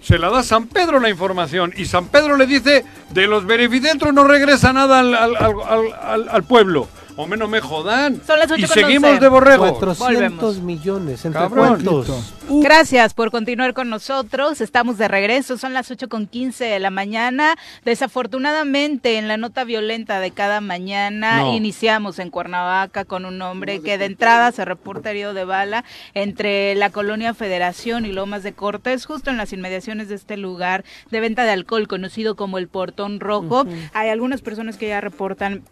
Se 0.00 0.18
la 0.18 0.30
da 0.30 0.42
San 0.42 0.68
Pedro 0.68 1.00
la 1.00 1.10
información 1.10 1.72
y 1.76 1.84
San 1.84 2.06
Pedro 2.08 2.36
le 2.36 2.46
dice 2.46 2.84
de 3.10 3.26
los 3.26 3.44
verificentros 3.44 4.14
no 4.14 4.24
regresa 4.24 4.72
nada 4.72 5.00
al, 5.00 5.14
al- 5.14 5.36
al- 5.36 5.54
al- 5.68 5.94
al- 6.02 6.28
al 6.30 6.42
pueblo. 6.44 6.88
Hombre, 7.18 7.38
no 7.38 7.48
me 7.48 7.60
jodan. 7.62 8.20
Son 8.26 8.38
las 8.38 8.50
ocho 8.50 8.60
y 8.66 8.68
con 8.68 8.74
seguimos 8.74 9.18
de 9.20 9.28
borrego. 9.28 9.62
400 9.78 9.98
Volvemos. 9.98 10.58
millones. 10.60 11.24
¿Entre 11.24 11.40
Cabrón. 11.40 11.82
cuántos? 11.82 12.34
Gracias 12.48 13.14
por 13.14 13.30
continuar 13.30 13.72
con 13.72 13.88
nosotros. 13.88 14.60
Estamos 14.60 14.98
de 14.98 15.08
regreso. 15.08 15.56
Son 15.56 15.72
las 15.72 15.90
8 15.90 16.08
con 16.10 16.26
15 16.26 16.64
de 16.66 16.78
la 16.78 16.90
mañana. 16.90 17.56
Desafortunadamente, 17.84 19.16
en 19.16 19.28
la 19.28 19.36
nota 19.38 19.64
violenta 19.64 20.20
de 20.20 20.30
cada 20.30 20.60
mañana, 20.60 21.40
No. 21.40 21.54
iniciamos 21.54 22.18
en 22.18 22.28
Cuernavaca 22.30 23.04
con 23.06 23.24
un 23.24 23.40
hombre 23.40 23.80
que 23.80 23.96
de 23.98 24.04
entrada 24.04 24.52
se 24.52 24.64
reporta 24.64 25.10
herido 25.10 25.32
de 25.32 25.44
bala 25.44 25.84
entre 26.12 26.74
la 26.74 26.90
colonia 26.90 27.32
Federación 27.34 28.04
y 28.04 28.12
Lomas 28.12 28.42
de 28.42 28.52
Cortés, 28.52 29.06
justo 29.06 29.30
en 29.30 29.38
las 29.38 29.52
inmediaciones 29.52 30.08
de 30.08 30.16
este 30.16 30.36
lugar 30.36 30.84
de 31.10 31.20
venta 31.20 31.44
de 31.44 31.50
alcohol 31.52 31.88
conocido 31.88 32.36
como 32.36 32.58
el 32.58 32.68
Portón 32.68 33.20
Rojo. 33.20 33.64
Hay 33.94 34.10
algunas 34.10 34.42
personas 34.42 34.76
que 34.76 34.88
ya 34.88 35.00
reportan 35.00 35.62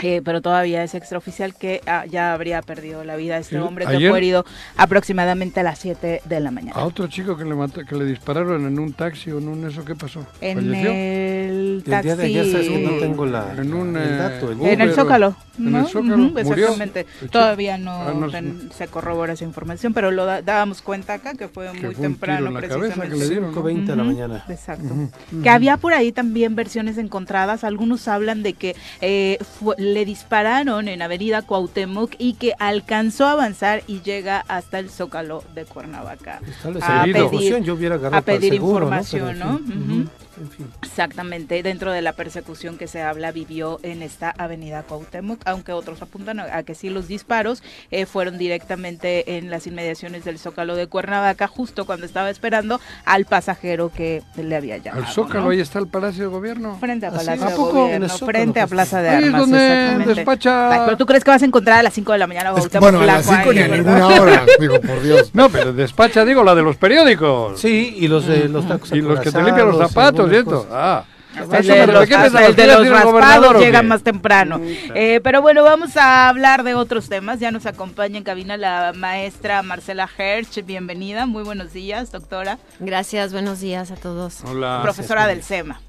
eh, 0.00 0.20
pero 0.24 0.40
todavía 0.42 0.82
es 0.82 0.94
extraoficial 0.94 1.54
que 1.54 1.80
ah, 1.86 2.04
ya 2.06 2.32
habría 2.32 2.60
perdido 2.62 3.04
la 3.04 3.16
vida 3.16 3.38
este 3.38 3.56
Sí, 3.56 3.62
hombre 3.62 3.86
que 3.86 3.96
ayer- 3.96 4.10
fue 4.10 4.18
herido 4.18 4.44
aproximadamente 4.76 5.60
a 5.60 5.62
las 5.62 5.78
7 5.78 6.22
de 6.24 6.40
la 6.40 6.50
mañana. 6.50 6.72
A 6.80 6.84
otro 6.84 7.06
chico 7.06 7.36
que 7.36 7.44
le 7.44 7.54
mata- 7.54 7.84
que 7.84 7.94
le 7.94 8.04
dispararon 8.04 8.66
en 8.66 8.78
un 8.78 8.92
taxi 8.92 9.30
o 9.30 9.38
en 9.38 9.48
un 9.48 9.66
eso, 9.68 9.84
¿qué 9.84 9.94
pasó? 9.94 10.26
En 10.40 10.58
¿Falleció? 10.58 10.90
el 10.90 11.82
El 11.86 12.02
día 12.02 12.16
de 12.16 12.24
ayer, 12.24 12.44
¿sabes 12.50 12.66
taxi. 12.66 12.82
que 12.82 12.90
no 12.90 12.98
tengo 12.98 13.26
la, 13.26 13.52
En 13.56 13.72
un, 13.74 13.96
el 13.96 14.08
eh, 14.14 14.16
dato? 14.16 14.50
el 14.50 14.58
Uber 14.60 14.72
En 14.72 14.80
el 14.80 14.92
Zócalo, 14.94 15.36
en 15.58 15.70
¿no? 15.72 15.78
el 15.80 15.86
Zócalo, 15.86 16.14
Ujú, 16.14 16.22
murió. 16.44 16.50
exactamente. 16.50 17.06
Todavía 17.30 17.78
no, 17.78 17.92
Ah, 17.92 18.12
no, 18.18 18.30
ten- 18.30 18.70
se 18.76 18.88
corrobora 18.88 19.34
esa 19.34 19.44
información, 19.44 19.92
pero 19.94 20.10
lo 20.10 20.24
da- 20.24 20.42
dábamos 20.42 20.82
cuenta 20.82 21.14
acá 21.14 21.34
que 21.34 21.48
fue 21.48 21.66
Que 21.72 21.86
muy 21.86 21.94
fue 21.94 22.06
un 22.06 22.12
temprano 22.14 22.38
tiro 22.38 22.48
en 22.48 22.54
la 22.54 22.60
cabeza 22.62 22.78
precisamente. 22.78 23.14
que 23.14 23.20
le 23.22 23.28
dieron. 23.28 23.50
¿no? 23.50 23.52
5.20 23.62 23.86
de 23.92 23.96
la 23.96 24.04
mañana. 24.04 24.44
Exacto. 24.48 24.94
Que 25.42 25.50
había 25.50 25.76
por 25.76 25.92
ahí 25.94 26.12
también 26.12 26.54
versiones 26.56 26.98
encontradas. 26.98 27.64
Algunos 27.64 28.08
hablan 28.08 28.42
de 28.42 28.54
que 28.54 28.74
eh, 29.00 29.38
fue- 29.60 29.76
le 29.82 30.04
dispararon 30.04 30.88
en 30.88 31.02
Avenida 31.02 31.42
Cuauhtémoc 31.42 32.14
y 32.18 32.34
que 32.34 32.54
alcanzó 32.58 33.26
a 33.26 33.32
avanzar 33.32 33.82
y 33.86 34.00
llega 34.00 34.44
hasta 34.48 34.78
el 34.78 34.90
Zócalo 34.90 35.44
de 35.54 35.64
Cuernavaca. 35.64 36.40
A 36.80 37.06
yo 37.06 37.74
hubiera 37.74 37.98
pedir 38.22 38.52
seguro, 38.54 38.86
información, 38.86 39.36
Pero, 39.38 39.58
¿no? 39.58 40.06
En 40.42 40.50
fin. 40.50 40.66
Exactamente, 40.82 41.62
dentro 41.62 41.90
de 41.92 42.02
la 42.02 42.12
persecución 42.12 42.76
que 42.76 42.86
se 42.86 43.00
habla 43.02 43.32
vivió 43.32 43.80
en 43.82 44.02
esta 44.02 44.30
avenida 44.36 44.82
Cuauhtémoc, 44.82 45.40
aunque 45.46 45.72
otros 45.72 46.02
apuntan 46.02 46.38
a 46.40 46.42
a 46.52 46.62
que 46.64 46.74
sí 46.74 46.90
los 46.90 47.08
disparos 47.08 47.62
eh, 47.90 48.04
fueron 48.04 48.36
directamente 48.36 49.38
en 49.38 49.48
las 49.50 49.66
inmediaciones 49.66 50.24
del 50.24 50.38
Zócalo 50.38 50.74
de 50.76 50.86
Cuernavaca, 50.86 51.46
justo 51.48 51.86
cuando 51.86 52.04
estaba 52.04 52.28
esperando 52.30 52.80
al 53.04 53.24
pasajero 53.24 53.90
que 53.90 54.22
le 54.36 54.54
había 54.56 54.76
llamado. 54.78 55.06
Al 55.06 55.12
Zócalo, 55.12 55.44
¿no? 55.44 55.50
ahí 55.50 55.60
está 55.60 55.78
el 55.78 55.86
Palacio 55.86 56.24
de 56.24 56.28
Gobierno. 56.30 56.76
Frente 56.78 57.06
a 57.06 57.08
¿Ah, 57.08 57.12
sí? 57.12 57.18
Palacio 57.18 57.46
¿A 57.46 57.50
de 57.50 57.56
poco? 57.56 57.70
En 57.78 57.82
Gobierno, 57.84 58.08
Zócalo, 58.08 58.26
frente 58.32 58.60
a. 58.60 58.66
Plaza 58.66 59.02
de 59.02 59.08
Ahí 59.10 59.18
es 59.22 59.24
Armas. 59.26 59.40
donde 59.40 60.14
despacha- 60.14 60.70
Ay, 60.72 60.80
pero 60.86 60.96
tú 60.96 61.06
crees 61.06 61.24
que 61.24 61.30
vas 61.30 61.42
a 61.42 61.46
encontrar 61.46 61.78
a 61.78 61.82
las 61.82 61.94
5 61.94 62.12
de 62.12 62.18
la 62.18 62.26
mañana 62.26 62.50
a 62.50 62.52
Cuauhtémoc 62.52 62.80
bueno, 62.82 63.00
a 63.00 63.06
las 63.06 63.26
Blanco 63.26 63.42
5 63.44 63.50
ahí, 63.50 63.56
ni 63.56 63.62
a 63.62 63.76
ninguna 63.76 64.06
hora, 64.08 64.46
digo, 64.58 64.80
por 64.80 65.02
Dios. 65.02 65.30
No, 65.34 65.48
pero 65.48 65.72
despacha, 65.72 66.24
digo, 66.24 66.42
la 66.42 66.54
de 66.54 66.62
los 66.62 66.76
periódicos. 66.76 67.60
Sí, 67.60 67.94
y 67.98 68.08
los, 68.08 68.26
de 68.26 68.48
los 68.48 68.66
tacos 68.66 68.92
Y 68.92 69.00
los 69.00 69.20
que 69.20 69.30
te 69.30 69.42
limpian 69.42 69.68
los 69.68 69.78
zapatos 69.78 70.28
Ah. 70.70 71.04
Hasta 71.34 71.58
el 71.58 71.64
Eso 71.64 71.72
de 71.74 71.80
me 71.86 71.92
los, 71.92 72.00
refiero, 72.00 72.06
¿qué 72.08 72.14
hasta 72.14 72.22
pensabas? 72.24 72.48
el 72.50 72.56
de 72.56 72.62
¿Que 72.62 72.68
ibas 72.68 72.76
a 72.76 73.04
los 73.04 73.12
raspados 73.14 73.62
llega 73.62 73.82
más 73.82 74.02
temprano. 74.02 74.60
Eh, 74.94 75.20
pero 75.24 75.40
bueno, 75.40 75.62
vamos 75.64 75.96
a 75.96 76.28
hablar 76.28 76.62
de 76.62 76.74
otros 76.74 77.08
temas. 77.08 77.40
Ya 77.40 77.50
nos 77.50 77.64
acompaña 77.64 78.18
en 78.18 78.24
cabina 78.24 78.58
la 78.58 78.92
maestra 78.94 79.62
Marcela 79.62 80.06
Hersch. 80.18 80.62
Bienvenida, 80.66 81.24
muy 81.24 81.42
buenos 81.42 81.72
días, 81.72 82.12
doctora. 82.12 82.58
Gracias, 82.80 83.32
buenos 83.32 83.60
días 83.60 83.90
a 83.90 83.96
todos. 83.96 84.42
Hola. 84.44 84.80
Profesora 84.82 85.26
del 85.26 85.42
SEMA. 85.42 85.80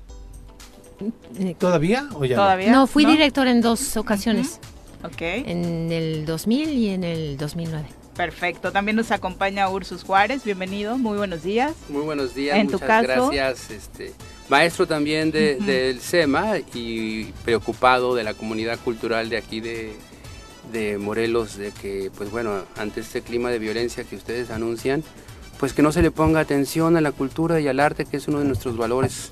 Eh, 1.40 1.56
¿Todavía 1.60 2.08
o 2.14 2.24
ya 2.24 2.38
no? 2.38 2.42
¿Todavía? 2.44 2.72
No, 2.72 2.88
fui 2.88 3.04
director 3.06 3.48
en 3.48 3.60
dos 3.60 3.98
ocasiones, 3.98 4.60
Ok, 5.04 5.22
en 5.22 5.92
el 5.92 6.26
2000 6.26 6.70
y 6.70 6.90
en 6.92 7.04
el 7.04 7.36
2009. 7.38 7.86
perfecto. 8.16 8.72
También 8.72 8.96
nos 8.96 9.12
acompaña 9.12 9.68
Ursus 9.68 10.04
Juárez. 10.06 10.46
Bienvenido, 10.46 10.98
muy 10.98 11.18
buenos 11.18 11.44
días. 11.44 11.74
Muy 11.90 12.04
buenos 12.04 12.34
días, 12.34 12.56
En 12.58 12.68
tu 12.68 12.74
muchas 12.74 12.88
caso. 12.88 13.30
gracias. 13.30 13.72
Este, 13.72 14.14
maestro 14.50 14.88
también 14.88 15.32
de- 15.32 15.56
del 15.56 16.00
SEMA 16.00 16.58
y 16.74 17.26
preocupado 17.46 18.16
de 18.16 18.24
la 18.24 18.34
comunidad 18.34 18.80
cultural 18.80 19.30
de 19.30 19.38
aquí 19.38 19.60
de, 19.62 19.94
de 20.72 20.98
Morelos, 20.98 21.58
de 21.58 21.72
que, 21.72 22.12
pues 22.18 22.30
bueno, 22.32 22.64
ante 22.78 23.02
este 23.02 23.22
clima 23.22 23.50
de 23.50 23.60
violencia 23.60 24.04
que 24.04 24.16
ustedes 24.16 24.50
anuncian, 24.52 25.04
pues 25.60 25.74
que 25.74 25.82
no 25.82 25.92
se 25.92 26.02
le 26.02 26.12
ponga 26.12 26.40
atención 26.42 26.98
a 26.98 27.02
la 27.02 27.12
cultura 27.12 27.60
y 27.62 27.68
al 27.68 27.80
arte, 27.80 28.06
que 28.06 28.18
es 28.18 28.28
uno 28.28 28.40
de 28.40 28.46
nuestros 28.46 28.76
valores. 28.78 29.32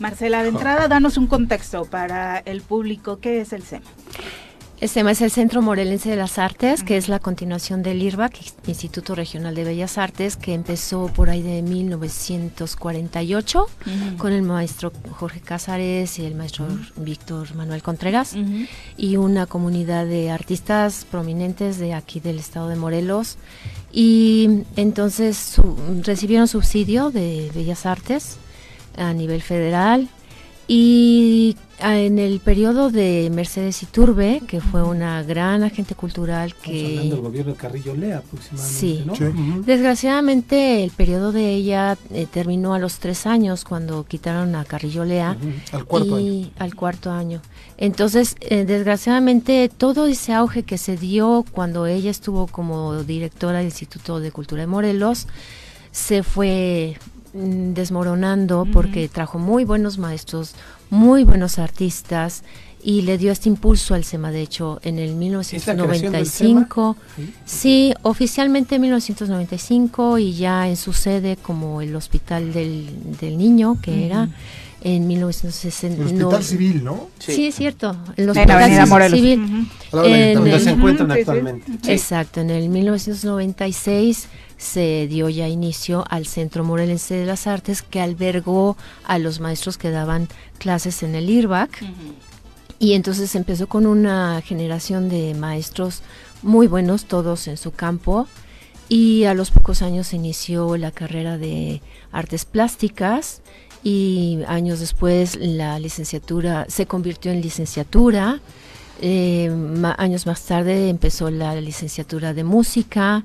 Marcela, 0.00 0.42
de 0.42 0.50
entrada, 0.50 0.86
danos 0.88 1.16
un 1.16 1.26
contexto 1.26 1.84
para 1.84 2.38
el 2.38 2.62
público. 2.62 3.18
¿Qué 3.20 3.40
es 3.40 3.52
el 3.52 3.62
SEMA? 3.64 3.84
El 4.80 4.88
SEMA 4.88 5.10
es 5.10 5.20
el 5.22 5.32
Centro 5.32 5.60
Morelense 5.60 6.08
de 6.08 6.14
las 6.14 6.38
Artes, 6.38 6.84
que 6.84 6.96
es 6.96 7.08
la 7.08 7.18
continuación 7.18 7.82
del 7.82 8.00
IRBAC, 8.00 8.38
Instituto 8.68 9.16
Regional 9.16 9.56
de 9.56 9.64
Bellas 9.64 9.98
Artes, 9.98 10.36
que 10.36 10.54
empezó 10.54 11.08
por 11.08 11.30
ahí 11.30 11.42
de 11.42 11.62
1948 11.62 13.66
con 14.18 14.32
el 14.32 14.42
maestro 14.42 14.92
Jorge 15.10 15.40
Cázares 15.40 16.20
y 16.20 16.26
el 16.26 16.36
maestro 16.36 16.68
Víctor 16.94 17.56
Manuel 17.56 17.82
Contreras. 17.82 18.36
y 18.96 19.16
una 19.16 19.46
comunidad 19.46 20.06
de 20.06 20.30
artistas 20.30 21.04
prominentes 21.10 21.78
de 21.78 21.94
aquí 21.94 22.20
del 22.20 22.38
estado 22.38 22.68
de 22.68 22.76
Morelos. 22.76 23.36
Y 23.90 24.60
entonces 24.76 25.36
su- 25.38 25.76
recibieron 26.04 26.46
subsidio 26.46 27.10
de 27.10 27.50
Bellas 27.52 27.84
Artes 27.84 28.36
a 28.96 29.12
nivel 29.12 29.42
federal 29.42 30.08
Y 30.70 31.56
en 31.80 32.18
el 32.18 32.40
periodo 32.40 32.90
de 32.90 33.30
Mercedes 33.32 33.82
Iturbe, 33.82 34.42
que 34.46 34.60
fue 34.60 34.82
una 34.82 35.22
gran 35.22 35.62
agente 35.62 35.94
cultural 35.94 36.48
Estamos 36.48 36.74
hablando 36.80 37.00
del 37.02 37.10
que... 37.10 37.20
gobierno 37.20 37.52
de 37.52 37.58
Carrillo 37.58 37.94
Lea 37.94 38.18
aproximadamente, 38.18 38.78
Sí. 38.78 39.02
¿no? 39.06 39.14
Sí. 39.14 39.24
Ujú. 39.24 39.62
Desgraciadamente 39.64 40.82
el 40.84 40.90
periodo 40.90 41.32
de 41.32 41.50
ella 41.54 41.96
eh, 42.10 42.26
terminó 42.30 42.74
a 42.74 42.78
los 42.78 42.98
tres 42.98 43.26
años 43.26 43.64
cuando 43.64 44.04
quitaron 44.04 44.54
a 44.56 44.64
Carrillo 44.64 45.04
Lea. 45.04 45.36
Al 45.72 45.84
cuarto 45.84 46.18
y 46.18 46.50
al 46.58 46.74
cuarto 46.74 47.10
año. 47.12 47.40
Entonces, 47.76 48.36
eh, 48.40 48.64
desgraciadamente, 48.64 49.70
todo 49.74 50.06
ese 50.06 50.32
auge 50.32 50.64
que 50.64 50.78
se 50.78 50.96
dio 50.96 51.44
cuando 51.52 51.86
ella 51.86 52.10
estuvo 52.10 52.46
como 52.48 53.02
directora 53.04 53.58
del 53.58 53.66
Instituto 53.66 54.18
de 54.20 54.32
Cultura 54.32 54.62
de 54.62 54.66
Morelos 54.66 55.26
se 55.92 56.22
fue 56.22 56.96
mm, 57.34 57.72
desmoronando 57.74 58.66
porque 58.72 59.08
trajo 59.08 59.38
muy 59.38 59.64
buenos 59.64 59.98
maestros, 59.98 60.54
muy 60.90 61.24
buenos 61.24 61.58
artistas 61.58 62.42
y 62.82 63.02
le 63.02 63.18
dio 63.18 63.32
este 63.32 63.48
impulso 63.48 63.94
al 63.94 64.04
SEMA. 64.04 64.30
De 64.30 64.40
hecho, 64.40 64.80
en 64.82 64.98
el 64.98 65.10
¿Es 65.10 65.66
la 65.66 65.74
creación 65.74 66.12
del 66.12 66.26
SEMA? 66.26 66.60
1995, 66.60 66.96
sí, 67.44 67.92
oficialmente 68.02 68.76
en 68.76 68.82
1995 68.82 70.18
y 70.18 70.34
ya 70.34 70.68
en 70.68 70.76
su 70.76 70.92
sede 70.92 71.36
como 71.36 71.82
el 71.82 71.94
Hospital 71.96 72.52
del, 72.52 72.88
del 73.20 73.36
Niño, 73.36 73.78
que 73.82 74.06
era 74.06 74.28
en 74.80 75.08
1960. 75.08 76.02
El 76.02 76.06
hospital 76.22 76.44
civil, 76.44 76.84
¿no? 76.84 77.08
Sí, 77.18 77.48
es 77.48 77.56
cierto. 77.56 77.96
El 78.16 78.20
En 78.20 78.26
la 78.26 78.32
Hospital 78.32 78.62
Avenida 78.62 78.86
Morelos. 78.86 79.18
Civil. 79.18 79.68
Lado 79.92 80.04
del 80.06 80.14
En. 80.14 80.34
Donde 80.34 80.60
se 80.60 80.70
el- 80.70 80.76
encuentran 80.76 81.08
sí, 81.08 81.14
sí. 81.14 81.20
actualmente. 81.20 81.92
Exacto, 81.92 82.40
en 82.40 82.50
el 82.50 82.68
1996 82.68 84.28
se 84.58 85.06
dio 85.08 85.28
ya 85.30 85.48
inicio 85.48 86.04
al 86.10 86.26
Centro 86.26 86.64
Morelense 86.64 87.14
de 87.14 87.24
las 87.24 87.46
Artes 87.46 87.80
que 87.80 88.00
albergó 88.00 88.76
a 89.04 89.18
los 89.18 89.40
maestros 89.40 89.78
que 89.78 89.90
daban 89.90 90.28
clases 90.58 91.02
en 91.02 91.14
el 91.14 91.30
IRBAC. 91.30 91.84
Y 92.80 92.92
entonces 92.92 93.34
empezó 93.34 93.66
con 93.68 93.86
una 93.86 94.42
generación 94.44 95.08
de 95.08 95.34
maestros 95.34 96.02
muy 96.42 96.66
buenos, 96.66 97.06
todos 97.06 97.48
en 97.48 97.56
su 97.56 97.70
campo. 97.70 98.26
Y 98.88 99.24
a 99.24 99.34
los 99.34 99.50
pocos 99.50 99.82
años 99.82 100.08
se 100.08 100.16
inició 100.16 100.76
la 100.76 100.90
carrera 100.90 101.38
de 101.38 101.80
artes 102.12 102.44
plásticas. 102.44 103.40
Y 103.84 104.40
años 104.48 104.80
después 104.80 105.36
la 105.40 105.78
licenciatura 105.78 106.66
se 106.68 106.86
convirtió 106.86 107.30
en 107.30 107.40
licenciatura. 107.40 108.40
Eh, 109.00 109.50
ma- 109.50 109.94
años 109.98 110.26
más 110.26 110.42
tarde 110.42 110.88
empezó 110.88 111.30
la 111.30 111.54
licenciatura 111.60 112.34
de 112.34 112.42
música, 112.42 113.24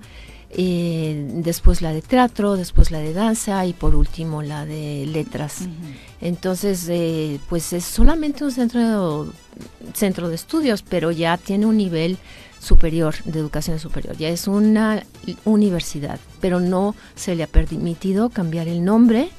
eh, 0.56 1.28
después 1.36 1.82
la 1.82 1.94
de 1.94 2.02
teatro, 2.02 2.56
después 2.56 2.92
la 2.92 3.00
de 3.00 3.14
danza 3.14 3.66
y 3.66 3.74
por 3.74 3.96
último 3.96 4.42
la 4.42 4.66
de 4.66 5.06
letras. 5.08 5.68
Entonces, 6.22 6.86
eh, 6.90 7.40
pues 7.50 7.74
es 7.74 7.84
solamente 7.84 8.44
un 8.44 8.52
centro, 8.52 9.34
centro 9.94 10.30
de 10.30 10.36
estudios, 10.36 10.84
pero 10.84 11.12
ya 11.12 11.38
tiene 11.38 11.66
un 11.66 11.78
nivel 11.78 12.18
superior, 12.60 13.16
de 13.26 13.40
educación 13.40 13.80
superior. 13.80 14.16
Ya 14.18 14.30
es 14.30 14.48
una 14.48 15.04
universidad, 15.44 16.20
pero 16.40 16.60
no 16.60 16.96
se 17.16 17.36
le 17.36 17.44
ha 17.44 17.48
permitido 17.48 18.30
cambiar 18.30 18.68
el 18.68 18.86
nombre, 18.86 19.30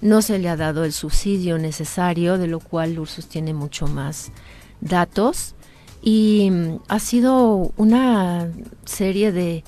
no 0.00 0.22
se 0.22 0.38
le 0.38 0.48
ha 0.48 0.56
dado 0.56 0.84
el 0.84 0.92
subsidio 0.92 1.58
necesario, 1.58 2.38
de 2.38 2.46
lo 2.46 2.60
cual 2.60 2.98
Ursus 2.98 3.26
tiene 3.26 3.54
mucho 3.54 3.86
más 3.86 4.30
datos. 4.80 5.54
Y 6.02 6.50
mm, 6.50 6.78
ha 6.88 7.00
sido 7.00 7.72
una 7.76 8.48
serie 8.84 9.32
de 9.32 9.64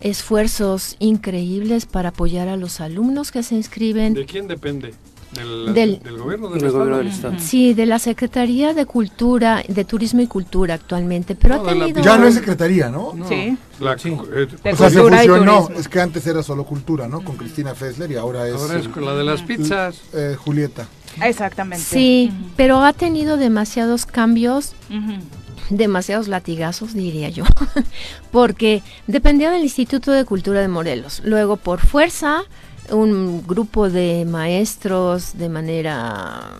esfuerzos 0.00 0.96
increíbles 0.98 1.86
para 1.86 2.10
apoyar 2.10 2.48
a 2.48 2.56
los 2.56 2.80
alumnos 2.80 3.30
que 3.30 3.42
se 3.42 3.54
inscriben. 3.54 4.14
¿De 4.14 4.24
quién 4.26 4.48
depende? 4.48 4.94
¿Del, 5.34 5.72
Del- 5.74 6.00
del 6.02 6.18
gobierno 6.18 6.48
del, 6.48 6.58
Del 6.58 6.66
Estado? 6.66 6.78
gobierno 6.84 6.98
del 6.98 7.06
Estado. 7.06 7.34
Sí, 7.38 7.72
de 7.72 7.86
la 7.86 8.00
Secretaría 8.00 8.74
de 8.74 8.84
Cultura, 8.84 9.62
de 9.68 9.84
Turismo 9.84 10.20
y 10.22 10.26
Cultura 10.26 10.74
actualmente, 10.74 11.36
pero 11.36 11.56
No, 11.62 11.68
ha 11.68 11.72
tenido... 11.72 12.02
Ya 12.02 12.18
no 12.18 12.26
es 12.26 12.34
secretaría, 12.34 12.88
¿no? 12.90 13.12
No, 13.14 13.28
Sí. 13.28 13.56
la- 13.78 13.96
Sí. 13.96 14.08
eh, 14.08 14.48
De 14.64 14.72
O 14.72 14.76
sea, 14.76 14.90
se 14.90 15.00
fusionó. 15.00 15.68
Es 15.76 15.86
que 15.86 16.00
antes 16.00 16.26
era 16.26 16.42
solo 16.42 16.64
cultura, 16.64 17.06
¿no? 17.06 17.20
Con 17.22 17.36
Cristina 17.36 17.76
Fessler 17.76 18.10
y 18.10 18.16
ahora 18.16 18.48
es, 18.48 18.54
ahora 18.56 18.76
es 18.80 18.88
con 18.88 19.04
la 19.04 19.14
de 19.14 19.22
las 19.22 19.42
pizzas. 19.42 20.00
eh, 20.14 20.34
Julieta. 20.36 20.88
Exactamente. 21.22 21.84
Sí, 21.84 22.32
pero 22.56 22.82
ha 22.84 22.92
tenido 22.92 23.36
demasiados 23.36 24.06
cambios, 24.06 24.72
Ujú. 24.88 25.12
Demasiados 25.70 26.28
latigazos, 26.28 26.94
diría 26.94 27.28
yo, 27.28 27.44
porque 28.32 28.82
dependía 29.06 29.50
del 29.50 29.62
Instituto 29.62 30.12
de 30.12 30.24
Cultura 30.24 30.60
de 30.60 30.68
Morelos. 30.68 31.22
Luego, 31.24 31.56
por 31.56 31.80
fuerza, 31.80 32.42
un 32.90 33.46
grupo 33.46 33.88
de 33.88 34.24
maestros 34.24 35.38
de 35.38 35.48
manera 35.48 36.58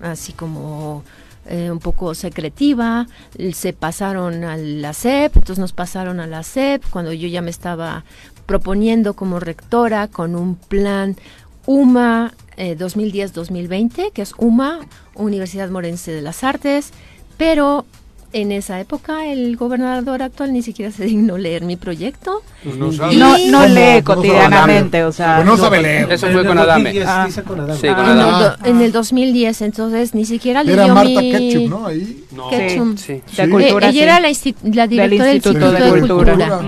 mm, 0.00 0.04
así 0.04 0.32
como 0.32 1.04
eh, 1.46 1.70
un 1.70 1.78
poco 1.78 2.14
secretiva, 2.14 3.06
se 3.52 3.72
pasaron 3.72 4.44
a 4.44 4.56
la 4.56 4.92
SEP, 4.92 5.36
entonces 5.36 5.58
nos 5.58 5.72
pasaron 5.72 6.20
a 6.20 6.26
la 6.26 6.42
SEP 6.42 6.84
cuando 6.90 7.12
yo 7.12 7.26
ya 7.26 7.40
me 7.40 7.50
estaba 7.50 8.04
proponiendo 8.44 9.14
como 9.14 9.40
rectora 9.40 10.08
con 10.08 10.34
un 10.34 10.56
plan 10.56 11.16
UMA 11.64 12.34
eh, 12.56 12.76
2010-2020, 12.76 14.12
que 14.12 14.22
es 14.22 14.34
UMA, 14.36 14.80
Universidad 15.14 15.70
Morense 15.70 16.10
de 16.12 16.22
las 16.22 16.44
Artes, 16.44 16.92
pero 17.36 17.86
en 18.32 18.52
esa 18.52 18.78
época 18.78 19.26
el 19.26 19.56
gobernador 19.56 20.22
actual 20.22 20.52
ni 20.52 20.62
siquiera 20.62 20.92
se 20.92 21.04
dignó 21.06 21.38
leer 21.38 21.64
mi 21.64 21.76
proyecto. 21.76 22.42
Pues 22.62 22.76
no 22.76 22.92
sabe. 22.92 23.16
No, 23.16 23.36
no 23.38 23.66
lee 23.66 24.02
¿Cómo 24.02 24.16
cotidianamente, 24.16 25.02
o 25.04 25.12
sea. 25.12 25.36
Pues 25.36 25.46
no 25.46 25.56
sabe 25.56 25.80
leer. 25.82 26.12
Eso 26.12 26.26
fue 26.28 26.44
con 26.44 26.58
Adame. 26.58 26.92
2010 26.92 27.26
dice 27.26 27.42
con 27.42 27.60
Adame. 27.60 27.80
Sí, 27.80 27.86
con 27.88 27.98
en, 28.04 28.10
el, 28.12 28.20
Adame. 28.20 28.44
do- 28.44 28.56
en 28.66 28.80
el 28.82 28.92
2010, 28.92 29.62
entonces 29.62 30.14
ni 30.14 30.24
siquiera 30.26 30.62
leyó 30.62 30.82
Era 30.84 30.92
Marta 30.94 31.20
mi... 31.20 31.30
Ketchup, 31.32 31.70
¿no? 31.70 31.86
Ahí. 31.86 32.24
No. 32.32 32.50
Ketchum. 32.50 32.96
Sí. 32.98 33.12
De 33.14 33.22
Sí. 33.26 33.40
Eh, 33.42 33.48
cultura, 33.48 33.88
ella 33.88 33.92
sí. 33.92 34.00
era 34.00 34.20
la, 34.20 34.28
la 34.74 34.86
directora 34.86 35.24
del 35.26 35.34
Instituto 35.34 35.34
Instituto, 35.34 35.72
de 35.72 35.92
de, 35.92 36.00
Cultura. 36.00 36.60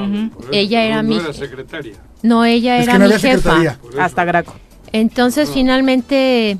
Ella 0.52 0.82
era 0.84 1.02
no 1.02 1.08
mi- 1.08 1.16
era 1.18 1.32
secretaria. 1.32 1.94
No, 2.22 2.44
ella 2.44 2.78
Es 2.78 2.84
era 2.84 2.92
que 2.94 2.98
no 3.00 3.08
mi 3.08 3.12
jefa. 3.18 3.76
Hasta 3.98 4.24
Graco. 4.24 4.54
Entonces, 4.92 5.50
finalmente, 5.52 6.56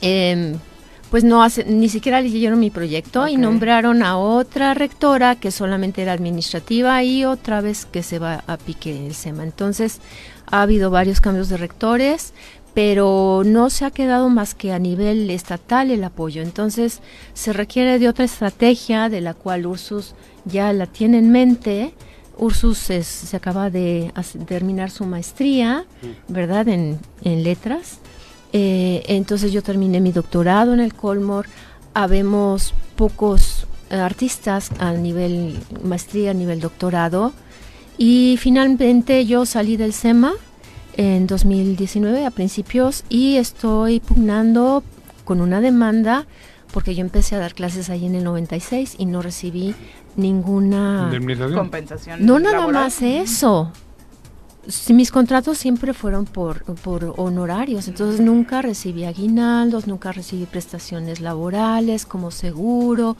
em, 0.00 0.54
pues 1.14 1.22
no 1.22 1.44
hace, 1.44 1.62
ni 1.64 1.88
siquiera 1.88 2.20
leyeron 2.20 2.58
mi 2.58 2.70
proyecto 2.70 3.28
y 3.28 3.36
nombraron 3.36 4.02
a 4.02 4.18
otra 4.18 4.74
rectora 4.74 5.36
que 5.36 5.52
solamente 5.52 6.02
era 6.02 6.12
administrativa 6.12 7.04
y 7.04 7.24
otra 7.24 7.60
vez 7.60 7.86
que 7.86 8.02
se 8.02 8.18
va 8.18 8.42
a 8.48 8.56
pique 8.56 9.06
el 9.06 9.14
SEMA. 9.14 9.44
Entonces, 9.44 10.00
ha 10.50 10.62
habido 10.62 10.90
varios 10.90 11.20
cambios 11.20 11.48
de 11.48 11.56
rectores, 11.56 12.32
pero 12.74 13.42
no 13.46 13.70
se 13.70 13.84
ha 13.84 13.92
quedado 13.92 14.28
más 14.28 14.56
que 14.56 14.72
a 14.72 14.80
nivel 14.80 15.30
estatal 15.30 15.92
el 15.92 16.02
apoyo. 16.02 16.42
Entonces, 16.42 17.00
se 17.32 17.52
requiere 17.52 18.00
de 18.00 18.08
otra 18.08 18.24
estrategia 18.24 19.08
de 19.08 19.20
la 19.20 19.34
cual 19.34 19.66
Ursus 19.66 20.16
ya 20.44 20.72
la 20.72 20.86
tiene 20.88 21.18
en 21.18 21.30
mente. 21.30 21.94
Ursus 22.36 22.90
es- 22.90 23.06
se 23.06 23.36
acaba 23.36 23.70
de 23.70 24.12
terminar 24.48 24.90
su 24.90 25.06
maestría, 25.06 25.84
¿verdad? 26.26 26.66
En, 26.66 26.98
en 27.22 27.44
letras. 27.44 28.00
Eh, 28.56 29.02
entonces 29.08 29.52
yo 29.52 29.62
terminé 29.62 30.00
mi 30.00 30.12
doctorado 30.12 30.72
en 30.72 30.80
el 30.80 30.94
Colmore. 30.94 31.48
Habemos 31.92 32.72
pocos 32.94 33.66
eh, 33.90 33.96
artistas 33.96 34.70
a 34.78 34.92
nivel 34.92 35.58
maestría, 35.82 36.30
a 36.30 36.34
nivel 36.34 36.60
doctorado. 36.60 37.32
Y 37.98 38.36
finalmente 38.38 39.26
yo 39.26 39.44
salí 39.44 39.76
del 39.76 39.92
SEMA 39.92 40.32
en 40.96 41.26
2019 41.26 42.24
a 42.24 42.30
principios 42.30 43.04
y 43.08 43.36
estoy 43.36 43.98
pugnando 43.98 44.84
con 45.24 45.40
una 45.40 45.60
demanda 45.60 46.26
porque 46.72 46.94
yo 46.94 47.00
empecé 47.00 47.34
a 47.34 47.38
dar 47.40 47.54
clases 47.54 47.90
ahí 47.90 48.06
en 48.06 48.14
el 48.14 48.22
96 48.22 48.96
y 48.98 49.06
no 49.06 49.20
recibí 49.20 49.74
ninguna. 50.16 51.08
Compensación. 51.54 52.24
no 52.24 52.38
nada 52.38 52.58
laboral. 52.58 52.84
más 52.84 53.02
eso. 53.02 53.72
Mis 54.88 55.10
contratos 55.10 55.58
siempre 55.58 55.92
fueron 55.92 56.24
por, 56.24 56.64
por 56.76 57.14
honorarios, 57.16 57.86
entonces 57.86 58.20
nunca 58.20 58.62
recibí 58.62 59.04
aguinaldos, 59.04 59.86
nunca 59.86 60.10
recibí 60.12 60.46
prestaciones 60.46 61.20
laborales 61.20 62.06
como 62.06 62.30
seguro, 62.30 63.16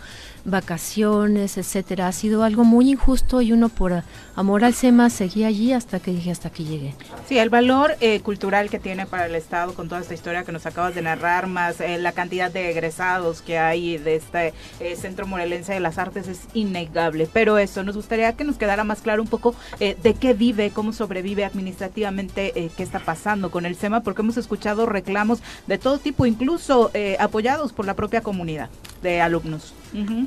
vacaciones, 0.46 1.58
etcétera. 1.58 2.08
Ha 2.08 2.12
sido 2.12 2.44
algo 2.44 2.64
muy 2.64 2.90
injusto 2.90 3.42
y 3.42 3.52
uno 3.52 3.68
por 3.68 4.02
amor 4.36 4.64
al 4.64 4.74
SEMA 4.74 5.10
seguí 5.10 5.44
allí 5.44 5.72
hasta 5.72 6.00
que 6.00 6.12
dije 6.12 6.30
hasta 6.30 6.48
aquí 6.48 6.64
llegué. 6.64 6.94
Sí, 7.28 7.38
el 7.38 7.50
valor 7.50 7.96
eh, 8.00 8.20
cultural 8.20 8.70
que 8.70 8.78
tiene 8.78 9.04
para 9.06 9.26
el 9.26 9.34
Estado 9.34 9.74
con 9.74 9.88
toda 9.88 10.00
esta 10.00 10.14
historia 10.14 10.44
que 10.44 10.52
nos 10.52 10.64
acabas 10.64 10.94
de 10.94 11.02
narrar, 11.02 11.46
más 11.46 11.80
eh, 11.80 11.98
la 11.98 12.12
cantidad 12.12 12.50
de 12.50 12.70
egresados 12.70 13.42
que 13.42 13.58
hay 13.58 13.98
de 13.98 14.16
este 14.16 14.54
eh, 14.80 14.96
Centro 14.96 15.26
Morelense 15.26 15.74
de 15.74 15.80
las 15.80 15.98
Artes 15.98 16.28
es 16.28 16.40
innegable. 16.54 17.28
Pero 17.32 17.58
eso, 17.58 17.82
nos 17.82 17.96
gustaría 17.96 18.32
que 18.34 18.44
nos 18.44 18.56
quedara 18.56 18.84
más 18.84 19.02
claro 19.02 19.22
un 19.22 19.28
poco 19.28 19.54
eh, 19.80 19.96
de 20.02 20.14
qué 20.14 20.32
vive, 20.32 20.70
cómo 20.70 20.92
sobrevive 20.92 21.33
vive 21.34 21.44
administrativamente 21.44 22.52
eh, 22.54 22.70
qué 22.76 22.82
está 22.84 23.00
pasando 23.00 23.50
con 23.50 23.66
el 23.66 23.74
SEMA, 23.74 24.02
porque 24.02 24.22
hemos 24.22 24.36
escuchado 24.36 24.86
reclamos 24.86 25.40
de 25.66 25.78
todo 25.78 25.98
tipo, 25.98 26.26
incluso 26.26 26.92
eh, 26.94 27.16
apoyados 27.18 27.72
por 27.72 27.86
la 27.86 27.94
propia 27.94 28.20
comunidad 28.20 28.70
de 29.02 29.20
alumnos. 29.20 29.74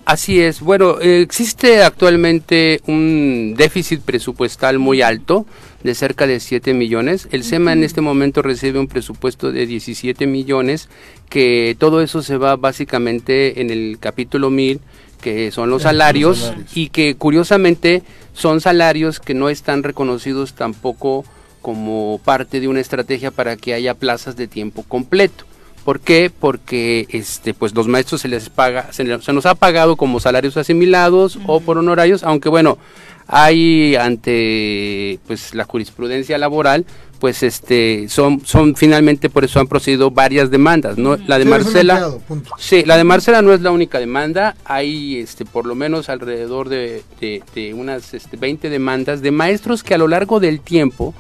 Así 0.06 0.40
es. 0.40 0.60
Bueno, 0.62 1.00
eh, 1.02 1.22
existe 1.22 1.84
actualmente 1.84 2.82
un 2.88 3.56
déficit 3.58 4.02
presupuestal 4.02 4.80
muy 4.80 5.02
alto 5.02 5.46
de 5.84 5.96
cerca 5.96 6.28
de 6.28 6.40
7 6.40 6.74
millones. 6.74 7.28
El 7.32 7.44
SEMA 7.44 7.74
en 7.74 7.84
este 7.84 8.02
momento 8.02 8.42
recibe 8.42 8.80
un 8.80 8.88
presupuesto 8.88 9.52
de 9.52 9.66
17 9.66 10.28
millones, 10.28 10.90
que 11.30 11.76
todo 11.80 12.02
eso 12.02 12.22
se 12.22 12.38
va 12.38 12.56
básicamente 12.56 13.62
en 13.62 13.70
el 13.70 13.98
capítulo 14.00 14.50
1000, 14.50 14.82
que 15.22 15.52
son 15.52 15.70
los 15.70 15.84
salarios. 15.84 16.54
y 16.74 16.90
que 16.90 17.16
curiosamente 17.16 18.04
son 18.38 18.62
salarios 18.62 19.20
que 19.20 19.34
no 19.34 19.50
están 19.50 19.82
reconocidos 19.82 20.54
tampoco 20.54 21.26
como 21.60 22.22
parte 22.24 22.60
de 22.60 22.68
una 22.68 22.80
estrategia 22.80 23.32
para 23.32 23.58
que 23.58 23.74
haya 23.74 23.96
plazas 23.96 24.36
de 24.36 24.48
tiempo 24.48 24.84
completo. 24.84 25.46
¿Por 25.84 26.00
qué? 26.00 26.32
Porque 26.40 27.08
este, 27.10 27.56
pues 27.56 27.74
los 27.74 27.88
maestros 27.88 28.22
se 28.22 28.28
les 28.28 28.50
paga, 28.50 28.94
se, 28.94 29.06
nos 29.06 29.46
ha 29.48 29.56
pagado 29.56 29.96
como 29.96 30.20
salarios 30.20 30.56
asimilados 30.56 31.40
o 31.48 31.62
por 31.62 31.80
honorarios, 31.80 32.24
aunque 32.24 32.50
bueno, 32.50 32.78
hay 33.26 33.96
ante 33.96 35.20
pues 35.26 35.56
la 35.56 35.64
jurisprudencia 35.64 36.38
laboral, 36.38 36.86
pues 37.20 37.44
este 37.44 38.08
son 38.10 38.42
son 38.46 38.76
finalmente 38.76 39.30
por 39.30 39.44
eso 39.44 39.60
han 39.60 39.68
procedido 39.68 40.12
varias 40.12 40.50
demandas, 40.52 40.98
¿no? 40.98 41.18
La 41.28 41.38
de 41.38 41.44
Sí, 41.46 41.50
Marcela 41.50 41.94
empleado. 41.94 42.22
Sí, 42.58 42.84
la 42.86 42.98
de 42.98 43.04
Marcela 43.04 43.42
no 43.42 43.54
es 43.54 43.62
la 43.62 43.72
única 43.72 44.00
demanda, 44.00 44.56
hay 44.66 45.18
este 45.18 45.46
por 45.46 45.66
lo 45.66 45.76
menos 45.76 46.10
alrededor 46.10 46.70
de, 46.70 47.04
de- 47.20 47.42
de 47.56 47.74
unas 47.74 48.14
este, 48.14 48.38
20 48.38 48.70
demandas 48.70 49.22
de 49.22 49.32
maestros 49.32 49.84
que 49.84 49.94
a 49.94 49.98
lo 49.98 50.08
largo 50.08 50.40
del 50.40 50.60
tiempo 50.62 51.14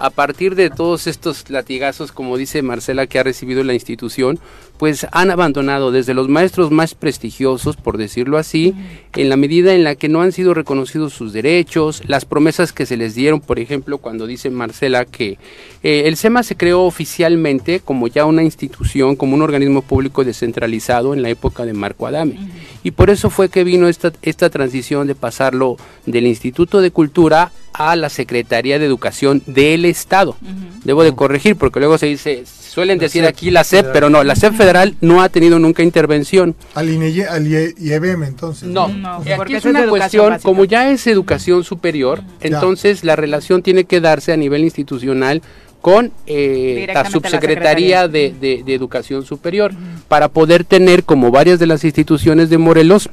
a 0.00 0.08
partir 0.08 0.54
de 0.54 0.70
todos 0.70 1.06
estos 1.06 1.50
latigazos, 1.50 2.10
como 2.10 2.38
dice 2.38 2.62
Marcela, 2.62 3.06
que 3.06 3.18
ha 3.18 3.22
recibido 3.22 3.62
la 3.62 3.74
institución, 3.74 4.40
pues 4.78 5.06
han 5.12 5.30
abandonado 5.30 5.92
desde 5.92 6.14
los 6.14 6.30
maestros 6.30 6.70
más 6.70 6.94
prestigiosos, 6.94 7.76
por 7.76 7.98
decirlo 7.98 8.38
así, 8.38 8.74
en 9.14 9.28
la 9.28 9.36
medida 9.36 9.74
en 9.74 9.84
la 9.84 9.96
que 9.96 10.08
no 10.08 10.22
han 10.22 10.32
sido 10.32 10.54
reconocidos 10.54 11.12
sus 11.12 11.34
derechos, 11.34 12.02
las 12.06 12.24
promesas 12.24 12.72
que 12.72 12.86
se 12.86 12.96
les 12.96 13.14
dieron, 13.14 13.42
por 13.42 13.58
ejemplo, 13.58 13.98
cuando 13.98 14.26
dice 14.26 14.48
Marcela 14.48 15.04
que 15.04 15.36
eh, 15.82 16.04
el 16.06 16.16
SEMA 16.16 16.44
se 16.44 16.56
creó 16.56 16.84
oficialmente 16.84 17.80
como 17.80 18.08
ya 18.08 18.24
una 18.24 18.42
institución, 18.42 19.16
como 19.16 19.34
un 19.34 19.42
organismo 19.42 19.82
público 19.82 20.24
descentralizado 20.24 21.12
en 21.12 21.20
la 21.20 21.28
época 21.28 21.66
de 21.66 21.74
Marco 21.74 22.06
Adame. 22.06 22.38
Y 22.82 22.92
por 22.92 23.10
eso 23.10 23.28
fue 23.28 23.50
que 23.50 23.64
vino 23.64 23.86
esta, 23.86 24.12
esta 24.22 24.48
transición 24.48 25.06
de 25.06 25.14
pasarlo 25.14 25.76
del 26.06 26.26
Instituto 26.26 26.80
de 26.80 26.90
Cultura 26.90 27.52
a 27.80 27.96
la 27.96 28.10
Secretaría 28.10 28.78
de 28.78 28.84
Educación 28.84 29.42
del 29.46 29.86
Estado. 29.86 30.36
Debo 30.84 31.02
de 31.02 31.14
corregir 31.14 31.56
porque 31.56 31.80
luego 31.80 31.96
se 31.96 32.06
dice, 32.06 32.44
suelen 32.44 32.98
decir 32.98 33.24
aquí 33.24 33.50
la 33.50 33.64
SEP, 33.64 33.86
pero 33.90 34.10
no, 34.10 34.22
la 34.22 34.36
SEP 34.36 34.52
federal 34.54 34.96
no 35.00 35.22
ha 35.22 35.30
tenido 35.30 35.58
nunca 35.58 35.82
intervención. 35.82 36.54
Al 36.74 36.90
INE, 36.90 37.24
al 37.24 37.46
IE- 37.46 37.74
IEBM, 37.78 38.24
entonces. 38.24 38.68
No, 38.68 38.88
No, 38.88 39.22
Eh, 39.24 39.32
porque 39.36 39.54
Aquí 39.54 39.54
es 39.54 39.64
una 39.64 39.86
cuestión, 39.88 40.30
básica. 40.30 40.46
como 40.46 40.64
ya 40.66 40.90
es 40.90 41.06
educación 41.06 41.64
superior, 41.64 42.20
entonces 42.40 43.02
la 43.02 43.16
relación 43.16 43.62
tiene 43.62 43.84
que 43.84 44.00
darse 44.02 44.32
a 44.32 44.36
nivel 44.36 44.62
institucional 44.62 45.40
con 45.80 46.12
eh, 46.26 46.86
la 46.92 47.08
subsecretaría 47.08 48.06
de, 48.06 48.34
de- 48.38 48.62
de 48.62 48.74
Educación 48.74 49.24
Superior 49.24 49.72
para 50.08 50.28
poder 50.28 50.64
tener, 50.64 51.04
como 51.04 51.30
varias 51.30 51.58
de 51.58 51.66
las 51.66 51.82
instituciones 51.84 52.50
de 52.50 52.58
Morelos, 52.58 53.08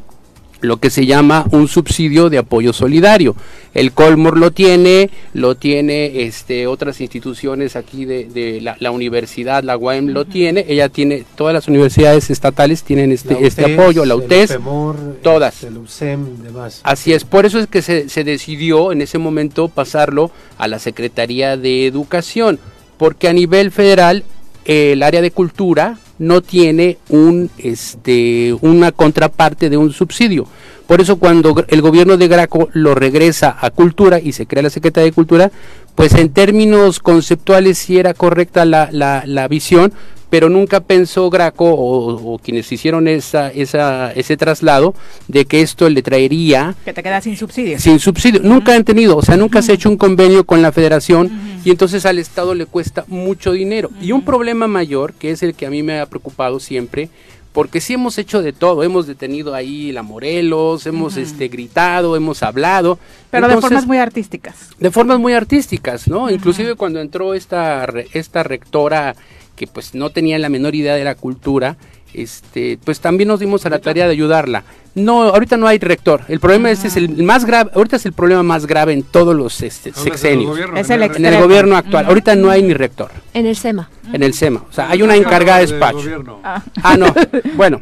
lo 0.62 0.78
que 0.78 0.90
se 0.90 1.06
llama 1.06 1.46
un 1.52 1.68
subsidio 1.68 2.30
de 2.30 2.38
apoyo 2.38 2.74
solidario. 2.74 3.36
El 3.74 3.92
Colmor 3.92 4.38
lo 4.38 4.52
tiene, 4.52 5.10
lo 5.34 5.56
tiene 5.56 6.24
este, 6.24 6.68
otras 6.68 7.00
instituciones 7.00 7.76
aquí 7.76 8.06
de, 8.06 8.26
de 8.26 8.60
la, 8.62 8.76
la 8.80 8.92
universidad, 8.92 9.64
la 9.64 9.78
UAM 9.78 10.08
lo 10.08 10.26
tiene, 10.26 10.66
ella 10.68 10.90
tiene, 10.90 11.26
todas 11.36 11.54
las 11.54 11.68
universidades 11.68 12.30
estatales 12.30 12.84
tienen 12.84 13.12
este, 13.12 13.46
este 13.46 13.74
apoyo, 13.74 14.06
la 14.06 14.16
el 14.16 14.22
UTES, 14.22 14.52
UPEMOR, 14.52 15.18
todas. 15.22 15.64
El 15.64 15.78
USEM, 15.78 16.42
demás. 16.42 16.82
Así 16.84 17.14
es, 17.14 17.24
por 17.24 17.46
eso 17.46 17.60
es 17.60 17.68
que 17.68 17.82
se, 17.82 18.10
se 18.10 18.24
decidió 18.24 18.92
en 18.92 19.02
ese 19.02 19.18
momento 19.20 19.68
pasarlo 19.68 20.32
a 20.58 20.68
la 20.68 20.80
Secretaría 20.80 21.56
de 21.58 21.86
Educación, 21.86 22.60
porque 22.98 23.28
a 23.28 23.34
nivel 23.34 23.72
federal 23.72 24.24
el 24.66 25.04
área 25.04 25.22
de 25.22 25.32
cultura 25.32 25.98
no 26.20 26.42
tiene 26.42 26.98
un 27.10 27.50
este 27.58 28.56
una 28.62 28.92
contraparte 28.92 29.70
de 29.70 29.78
un 29.78 29.92
subsidio. 29.92 30.48
Por 30.88 31.02
eso 31.02 31.18
cuando 31.18 31.66
el 31.68 31.82
gobierno 31.82 32.16
de 32.16 32.28
Graco 32.30 32.70
lo 32.72 32.96
regresa 32.96 33.58
a 33.60 33.72
cultura 33.72 34.20
y 34.20 34.32
se 34.32 34.46
crea 34.48 34.64
la 34.64 34.70
Secretaría 34.70 35.06
de 35.06 35.12
Cultura, 35.12 35.52
pues 35.96 36.14
en 36.14 36.30
términos 36.30 37.00
conceptuales 37.00 37.78
sí 37.78 37.98
era 37.98 38.14
correcta 38.14 38.64
la, 38.64 38.90
la, 38.92 39.24
la 39.26 39.48
visión, 39.50 39.92
pero 40.30 40.50
nunca 40.50 40.80
pensó 40.82 41.30
Graco 41.30 41.66
o, 41.66 42.34
o 42.34 42.40
quienes 42.40 42.72
hicieron 42.72 43.08
esa, 43.08 43.50
esa, 43.50 44.12
ese 44.12 44.38
traslado 44.38 44.94
de 45.28 45.46
que 45.46 45.62
esto 45.62 45.90
le 45.90 46.02
traería 46.02 46.76
Que 46.84 46.94
te 46.94 47.04
quedas 47.04 47.24
sin 47.24 47.38
subsidio. 47.38 47.80
sin 47.80 48.00
subsidio. 48.00 48.42
Nunca 48.44 48.76
han 48.76 48.84
tenido, 48.84 49.18
o 49.18 49.22
sea, 49.22 49.38
nunca 49.38 49.62
se 49.62 49.72
ha 49.72 49.76
hecho 49.76 49.90
un 49.90 49.98
convenio 49.98 50.46
con 50.46 50.62
la 50.62 50.72
federación 50.72 51.32
y 51.64 51.72
entonces 51.72 52.06
al 52.06 52.20
Estado 52.20 52.56
le 52.56 52.66
cuesta 52.66 53.06
mucho 53.08 53.52
dinero. 53.52 53.90
Y 54.02 54.12
un 54.12 54.24
problema 54.24 54.68
mayor, 54.68 55.14
que 55.14 55.32
es 55.32 55.44
el 55.44 55.54
que 55.54 55.66
a 55.66 55.70
mí 55.70 55.84
me 55.84 56.00
ha 56.00 56.06
preocupado 56.06 56.60
siempre, 56.60 57.10
porque 57.52 57.82
sí 57.82 57.96
hemos 57.96 58.20
hecho 58.20 58.44
de 58.44 58.54
todo, 58.54 58.84
hemos 58.84 59.08
detenido 59.08 59.56
ahí 59.56 59.92
la 59.92 60.04
Morelos, 60.04 60.86
hemos 60.86 61.18
este 61.18 61.48
gritado, 61.48 62.16
hemos 62.16 62.44
hablado. 62.44 63.00
Pero 63.32 63.48
de 63.48 63.60
formas 63.60 63.88
muy 63.88 63.98
artísticas. 63.98 64.70
de 64.78 64.92
formas 64.92 65.20
muy 65.20 65.34
artísticas, 65.34 66.08
¿no? 66.08 66.30
Inclusive 66.30 66.76
cuando 66.76 67.02
entró 67.02 67.34
esta 67.34 67.88
esta 68.14 68.44
rectora 68.44 69.16
que 69.58 69.68
pues 69.68 69.94
no 69.94 70.12
tenía 70.12 70.40
la 70.40 70.48
menor 70.48 70.76
idea 70.76 70.96
de 70.96 71.04
la 71.04 71.16
cultura, 71.16 71.76
este, 72.14 72.80
pues 72.86 73.02
también 73.02 73.28
nos 73.28 73.40
dimos 73.42 73.66
a 73.66 73.70
la 73.70 73.80
tarea 73.80 74.06
de 74.06 74.12
ayudarla. 74.14 74.64
No, 74.96 75.24
ahorita 75.24 75.58
no 75.58 75.68
hay 75.68 75.78
rector. 75.80 76.22
El 76.30 76.40
problema 76.40 76.72
este 76.72 76.88
es 76.88 76.96
el 76.96 77.10
más 77.24 77.44
grave, 77.44 77.72
ahorita 77.76 77.98
es 77.98 78.06
el 78.06 78.14
problema 78.14 78.42
más 78.44 78.66
grave 78.66 78.94
en 78.94 79.04
todos 79.04 79.36
los 79.36 79.62
este, 79.62 79.90
Hablas 79.90 80.06
en 80.06 80.12
el 80.12 80.18
sexenios. 80.18 80.50
gobierno 80.52 80.78
Es 80.80 80.90
el. 80.90 81.04
En 81.04 81.26
el 81.26 81.42
gobierno 81.42 81.76
actual. 81.76 82.06
Ahorita 82.06 82.36
no 82.36 82.50
hay 82.50 82.64
ni 82.64 82.74
rector 82.74 83.12
En 83.34 83.46
el 83.46 83.56
SEMA. 83.56 83.90
en 84.14 84.24
el 84.24 84.34
SEMA. 84.34 84.64
O 84.70 84.74
sea, 84.74 84.90
hay 84.90 85.02
una 85.02 85.16
encargada 85.16 85.60
de 85.60 85.68
despacho. 85.68 85.98
gobierno. 85.98 86.40
Ah, 86.44 86.96
no. 86.98 87.14
Bueno, 87.56 87.82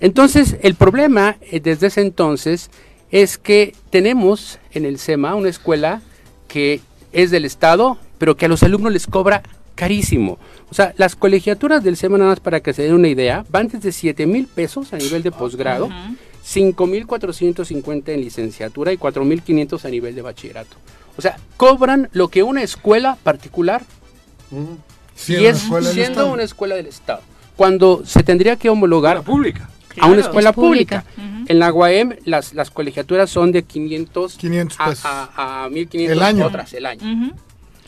entonces 0.00 0.56
el 0.62 0.74
problema 0.74 1.36
eh, 1.50 1.60
desde 1.60 1.88
ese 1.88 2.02
entonces 2.02 2.70
es 3.10 3.38
que 3.38 3.74
tenemos 3.90 4.58
en 4.72 4.84
el 4.84 4.98
SEMA 4.98 5.34
una 5.34 5.48
escuela 5.48 6.02
que 6.48 6.80
es 7.12 7.30
del 7.30 7.44
Estado, 7.44 7.98
pero 8.18 8.36
que 8.36 8.46
a 8.46 8.48
los 8.48 8.62
alumnos 8.62 8.92
les 8.92 9.06
cobra 9.06 9.42
carísimo. 9.76 10.38
O 10.70 10.74
sea, 10.74 10.92
las 10.96 11.14
colegiaturas 11.14 11.84
del 11.84 11.96
SEMA, 11.96 12.18
nada 12.18 12.30
más 12.30 12.40
para 12.40 12.58
que 12.60 12.72
se 12.72 12.82
den 12.82 12.94
una 12.94 13.06
idea, 13.08 13.44
van 13.50 13.68
desde 13.68 13.92
7 13.92 14.26
mil 14.26 14.48
pesos 14.48 14.92
a 14.92 14.96
nivel 14.96 15.22
de 15.22 15.30
posgrado, 15.30 15.88
5 16.42 16.86
mil 16.88 17.06
450 17.06 18.10
en 18.12 18.20
licenciatura 18.22 18.92
y 18.92 18.96
4 18.96 19.24
mil 19.24 19.42
500 19.42 19.84
a 19.84 19.88
nivel 19.88 20.14
de 20.16 20.22
bachillerato. 20.22 20.76
O 21.16 21.22
sea, 21.22 21.36
cobran 21.56 22.08
lo 22.12 22.28
que 22.28 22.42
una 22.42 22.62
escuela 22.62 23.16
particular 23.22 23.82
Sí, 25.14 25.34
y 25.36 25.46
es 25.46 25.66
siendo 25.92 26.30
una 26.32 26.42
escuela 26.42 26.74
del 26.74 26.86
Estado. 26.86 27.20
Cuando 27.56 28.02
se 28.04 28.22
tendría 28.22 28.56
que 28.56 28.68
homologar 28.68 29.16
La 29.16 29.22
pública. 29.22 29.70
a 29.98 30.08
una 30.08 30.20
escuela 30.20 30.50
es 30.50 30.54
pública. 30.54 31.04
pública. 31.14 31.44
En 31.48 31.58
la 31.58 31.72
UAM 31.72 32.14
las, 32.24 32.52
las 32.54 32.70
colegiaturas 32.70 33.30
son 33.30 33.50
de 33.50 33.62
500, 33.62 34.36
500 34.36 34.76
a, 34.80 34.84
pesos. 34.90 35.04
a, 35.06 35.64
a 35.64 35.68
1500 35.70 36.16
El 36.16 36.22
año. 36.22 36.46
otras 36.46 36.74
el 36.74 36.84
año. 36.86 37.32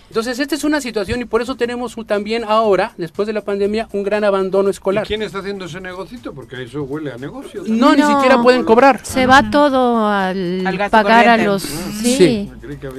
Entonces, 0.08 0.38
esta 0.38 0.54
es 0.54 0.64
una 0.64 0.80
situación 0.80 1.20
y 1.20 1.26
por 1.26 1.42
eso 1.42 1.54
tenemos 1.54 1.96
un- 1.98 2.06
también 2.06 2.42
ahora, 2.44 2.92
después 2.96 3.26
de 3.26 3.34
la 3.34 3.42
pandemia, 3.42 3.88
un 3.92 4.02
gran 4.02 4.24
abandono 4.24 4.68
¿Y 4.68 4.72
escolar. 4.72 5.06
quién 5.06 5.20
está 5.20 5.40
haciendo 5.40 5.66
ese 5.66 5.82
negocito? 5.82 6.32
Porque 6.32 6.62
eso 6.62 6.82
huele 6.84 7.12
a 7.12 7.18
negocio. 7.18 7.62
No, 7.66 7.94
ni 7.94 8.00
No. 8.00 8.14
siquiera 8.16 8.40
pueden 8.42 8.64
cobrar. 8.64 9.00
Se 9.02 9.26
va 9.26 9.50
todo 9.50 10.06
al, 10.08 10.62
pagar 10.90 11.28
a 11.28 11.36
los... 11.36 11.62
Sí. 11.62 12.16
Sí. 12.16 12.50
Detrás. 12.62 12.94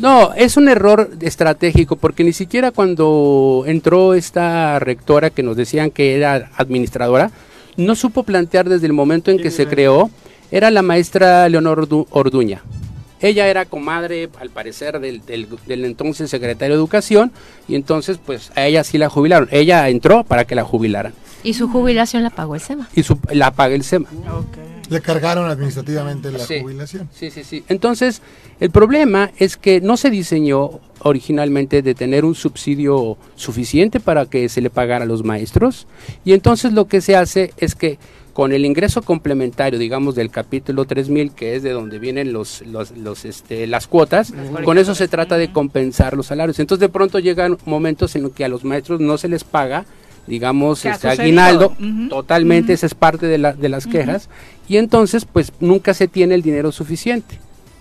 No, 0.00 0.32
es 0.34 0.56
un 0.56 0.68
error 0.68 1.10
estratégico 1.20 1.94
porque 1.96 2.24
ni 2.24 2.32
siquiera 2.32 2.72
cuando 2.72 3.62
entró 3.66 4.14
esta 4.14 4.78
rectora 4.80 5.30
que 5.30 5.42
nos 5.44 5.56
decían 5.56 5.90
que 5.92 6.16
era 6.16 6.50
administradora, 6.56 7.30
no 7.76 7.94
supo 7.94 8.24
plantear 8.24 8.68
desde 8.68 8.86
el 8.86 8.92
momento 8.92 9.30
en 9.30 9.36
que 9.36 9.42
¿Quién 9.44 9.52
se 9.54 9.66
creó, 9.68 10.10
era 10.50 10.70
la 10.72 10.82
maestra 10.82 11.48
Leonor 11.48 11.88
Ordu- 11.88 12.06
Orduña. 12.10 12.62
Ella 13.20 13.48
era 13.48 13.64
comadre, 13.64 14.28
al 14.40 14.50
parecer, 14.50 15.00
del, 15.00 15.24
del- 15.26 15.48
del 15.66 15.84
entonces 15.84 16.30
secretario 16.30 16.74
de 16.74 16.78
Educación 16.80 17.32
y 17.66 17.74
entonces 17.74 18.18
pues 18.24 18.52
a 18.54 18.64
ella 18.66 18.84
sí 18.84 18.98
la 18.98 19.08
jubilaron. 19.08 19.48
Ella 19.50 19.88
entró 19.88 20.24
para 20.24 20.44
que 20.44 20.54
la 20.54 20.64
jubilaran 20.64 21.12
Y 21.42 21.54
su 21.54 21.68
jubilación 21.68 22.22
la 22.22 22.30
pagó 22.30 22.54
el 22.54 22.60
SEMA. 22.60 22.88
y 22.94 23.02
su- 23.02 23.18
la 23.32 23.50
paga 23.52 23.74
el 23.74 23.84
SEMA. 23.84 24.08
Le 24.90 25.00
cargaron 25.02 25.50
administrativamente 25.50 26.30
la 26.32 26.38
Sí. 26.38 26.60
jubilación. 26.60 27.08
Sí, 27.14 27.30
sí, 27.30 27.44
sí. 27.44 27.62
Entonces, 27.68 28.22
el 28.58 28.70
problema 28.70 29.30
es 29.36 29.56
que 29.58 29.80
no 29.82 29.96
se 29.98 30.08
diseñó 30.10 30.80
originalmente 31.00 31.82
de 31.82 31.94
tener 31.94 32.24
un 32.24 32.34
subsidio 32.34 33.18
suficiente 33.36 34.00
para 34.00 34.24
que 34.26 34.48
se 34.48 34.60
le 34.62 34.70
pagara 34.70 35.04
a 35.04 35.06
los 35.06 35.24
maestros. 35.24 35.86
Y 36.24 36.32
entonces 36.32 36.72
lo 36.72 36.86
que 36.88 37.00
se 37.02 37.16
hace 37.16 37.52
es 37.58 37.74
que 37.74 37.98
con 38.38 38.52
el 38.52 38.64
ingreso 38.64 39.02
complementario, 39.02 39.80
digamos, 39.80 40.14
del 40.14 40.30
capítulo 40.30 40.84
3000, 40.84 41.32
que 41.32 41.56
es 41.56 41.64
de 41.64 41.72
donde 41.72 41.98
vienen 41.98 42.32
los, 42.32 42.60
los, 42.68 42.92
los, 42.92 43.24
este, 43.24 43.66
las 43.66 43.88
cuotas, 43.88 44.32
con 44.62 44.78
eso 44.78 44.94
se 44.94 45.08
trata 45.08 45.36
de 45.36 45.50
compensar 45.50 46.16
los 46.16 46.26
salarios. 46.26 46.60
Entonces, 46.60 46.78
de 46.78 46.88
pronto 46.88 47.18
llegan 47.18 47.58
momentos 47.64 48.14
en 48.14 48.22
los 48.22 48.30
que 48.30 48.44
a 48.44 48.48
los 48.48 48.62
maestros 48.62 49.00
no 49.00 49.18
se 49.18 49.26
les 49.26 49.42
paga, 49.42 49.86
digamos, 50.28 50.82
¿Qué 50.82 50.90
ha 50.90 50.92
este 50.92 51.08
aguinaldo, 51.08 51.74
totalmente, 52.08 52.66
Ujú. 52.66 52.74
esa 52.74 52.86
es 52.86 52.94
parte 52.94 53.26
de, 53.26 53.38
la- 53.38 53.54
de 53.54 53.68
las 53.68 53.88
quejas, 53.88 54.28
y 54.68 54.76
entonces, 54.76 55.24
pues, 55.24 55.52
nunca 55.58 55.92
se 55.92 56.06
tiene 56.06 56.36
el 56.36 56.42
dinero 56.42 56.70
suficiente. 56.70 57.40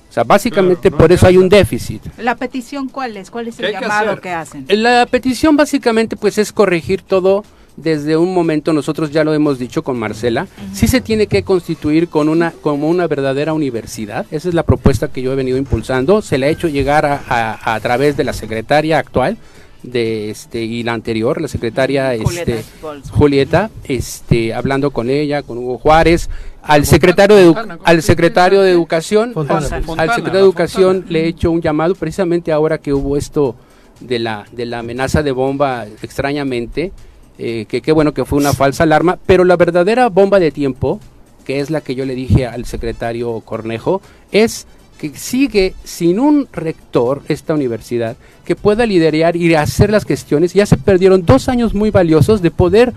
O 0.10 0.14
sea, 0.14 0.24
básicamente 0.24 0.90
por 0.90 1.12
eso 1.12 1.28
hay 1.28 1.38
un 1.38 1.50
déficit. 1.50 2.02
¿La 2.18 2.34
petición 2.34 2.90
cuál 2.90 3.16
es? 3.16 3.30
¿Cuál 3.30 3.48
es 3.48 3.58
¿Qué 3.58 3.68
el 3.68 3.76
que 3.76 3.82
llamado 3.82 4.20
que 4.20 4.32
hacen? 4.32 4.66
La 4.70 5.06
petición 5.06 5.56
básicamente 5.56 6.16
pues 6.16 6.40
es 6.40 6.52
corregir 6.52 7.04
todo 7.04 7.44
desde 7.78 8.18
un 8.18 8.34
momento, 8.34 8.74
nosotros 8.74 9.12
ya 9.12 9.24
lo 9.24 9.34
hemos 9.34 9.60
dicho 9.60 9.84
con 9.84 9.98
Marcela, 10.00 10.48
sí 10.74 10.88
se 10.88 11.00
tiene 11.00 11.28
que 11.28 11.44
constituir 11.44 12.10
con 12.10 12.28
una, 12.28 12.52
como 12.62 12.90
una 12.90 13.08
verdadera 13.08 13.54
universidad, 13.54 14.26
esa 14.32 14.50
es 14.50 14.56
la 14.56 14.64
propuesta 14.64 15.08
que 15.10 15.22
yo 15.22 15.32
he 15.32 15.36
venido 15.36 15.58
impulsando, 15.58 16.22
se 16.24 16.38
le 16.40 16.48
ha 16.48 16.50
hecho 16.50 16.68
llegar 16.68 17.06
a, 17.06 17.22
a- 17.30 17.76
a 17.76 17.80
través 17.80 18.18
de 18.18 18.24
la 18.24 18.34
secretaria 18.34 18.98
actual 18.98 19.38
de 19.84 20.32
este 20.32 20.64
y 20.64 20.82
la 20.82 20.94
anterior, 20.94 21.40
la 21.40 21.48
secretaria 21.48 22.18
Julieta 22.22 22.52
este. 22.56 23.10
Julieta, 23.12 23.70
este, 23.84 24.54
hablando 24.56 24.90
con 24.90 25.12
ella, 25.12 25.44
con 25.44 25.60
Hugo 25.60 25.78
Juárez, 25.78 26.30
al 26.64 26.84
secretario 26.86 27.36
de, 27.38 27.78
al 27.84 28.02
secretario 28.02 28.62
de 28.64 28.72
educación, 28.72 29.34
Fontana. 29.34 29.60
al- 29.68 30.10
secretario 30.10 30.32
de 30.34 30.40
educación 30.40 31.06
le 31.10 31.26
he 31.26 31.28
hecho 31.28 31.52
un 31.52 31.62
llamado 31.62 31.94
precisamente 31.94 32.52
ahora 32.52 32.80
que 32.80 32.92
hubo 32.92 33.16
esto 33.18 33.56
de 34.00 34.18
la 34.20 34.46
de 34.52 34.66
la 34.66 34.80
amenaza 34.80 35.22
de 35.24 35.32
bomba 35.32 35.86
extrañamente 36.02 36.92
eh, 37.38 37.66
que 37.68 37.82
qué 37.82 37.92
bueno 37.92 38.14
que 38.14 38.26
fue 38.26 38.40
una 38.40 38.54
falsa 38.54 38.84
alarma 38.84 39.18
pero 39.26 39.44
la 39.44 39.56
verdadera 39.56 40.10
bomba 40.10 40.40
de 40.40 40.52
tiempo 40.52 41.00
que 41.46 41.60
es 41.60 41.70
la 41.70 41.82
que 41.82 41.96
yo 41.96 42.06
le 42.06 42.16
dije 42.16 42.46
al 42.46 42.66
secretario 42.66 43.42
Cornejo 43.42 44.02
es 44.32 44.68
que 44.98 45.12
sigue 45.14 45.76
sin 45.84 46.20
un 46.20 46.48
rector 46.52 47.22
esta 47.28 47.54
universidad 47.54 48.18
que 48.46 48.56
pueda 48.56 48.86
liderar 48.86 49.36
y 49.36 49.54
hacer 49.54 49.92
las 49.92 50.06
gestiones 50.06 50.54
ya 50.54 50.66
se 50.66 50.78
perdieron 50.78 51.26
dos 51.26 51.50
años 51.50 51.74
muy 51.74 51.92
valiosos 51.92 52.42
de 52.42 52.52
poder 52.52 52.94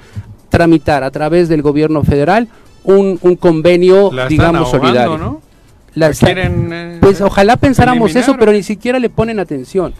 tramitar 0.48 1.04
a 1.04 1.10
través 1.10 1.48
del 1.48 1.62
gobierno 1.62 2.02
federal 2.02 2.48
un, 2.82 3.18
un 3.22 3.36
convenio 3.36 4.10
La 4.12 4.26
digamos 4.26 4.72
ahogando, 4.72 4.86
solidario 4.86 5.18
¿no? 5.18 5.49
La 5.94 6.10
quieren, 6.12 6.72
eh, 6.72 6.98
pues 7.00 7.20
ojalá 7.20 7.56
pensáramos 7.56 8.10
eliminar. 8.10 8.22
eso, 8.30 8.38
pero 8.38 8.52
ni 8.52 8.62
siquiera 8.62 8.98
le 8.98 9.10
ponen 9.10 9.40
atención. 9.40 9.92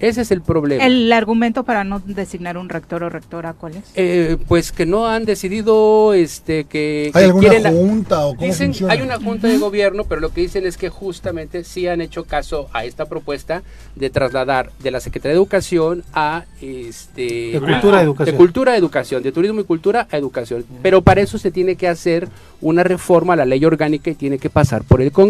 Ese 0.00 0.22
es 0.22 0.30
el 0.30 0.42
problema. 0.42 0.84
¿El 0.84 1.12
argumento 1.12 1.62
para 1.64 1.84
no 1.84 2.00
designar 2.00 2.58
un 2.58 2.68
rector 2.68 3.02
o 3.04 3.08
rectora 3.08 3.52
cuál 3.52 3.76
es? 3.76 3.84
Eh, 3.94 4.36
pues 4.48 4.72
que 4.72 4.84
no 4.86 5.06
han 5.06 5.24
decidido 5.24 6.12
este 6.14 6.64
que, 6.64 7.12
¿Hay 7.14 7.22
que 7.22 7.26
alguna 7.26 7.48
quieren- 7.48 7.72
junta 7.76 8.26
o 8.26 8.34
cómo 8.34 8.46
dicen 8.46 8.68
funciona? 8.68 8.92
hay 8.92 9.02
una 9.02 9.18
junta 9.18 9.46
de 9.48 9.58
gobierno 9.58 10.04
pero 10.04 10.20
lo 10.20 10.30
que 10.32 10.40
dicen 10.40 10.66
es 10.66 10.76
que 10.76 10.88
justamente 10.88 11.62
sí 11.64 11.86
han 11.86 12.00
hecho 12.00 12.24
caso 12.24 12.68
a 12.72 12.84
esta 12.84 13.04
propuesta 13.06 13.62
de 13.94 14.10
trasladar 14.10 14.70
de 14.82 14.90
la 14.90 15.00
Secretaría 15.00 15.34
de 15.34 15.38
Educación 15.38 16.02
a 16.14 16.44
este 16.60 17.52
De 17.52 17.60
cultura 17.60 17.98
a 17.98 18.02
educación. 18.02 18.32
de 18.34 18.36
cultura 18.38 18.72
a 18.72 18.76
educación 18.76 19.22
de 19.22 19.32
turismo 19.32 19.60
y 19.60 19.64
cultura 19.64 20.06
a 20.10 20.16
educación 20.16 20.64
pero 20.82 21.02
para 21.02 21.20
eso 21.20 21.38
se 21.38 21.50
tiene 21.50 21.76
que 21.76 21.88
hacer 21.88 22.28
una 22.60 22.82
reforma 22.82 23.34
a 23.34 23.36
la 23.36 23.44
ley 23.44 23.64
orgánica 23.64 24.10
y 24.10 24.14
tiene 24.14 24.38
que 24.38 24.50
pasar 24.50 24.82
por 24.82 25.00
el 25.00 25.12
Congreso 25.12 25.27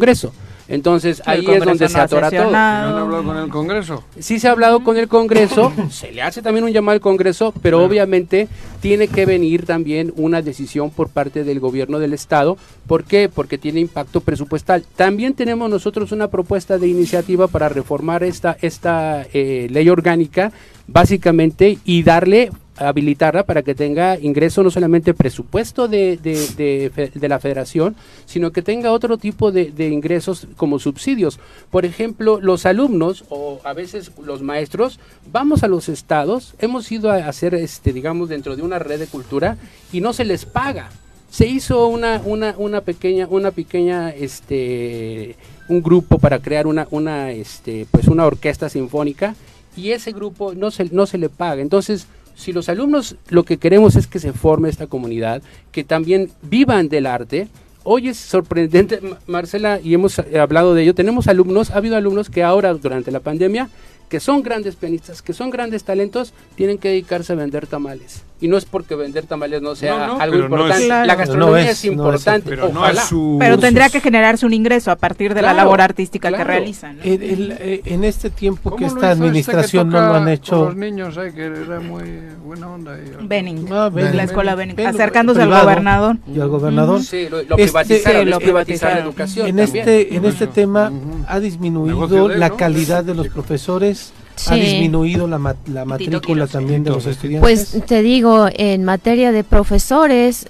entonces 0.69 1.21
El 1.21 1.33
ahí 1.33 1.39
es 1.41 1.47
Congreso 1.47 1.65
donde 1.65 1.85
no 1.85 1.89
se 1.89 1.99
atora 1.99 2.31
todo 2.31 2.51
¿No 2.51 2.57
han 2.57 2.95
hablado 2.95 3.25
con 3.25 3.37
el 3.39 3.49
Congreso? 3.49 4.05
Sí 4.19 4.39
se 4.39 4.49
ha 4.49 4.51
hablado 4.51 4.85
con 4.85 4.97
el 4.99 5.09
Congreso, 5.09 5.73
se 5.91 6.13
le 6.13 6.23
hace 6.23 6.43
también 6.43 6.65
un 6.65 6.73
llamado 6.73 6.95
al 6.95 7.01
Congreso, 7.01 7.55
pero 7.63 7.83
obviamente 7.83 8.49
tiene 8.81 9.09
que 9.09 9.25
venir 9.25 9.65
también 9.65 10.13
una 10.17 10.43
decisión 10.43 10.91
por 10.91 11.09
parte 11.09 11.43
del 11.43 11.59
gobierno 11.59 11.99
del 11.99 12.13
Estado. 12.13 12.59
¿Por 12.87 13.05
qué? 13.05 13.31
Porque 13.31 13.57
tiene 13.57 13.81
impacto 13.81 14.21
presupuestal. 14.21 14.85
También 14.95 15.35
tenemos 15.35 15.71
nosotros 15.71 16.13
una 16.13 16.29
propuesta 16.29 16.79
de 16.79 16.89
iniciativa 16.89 17.49
para 17.49 17.71
reformar 17.71 18.23
esta, 18.23 18.57
esta 18.61 19.27
eh, 19.33 19.69
ley 19.71 19.89
orgánica, 19.89 20.53
básicamente, 20.87 21.79
y 21.85 22.03
darle 22.03 22.51
habilitarla 22.79 23.45
para 23.45 23.63
que 23.63 23.75
tenga 23.75 24.19
ingreso 24.19 24.63
no 24.63 24.71
solamente 24.71 25.15
presupuesto 25.15 25.89
de, 25.89 26.17
de, 26.17 26.49
de 26.57 27.11
de 27.15 27.29
la 27.29 27.39
federación, 27.39 27.97
sino 28.27 28.51
que 28.53 28.63
tenga 28.63 28.93
otro 28.93 29.19
tipo 29.19 29.53
de 29.53 29.89
ingresos 29.89 30.47
como 30.57 30.79
subsidios. 30.79 31.39
Por 31.71 31.85
ejemplo, 31.85 32.41
los 32.41 32.67
alumnos 32.67 33.25
o 33.29 33.61
a 33.65 33.73
veces 33.73 34.11
los 34.23 34.43
maestros, 34.43 34.99
vamos 35.33 35.63
a 35.63 35.69
los 35.69 35.89
estados, 35.89 36.55
hemos 36.59 36.91
ido 36.91 37.11
a 37.11 37.17
hacer, 37.17 37.55
este, 37.55 37.93
digamos, 37.93 38.29
dentro 38.29 38.57
de 38.57 38.63
una 38.63 38.79
red 38.79 38.99
de 38.99 39.07
cultura 39.07 39.57
y 39.93 40.01
no 40.01 40.13
se 40.13 40.25
les 40.25 40.45
paga. 40.45 40.91
Se 41.31 41.47
hizo 41.47 41.89
una, 41.89 42.23
una, 42.25 42.55
una 42.57 42.81
pequeña, 42.81 43.27
una 43.29 43.51
pequeña, 43.51 44.11
este, 44.11 45.37
un 45.69 45.83
grupo 45.83 46.19
para 46.19 46.39
crear 46.39 46.67
una, 46.67 46.89
una, 46.91 47.33
este, 47.33 47.87
pues 47.91 48.09
una 48.09 48.25
orquesta 48.25 48.69
sinfónica 48.69 49.35
y 49.77 49.91
ese 49.91 50.13
grupo 50.13 50.55
no 50.55 50.71
se, 50.71 50.87
no 50.87 51.07
se 51.07 51.19
le 51.19 51.29
paga. 51.29 51.61
Entonces, 51.61 52.07
si 52.39 52.53
los 52.53 52.69
alumnos 52.69 53.17
lo 53.31 53.43
que 53.43 53.57
queremos 53.59 53.97
es 53.97 54.07
que 54.07 54.21
se 54.21 54.33
forme 54.33 54.69
esta 54.69 54.87
comunidad, 54.87 55.43
que 55.73 55.83
también 55.83 56.31
vivan 56.43 56.89
del 56.89 57.07
arte, 57.07 57.49
hoy 57.83 58.09
es 58.09 58.17
sorprendente, 58.17 59.01
Ma- 59.01 59.19
Marcela, 59.27 59.81
y 59.83 59.93
hemos 59.93 60.19
eh, 60.21 60.39
hablado 60.39 60.73
de 60.73 60.83
ello, 60.85 60.95
tenemos 60.95 61.27
alumnos, 61.27 61.71
ha 61.71 61.77
habido 61.79 61.97
alumnos 61.97 62.31
que 62.31 62.45
ahora 62.45 62.73
durante 62.75 63.11
la 63.11 63.21
pandemia, 63.21 63.69
que 64.09 64.21
son 64.21 64.43
grandes 64.43 64.77
pianistas, 64.77 65.21
que 65.21 65.33
son 65.33 65.51
grandes 65.51 65.83
talentos, 65.83 66.33
tienen 66.55 66.79
que 66.79 66.89
dedicarse 66.89 67.33
a 67.33 67.37
vender 67.37 67.67
tamales. 67.67 68.23
Y 68.41 68.47
no 68.47 68.57
es 68.57 68.65
porque 68.67 68.95
vender 68.95 69.27
tamales 69.27 69.61
no 69.61 69.75
sea 69.75 69.99
No, 69.99 70.07
no, 70.15 70.21
algo 70.21 70.37
pero 70.37 70.49
no 70.49 70.57
importante, 70.57 70.83
es- 70.83 70.87
Claro. 70.87 71.07
la 71.07 71.15
gastronomía 71.17 71.53
no 71.55 71.57
es, 71.59 71.65
es- 71.71 71.85
no 71.85 71.91
es- 71.91 71.99
importante, 71.99 72.49
pero 72.51 72.69
no 72.69 72.81
ojalá. 72.81 73.03
es 73.03 73.09
su- 73.09 73.37
Pero 73.41 73.59
tendría 73.59 73.89
que 73.91 74.01
generarse 74.01 74.47
un 74.47 74.53
ingreso 74.53 74.93
a 74.93 74.97
partir 74.97 75.35
de 75.35 75.43
la 75.43 75.49
Claro, 75.53 75.57
labor 75.65 75.81
artística 75.81 76.29
que 76.29 76.35
claro. 76.37 76.49
realizan. 76.49 76.99
¿no? 76.99 77.03
El- 77.03 77.23
el- 77.25 77.53
eh, 77.59 77.83
en 77.85 78.05
este 78.05 78.31
tiempo 78.31 78.71
que 78.71 78.77
¿Cómo 78.77 78.81
lo 78.83 78.87
esta 78.87 79.11
este 79.13 79.21
que 79.21 79.27
administración 79.27 79.89
no 79.91 80.01
lo 80.01 80.15
han 80.15 80.29
hecho. 80.29 80.67
los 80.67 80.77
niños, 80.77 81.17
eh, 81.17 81.33
que 81.35 81.47
era 81.47 81.81
muy 81.81 82.05
buena 82.45 82.69
onda. 82.69 82.97
y- 82.97 83.27
Benning, 83.27 83.67
Ah, 83.73 83.91
Benning. 83.93 84.17
la 84.17 84.23
escuela 84.23 84.55
Benning, 84.55 84.77
Benning. 84.77 84.95
acercándose 84.95 85.41
Privado. 85.41 85.57
al 85.61 85.67
gobernador. 85.67 86.17
Y 86.33 86.41
al 86.41 86.49
gobernador. 86.49 87.03
Sí, 87.03 87.25
lo, 87.29 87.39
lo 87.39 87.43
Este- 87.43 87.55
privatizaron, 87.57 88.21
Sí, 88.23 88.29
lo 88.31 88.37
es 88.37 88.43
privatizar 88.45 88.45
la 88.45 88.45
privatizaron. 88.65 88.99
educación 88.99 89.47
En 89.49 89.57
también. 89.57 89.77
este, 89.89 90.15
en 90.17 90.25
este 90.25 90.47
tema 90.47 90.91
Ujú. 90.91 91.25
ha 91.27 91.41
disminuido 91.41 92.29
la 92.29 92.51
calidad 92.51 93.03
de 93.03 93.15
los 93.17 93.27
profesores, 93.29 94.13
ha 94.47 94.55
Sí. 94.55 94.61
disminuido 94.61 95.27
la, 95.27 95.39
ma- 95.39 95.57
la 95.67 95.85
matrícula 95.85 96.47
también 96.47 96.85
de 96.85 96.91
los 96.91 97.07
estudiantes. 97.07 97.41
Pues 97.73 97.87
te 97.87 98.03
digo, 98.03 98.49
en 98.53 98.85
materia 98.85 99.33
de 99.33 99.43
profesores, 99.45 100.47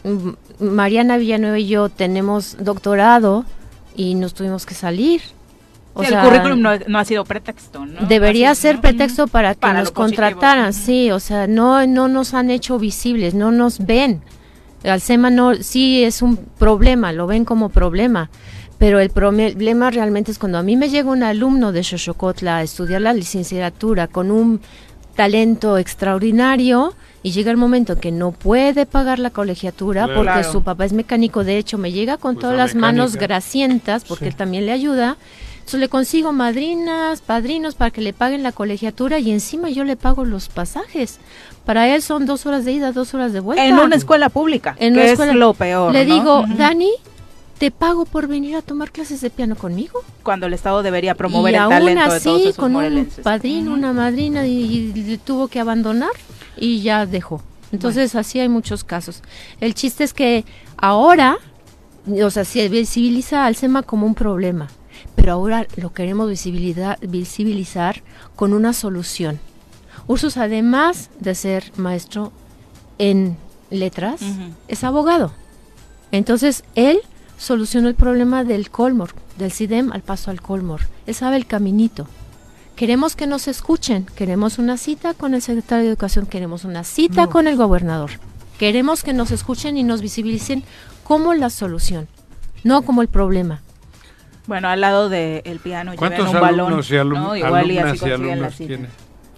Mariana 0.61 1.17
Villanueva 1.17 1.59
y 1.59 1.67
yo 1.69 1.89
tenemos 1.89 2.57
doctorado 2.61 3.45
y 3.97 4.15
nos 4.15 4.35
tuvimos 4.35 4.67
que 4.67 4.75
salir. 4.75 5.23
O 5.95 6.03
Sí, 6.03 6.11
sea, 6.11 6.23
el 6.23 6.29
currículum 6.29 6.61
no, 6.61 6.71
no 6.87 6.99
ha 6.99 7.05
sido 7.05 7.25
pretexto, 7.25 7.85
¿no? 7.85 8.07
Debería 8.07 8.51
Así, 8.53 8.63
ser 8.63 8.77
¿no? 8.77 8.81
pretexto 8.83 9.27
para 9.27 9.55
que 9.55 9.61
Para 9.61 9.81
nos 9.81 9.91
positivo. 9.91 10.05
contrataran, 10.23 10.73
sí, 10.73 11.11
o 11.11 11.19
sea, 11.19 11.47
no 11.49 11.85
no 11.87 12.07
nos 12.09 12.35
han 12.35 12.51
hecho 12.51 12.79
visibles, 12.79 13.35
no 13.35 13.51
nos 13.51 13.85
ven. 13.85 14.21
Al 14.85 15.01
SEMA 15.01 15.31
no, 15.31 15.55
sí 15.57 16.05
es 16.05 16.23
un 16.23 16.37
problema, 16.37 17.13
lo 17.13 17.27
ven 17.27 17.45
como 17.45 17.69
problema, 17.69 18.31
pero 18.79 19.01
el 19.01 19.11
problema 19.11 19.91
realmente 19.91 20.31
es 20.31 20.39
cuando 20.39 20.59
a 20.59 20.63
mí 20.63 20.77
me 20.77 20.89
llega 20.89 21.11
un 21.11 21.23
alumno 21.23 21.73
de 21.73 21.83
Xochocotla 21.83 22.59
a 22.59 22.63
estudiar 22.63 23.01
la 23.01 23.13
licenciatura 23.13 24.07
con 24.07 24.31
un 24.31 24.61
talento 25.17 25.79
extraordinario 25.79 26.95
y 27.25 27.33
llega 27.33 27.51
el 27.51 27.57
momento 27.57 27.95
en 27.95 27.99
que 27.99 28.13
no 28.13 28.31
puede 28.31 28.87
pagar 28.87 29.19
la 29.19 29.31
colegiatura 29.31 30.05
Claro. 30.05 30.23
porque 30.23 30.45
su 30.45 30.63
papá 30.63 30.85
es 30.85 30.93
mecánico, 30.93 31.43
de 31.43 31.59
hecho 31.59 31.77
me 31.77 31.91
llega 31.91 32.17
con 32.19 32.35
Pues 32.37 32.43
todas 32.43 32.57
la 32.57 32.65
las 32.67 32.75
manos 32.77 33.17
grasientas 33.17 34.05
porque 34.05 34.27
Sí. 34.27 34.29
él 34.31 34.37
también 34.37 34.65
le 34.67 34.73
ayuda. 34.73 35.17
Entonces 35.59 35.81
le 35.81 35.89
consigo 35.89 36.33
madrinas, 36.33 37.21
padrinos 37.21 37.75
para 37.75 37.91
que 37.91 38.01
le 38.01 38.13
paguen 38.15 38.43
la 38.43 38.53
colegiatura 38.53 39.19
y 39.19 39.31
encima 39.33 39.69
yo 39.69 39.85
le 39.85 39.97
pago 39.97 40.25
los 40.25 40.49
pasajes. 40.49 41.19
Para 41.67 41.93
él 41.95 42.01
son 42.01 42.25
dos 42.25 42.47
horas 42.47 42.65
de 42.65 42.73
ida, 42.73 42.93
dos 42.93 43.13
horas 43.13 43.33
de 43.35 43.41
vuelta. 43.41 43.67
En 43.67 43.75
una 43.79 43.97
escuela 43.97 44.29
pública, 44.31 44.77
En 44.79 44.95
que 44.95 45.01
una 45.01 45.05
es 45.07 45.13
escuela- 45.13 45.35
lo 45.35 45.53
peor. 45.53 45.93
Le 45.93 46.07
¿no? 46.07 46.15
digo, 46.15 46.41
Ujú. 46.41 46.55
Dani, 46.57 46.91
te 47.59 47.71
pago 47.73 48.05
por 48.05 48.29
venir 48.29 48.57
a 48.57 48.63
tomar 48.63 48.93
clases 48.93 49.21
de 49.21 49.31
piano 49.31 49.57
conmigo. 49.57 50.01
Cuando 50.23 50.47
el 50.47 50.55
Estado 50.55 50.83
debería 50.83 51.15
promover 51.15 51.53
y 51.53 51.57
el 51.57 51.63
aún 51.63 51.71
talento 51.71 52.01
de 52.01 52.07
todos 52.07 52.15
así, 52.15 52.43
esos 52.43 52.57
con 52.57 52.77
un 52.77 53.09
padrino, 53.23 53.75
una 53.75 53.93
madrina, 53.93 54.47
y, 54.47 55.21
tuvo 55.25 55.49
que 55.49 55.61
abandonar 55.61 56.13
y 56.57 56.81
ya 56.83 57.05
dejó. 57.05 57.43
Entonces, 57.73 58.15
así 58.15 58.41
hay 58.41 58.49
muchos 58.49 58.85
casos. 58.85 59.23
El 59.61 59.75
chiste 59.75 60.05
es 60.05 60.15
que 60.15 60.45
ahora, 60.77 61.37
o 62.23 62.31
sea, 62.31 62.45
se 62.45 62.69
visibiliza 62.69 63.45
al 63.45 63.57
SEMA 63.57 63.83
como 63.83 64.07
un 64.07 64.15
problema, 64.15 64.69
pero 65.17 65.33
ahora 65.33 65.67
lo 65.77 65.93
queremos 65.93 66.29
visibilizar 66.29 68.03
con 68.37 68.53
una 68.53 68.73
solución. 68.73 69.41
Ursus, 70.07 70.37
además 70.37 71.11
de 71.19 71.35
ser 71.35 71.73
maestro 71.77 72.33
en 72.99 73.37
letras, 73.71 74.21
es 74.69 74.85
abogado. 74.85 75.33
Entonces, 76.11 76.65
él 76.75 77.03
solucionó 77.39 77.89
el 77.89 77.95
problema 77.95 78.45
del 78.45 78.71
Colmor, 78.71 79.11
del 79.39 79.53
CIDEM 79.53 79.93
al 79.93 80.03
paso 80.03 80.31
al 80.31 80.43
Colmor. 80.43 80.83
Él 81.07 81.15
sabe 81.15 81.37
el 81.37 81.47
caminito. 81.47 82.07
Queremos 82.77 83.17
que 83.17 83.27
nos 83.27 83.49
escuchen, 83.49 84.07
queremos 84.15 84.59
una 84.59 84.77
cita 84.77 85.15
con 85.15 85.35
el 85.35 85.43
secretario 85.43 85.85
de 85.85 85.91
Educación, 85.91 86.27
queremos 86.27 86.65
una 86.65 86.85
cita 86.85 87.23
No. 87.25 87.31
con 87.31 87.49
el 87.49 87.57
gobernador. 87.57 88.11
Queremos 88.59 89.03
que 89.03 89.13
nos 89.13 89.31
escuchen 89.31 89.77
y 89.79 89.83
nos 89.85 90.01
visibilicen 90.03 90.63
como 91.05 91.33
la 91.35 91.49
solución, 91.51 92.07
no 92.65 92.83
como 92.83 93.03
el 93.03 93.09
problema. 93.09 93.63
Bueno, 94.47 94.69
al 94.69 94.81
lado 94.81 95.09
del 95.09 95.59
piano 95.63 95.93
llevan 95.93 95.97
¿Cuántos 96.13 96.29
un 96.35 96.41
balón, 96.41 96.67
alumnos 96.67 96.91
y 96.91 96.95
alum- 96.95 97.21
¿no? 97.23 97.37
Igual 97.37 97.71
y 97.71 97.79
así 97.79 97.89
alumnas 97.89 98.03
y 98.03 98.09
la 98.09 98.15
alumnos 98.15 98.55
cita. 98.55 98.67
tiene? 98.69 98.89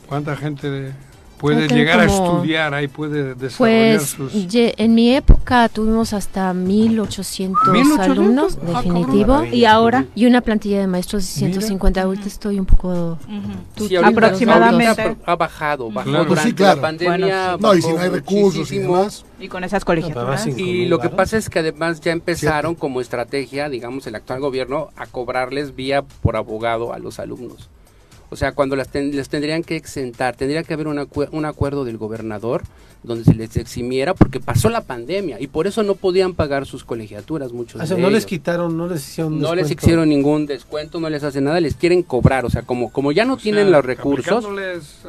¿Cuánta 0.06 0.36
gente 0.36 0.70
de- 0.70 0.92
puede 1.40 1.68
llegar 1.68 2.00
a 2.00 2.04
estudiar 2.04 2.74
ahí, 2.74 2.86
puede 2.88 3.34
desarrollar 3.34 3.96
Pues 3.98 4.10
sus... 4.10 4.32
ye- 4.48 4.74
en 4.76 4.94
mi 4.94 5.14
época 5.14 5.68
tuvimos 5.68 6.12
hasta 6.12 6.52
1800 6.52 7.68
¿1800? 7.68 7.98
alumnos, 8.00 8.58
Ah, 8.62 8.82
definitivo. 8.82 9.34
cabrón. 9.34 9.54
¿Y 9.54 9.64
ahora? 9.64 10.04
Y 10.14 10.26
una 10.26 10.40
plantilla 10.42 10.80
de 10.80 10.86
maestros 10.86 11.22
de 11.22 11.28
150. 11.28 12.02
Ahorita 12.02 12.26
estoy 12.28 12.58
un 12.58 12.66
poco... 12.66 13.18
tú- 13.74 13.88
Sí, 13.88 13.96
ahorita- 13.96 14.08
Aproximadamente. 14.26 15.02
ahorita 15.02 15.16
ha 15.32 15.36
bajado, 15.36 15.90
bajó 15.90 16.08
Claro. 16.10 16.24
durante 16.26 16.48
Sí, 16.50 16.54
claro. 16.54 16.76
la 16.76 16.82
pandemia. 16.82 17.56
Bueno, 17.56 17.56
sí. 17.56 17.62
No, 17.62 17.74
y 17.74 17.82
si 17.82 17.92
no 17.96 18.00
hay 18.02 18.08
recursos 18.10 18.54
y 18.54 18.58
muchísimo. 18.60 18.96
demás. 18.98 19.24
Y 19.40 19.48
con 19.48 19.64
esas 19.64 19.84
colegiaturas. 19.84 20.46
Y 20.46 20.86
lo 20.86 20.98
que 20.98 21.08
pasa 21.08 21.36
es 21.38 21.48
que 21.48 21.60
además 21.60 22.00
ya 22.00 22.12
empezaron 22.12 22.74
como 22.74 23.00
estrategia, 23.00 23.68
digamos, 23.68 24.06
el 24.06 24.14
actual 24.14 24.40
gobierno 24.40 24.88
a 24.96 25.06
cobrarles 25.06 25.74
vía 25.74 26.02
por 26.02 26.36
abogado 26.36 26.92
a 26.92 26.98
los 26.98 27.18
alumnos. 27.18 27.68
O 28.30 28.36
sea, 28.36 28.52
cuando 28.52 28.76
las 28.76 28.88
ten- 28.88 29.14
les 29.14 29.28
tendrían 29.28 29.62
que 29.64 29.76
exentar, 29.76 30.36
tendría 30.36 30.62
que 30.62 30.72
haber 30.74 30.86
un, 30.88 30.98
acue- 30.98 31.28
un 31.32 31.44
acuerdo 31.44 31.84
del 31.84 31.98
gobernador 31.98 32.62
donde 33.02 33.24
se 33.24 33.34
les 33.34 33.56
eximiera 33.56 34.12
porque 34.14 34.40
pasó 34.40 34.68
la 34.68 34.82
pandemia 34.82 35.40
y 35.40 35.46
por 35.46 35.66
eso 35.66 35.82
no 35.82 35.94
podían 35.94 36.34
pagar 36.34 36.66
sus 36.66 36.84
colegiaturas 36.84 37.50
muchos 37.52 37.80
O 37.80 37.86
sea, 37.86 37.96
de 37.96 38.02
no 38.02 38.10
les 38.10 38.26
quitaron, 38.26 38.76
no 38.76 38.86
les 38.88 39.00
hicieron 39.08 39.40
No 39.40 39.54
les 39.54 39.70
hicieron 39.70 40.08
ningún 40.10 40.44
descuento, 40.46 41.00
no 41.00 41.08
les 41.08 41.24
hacen 41.24 41.44
nada, 41.44 41.60
les 41.60 41.74
quieren 41.74 42.02
cobrar, 42.02 42.44
o 42.44 42.50
sea, 42.50 42.62
como 42.62 42.92
como 42.92 43.10
ya 43.12 43.24
no 43.24 43.36
tienen 43.38 43.72
los 43.72 43.84
recursos 43.84 44.44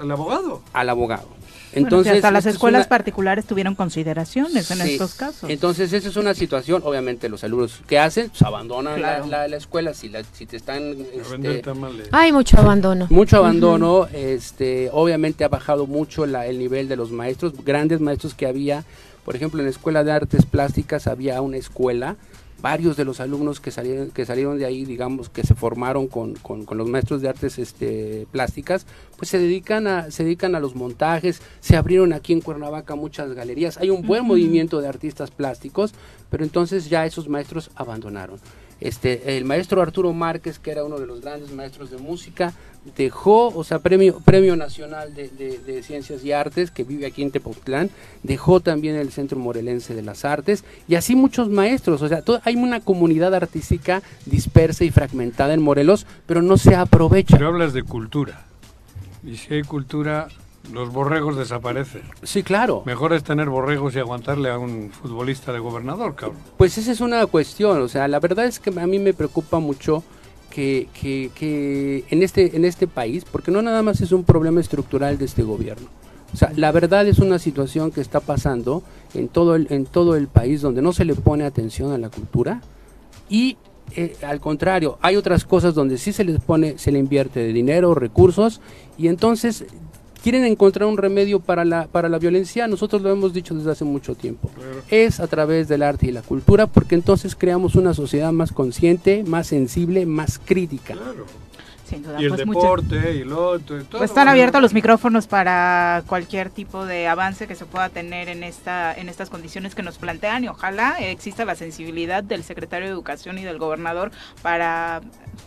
al 0.02 0.10
abogado. 0.11 0.61
al 0.73 0.89
abogado. 0.89 1.27
Bueno, 1.73 1.88
Entonces, 1.88 2.14
hasta 2.15 2.31
las 2.31 2.45
es 2.45 2.53
escuelas 2.56 2.81
una- 2.81 2.89
particulares 2.89 3.45
tuvieron 3.45 3.76
consideraciones 3.76 4.69
en 4.72 4.77
Sí. 4.81 4.91
estos 4.93 5.14
casos. 5.15 5.49
Entonces, 5.49 5.93
esa 5.93 6.10
es 6.10 6.15
una 6.18 6.34
situación, 6.34 6.81
obviamente 6.85 7.30
los 7.30 7.43
alumnos 7.45 7.80
que 7.88 7.98
hacen, 7.98 8.30
pues 8.30 8.41
abandonan 8.41 8.98
Claro. 8.98 9.27
la, 9.27 9.48
la 9.48 9.56
escuela, 9.56 9.93
si, 9.93 10.10
la- 10.10 10.23
si 10.34 10.45
te 10.45 10.57
están... 10.57 10.91
este, 10.91 11.61
Hay 12.11 12.31
mucho 12.34 12.57
abandono. 12.57 13.07
mucho 13.10 13.38
abandono, 13.38 14.07
este, 14.11 14.89
obviamente 14.91 15.43
ha 15.45 15.48
bajado 15.48 15.88
mucho 15.88 16.26
la- 16.26 16.45
el 16.45 16.60
nivel 16.60 16.89
de 16.89 16.98
los 16.98 17.11
maestros, 17.11 17.53
grandes 17.64 18.02
maestros 18.02 18.34
que 18.34 18.48
había, 18.48 18.84
por 19.23 19.35
ejemplo 19.38 19.60
en 19.61 19.65
la 19.65 19.72
Escuela 19.72 20.03
de 20.03 20.11
Artes 20.11 20.45
Plásticas 20.45 21.07
había 21.07 21.41
una 21.41 21.56
escuela, 21.57 22.18
varios 22.61 22.95
de 22.97 23.05
los 23.05 23.19
alumnos 23.19 23.59
que 23.59 23.71
salieron, 23.71 24.09
que 24.11 24.25
salieron 24.25 24.57
de 24.57 24.65
ahí, 24.65 24.85
digamos, 24.85 25.29
que 25.29 25.43
se 25.43 25.55
formaron 25.55 26.07
con, 26.07 26.35
con- 26.35 26.65
con 26.65 26.77
los 26.77 26.88
maestros 26.88 27.21
de 27.21 27.29
artes 27.29 27.57
este, 27.59 28.27
plásticas, 28.31 28.85
pues 29.17 29.29
se 29.29 29.39
dedican, 29.39 29.88
a, 29.88 30.11
se 30.11 30.23
dedican 30.23 30.55
a 30.55 30.59
los 30.59 30.75
montajes, 30.75 31.41
se 31.59 31.75
abrieron 31.75 32.13
aquí 32.13 32.33
en 32.33 32.41
Cuernavaca 32.41 32.95
muchas 32.95 33.33
galerías, 33.33 33.77
hay 33.77 33.89
un 33.89 34.05
buen 34.05 34.25
movimiento 34.25 34.79
de 34.81 34.88
artistas 34.88 35.31
plásticos, 35.31 35.93
pero 36.29 36.43
entonces 36.43 36.89
ya 36.89 37.05
esos 37.05 37.27
maestros 37.27 37.71
abandonaron. 37.75 38.39
Este, 38.82 39.38
el 39.38 39.45
maestro 39.45 39.82
Arturo 39.82 40.12
Márquez, 40.12 40.60
que 40.60 40.72
era 40.72 40.84
uno 40.84 40.99
de 40.99 41.06
los 41.06 41.22
grandes 41.22 41.52
maestros 41.52 41.91
de 41.91 41.98
música, 41.98 42.53
dejó, 42.98 43.49
o 43.49 43.64
sea, 43.64 43.80
premio, 43.80 44.20
premio 44.26 44.56
nacional 44.56 45.14
de, 45.14 45.84
ciencias 45.84 46.24
y 46.24 46.32
artes, 46.32 46.72
que 46.72 46.84
vive 46.84 47.06
aquí 47.06 47.22
en 47.22 47.32
Tepoztlán, 47.32 47.91
dejó 48.24 48.60
también 48.60 48.95
el 48.95 49.12
Centro 49.12 49.38
Morelense 49.38 49.94
de 49.94 50.02
las 50.02 50.26
Artes, 50.26 50.64
y 50.88 50.95
así 50.95 51.16
muchos 51.16 51.49
maestros, 51.49 52.02
o 52.02 52.08
sea, 52.08 52.24
hay 52.44 52.56
una 52.56 52.80
comunidad 52.80 53.36
artística 53.36 54.02
dispersa 54.26 54.84
y 54.84 54.90
fragmentada 54.90 55.53
en 55.53 55.62
Morelos, 55.62 56.08
pero 56.26 56.41
no 56.41 56.58
se 56.58 56.76
aprovecha. 56.76 57.38
Pero 57.38 57.49
hablas 57.49 57.74
de 57.74 57.84
cultura. 57.84 58.45
Y 59.24 59.38
si 59.38 59.53
hay 59.53 59.62
cultura, 59.62 60.28
los 60.71 60.91
borregos 60.91 61.38
desaparecen. 61.38 62.03
Sí, 62.23 62.43
claro. 62.43 62.83
Mejor 62.85 63.13
es 63.13 63.23
tener 63.23 63.49
borregos 63.49 63.95
y 63.95 63.99
aguantarle 63.99 64.49
a 64.49 64.57
un 64.57 64.91
futbolista 64.91 65.51
de 65.51 65.59
gobernador, 65.59 66.15
cabrón. 66.15 66.39
Pues 66.57 66.77
esa 66.77 66.91
es 66.91 67.01
una 67.01 67.25
cuestión, 67.25 67.81
o 67.81 67.88
sea, 67.88 68.07
la 68.07 68.19
verdad 68.19 68.45
es 68.45 68.59
que 68.59 68.69
a 68.79 68.88
mí 68.88 68.99
me 68.99 69.13
preocupa 69.13 69.59
mucho 69.59 70.03
que, 70.49 70.88
que, 70.93 71.31
que 71.33 72.05
en, 72.09 72.23
este, 72.23 72.55
en 72.55 72.65
este 72.65 72.88
país, 72.88 73.25
porque 73.25 73.51
no 73.51 73.61
nada 73.61 73.81
más 73.81 74.01
es 74.01 74.11
un 74.11 74.23
problema 74.23 74.61
estructural 74.61 75.17
de 75.17 75.25
este 75.25 75.43
gobierno. 75.43 75.88
O 76.33 76.38
sea, 76.38 76.53
la 76.55 76.71
verdad 76.71 77.07
es 77.07 77.19
una 77.19 77.39
situación 77.39 77.91
que 77.91 77.99
está 77.99 78.19
pasando 78.19 78.83
en 79.13 79.27
todo 79.27 79.55
el, 79.55 79.67
en 79.69 79.85
todo 79.85 80.15
el 80.15 80.27
país 80.27 80.61
donde 80.61 80.81
no 80.81 80.93
se 80.93 81.03
le 81.03 81.15
pone 81.15 81.43
atención 81.43 81.91
a 81.91 81.97
la 81.97 82.09
cultura 82.09 82.61
y 83.29 83.57
eh, 83.95 84.15
al 84.21 84.39
contrario, 84.39 84.97
hay 85.01 85.17
otras 85.17 85.43
cosas 85.43 85.73
donde 85.73 85.97
sí 85.97 86.13
se 86.13 86.23
les 86.23 86.39
pone, 86.39 86.77
se 86.77 86.91
le 86.91 86.99
invierte 86.99 87.41
de 87.41 87.51
dinero, 87.51 87.93
recursos 87.93 88.61
y 88.97 89.07
entonces 89.07 89.65
quieren 90.22 90.45
encontrar 90.45 90.88
un 90.88 90.98
remedio 90.98 91.39
para 91.39 91.65
la, 91.65 91.88
para 91.88 92.10
la 92.10 92.19
violencia, 92.19 92.68
nosotros 92.68 93.02
lo 93.02 93.11
hemos 93.11 93.34
dicho 93.34 93.53
desde 93.53 93.72
hace 93.72 93.85
mucho 93.85 94.15
tiempo. 94.15 94.49
Es 94.89 95.19
a 95.19 95.27
través 95.27 95.68
del 95.68 95.84
arte 95.84 96.07
y 96.07 96.11
la 96.11 96.22
cultura 96.22 96.68
porque 96.68 96.95
entonces 96.95 97.35
creamos 97.35 97.76
una 97.76 97.93
sociedad 97.93 98.31
más 98.31 98.52
consciente, 98.52 99.23
más 99.26 99.48
sensible, 99.48 100.06
más 100.06 100.39
crítica. 100.43 100.95
Sin 101.88 102.03
duda, 102.03 102.22
Y 102.22 102.23
el 102.23 102.30
pues, 102.30 102.39
deporte, 102.48 103.15
y 103.15 103.26
lo 103.26 103.49
otro, 103.49 103.81
y 103.81 103.84
todo. 103.84 103.99
Pues 103.99 104.11
están 104.11 104.30
abiertos 104.30 104.61
los 104.61 104.73
micrófonos 104.73 105.27
para 105.27 106.03
cualquier 106.07 106.49
tipo 106.49 106.85
de 106.85 107.10
avance 107.10 107.48
que 107.48 107.56
se 107.56 107.65
pueda 107.65 107.89
tener 107.89 108.30
en 108.30 108.43
esta 108.43 108.93
en 108.93 109.10
estas 109.10 109.30
condiciones 109.30 109.76
que 109.76 109.84
nos 109.84 109.98
plantean 109.98 110.45
y 110.45 110.48
ojalá 110.48 110.95
exista 111.02 111.43
la 111.43 111.56
sensibilidad 111.56 112.23
del 112.23 112.43
secretario 112.43 112.88
de 112.88 112.93
Educación 112.93 113.39
y 113.39 113.43
del 113.43 113.57
gobernador 113.57 114.11
para 114.41 115.02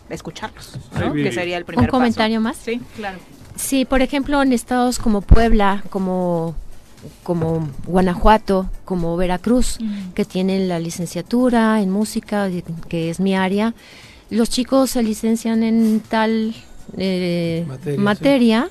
escucharlos, 0.09 0.77
que 1.15 1.31
sería 1.31 1.57
el 1.57 1.65
primer 1.65 1.85
¿Un 1.85 1.91
comentario 1.91 2.37
paso. 2.37 2.43
más? 2.43 2.57
Sí, 2.57 2.79
claro. 2.95 3.17
Sí, 3.55 3.85
por 3.85 4.01
ejemplo, 4.01 4.41
en 4.41 4.53
estados 4.53 4.99
como 4.99 5.21
Puebla, 5.21 5.83
como, 5.89 6.55
como 7.23 7.69
Guanajuato, 7.85 8.69
como 8.83 9.15
Veracruz, 9.17 9.79
que 10.13 10.25
tienen 10.25 10.67
la 10.67 10.79
licenciatura 10.79 11.81
en 11.81 11.89
música, 11.89 12.49
que 12.89 13.09
es 13.09 13.19
mi 13.19 13.35
área, 13.35 13.73
los 14.29 14.49
chicos 14.49 14.91
se 14.91 15.03
licencian 15.03 15.63
en 15.63 16.01
tal 16.01 16.55
eh, 16.97 17.65
Materia, 17.67 17.99
materia, 18.01 18.69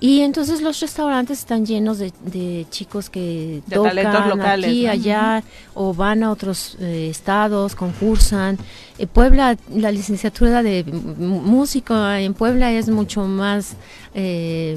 y 0.00 0.20
entonces 0.20 0.60
los 0.60 0.78
restaurantes 0.80 1.38
están 1.38 1.64
llenos 1.64 1.98
de, 1.98 2.12
de 2.24 2.66
chicos 2.70 3.08
que 3.08 3.62
De 3.66 3.76
tocan 3.76 4.28
locales, 4.28 4.68
aquí, 4.70 4.84
¿no? 4.84 4.90
allá, 4.90 5.44
o 5.74 5.94
van 5.94 6.22
a 6.22 6.30
otros 6.30 6.76
eh, 6.80 7.08
estados, 7.10 7.74
concursan. 7.74 8.58
En 8.98 9.08
Puebla, 9.08 9.56
la 9.74 9.90
licenciatura 9.90 10.62
de 10.62 10.80
m- 10.80 10.92
músico 11.20 11.94
en 12.12 12.34
Puebla 12.34 12.72
es 12.72 12.88
mucho 12.88 13.24
más 13.24 13.74
eh, 14.14 14.76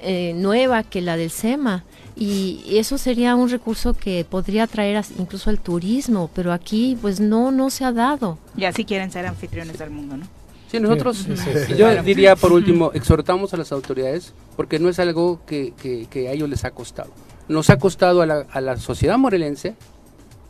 eh, 0.00 0.32
nueva 0.36 0.82
que 0.84 1.00
la 1.00 1.16
del 1.16 1.30
SEMA. 1.30 1.84
Y 2.14 2.62
eso 2.76 2.98
sería 2.98 3.34
un 3.36 3.48
recurso 3.48 3.94
que 3.94 4.24
podría 4.28 4.64
atraer 4.64 5.02
incluso 5.18 5.48
al 5.48 5.58
turismo, 5.58 6.30
pero 6.34 6.52
aquí 6.52 6.96
pues 7.00 7.20
no, 7.20 7.50
no 7.50 7.70
se 7.70 7.84
ha 7.86 7.90
dado. 7.92 8.36
Y 8.56 8.64
así 8.66 8.84
quieren 8.84 9.10
ser 9.10 9.26
anfitriones 9.26 9.78
del 9.78 9.90
mundo, 9.90 10.18
¿no? 10.18 10.26
Sí, 10.72 10.80
nosotros, 10.80 11.18
Sí, 11.18 11.36
sí, 11.36 11.50
sí. 11.66 11.70
yo 11.72 11.76
Claro. 11.86 12.02
diría 12.02 12.34
por 12.34 12.52
último, 12.52 12.90
exhortamos 12.94 13.52
a 13.54 13.56
las 13.58 13.70
autoridades 13.72 14.32
porque 14.56 14.78
no 14.78 14.88
es 14.88 14.98
algo 14.98 15.40
que, 15.46 15.72
que- 15.80 16.06
que 16.10 16.28
a 16.28 16.32
ellos 16.32 16.48
les 16.48 16.64
ha 16.64 16.70
costado. 16.72 17.10
Nos 17.48 17.70
ha 17.70 17.78
costado 17.78 18.22
a 18.22 18.26
la, 18.26 18.46
a 18.50 18.60
la 18.60 18.76
sociedad 18.78 19.18
morelense 19.18 19.74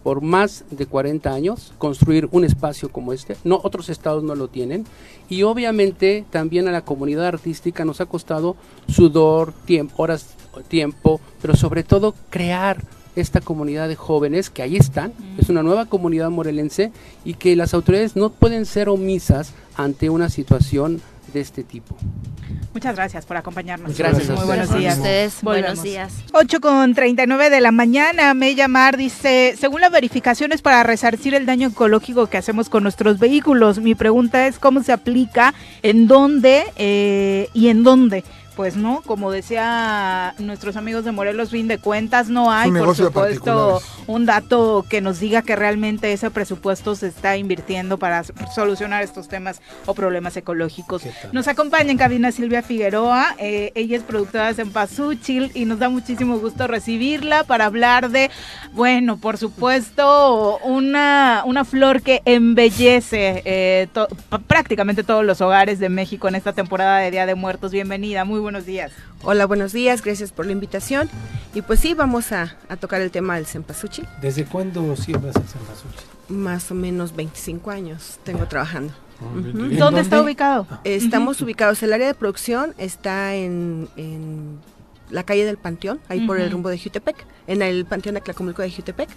por 0.04 0.20
más 0.20 0.64
de 0.70 0.86
40 0.86 1.32
años 1.32 1.72
construir 1.78 2.28
un 2.32 2.44
espacio 2.44 2.88
como 2.90 3.12
este. 3.12 3.36
No, 3.44 3.60
otros 3.62 3.88
estados 3.88 4.22
no 4.24 4.34
lo 4.34 4.48
tienen. 4.48 4.84
Y 5.28 5.42
obviamente 5.44 6.24
también 6.30 6.66
a 6.68 6.72
la 6.72 6.84
comunidad 6.84 7.26
artística 7.26 7.84
nos 7.84 8.00
ha 8.00 8.06
costado 8.06 8.56
sudor, 8.88 9.52
tiempo, 9.64 9.94
horas, 10.02 10.34
tiempo, 10.68 11.20
pero 11.40 11.54
sobre 11.56 11.82
todo 11.84 12.14
crear 12.30 12.82
esta 13.16 13.40
comunidad 13.40 13.88
de 13.88 13.96
jóvenes 13.96 14.50
que 14.50 14.62
ahí 14.62 14.76
están, 14.76 15.12
es 15.38 15.48
una 15.48 15.62
nueva 15.62 15.86
comunidad 15.86 16.30
morelense 16.30 16.92
y 17.24 17.34
que 17.34 17.56
las 17.56 17.74
autoridades 17.74 18.16
no 18.16 18.30
pueden 18.30 18.66
ser 18.66 18.88
omisas 18.88 19.52
ante 19.76 20.10
una 20.10 20.28
situación 20.28 21.00
de 21.32 21.40
este 21.40 21.62
tipo. 21.64 21.96
Muchas 22.74 22.96
gracias 22.96 23.26
por 23.26 23.36
acompañarnos. 23.36 23.96
Gracias 23.96 24.30
a 24.30 24.34
Muy 24.34 24.42
ustedes. 24.42 24.46
buenos 24.46 24.78
días. 24.78 24.96
ustedes. 24.96 25.42
Buenos 25.42 25.82
días. 25.82 26.12
8 26.32 26.60
con 26.60 26.94
39 26.94 27.50
de 27.50 27.60
la 27.60 27.70
mañana, 27.70 28.32
me 28.34 28.54
llamar 28.54 28.96
dice, 28.96 29.54
según 29.58 29.82
las 29.82 29.92
verificaciones 29.92 30.62
para 30.62 30.82
resarcir 30.82 31.34
el 31.34 31.44
daño 31.46 31.68
ecológico 31.68 32.26
que 32.28 32.38
hacemos 32.38 32.68
con 32.68 32.82
nuestros 32.82 33.18
vehículos, 33.18 33.78
mi 33.78 33.94
pregunta 33.94 34.46
es 34.46 34.58
cómo 34.58 34.82
se 34.82 34.92
aplica, 34.92 35.54
en 35.82 36.06
dónde 36.06 36.64
eh, 36.76 37.48
y 37.52 37.68
en 37.68 37.82
dónde. 37.82 38.24
Pues 38.56 38.76
no, 38.76 39.00
como 39.06 39.30
decía 39.30 40.34
nuestros 40.38 40.76
amigos 40.76 41.04
de 41.06 41.12
Morelos, 41.12 41.50
fin 41.50 41.68
de 41.68 41.78
cuentas, 41.78 42.28
no 42.28 42.52
hay, 42.52 42.70
por 42.70 42.94
supuesto, 42.94 43.80
un 44.06 44.26
dato 44.26 44.84
que 44.90 45.00
nos 45.00 45.20
diga 45.20 45.40
que 45.40 45.56
realmente 45.56 46.12
ese 46.12 46.30
presupuesto 46.30 46.94
se 46.94 47.06
está 47.06 47.38
invirtiendo 47.38 47.98
para 47.98 48.24
solucionar 48.54 49.02
estos 49.02 49.28
temas 49.28 49.62
o 49.86 49.94
problemas 49.94 50.36
ecológicos. 50.36 51.02
Nos 51.32 51.48
acompaña 51.48 51.90
en 51.90 51.96
cabina 51.96 52.30
Silvia 52.30 52.62
Figueroa, 52.62 53.34
eh, 53.38 53.72
ella 53.74 53.96
es 53.96 54.02
productora 54.02 54.48
de 54.48 54.54
Cempasúchil 54.54 55.50
y 55.54 55.64
nos 55.64 55.78
da 55.78 55.88
muchísimo 55.88 56.38
gusto 56.38 56.66
recibirla 56.66 57.44
para 57.44 57.64
hablar 57.64 58.10
de, 58.10 58.30
bueno, 58.72 59.16
por 59.16 59.38
supuesto, 59.38 60.58
una, 60.58 61.42
una 61.46 61.64
flor 61.64 62.02
que 62.02 62.20
embellece 62.26 63.42
eh, 63.46 63.88
to- 63.94 64.08
prácticamente 64.46 65.04
todos 65.04 65.24
los 65.24 65.40
hogares 65.40 65.78
de 65.78 65.88
México 65.88 66.28
en 66.28 66.34
esta 66.34 66.52
temporada 66.52 66.98
de 66.98 67.10
Día 67.10 67.24
de 67.24 67.34
Muertos. 67.34 67.72
Bienvenida, 67.72 68.24
muy 68.26 68.41
buenos 68.42 68.66
días. 68.66 68.92
Hola, 69.22 69.46
buenos 69.46 69.72
días, 69.72 70.02
gracias 70.02 70.32
por 70.32 70.46
la 70.46 70.52
invitación. 70.52 71.08
Y 71.54 71.62
pues 71.62 71.80
sí, 71.80 71.94
vamos 71.94 72.32
a, 72.32 72.56
a 72.68 72.76
tocar 72.76 73.00
el 73.00 73.10
tema 73.10 73.36
del 73.36 73.46
cempasúchil. 73.46 74.06
¿Desde 74.20 74.44
cuándo 74.44 74.94
siembras 74.96 75.36
el 75.36 75.42
cempasúchil? 75.48 76.00
Más 76.28 76.70
o 76.70 76.74
menos 76.74 77.14
25 77.16 77.70
años 77.70 78.18
tengo 78.24 78.46
trabajando. 78.46 78.92
¿En 79.34 79.78
¿Dónde 79.78 80.00
está 80.00 80.20
ubicado? 80.20 80.66
Estamos 80.84 81.40
ubicados, 81.40 81.82
el 81.82 81.92
área 81.92 82.08
de 82.08 82.14
producción 82.14 82.74
está 82.78 83.34
en, 83.34 83.88
en 83.96 84.58
la 85.12 85.22
calle 85.22 85.44
del 85.44 85.58
Panteón, 85.58 86.00
ahí 86.08 86.26
por 86.26 86.40
el 86.40 86.50
rumbo 86.50 86.68
de 86.70 86.78
Jutepec, 86.78 87.24
en 87.46 87.62
el 87.62 87.84
Panteón 87.84 88.14
de 88.16 88.20
Tlacomulco 88.22 88.62
de 88.62 88.70
Jutepec. 88.72 89.08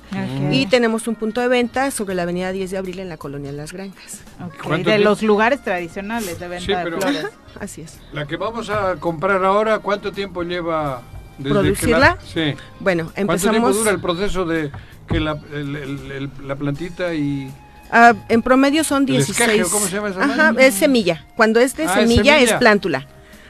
Y 0.52 0.68
tenemos 0.68 1.08
un 1.08 1.16
punto 1.16 1.42
de 1.42 1.48
venta 1.48 1.90
sobre 1.90 2.14
la 2.16 2.24
avenida 2.24 2.52
10 2.52 2.70
de 2.72 2.78
abril 2.78 3.00
en 3.00 3.10
la 3.10 3.18
colonia 3.18 3.52
Las 3.52 3.74
Granjas. 3.74 4.22
Ok, 4.46 4.54
¿Cuánto 4.64 4.90
de 4.92 5.00
los 5.00 5.24
lugares 5.24 5.64
tradicionales 5.64 6.40
de 6.40 6.48
venta 6.48 6.66
Sí, 6.66 6.74
pero- 6.84 6.98
de 6.98 7.02
flores. 7.02 7.26
Así 7.60 7.82
es. 7.82 7.98
La 8.14 8.26
que 8.28 8.36
vamos 8.38 8.70
a 8.70 8.96
comprar 8.98 9.44
ahora, 9.44 9.80
¿cuánto 9.80 10.12
tiempo 10.12 10.44
lleva 10.44 11.02
desde 11.38 11.50
¿Producirla? 11.50 12.18
que 12.34 12.42
la, 12.42 12.52
sí. 12.54 12.58
Bueno, 12.80 13.04
¿Cuánto 13.06 13.14
tiempo 13.14 13.34
empezamos... 13.34 13.76
dura 13.78 13.92
el 13.92 14.02
proceso 14.02 14.46
de 14.46 14.72
que 15.08 15.20
la, 15.20 15.40
el- 15.54 15.76
el- 15.76 16.12
el- 16.12 16.32
la 16.48 16.56
plantita 16.56 17.14
y 17.14 17.50
Ah, 17.92 18.14
en 18.30 18.42
promedio 18.42 18.84
son 18.84 19.04
El 19.04 19.06
16. 19.18 19.40
esqueje, 19.40 19.64
¿o 19.64 19.70
cómo 19.70 19.86
se 19.86 19.96
llama 19.96 20.10
esa 20.10 20.24
Ajá, 20.24 20.54
es 20.58 20.74
semilla. 20.74 21.24
Cuando 21.38 21.60
es 21.60 21.78
de 21.78 21.84
Ah, 21.84 22.02
es 22.02 22.10
semilla, 22.10 22.40
es 22.40 22.52
plántula. 22.54 23.08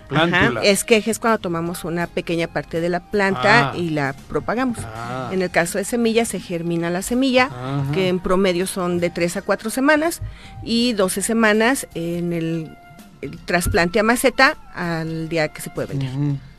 Plántula. 0.07 0.59
Ajá, 0.59 0.69
esqueje 0.69 1.11
es 1.11 1.19
cuando 1.19 1.39
tomamos 1.39 1.83
una 1.83 2.07
pequeña 2.07 2.47
parte 2.47 2.79
de 2.81 2.89
la 2.89 2.99
planta 2.99 3.71
Ah. 3.71 3.77
y 3.77 3.89
la 3.89 4.13
propagamos. 4.29 4.77
Ah. 4.83 5.29
En 5.31 5.41
el 5.41 5.49
caso 5.49 5.77
de 5.77 5.83
semilla, 5.85 6.25
se 6.25 6.39
germina 6.39 6.89
la 6.89 7.01
semilla, 7.01 7.45
Ajá. 7.45 7.91
que 7.93 8.07
en 8.09 8.19
promedio 8.19 8.67
son 8.67 8.99
de 8.99 9.09
3 9.09 9.37
a 9.37 9.41
4 9.41 9.69
semanas, 9.69 10.21
y 10.63 10.93
12 10.93 11.21
semanas 11.21 11.87
en 11.95 12.33
el, 12.33 12.77
el 13.21 13.37
trasplante 13.39 13.99
a 13.99 14.03
maceta 14.03 14.57
al 14.73 15.29
día 15.29 15.47
que 15.49 15.61
se 15.61 15.69
puede 15.69 15.87
vender. 15.87 16.09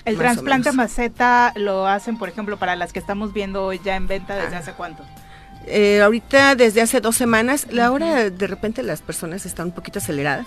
El 0.04 0.16
trasplante 0.16 0.68
a 0.68 0.72
maceta 0.72 1.52
lo 1.56 1.86
hacen, 1.86 2.16
por 2.18 2.28
ejemplo, 2.28 2.56
para 2.58 2.76
las 2.76 2.92
que 2.92 2.98
estamos 3.00 3.32
viendo 3.32 3.64
hoy 3.64 3.80
ya 3.84 3.96
en 3.96 4.06
venta 4.06 4.36
desde 4.36 4.56
Ah. 4.56 4.60
hace 4.60 4.72
cuánto. 4.72 5.04
Eh, 5.68 6.00
ahorita 6.00 6.54
desde 6.54 6.80
hace 6.80 7.00
dos 7.00 7.16
semanas, 7.16 7.66
la 7.72 7.90
hora 7.90 8.30
de 8.30 8.46
repente 8.46 8.84
las 8.84 9.02
personas 9.02 9.46
están 9.46 9.66
un 9.66 9.72
poquito 9.72 9.98
aceleradas. 9.98 10.46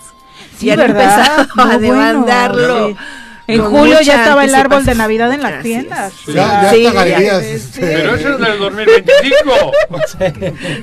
Sí, 0.58 0.68
y 0.68 0.70
han 0.72 0.78
¿verdad? 0.78 1.02
empezado 1.04 1.48
No, 1.56 1.64
a 1.64 1.66
bueno, 1.66 1.80
demandarlo. 1.80 2.88
sí. 2.90 2.96
En 3.48 3.62
con 3.62 3.72
julio 3.72 4.00
ya 4.02 4.20
estaba 4.20 4.46
el 4.46 4.54
árbol 4.54 4.86
de. 4.86 4.94
Navidad 4.94 5.34
en 5.34 5.42
las 5.42 5.64
tiendas. 5.64 6.14
Ya, 6.28 6.34
ya 6.36 6.70
Sí, 6.72 6.84
ya. 6.84 6.92
galerías. 6.94 7.44
Sí. 7.44 7.80
Pero 7.82 8.14
eso 8.14 8.30
es 8.36 8.40
del 8.40 8.60
2025. 8.60 9.72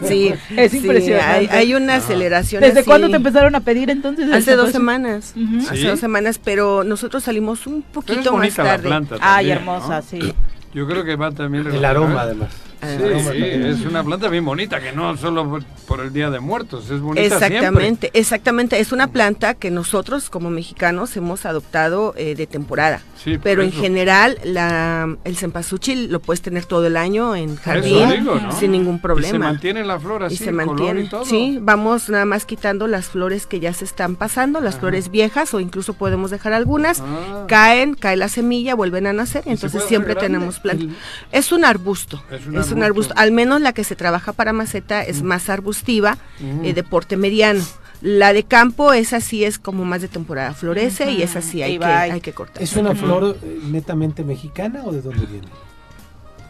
Sí, 0.09 0.35
Es 0.57 0.73
sí, 0.73 0.79
impresionante. 0.79 1.29
hay, 1.33 1.47
hay 1.47 1.75
una 1.75 1.97
aceleración. 1.97 2.61
¿Desde 2.63 2.81
así. 2.81 2.89
cuándo 2.89 3.09
te 3.09 3.17
empezaron 3.17 3.55
a 3.55 3.61
pedir 3.61 3.89
entonces? 3.91 4.33
Hace 4.33 4.57
dos 4.57 4.73
semanas. 4.73 5.33
Hace 5.69 5.77
¿Sí? 5.77 5.87
dos 5.87 6.01
semanas, 6.01 6.41
pero 6.43 6.83
nosotros 6.83 7.23
salimos 7.23 7.69
un 7.69 7.79
es 7.79 7.85
poquito 7.93 8.33
más 8.37 8.57
la 8.59 8.65
tarde. 8.79 8.91
Ay, 9.21 9.51
hermosa, 9.51 9.97
¿no? 10.01 10.03
sí. 10.03 10.35
Yo 10.75 10.87
creo 10.89 11.05
que 11.05 11.15
va 11.17 11.31
también 11.31 11.67
El 11.69 11.85
aroma, 11.85 12.23
además. 12.23 12.49
Sí, 12.81 13.03
aroma 13.03 13.33
sí, 13.33 13.43
es 13.43 13.81
una 13.85 14.05
planta 14.05 14.29
bien 14.29 14.45
bonita, 14.45 14.81
que 14.81 14.93
no 14.93 15.17
solo 15.17 15.61
por, 15.87 16.01
el 16.01 16.13
Día 16.13 16.31
de 16.31 16.41
Muertos, 16.41 16.91
es 16.91 17.01
bonita 17.01 17.27
Exactamente, 17.27 18.11
exactamente. 18.13 18.81
Es 18.81 18.93
una 18.93 19.09
planta 19.09 19.55
que 19.55 19.71
nosotros 19.71 20.31
como 20.31 20.51
mexicanos 20.51 21.17
hemos 21.17 21.47
adoptado 21.47 22.15
eh, 22.17 22.35
de 22.35 22.47
temporada. 22.47 23.03
Sí, 23.23 23.39
pero 23.43 23.63
en 23.63 23.73
general 23.73 24.39
la, 24.45 25.17
el 25.25 25.37
cempasúchil 25.37 26.13
lo 26.13 26.21
puedes 26.21 26.43
tener 26.43 26.65
todo 26.65 26.87
el 26.87 26.97
año 26.97 27.35
en 27.35 27.57
jardín 27.57 28.09
digo, 28.11 28.35
¿no? 28.37 28.53
sin 28.53 28.73
ningún 28.73 28.97
Y 28.97 28.99
se 28.99 29.03
problema. 29.03 29.39
mantiene 29.47 29.85
la 29.85 29.99
flor 29.99 30.25
así, 30.25 30.35
y 30.35 30.37
se 30.39 30.53
mantiene. 30.53 31.03
y 31.03 31.09
todo. 31.09 31.25
Sí, 31.25 31.59
vamos 31.61 32.09
nada 32.09 32.25
más 32.25 32.45
quitando 32.45 32.87
las 32.87 33.07
flores 33.07 33.47
que 33.47 33.59
ya 33.59 33.73
se 33.73 33.85
están 33.85 34.17
pasando, 34.17 34.61
las 34.61 34.77
flores 34.79 35.11
viejas 35.11 35.55
o 35.55 35.61
incluso 35.61 35.95
podemos 35.95 36.31
dejar 36.31 36.53
algunas. 36.53 37.01
Ah. 37.01 37.47
Caen, 37.49 37.95
cae 37.95 38.17
la 38.17 38.29
semilla, 38.29 38.75
vuelven 38.75 39.07
a 39.07 39.13
nacer, 39.13 39.43
entonces 39.47 39.83
siempre 39.85 40.15
grande? 40.15 40.29
tenemos 40.29 40.61
plantas. 40.61 40.89
Es 41.33 41.53
un 41.53 41.65
arbusto, 41.65 42.23
Es 42.31 42.66
es 42.67 42.73
un 42.73 42.83
arbusto. 42.83 43.15
Al 43.17 43.33
menos 43.33 43.61
la 43.61 43.73
que 43.73 43.85
se 43.85 43.97
trabaja 43.97 44.33
para 44.33 44.53
maceta 44.53 45.03
es 45.03 45.23
más 45.23 45.49
arbustiva, 45.49 46.19
eh, 46.63 46.73
de 46.75 46.83
porte 46.83 47.17
mediano. 47.17 47.63
La 48.03 48.33
de 48.35 48.43
campo, 48.45 48.93
esa 48.93 49.21
sí 49.23 49.43
es 49.45 49.59
como 49.59 49.85
más 49.87 50.03
de 50.03 50.09
temporada, 50.09 50.53
florece 50.53 51.11
y 51.13 51.23
esa 51.23 51.41
sí 51.41 51.63
hay, 51.63 51.79
que, 51.79 51.85
hay 51.87 52.21
que 52.21 52.33
cortar. 52.33 52.63
¿Es 52.63 52.77
una 52.77 52.95
flor 52.95 53.39
eh, 53.43 53.59
netamente 53.65 54.23
mexicana 54.23 54.83
o 54.85 54.93
de 54.93 55.01
dónde 55.01 55.25
viene? 55.27 55.49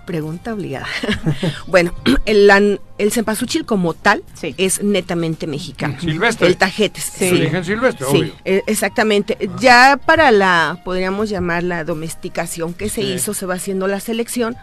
Pregunta 0.07 0.55
obligada. 0.55 0.87
bueno, 1.67 1.93
el, 2.27 2.49
lan- 2.49 2.81
el 2.99 3.11
cempasúchil 3.11 3.65
como 3.65 3.93
tal 3.95 4.23
Sí. 4.35 4.55
es 4.57 4.81
netamente 4.83 5.47
mexicano. 5.49 5.99
Silvestre. 6.01 6.47
El 6.47 6.57
tajetes. 6.57 7.21
Es 7.23 7.33
origen 7.33 7.65
silvestre, 7.65 8.07
Sí, 8.11 8.17
obvio. 8.19 8.33
eh, 8.45 8.63
exactamente. 8.69 9.37
Ya 9.61 9.99
para 10.05 10.31
la, 10.31 10.81
podríamos 10.85 11.29
llamar 11.29 11.65
la 11.65 11.83
domesticación 11.85 12.73
que 12.73 12.89
se 12.89 13.03
Sí. 13.03 13.13
hizo, 13.15 13.35
se 13.35 13.47
va 13.47 13.55
haciendo 13.55 13.89
la 13.89 13.99
selección 13.99 14.57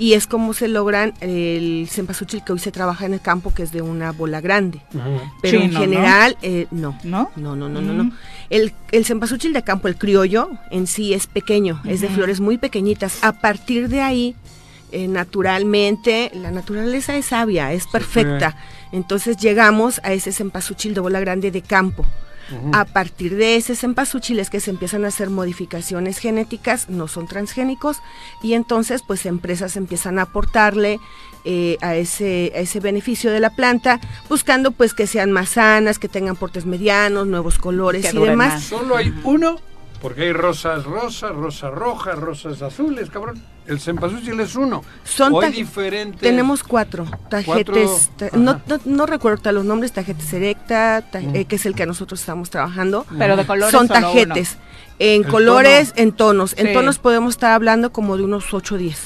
y 0.00 0.14
es 0.14 0.26
como 0.26 0.54
se 0.54 0.66
logran 0.66 1.12
el 1.20 1.86
cempasúchil 1.90 2.42
que 2.42 2.52
hoy 2.54 2.58
se 2.58 2.72
trabaja 2.72 3.04
en 3.04 3.12
el 3.12 3.20
campo, 3.20 3.52
que 3.52 3.62
es 3.62 3.70
de 3.70 3.82
una 3.82 4.12
bola 4.12 4.40
grande. 4.40 4.80
Pero 5.42 5.58
en 5.60 5.68
Chino, 5.68 5.74
¿no? 5.74 5.80
general, 5.80 6.36
eh, 6.40 6.66
no. 6.70 6.98
¿No? 7.04 7.30
No, 7.36 7.54
no, 7.54 7.68
no, 7.68 7.82
no, 7.82 7.92
Mm. 7.92 8.08
no. 8.08 8.12
El, 8.48 8.72
el 8.92 9.04
cempasúchil 9.04 9.52
de 9.52 9.62
campo, 9.62 9.88
el 9.88 9.96
criollo, 9.96 10.50
en 10.70 10.86
sí 10.86 11.12
es 11.12 11.26
pequeño, 11.26 11.82
es 11.86 12.00
de 12.00 12.08
flores 12.08 12.40
muy 12.40 12.56
pequeñitas. 12.56 13.22
A 13.22 13.32
partir 13.32 13.90
de 13.90 14.00
ahí, 14.00 14.34
eh, 14.90 15.06
naturalmente, 15.06 16.30
la 16.34 16.50
naturaleza 16.50 17.14
es 17.16 17.26
sabia, 17.26 17.72
es 17.74 17.86
perfecta. 17.86 18.56
Entonces 18.92 19.36
llegamos 19.36 20.00
a 20.02 20.12
ese 20.14 20.32
cempasúchil 20.32 20.94
de 20.94 21.00
bola 21.00 21.20
grande 21.20 21.50
de 21.50 21.60
campo. 21.62 22.06
A 22.72 22.84
partir 22.84 23.36
de 23.36 23.56
ese 23.56 23.76
cempasúchil 23.76 24.38
es 24.40 24.50
que 24.50 24.60
se 24.60 24.70
empiezan 24.70 25.04
a 25.04 25.08
hacer 25.08 25.30
modificaciones 25.30 26.18
genéticas, 26.18 26.88
no 26.88 27.08
son 27.08 27.26
transgénicos, 27.26 27.98
y 28.42 28.54
entonces 28.54 29.02
pues 29.06 29.26
empresas 29.26 29.76
empiezan 29.76 30.18
a 30.18 30.22
aportarle 30.22 31.00
eh, 31.44 31.78
a, 31.80 31.96
ese, 31.96 32.52
a 32.54 32.58
ese 32.58 32.80
beneficio 32.80 33.30
de 33.30 33.40
la 33.40 33.50
planta, 33.50 34.00
buscando 34.28 34.72
pues 34.72 34.94
que 34.94 35.06
sean 35.06 35.32
más 35.32 35.50
sanas, 35.50 35.98
que 35.98 36.08
tengan 36.08 36.36
portes 36.36 36.66
medianos, 36.66 37.26
nuevos 37.26 37.58
colores 37.58 38.06
Que 38.06 38.16
y 38.16 38.20
demás. 38.20 38.54
más. 38.54 38.64
Solo 38.64 38.96
hay 38.96 39.14
uno, 39.24 39.56
porque 40.00 40.22
hay 40.22 40.32
rosas 40.32 40.84
rosas, 40.84 41.32
rosas 41.32 41.72
rojas, 41.72 42.18
rosas 42.18 42.62
azules, 42.62 43.10
cabrón. 43.10 43.42
El 43.66 43.78
cempasúchil 43.78 44.40
es 44.40 44.56
uno. 44.56 44.82
Son 45.04 45.32
Hoy 45.34 45.50
diferentes. 45.52 46.20
Tenemos 46.20 46.64
cuatro 46.64 47.04
tajetes, 47.28 47.46
Cuatro, 47.46 48.28
ta- 48.30 48.36
no, 48.36 48.52
ajá. 48.52 48.62
no, 48.66 48.78
no 48.84 49.06
recuerdo 49.06 49.52
los 49.52 49.64
nombres, 49.64 49.92
tajetes 49.92 50.32
erecta, 50.32 51.02
ta- 51.10 51.20
eh, 51.20 51.44
que 51.44 51.56
es 51.56 51.66
el 51.66 51.74
que 51.74 51.86
nosotros 51.86 52.18
estamos 52.20 52.50
trabajando. 52.50 53.06
Pero 53.18 53.36
de 53.36 53.46
colores 53.46 53.70
Son 53.70 53.86
solo 53.86 54.00
tajetes, 54.00 54.56
en 54.98 55.24
El 55.24 55.28
colores, 55.30 55.92
en 55.96 56.12
tonos. 56.12 56.54
En 56.58 56.68
Sí. 56.68 56.72
tonos 56.72 56.98
podemos 56.98 57.34
estar 57.34 57.52
hablando 57.52 57.92
como 57.92 58.16
de 58.16 58.24
unos 58.24 58.52
8 58.52 58.74
o 58.74 58.78
10. 58.78 58.98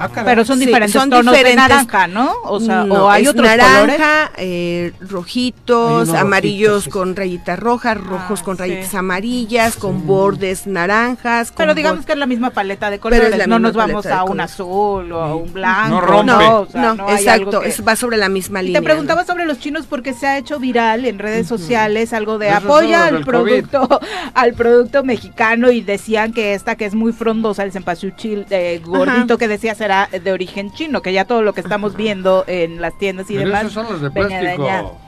Ah. 0.00 0.22
Pero 0.24 0.44
son 0.44 0.58
Sí, 0.58 0.66
diferentes 0.66 0.92
son 0.92 1.10
tonos 1.10 1.34
diferentes. 1.34 1.66
de 1.66 1.74
naranja, 1.74 2.06
¿no? 2.06 2.32
O 2.44 2.60
sea, 2.60 2.84
No, 2.84 3.06
o 3.06 3.10
hay 3.10 3.24
es 3.24 3.28
otros 3.30 3.48
colores. 3.48 3.66
naranja, 3.66 4.30
eh, 4.36 4.92
rojitos, 5.00 6.08
Hay 6.10 6.16
amarillos 6.16 6.84
sí. 6.84 6.90
con 6.90 7.16
rayitas 7.16 7.58
rojas, 7.58 7.96
rojos 7.98 8.40
Ah, 8.40 8.44
con 8.44 8.56
sí. 8.56 8.60
rayitas 8.62 8.94
amarillas, 8.94 9.76
con 9.76 10.06
bordes 10.06 10.66
naranjas. 10.66 11.52
Pero 11.56 11.70
con 11.70 11.76
digamos 11.76 12.00
bor- 12.00 12.06
que 12.06 12.12
es 12.12 12.18
la 12.18 12.26
misma 12.26 12.50
paleta 12.50 12.90
de 12.90 12.98
Pero 12.98 13.16
es 13.16 13.22
colores, 13.22 13.48
no 13.48 13.58
nos 13.58 13.74
vamos 13.74 14.06
a 14.06 14.22
un 14.22 14.28
colores. 14.30 14.52
azul 14.52 15.12
o 15.12 15.20
a 15.20 15.34
un 15.34 15.52
blanco. 15.52 15.88
No 15.90 16.00
rompe. 16.00 16.32
No, 16.32 16.60
o 16.60 16.66
sea, 16.66 16.80
no, 16.82 16.94
no 16.94 17.10
exacto, 17.10 17.60
que- 17.60 17.68
es- 17.68 17.86
va 17.86 17.96
sobre 17.96 18.16
la 18.16 18.28
misma 18.28 18.62
Y 18.62 18.66
línea. 18.66 18.80
te 18.80 18.84
preguntaba 18.84 19.22
¿no? 19.22 19.26
sobre 19.26 19.44
los 19.46 19.58
chinos 19.58 19.86
porque 19.86 20.14
se 20.14 20.26
ha 20.26 20.38
hecho 20.38 20.58
viral 20.58 21.04
en 21.04 21.18
redes 21.18 21.46
sociales 21.48 22.12
algo 22.12 22.38
de 22.38 22.50
apoya 22.50 23.06
al 23.06 23.24
COVID. 23.24 23.24
producto 23.24 24.00
al 24.34 24.54
producto 24.54 25.02
mexicano 25.04 25.70
y 25.70 25.80
decían 25.80 26.32
que 26.32 26.54
esta 26.54 26.76
que 26.76 26.84
es 26.86 26.94
muy 26.94 27.12
frondosa 27.12 27.62
el 27.62 27.72
cempasúchil 27.72 28.44
de 28.46 28.80
gordito 28.84 29.38
que 29.38 29.48
decías 29.48 29.80
de 30.10 30.32
origen 30.32 30.70
chino, 30.72 31.02
que 31.02 31.12
ya 31.12 31.24
todo 31.24 31.42
lo 31.42 31.52
que 31.52 31.60
estamos 31.60 31.96
viendo 31.96 32.44
en 32.46 32.80
las 32.80 32.96
tiendas 32.98 33.30
y 33.30 33.34
Pero 33.34 33.46
demás 33.46 33.62
esos 33.62 33.72
son 33.74 33.86
los 33.92 34.00
de 34.00 34.10
plástico. 34.10 35.00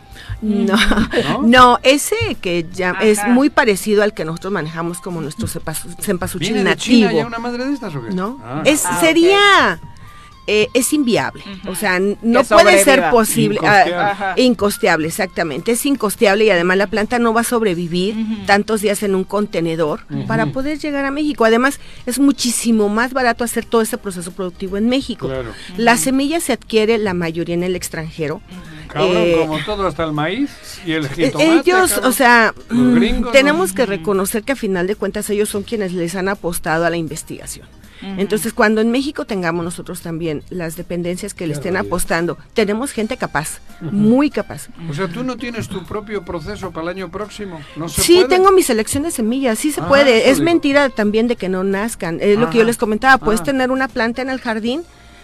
No, 0.42 0.74
¿No? 0.74 1.42
no, 1.42 1.78
ese 1.82 2.16
que 2.40 2.66
ya 2.72 2.92
es 3.02 3.26
muy 3.28 3.50
parecido 3.50 4.02
al 4.02 4.14
que 4.14 4.24
nosotros 4.24 4.52
manejamos 4.52 5.00
como 5.00 5.20
nuestro 5.20 5.46
cempasúchil 5.48 6.54
¿Viene 6.54 6.70
de 6.70 6.76
China 6.76 7.06
nativo. 7.06 7.20
ya 7.20 7.26
una 7.26 7.38
madre 7.38 7.66
de 7.66 7.74
estas 7.74 7.94
o 7.94 8.02
qué? 8.02 8.14
¿no? 8.14 8.38
Ah. 8.42 8.62
es 8.64 8.86
Ah, 8.86 8.98
sería 9.00 9.80
eh, 10.46 10.68
es 10.74 10.92
inviable, 10.92 11.44
o 11.68 11.74
sea, 11.74 12.00
no 12.00 12.42
puede 12.44 12.82
ser 12.82 13.10
posible, 13.10 13.56
Incosteable. 13.62 13.94
ah, 13.94 14.34
incosteable, 14.36 15.06
exactamente, 15.06 15.72
es 15.72 15.86
incosteable 15.86 16.44
y 16.46 16.50
además 16.50 16.76
la 16.78 16.86
planta 16.88 17.18
no 17.18 17.32
va 17.32 17.42
a 17.42 17.44
sobrevivir 17.44 18.16
tantos 18.46 18.80
días 18.80 19.02
en 19.02 19.14
un 19.14 19.24
contenedor 19.24 20.00
para 20.26 20.46
poder 20.46 20.78
llegar 20.78 21.04
a 21.04 21.10
México. 21.10 21.44
Además, 21.44 21.78
es 22.06 22.18
muchísimo 22.18 22.88
más 22.88 23.12
barato 23.12 23.44
hacer 23.44 23.64
todo 23.64 23.82
ese 23.82 23.96
proceso 23.98 24.32
productivo 24.32 24.76
en 24.76 24.88
México. 24.88 25.28
Claro. 25.28 25.50
La 25.76 25.96
semilla 25.96 26.40
se 26.40 26.52
adquiere 26.52 26.98
la 26.98 27.14
mayoría 27.14 27.54
en 27.54 27.62
el 27.62 27.76
extranjero. 27.76 28.40
Cabrón, 28.88 29.16
Eh, 29.18 29.36
como 29.38 29.58
todo, 29.64 29.86
hasta 29.86 30.02
el 30.04 30.12
maíz 30.12 30.50
y 30.84 30.92
el 30.92 31.04
Eh, 31.06 31.10
jitomate. 31.14 31.44
ellos, 31.60 31.92
cabrón. 31.92 32.08
o 32.10 32.12
sea, 32.12 32.54
mm, 32.70 32.94
gringos, 32.96 33.32
tenemos 33.32 33.68
¿no? 33.70 33.74
que 33.76 33.86
reconocer 33.86 34.42
que 34.42 34.52
a 34.52 34.56
final 34.56 34.86
de 34.88 34.96
cuentas 34.96 35.30
ellos 35.30 35.48
son 35.48 35.62
quienes 35.62 35.92
les 35.92 36.16
han 36.16 36.28
apostado 36.28 36.84
a 36.86 36.90
la 36.90 36.96
investigación. 36.96 37.68
Entonces, 38.02 38.52
cuando 38.54 38.80
en 38.80 38.90
México 38.90 39.24
tengamos 39.26 39.64
nosotros 39.64 40.00
también 40.00 40.42
las 40.50 40.76
dependencias 40.76 41.34
que 41.34 41.46
le 41.46 41.52
estén 41.52 41.76
apostando, 41.76 42.38
tenemos 42.54 42.92
gente 42.92 43.16
capaz, 43.16 43.60
muy 43.80 44.30
capaz. 44.30 44.68
O 44.88 44.94
sea, 44.94 45.08
tú 45.08 45.22
no 45.22 45.36
tienes 45.36 45.68
tu 45.68 45.84
propio 45.84 46.24
proceso 46.24 46.70
para 46.70 46.84
el 46.84 46.96
año 46.96 47.10
próximo. 47.10 47.60
No 47.76 47.88
se 47.88 48.02
Sí, 48.02 48.14
puede? 48.16 48.28
tengo 48.28 48.52
mi 48.52 48.62
selección 48.62 49.02
de 49.02 49.10
semillas, 49.10 49.58
sí 49.58 49.70
se 49.72 49.80
Ah, 49.82 49.88
puede. 49.88 50.30
Es 50.30 50.36
digo. 50.38 50.46
mentira 50.46 50.88
también 50.88 51.28
de 51.28 51.36
que 51.36 51.48
no 51.48 51.62
nazcan. 51.64 52.18
Es 52.20 52.38
lo 52.38 52.48
que 52.50 52.58
yo 52.58 52.64
les 52.64 52.76
comentaba, 52.78 53.18
puedes 53.18 53.40
Ah. 53.42 53.44
tener 53.44 53.70
una 53.70 53.88
planta 53.88 54.22
en 54.22 54.30
el 54.30 54.40
jardín, 54.40 54.82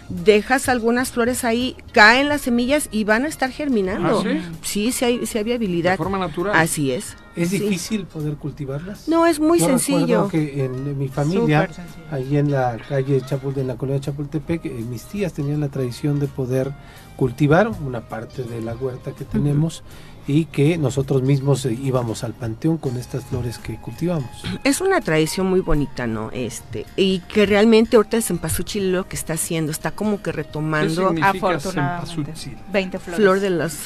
dejas 0.09 0.69
algunas 0.69 1.11
flores 1.11 1.43
ahí, 1.43 1.75
caen 1.91 2.29
las 2.29 2.41
semillas 2.41 2.87
y 2.91 3.03
van 3.03 3.25
a 3.25 3.27
estar 3.27 3.51
germinando. 3.51 4.19
¿Ah, 4.19 4.23
sí? 4.23 4.41
sí, 4.61 4.91
sí 4.91 5.05
hay, 5.05 5.25
sí 5.25 5.37
hay 5.37 5.43
viabilidad. 5.43 5.91
De 5.91 5.97
forma 5.97 6.17
natural. 6.17 6.55
Así 6.55 6.91
es. 6.91 7.15
¿Es 7.37 7.49
sí. 7.49 7.59
difícil 7.59 8.05
poder 8.05 8.35
cultivarlas? 8.35 9.07
No, 9.07 9.25
es 9.25 9.39
muy 9.39 9.59
Yo 9.59 9.67
sencillo. 9.67 10.23
recuerdo 10.23 10.29
que 10.29 10.65
en, 10.65 10.97
mi 10.97 11.07
familia, 11.07 11.69
allí 12.11 12.37
en 12.37 12.51
la 12.51 12.77
calle 12.77 13.21
Chapul, 13.21 13.57
en 13.57 13.67
la 13.67 13.75
colonia 13.75 14.01
Chapultepec, 14.01 14.65
eh, 14.65 14.85
mis 14.89 15.03
tías 15.03 15.33
tenían 15.33 15.59
la 15.59 15.69
tradición 15.69 16.19
de 16.19 16.27
poder 16.27 16.73
cultivar 17.15 17.67
una 17.67 18.01
parte 18.01 18.43
de 18.43 18.61
la 18.61 18.75
huerta 18.75 19.11
que 19.11 19.25
tenemos 19.25 19.83
y 20.27 20.45
que 20.45 20.77
nosotros 20.77 21.21
mismos 21.21 21.65
eh, 21.65 21.77
íbamos 21.81 22.23
al 22.23 22.33
panteón 22.33 22.77
con 22.77 22.97
estas 22.97 23.23
flores 23.25 23.57
que 23.57 23.77
cultivamos. 23.77 24.29
Es 24.63 24.81
una 24.81 24.99
tradición 24.99 25.47
muy 25.47 25.61
bonita, 25.61 26.05
¿no? 26.05 26.29
Este, 26.33 26.85
y 26.97 27.19
que 27.19 27.45
realmente 27.45 27.95
ahorita 27.95 28.17
el 28.17 28.23
cempasúchil 28.23 28.91
lo 28.91 29.07
que 29.07 29.15
está 29.15 29.33
haciendo, 29.33 29.71
está 29.71 29.91
como 29.91 30.21
que 30.21 30.31
retomando 30.33 31.07
significa 31.09 31.29
Afortunadamente. 31.29 32.13
cempasúchil? 32.13 32.57
20 32.73 32.99
flores. 32.99 33.17
flor 33.19 33.39
de 33.39 33.49
los 33.51 33.79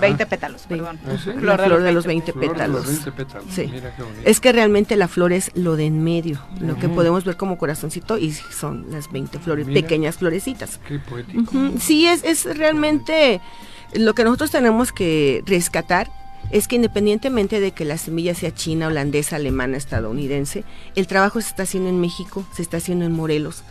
20 0.00 0.26
pétalos, 0.26 0.62
perdón. 0.62 0.98
¿Ah, 1.06 1.16
sí? 1.22 1.30
Flor 1.30 1.82
de 1.82 1.92
los 1.92 2.06
20 2.06 2.32
Flor 2.32 2.42
de 2.44 2.68
los 2.68 2.86
pétalos. 2.86 2.86
20 2.86 3.12
pétalos. 3.12 3.44
Sí. 3.54 3.68
Mira 3.72 3.94
qué 3.94 4.02
bonito. 4.02 4.22
Es 4.24 4.40
que 4.40 4.52
realmente 4.52 4.96
la 4.96 5.08
flor 5.08 5.32
es 5.32 5.50
lo 5.54 5.76
de 5.76 5.86
en 5.86 6.02
medio, 6.02 6.40
lo 6.60 6.76
que 6.76 6.88
podemos 6.88 7.24
ver 7.24 7.36
como 7.36 7.58
corazoncito 7.58 8.18
y 8.18 8.32
son 8.32 8.86
las 8.90 9.12
20 9.12 9.38
flores, 9.38 9.66
Mira. 9.66 9.80
pequeñas 9.80 10.16
florecitas. 10.16 10.80
Qué 10.88 10.98
poético. 10.98 11.52
Sí, 11.78 12.06
es, 12.06 12.24
es 12.24 12.44
realmente 12.56 13.40
lo 13.94 14.14
que 14.14 14.24
nosotros 14.24 14.50
tenemos 14.50 14.92
que 14.92 15.42
rescatar 15.46 16.10
es 16.50 16.68
que 16.68 16.76
independientemente 16.76 17.60
de 17.60 17.72
que 17.72 17.84
la 17.84 17.98
semilla 17.98 18.34
sea 18.34 18.54
china, 18.54 18.86
holandesa, 18.86 19.36
alemana, 19.36 19.76
estadounidense, 19.76 20.64
el 20.94 21.06
trabajo 21.06 21.40
se 21.40 21.48
está 21.48 21.64
haciendo 21.64 21.88
en 21.88 22.00
México, 22.00 22.44
se 22.54 22.62
está 22.62 22.76
haciendo 22.76 23.04
en 23.04 23.12
Morelos 23.12 23.64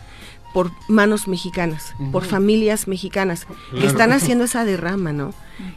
por 0.53 0.71
manos 0.87 1.27
mexicanas, 1.27 1.93
por 2.13 2.23
familias 2.23 2.87
mexicanas 2.87 3.45
que 3.77 3.85
están 3.85 4.13
haciendo 4.13 4.45
esa 4.45 4.63
derrama, 4.63 5.11
¿no? 5.11 5.33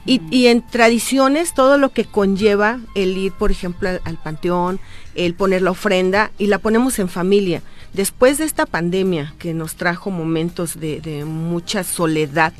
y, 0.07 0.23
y 0.31 0.47
en 0.47 0.65
tradiciones 0.65 1.53
todo 1.53 1.79
lo 1.79 1.91
que 1.91 2.05
conlleva 2.05 2.79
el 2.95 3.17
ir, 3.17 3.33
por 3.33 3.51
ejemplo, 3.51 3.89
al, 3.89 4.01
al 4.05 4.19
panteón, 4.19 4.79
el 5.17 5.35
poner 5.35 5.63
la 5.63 5.73
ofrenda 5.73 6.31
y 6.39 6.47
la 6.47 6.59
ponemos 6.59 7.01
en 7.01 7.09
familia. 7.09 7.63
Después 7.93 8.39
de 8.39 8.45
esta 8.45 8.67
pandemia 8.67 9.35
que 9.41 9.53
nos 9.53 9.75
trajo 9.75 10.13
momentos 10.13 10.79
de, 10.79 11.01
de 11.01 11.25
mucha 11.25 11.83
soledad, 11.83 12.53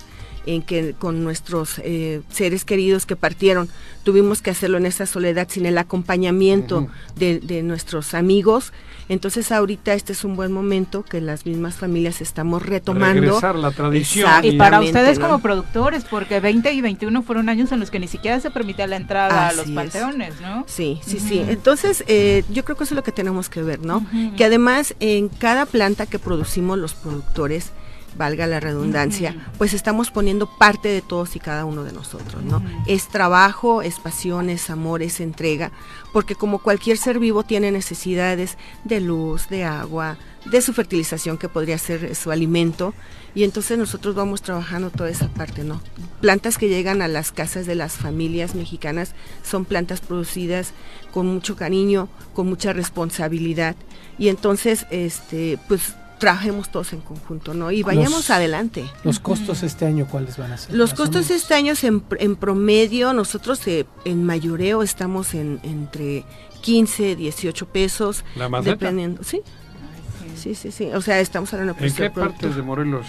en 0.49 0.63
que 0.63 0.95
con 0.99 1.23
nuestros 1.25 1.79
eh, 1.85 2.23
seres 2.31 2.65
queridos 2.65 3.07
que 3.07 3.17
partieron 3.17 3.69
tuvimos 4.03 4.41
que 4.41 4.51
hacerlo 4.51 4.79
en 4.79 4.87
esa 4.87 5.05
soledad 5.05 5.49
sin 5.51 5.67
el 5.67 5.77
acompañamiento 5.77 6.89
de, 7.17 7.41
de 7.41 7.63
nuestros 7.63 8.15
amigos. 8.15 8.73
Entonces 9.09 9.53
ahorita 9.53 9.95
este 9.95 10.13
es 10.13 10.25
un 10.25 10.37
buen 10.37 10.53
momento 10.53 11.03
que 11.03 11.21
las 11.21 11.47
mismas 11.47 11.77
familias 11.77 12.21
estamos 12.21 12.65
retomando. 12.65 13.23
Regresar 13.23 13.57
la 13.57 13.71
tradición. 13.71 14.31
Y 14.43 14.53
para 14.53 14.81
ustedes 14.81 15.19
¿no? 15.19 15.27
como 15.27 15.39
productores, 15.41 16.05
porque 16.05 16.41
20 16.41 16.73
y 16.73 16.81
21 16.81 17.23
fueron 17.23 17.49
años 17.49 17.73
en 17.73 17.81
los 17.81 17.91
que 17.91 17.99
ni 17.99 18.09
siquiera 18.09 18.41
se 18.41 18.51
permitía 18.51 18.87
la 18.87 18.97
entrada 18.97 19.49
a 19.49 19.53
los 19.53 19.67
es. 19.67 19.73
panteones, 19.73 20.41
¿no? 20.41 20.65
Sí, 20.67 21.01
sí, 21.07 21.21
sí. 21.21 21.43
Entonces, 21.47 22.05
eh, 22.07 22.45
yo 22.51 22.65
creo 22.65 22.77
que 22.77 22.85
eso 22.85 22.95
es 22.95 22.97
lo 22.97 23.03
que 23.03 23.13
tenemos 23.13 23.49
que 23.49 23.63
ver, 23.63 23.81
¿no? 23.81 24.07
Que 24.37 24.45
además 24.45 24.95
en 25.01 25.29
cada 25.29 25.67
planta 25.67 26.07
que 26.07 26.19
producimos 26.19 26.79
los 26.79 26.95
productores, 26.95 27.73
valga 28.17 28.47
la 28.47 28.61
redundancia, 28.61 29.35
pues 29.59 29.75
estamos 29.75 30.11
poniendo 30.11 30.47
parte 30.59 30.89
de 30.89 31.03
todos 31.03 31.37
y 31.37 31.41
cada 31.41 31.65
uno 31.65 31.85
de 31.85 31.93
nosotros, 31.93 32.43
¿no? 32.43 32.63
Es 32.87 33.09
trabajo, 33.09 33.83
es 33.83 33.99
pasión, 33.99 34.51
es 34.51 34.71
amor, 34.71 35.03
es 35.03 35.21
entrega, 35.21 35.71
porque 36.13 36.35
como 36.35 36.59
cualquier 36.59 36.99
ser 36.99 37.19
vivo 37.19 37.43
tiene 37.45 37.71
necesidades 37.71 38.57
de 38.85 39.01
luz, 39.01 39.49
de 39.49 39.65
agua, 39.65 40.17
de 40.51 40.63
su 40.63 40.73
fertilización 40.73 41.39
que 41.39 41.49
podría 41.49 41.79
ser 41.79 42.15
su 42.15 42.31
alimento, 42.31 42.95
y 43.35 43.45
entonces 43.45 43.79
nosotros 43.79 44.15
vamos 44.15 44.43
trabajando 44.43 44.91
toda 44.91 45.11
esa 45.11 45.29
parte, 45.29 45.63
¿no? 45.63 45.81
Plantas 46.21 46.59
que 46.59 46.69
llegan 46.69 47.03
a 47.03 47.09
las 47.09 47.31
casas 47.31 47.67
de 47.67 47.75
las 47.75 47.93
familias 47.93 48.55
mexicanas 48.55 49.15
son 49.45 49.65
plantas 49.65 50.01
producidas 50.01 50.73
con 51.13 51.27
mucho 51.27 51.55
cariño, 51.55 52.09
con 52.35 52.49
mucha 52.49 52.73
responsabilidad, 52.73 53.77
y 54.19 54.29
entonces, 54.29 54.87
este, 54.91 55.59
pues 55.69 55.95
trabajemos 56.19 56.71
todos 56.71 56.93
en 56.93 57.01
conjunto, 57.01 57.55
¿no? 57.55 57.71
Y 57.71 57.83
vayamos 57.83 58.13
Los- 58.13 58.31
adelante. 58.31 58.85
¿Los 59.05 59.21
costos 59.21 59.63
este 59.63 59.87
año 59.87 60.07
cuáles 60.11 60.37
van 60.37 60.53
a 60.53 60.57
ser? 60.59 60.75
Los 60.75 60.91
más 60.91 60.99
costos 60.99 61.31
este 61.31 61.55
año 61.55 61.75
en, 61.83 62.03
en 62.19 62.37
promedio, 62.37 63.13
nosotros 63.13 63.67
eh, 63.67 63.87
en 64.05 64.25
mayoreo 64.25 64.83
estamos 64.83 65.35
en 65.35 65.61
entre 65.63 66.25
15, 66.63 67.17
18 67.17 67.67
pesos. 67.69 68.25
¿La 68.37 68.49
maceta? 68.49 68.73
Dependiendo, 68.73 69.23
sí. 69.23 69.43
Sí, 70.37 70.55
sí, 70.55 70.71
sí. 70.71 70.87
O 70.95 71.01
sea, 71.01 71.21
estamos 71.21 71.53
hablando 71.53 71.75
¿En 71.81 71.93
qué 71.95 72.11
partes 72.11 72.55
de 72.55 72.63
Morelos 72.63 73.07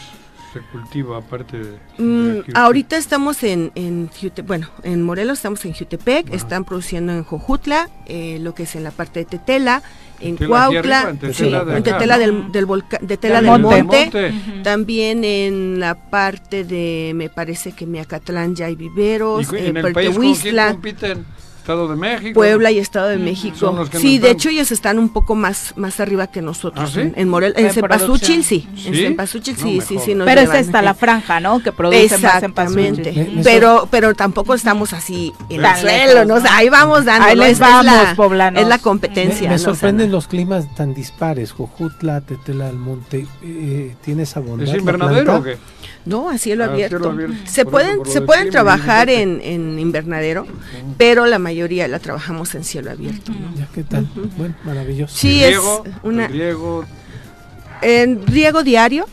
se 0.54 0.62
cultiva 0.72 1.18
aparte 1.20 1.60
de, 1.60 1.80
Mm, 2.00 2.42
ahorita 2.56 2.98
estamos 2.98 3.44
en, 3.44 3.72
en 3.76 4.10
Jute- 4.10 4.42
bueno, 4.44 4.68
en 4.82 5.04
Morelos 5.04 5.38
estamos 5.38 5.64
en 5.66 5.74
Jutepec, 5.76 6.34
están 6.34 6.66
produciendo 6.66 7.12
en 7.14 7.24
Jojutla, 7.24 7.88
eh, 8.08 8.40
lo 8.42 8.56
que 8.56 8.64
es 8.64 8.76
en 8.76 8.84
la 8.84 8.90
parte 8.90 9.20
de 9.20 9.26
Tetela, 9.26 9.84
en 10.22 10.38
Cuautla, 10.38 11.16
sí, 11.34 11.50
de 11.50 11.92
del, 12.18 12.52
del 12.52 12.66
volcán, 12.66 13.00
de 13.06 13.18
Tela 13.18 13.42
Del 13.42 13.52
del 13.52 13.62
monte. 13.62 14.34
También 14.64 15.24
en 15.24 15.80
la 15.80 15.96
parte 16.10 16.64
de, 16.64 17.12
me 17.16 17.30
parece 17.30 17.72
que 17.72 17.86
Miacatlán 17.86 18.56
ya 18.56 18.66
hay 18.68 18.76
viveros, 18.76 19.44
¿Y 19.44 19.46
cu- 19.46 19.56
eh, 19.56 19.68
en 19.68 19.78
el 19.78 19.94
país 19.94 19.94
con 19.94 19.94
quién 19.94 20.14
Puertehuistla, 20.16 20.72
compiten? 20.72 21.26
¿Estado 21.70 21.88
de 21.88 21.96
México? 21.98 22.34
Puebla 22.34 22.72
y 22.72 22.80
Estado 22.80 23.10
de 23.10 23.18
México. 23.18 23.72
los 23.78 23.90
que 23.92 24.00
Sí, 24.00 24.18
de 24.18 24.28
dan- 24.30 24.36
hecho 24.36 24.50
ellos 24.50 24.72
están 24.72 24.98
un 24.98 25.10
poco 25.10 25.36
más 25.36 25.74
más 25.76 26.00
arriba 26.00 26.26
que 26.26 26.42
nosotros. 26.42 26.90
¿Ah, 26.90 26.92
sí? 26.92 27.02
En, 27.02 27.14
en 27.16 27.30
Morel, 27.30 27.54
En 27.58 27.68
en 27.68 27.74
Cempasúchil 27.74 28.44
sí, 28.44 28.68
en 28.86 28.94
¿Sí? 28.96 29.02
Cempasúchil 29.04 29.54
No 29.56 29.60
sí, 29.64 29.76
me 29.76 29.82
sí, 29.82 29.88
sí 29.88 29.96
jodas. 29.98 30.16
nos 30.18 30.26
Pero 30.26 30.42
es 30.42 30.48
llevan. 30.48 30.62
esta 30.66 30.82
la 30.82 30.94
franja, 30.96 31.40
¿no? 31.40 31.60
Que 31.62 31.72
produce 31.72 32.18
más 32.18 32.24
Exactamente. 32.24 33.14
cempasúchil. 33.14 33.42
Pero 33.44 33.88
pero 33.92 34.16
tampoco 34.16 34.56
estamos 34.56 34.94
así 34.94 35.32
en 35.52 35.64
el 35.64 35.76
suelo, 35.78 36.26
¿no? 36.26 36.36
O 36.36 36.42
sea, 36.42 36.50
¿no? 36.52 36.58
ahí 36.58 36.70
vamos 36.70 37.06
dando. 37.06 37.28
Ahí 37.28 37.36
¿no? 37.36 37.44
les 37.44 37.52
es 37.54 37.60
vamos, 37.60 37.86
la- 37.86 38.14
poblanos. 38.16 38.62
Es 38.64 38.68
la 38.68 38.78
Me, 38.78 38.82
competencia. 38.82 39.48
me 39.50 39.56
¿no? 39.56 39.60
sorprenden 39.60 40.12
los 40.12 40.28
climas 40.28 40.66
tan 40.76 40.96
dispares. 40.96 41.52
Jojutla, 41.52 42.22
Tetela 42.22 42.66
del 42.66 42.78
Monte, 42.78 43.28
eh, 43.44 43.96
¿tiene 44.04 44.24
esa 44.24 44.40
bondad? 44.40 44.68
¿Es 44.68 44.74
invernadero 44.80 45.36
o 45.38 45.44
qué? 45.44 45.58
No, 46.06 46.30
a 46.30 46.38
cielo 46.40 46.64
Ah, 46.64 46.68
abierto. 46.68 46.98
cielo 46.98 47.12
abierto. 47.12 47.36
Se 47.46 47.66
pueden 47.66 48.06
se 48.06 48.22
pueden 48.22 48.50
trabajar 48.50 49.10
en, 49.12 49.40
en 49.44 49.78
invernadero, 49.78 50.48
pero 50.98 51.26
la 51.28 51.38
mayoría 51.38 51.59
la 51.88 52.00
trabajamos 52.00 52.54
en 52.56 52.64
cielo 52.64 52.92
abierto. 52.92 53.32
¿no? 53.32 53.56
Ya, 53.56 53.68
¿Qué 53.74 53.84
tal? 53.84 54.08
Bueno, 54.38 54.56
maravilloso. 54.64 55.16
Sí, 55.16 55.44
¿El 55.44 55.54
es 55.54 55.58
riego? 55.58 55.84
una 56.04 56.26
¿El 56.26 56.32
riego? 56.34 56.86
en 57.82 58.26
riego 58.28 58.64
diario. 58.64 59.06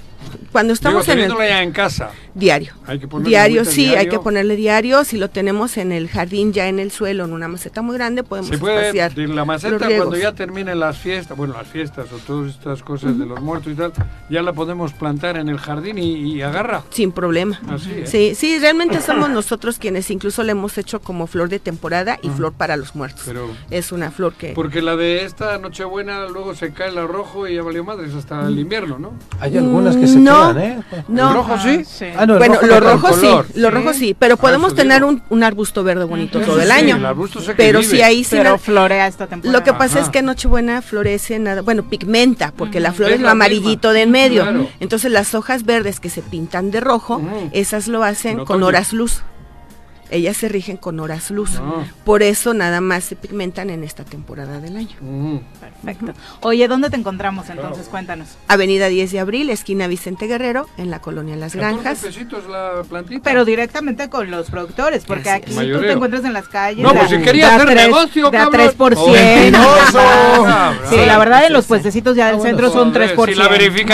Cuando 0.52 0.73
estamos 0.73 1.06
Digo, 1.06 1.18
en 1.18 1.24
el 1.24 1.28
en 1.62 1.73
casa. 1.73 2.10
Diario. 2.36 2.74
Hay 2.86 2.98
que 2.98 3.08
ponerle 3.08 3.30
Diario, 3.30 3.64
sí, 3.64 3.94
hay 3.94 4.08
que 4.08 4.18
ponerle 4.18 4.56
diario. 4.56 5.04
Si 5.04 5.16
lo 5.16 5.30
tenemos 5.30 5.76
en 5.78 5.90
el 5.90 6.08
jardín, 6.08 6.52
ya 6.52 6.68
en 6.68 6.78
el 6.78 6.90
suelo, 6.90 7.24
en 7.24 7.32
una 7.32 7.48
maceta 7.48 7.82
muy 7.82 7.96
grande, 7.96 8.22
podemos 8.22 8.50
Se 8.50 8.58
puede, 8.58 8.88
espaciar 8.88 9.14
de 9.14 9.26
la 9.28 9.44
maceta 9.44 9.88
cuando 9.96 10.16
ya 10.16 10.32
terminen 10.32 10.78
las 10.78 10.98
fiestas, 10.98 11.36
bueno, 11.36 11.54
las 11.54 11.66
fiestas 11.66 12.12
o 12.12 12.18
todas 12.18 12.50
estas 12.52 12.82
cosas 12.82 13.18
de 13.18 13.26
los 13.26 13.40
muertos 13.40 13.72
y 13.72 13.76
tal, 13.76 13.92
ya 14.28 14.42
la 14.42 14.52
podemos 14.52 14.92
plantar 14.92 15.36
en 15.38 15.48
el 15.48 15.58
jardín 15.58 15.98
y, 15.98 16.34
y 16.34 16.42
agarra. 16.42 16.82
Sin 16.90 17.10
problema. 17.10 17.60
Así, 17.68 17.90
¿eh? 17.90 18.06
Sí, 18.06 18.34
sí, 18.34 18.58
realmente 18.58 19.00
somos 19.00 19.30
nosotros 19.30 19.78
quienes 19.78 20.10
incluso 20.10 20.42
le 20.42 20.52
hemos 20.52 20.76
hecho 20.78 21.00
como 21.00 21.26
flor 21.26 21.48
de 21.48 21.58
temporada 21.58 22.18
y 22.22 22.28
flor 22.28 22.52
para 22.52 22.76
los 22.76 22.94
muertos. 22.94 23.22
Pero 23.24 23.48
es 23.70 23.92
una 23.92 24.10
flor 24.10 24.34
que... 24.34 24.52
porque 24.52 24.82
la 24.82 24.96
de 24.96 25.24
esta 25.24 25.58
Nochebuena 25.58 26.26
luego 26.26 26.54
se 26.54 26.72
cae 26.72 26.88
el 26.88 27.08
rojo 27.08 27.48
y 27.48 27.54
ya 27.54 27.62
valió 27.62 27.82
madres 27.82 28.14
hasta 28.14 28.46
el 28.46 28.58
invierno, 28.58 28.98
¿no? 28.98 29.14
Hay 29.40 29.56
algunas 29.56 29.96
que 29.96 30.06
se 30.06 30.18
No, 30.18 30.52
quedan, 30.52 30.58
¿eh? 30.58 30.82
no. 31.08 31.28
¿El 31.30 31.34
rojo 31.34 31.58
sí? 31.58 31.82
Ah, 32.16 32.26
no, 32.27 32.39
bueno, 32.39 32.55
rojo 32.55 32.66
los 32.66 32.81
rojos 32.81 33.16
sí, 33.20 33.61
los 33.61 33.73
rojos 33.73 33.97
sí, 33.97 34.16
pero 34.19 34.35
Ah, 34.35 34.36
podemos 34.39 34.74
tener 34.74 35.05
un, 35.05 35.23
un 35.31 35.43
arbusto 35.43 35.82
verde 35.85 36.05
bonito 36.05 36.40
todo 36.40 36.61
el 36.61 36.66
sí, 36.69 36.73
año. 36.73 36.97
el 36.97 37.07
arbusto 37.07 37.40
sé 37.40 37.53
que 37.53 37.55
pero 37.57 37.81
vive. 37.81 37.90
si 37.90 38.03
ahí 38.03 38.24
sí 38.24 38.36
Pero 38.36 38.53
la- 38.53 38.59
florea 38.59 39.07
esta 39.07 39.27
temporada. 39.27 39.59
Lo 39.59 39.65
que 39.65 39.73
pasa 39.73 39.98
es 39.98 40.05
Ajá. 40.05 40.12
que 40.12 40.23
Nochebuena 40.23 40.82
florece 40.82 41.39
nada, 41.39 41.62
bueno, 41.62 41.89
pigmenta, 41.89 42.53
porque 42.57 42.81
la 42.81 42.93
flor 42.93 43.11
Es 43.11 43.16
es 43.16 43.20
lo 43.23 43.31
amarillito 43.31 43.93
de 43.93 44.03
en 44.03 44.11
medio. 44.11 44.43
Claro. 44.43 44.69
Entonces 44.81 45.11
las 45.11 45.35
hojas 45.35 45.65
verdes 45.65 46.01
que 46.01 46.11
se 46.11 46.23
pintan 46.23 46.70
de 46.70 46.81
rojo, 46.81 47.20
esas 47.53 47.89
lo 47.89 48.03
hacen 48.05 48.40
En 48.40 48.44
con 48.44 48.62
horas 48.62 48.93
luz. 48.93 49.23
Ellas 50.10 50.36
se 50.36 50.48
rigen 50.48 50.76
con 50.76 51.00
horas 51.00 51.30
luz. 51.30 51.50
Ah. 51.60 51.84
Por 52.04 52.22
eso 52.22 52.54
nada 52.54 52.80
más 52.80 53.04
se 53.04 53.16
pigmentan 53.16 53.70
en 53.70 53.84
esta 53.84 54.04
temporada 54.04 54.60
del 54.60 54.76
año. 54.76 55.40
Perfecto. 55.60 56.12
Oye, 56.40 56.68
¿dónde 56.68 56.90
te 56.90 56.96
encontramos 56.96 57.48
entonces? 57.50 57.88
Cuéntanos. 57.88 58.28
Avenida 58.48 58.86
10 58.88 59.12
de 59.12 59.20
Abril, 59.20 59.50
esquina 59.50 59.86
Vicente 59.86 60.26
Guerrero, 60.26 60.68
en 60.76 60.90
la 60.90 61.00
colonia 61.00 61.36
Las 61.36 61.54
14 61.54 61.82
Granjas. 62.10 62.46
la 62.48 62.82
plantita. 62.88 63.20
Pero 63.24 63.44
directamente 63.44 64.08
con 64.08 64.30
los 64.30 64.50
productores, 64.50 65.04
porque 65.04 65.30
aquí 65.30 65.50
tú 65.50 65.56
Mayoreo. 65.56 65.80
te 65.80 65.92
encuentras 65.92 66.24
en 66.24 66.32
las 66.32 66.48
calles. 66.48 66.82
No, 66.82 66.92
pues 66.94 67.10
si 67.10 67.18
quería 67.18 67.54
hacer 67.56 67.66
tres- 67.68 67.86
negocio, 67.86 68.30
de 68.30 68.38
a 68.38 68.44
cabrón. 68.44 68.60
3%. 68.76 68.94
Oh, 68.98 69.10
mentiroso. 69.12 70.00
Sí, 70.90 70.96
la 71.06 71.18
verdad, 71.18 71.46
en 71.46 71.52
los 71.52 71.66
puestecitos 71.66 72.16
ya 72.16 72.30
del 72.32 72.40
centro 72.40 72.70
son 72.70 72.92
3%. 72.92 73.14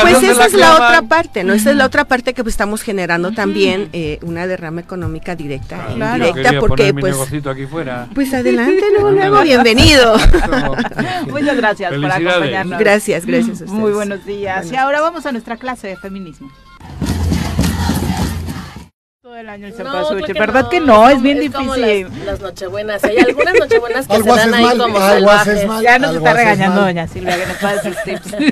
Pues 0.02 0.22
esa 0.22 0.47
es 0.47 0.52
la 0.55 0.74
otra 0.74 1.02
parte, 1.02 1.44
¿no? 1.44 1.52
Esa 1.52 1.70
es 1.70 1.76
la 1.76 1.86
otra 1.86 2.05
parte 2.05 2.34
que 2.34 2.43
pues, 2.43 2.52
estamos 2.55 2.82
generando 2.82 3.32
también 3.32 3.89
eh, 3.93 4.18
una 4.22 4.47
derrama 4.47 4.80
económica 4.80 5.34
directa 5.36 5.89
Indirecta, 6.03 6.43
quería 6.43 6.61
porque 6.61 6.95
pues, 6.95 7.47
aquí 7.47 7.66
fuera. 7.66 8.09
pues 8.15 8.33
adelante, 8.35 8.83
luego, 8.93 9.11
luego, 9.11 9.43
bienvenido. 9.43 10.15
Muchas 11.29 11.57
gracias 11.57 11.93
por 11.93 12.11
acompañarnos. 12.11 12.79
Gracias, 12.79 13.27
gracias 13.27 13.61
a 13.61 13.65
ustedes. 13.65 13.70
Muy 13.70 13.93
buenos 13.93 14.24
días. 14.24 14.70
Y 14.70 14.77
ahora 14.77 15.01
vamos 15.01 15.27
a 15.27 15.33
nuestra 15.33 15.57
clase 15.57 15.89
de 15.89 15.97
feminismo. 15.97 16.51
Todo 19.23 19.36
el 19.36 19.49
año 19.49 19.66
el 19.69 19.73
No, 19.73 19.77
cempasúchil, 19.77 20.24
que 20.27 20.32
¿verdad 20.32 20.62
no, 20.65 20.69
que 20.69 20.81
no? 20.81 21.07
Es 21.09 21.12
como- 21.15 21.23
bien 21.23 21.53
como 21.53 21.74
difícil. 21.77 22.09
las, 22.09 22.19
las 22.27 22.40
nochebuenas. 22.40 23.05
Hay 23.05 23.19
algunas 23.19 23.55
nochebuenas 23.55 24.09
que 24.09 24.15
Algo 24.16 24.35
se 24.35 24.40
dan 24.40 24.55
ahí 24.55 24.65
mal, 24.65 24.78
como 24.78 24.99
salvajes. 24.99 25.66
mal, 25.69 25.81
Ya 25.85 25.99
nos 26.01 26.16
está 26.16 26.32
regañando 26.35 26.81
mal. 26.81 26.85
doña 26.93 27.07
Silvia 27.07 27.36
que 27.39 27.47
nos 27.47 27.57
pasa 27.59 27.82
sus 27.85 28.03
tips. 28.03 28.32
Bueno, 28.32 28.51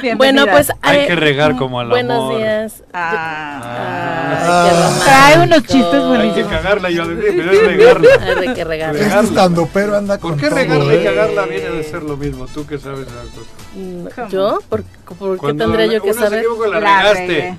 Bienvenida. 0.00 0.50
pues 0.50 0.72
Hay 0.80 1.00
eh, 1.00 1.06
que 1.08 1.16
regar 1.16 1.56
como 1.58 1.78
al 1.80 1.90
Buenos 1.90 2.16
amor. 2.22 2.38
días. 2.38 2.82
Ah. 2.94 4.98
Trae 5.04 5.44
unos 5.44 5.62
chistes 5.64 5.84
Hay 5.84 5.90
que 6.00 6.06
buenísimos. 6.06 6.50
cagarla, 6.52 6.88
yo 6.90 7.04
pero 7.06 7.52
es 7.52 7.62
regarla. 7.66 8.08
Hay 8.40 8.54
que 8.54 8.64
regarla. 8.64 8.98
Este 8.98 9.20
estando 9.20 9.68
pero 9.74 9.98
anda 9.98 10.16
¿Por 10.16 10.30
con 10.30 10.40
qué 10.40 10.48
todo, 10.48 10.56
regarla 10.58 10.94
y 10.94 10.96
¿eh? 10.96 11.04
cagarla 11.04 11.42
viene 11.44 11.68
de 11.70 11.84
ser 11.84 12.02
lo 12.02 12.16
mismo? 12.16 12.46
Tú 12.46 12.66
que 12.66 12.78
sabes 12.78 13.00
esas 13.00 13.26
cosas. 13.26 13.52
Mm, 13.74 14.06
¿Yo? 14.30 14.58
¿Por, 14.70 14.84
por 15.18 15.38
qué 15.38 15.52
tendría 15.52 15.84
yo 15.84 16.00
que 16.02 16.14
saber? 16.14 16.46
la 16.70 16.80
La 16.80 17.02
regaste. 17.02 17.58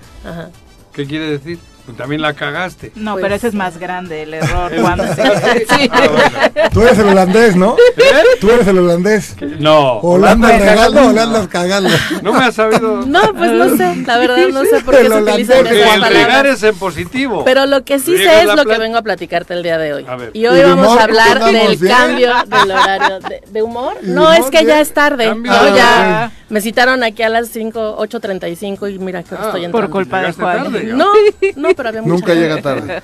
¿Qué 0.93 1.05
quiere 1.05 1.25
decir? 1.29 1.59
Pues 1.85 1.97
también 1.97 2.21
la 2.21 2.33
cagaste. 2.33 2.93
No, 2.95 3.13
Pues- 3.13 3.23
pero 3.23 3.35
ese 3.35 3.47
es 3.49 3.53
más 3.53 3.77
grande 3.77 4.23
el 4.23 4.33
error. 4.35 4.71
Cuando 4.81 5.03
grande. 5.03 5.65
Sí. 5.77 5.89
Ah, 5.91 6.01
bueno. 6.09 6.69
Tú 6.71 6.81
eres 6.81 6.97
el 6.99 7.07
holandés, 7.07 7.55
¿no? 7.57 7.75
¿Eh? 7.97 8.23
Tú 8.39 8.51
eres 8.51 8.67
el 8.67 8.77
holandés. 8.77 9.35
No. 9.59 9.97
Holanda 9.99 10.57
regando 10.57 11.11
le 11.11 11.47
cagando. 11.49 11.89
No 12.21 12.31
me 12.33 12.39
has 12.45 12.55
sabido. 12.55 13.05
No, 13.05 13.33
pues 13.33 13.51
no 13.51 13.75
sé. 13.75 13.95
La 14.07 14.17
verdad 14.17 14.37
no 14.51 14.63
sé 14.63 14.79
por 14.79 14.93
qué 14.95 15.01
El 15.01 15.07
se 15.07 15.13
holandés. 15.13 15.33
utilizan 15.33 15.57
Porque 15.57 15.81
esas 15.81 15.95
el 15.95 16.03
regar 16.13 16.45
es 16.45 16.63
en 16.63 16.75
positivo. 16.75 17.43
Pero 17.43 17.65
lo 17.65 17.83
que 17.83 17.99
sí 17.99 18.17
sé 18.17 18.43
es 18.43 18.55
lo 18.55 18.63
que 18.65 18.77
vengo 18.77 18.97
a 18.97 19.01
platicarte 19.01 19.53
el 19.53 19.63
día 19.63 19.77
de 19.77 19.93
hoy. 19.93 20.05
A 20.07 20.15
ver. 20.15 20.31
Y 20.33 20.45
hoy 20.47 20.55
¿Y 20.57 20.61
de 20.61 20.65
vamos 20.65 20.97
a 20.97 21.03
hablar 21.03 21.37
¿Andamos 21.43 21.53
del 21.69 21.77
bien? 21.77 21.93
cambio 21.95 22.33
del 22.61 22.71
horario. 22.71 23.19
¿De, 23.19 23.43
de 23.49 23.61
humor? 23.61 23.95
¿Y 24.01 24.05
de 24.07 24.13
No, 24.13 24.31
es 24.31 24.45
que 24.45 24.63
ya 24.65 24.79
es 24.79 24.93
tarde. 24.93 25.25
Cambio 25.27 25.51
No, 25.51 25.75
ya 25.75 26.31
me 26.49 26.61
citaron 26.61 27.03
aquí 27.03 27.23
a 27.23 27.29
las 27.29 27.47
5, 27.49 27.97
8.35 27.99 28.93
y 28.93 28.99
mira 28.99 29.23
que 29.23 29.33
Ah, 29.35 29.45
estoy 29.47 29.61
Por 29.71 29.85
entrando. 29.85 29.89
culpa 29.91 30.21
de 30.21 30.31
Juan. 30.33 30.97
No, 30.97 31.07
no, 31.55 31.72
pero 31.75 31.89
había 31.89 32.01
mucha 32.01 32.13
Nunca 32.13 32.27
gente. 32.33 32.41
llega 32.41 32.61
tarde. 32.61 33.01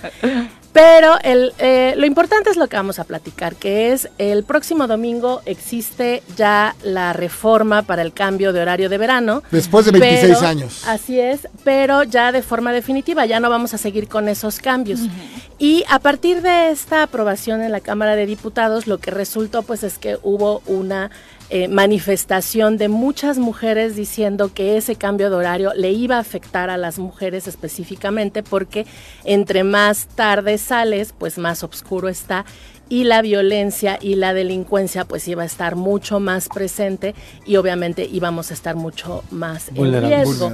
Pero 0.72 1.16
el, 1.24 1.52
eh, 1.58 1.96
lo 1.98 2.06
importante 2.06 2.52
es 2.52 2.56
lo 2.56 2.68
que 2.68 2.76
vamos 2.76 3.00
a 3.00 3.04
platicar, 3.04 3.56
que 3.56 3.92
es 3.92 4.08
el 4.20 4.44
próximo 4.44 4.86
domingo 4.86 5.42
existe 5.46 6.22
ya 6.38 6.76
la 6.84 7.12
reforma 7.12 7.82
para 7.82 8.04
el 8.04 8.14
cambio 8.14 8.54
de 8.54 8.62
horario 8.62 8.88
de 8.88 9.00
verano. 9.00 9.42
Después 9.50 9.86
de 9.88 9.92
26 9.94 10.36
pero- 10.38 10.48
años. 10.48 10.84
Así 10.88 11.20
es, 11.20 11.48
pero 11.64 12.04
ya 12.04 12.32
de 12.32 12.44
forma 12.44 12.72
definitiva, 12.72 13.26
ya 13.26 13.40
no 13.40 13.50
vamos 13.50 13.74
a 13.74 13.80
seguir 13.80 14.08
con 14.08 14.30
esos 14.30 14.60
cambios. 14.60 15.00
Y 15.58 15.86
a 15.90 15.98
partir 15.98 16.44
de 16.44 16.70
esta 16.70 17.02
aprobación 17.02 17.64
en 17.64 17.72
la 17.72 17.80
Cámara 17.82 18.16
de 18.16 18.28
Diputados, 18.28 18.86
lo 18.86 19.00
que 19.00 19.10
resultó 19.10 19.64
pues 19.64 19.82
es 19.84 19.98
que 19.98 20.20
hubo 20.22 20.62
una 20.68 21.10
eh, 21.50 21.68
manifestación 21.68 22.78
de 22.78 22.90
muchas 22.90 23.40
mujeres 23.40 23.96
diciendo 23.96 24.54
que 24.54 24.78
ese 24.78 24.96
cambio 24.96 25.30
de 25.30 25.36
horario 25.36 25.74
le 25.76 25.92
iba 25.92 26.18
a 26.18 26.20
afectar 26.20 26.70
a 26.70 26.78
las 26.78 27.00
mujeres 27.00 27.48
específicamente 27.48 28.44
porque 28.44 28.86
entre 29.24 29.64
más 29.64 30.08
tarde 30.08 30.58
sales, 30.58 31.14
pues 31.18 31.38
más 31.38 31.64
oscuro 31.64 32.08
está 32.08 32.46
y 32.90 33.04
la 33.04 33.22
violencia 33.22 34.00
y 34.02 34.16
la 34.16 34.34
delincuencia 34.34 35.06
pues 35.06 35.28
iba 35.28 35.44
a 35.44 35.46
estar 35.46 35.76
mucho 35.76 36.20
más 36.20 36.50
presente 36.50 37.14
y 37.46 37.56
obviamente 37.56 38.08
íbamos 38.12 38.50
a 38.52 38.56
estar 38.56 38.76
mucho 38.76 39.24
más 39.30 39.70
en 39.70 39.76
Vulnerable. 39.76 40.16
riesgo. 40.16 40.52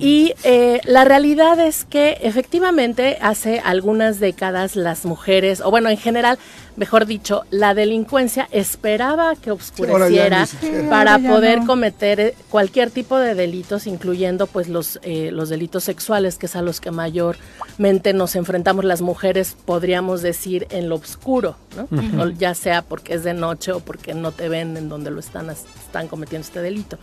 Y 0.00 0.34
eh, 0.42 0.80
la 0.84 1.04
realidad 1.04 1.58
es 1.60 1.84
que 1.84 2.18
efectivamente 2.22 3.18
hace 3.22 3.60
algunas 3.60 4.18
décadas 4.18 4.74
las 4.74 5.06
mujeres, 5.06 5.60
o 5.60 5.70
bueno, 5.70 5.88
en 5.88 5.96
general, 5.96 6.38
mejor 6.76 7.06
dicho, 7.06 7.44
la 7.50 7.74
delincuencia 7.74 8.48
esperaba 8.52 9.34
que 9.36 9.50
oscureciera 9.50 10.46
para 10.90 11.18
poder 11.18 11.60
no. 11.60 11.66
cometer 11.66 12.20
eh, 12.20 12.34
cualquier 12.50 12.90
tipo 12.90 13.18
de 13.18 13.34
delitos, 13.34 13.86
incluyendo 13.86 14.46
pues 14.46 14.68
los, 14.68 15.00
eh, 15.02 15.30
los 15.32 15.48
delitos 15.48 15.84
sexuales, 15.84 16.38
que 16.38 16.46
es 16.46 16.56
a 16.56 16.62
los 16.62 16.80
que 16.80 16.90
mayormente 16.90 18.12
nos 18.12 18.36
enfrentamos 18.36 18.84
las 18.84 19.00
mujeres, 19.00 19.56
podríamos 19.64 20.22
decir, 20.22 20.66
en 20.70 20.88
lo 20.88 20.96
oscuro, 20.96 21.56
¿no? 21.76 22.22
O 22.22 22.28
ya 22.30 22.54
sea 22.54 22.82
porque 22.82 23.14
es 23.14 23.24
de 23.24 23.34
noche 23.34 23.72
o 23.72 23.80
porque 23.80 24.14
no 24.14 24.32
te 24.32 24.48
ven 24.48 24.76
en 24.76 24.88
donde 24.88 25.10
lo 25.10 25.20
están, 25.20 25.50
están 25.50 26.08
cometiendo 26.08 26.46
este 26.46 26.60
delito. 26.60 26.98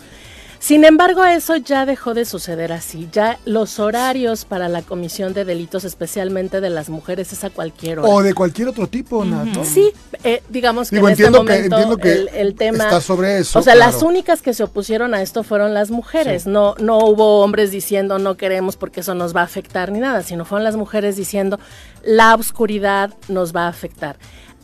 Sin 0.64 0.86
embargo, 0.86 1.26
eso 1.26 1.58
ya 1.58 1.86
dejó 1.86 2.14
de 2.14 2.24
suceder 2.24 2.72
así. 2.72 3.10
Ya 3.12 3.38
los 3.44 3.80
horarios 3.80 4.46
para 4.46 4.70
la 4.70 4.82
comisión 4.82 5.34
de 5.34 5.44
delitos, 5.44 5.84
especialmente 5.84 6.62
de 6.62 6.70
las 6.70 6.88
mujeres, 6.88 7.34
es 7.34 7.44
a 7.44 7.50
cualquier 7.50 8.00
hora. 8.00 8.08
O 8.08 8.24
de 8.24 8.34
cualquier 8.34 8.70
otro 8.70 8.88
tipo, 8.88 9.26
Nat, 9.26 9.48
¿no? 9.48 9.66
Sí, 9.66 9.92
eh, 10.24 10.42
digamos 10.48 10.90
que 10.90 10.96
Digo, 10.96 11.10
en 11.10 11.12
este 11.12 11.24
entiendo 11.26 11.46
que- 11.46 11.52
momento 11.54 11.76
entiendo 11.76 11.98
que 11.98 12.14
el, 12.14 12.30
el 12.30 12.56
tema 12.56 12.86
está 12.86 13.02
sobre 13.02 13.40
eso, 13.40 13.60
O 13.60 13.62
sea, 13.62 13.76
las 13.76 14.02
únicas 14.04 14.42
que 14.42 14.54
se 14.54 14.64
opusieron 14.64 15.14
a 15.14 15.22
esto 15.22 15.44
fueron 15.44 15.74
las 15.74 15.92
mujeres. 15.92 16.48
No, 16.48 16.76
no 16.80 16.98
hubo 17.00 17.42
hombres 17.42 17.70
diciendo 17.70 18.18
no 18.18 18.38
queremos 18.38 18.78
porque 18.78 19.02
eso 19.02 19.14
nos 19.16 19.36
va 19.36 19.42
a 19.42 19.44
afectar 19.44 19.92
ni 19.92 20.00
nada, 20.00 20.24
sino 20.24 20.46
fueron 20.46 20.64
las 20.64 20.78
mujeres 20.78 21.18
diciendo 21.18 21.60
la 22.06 22.36
oscuridad 22.36 23.14
nos 23.28 23.54
va 23.54 23.66
a 23.66 23.68
afectar. 23.68 24.16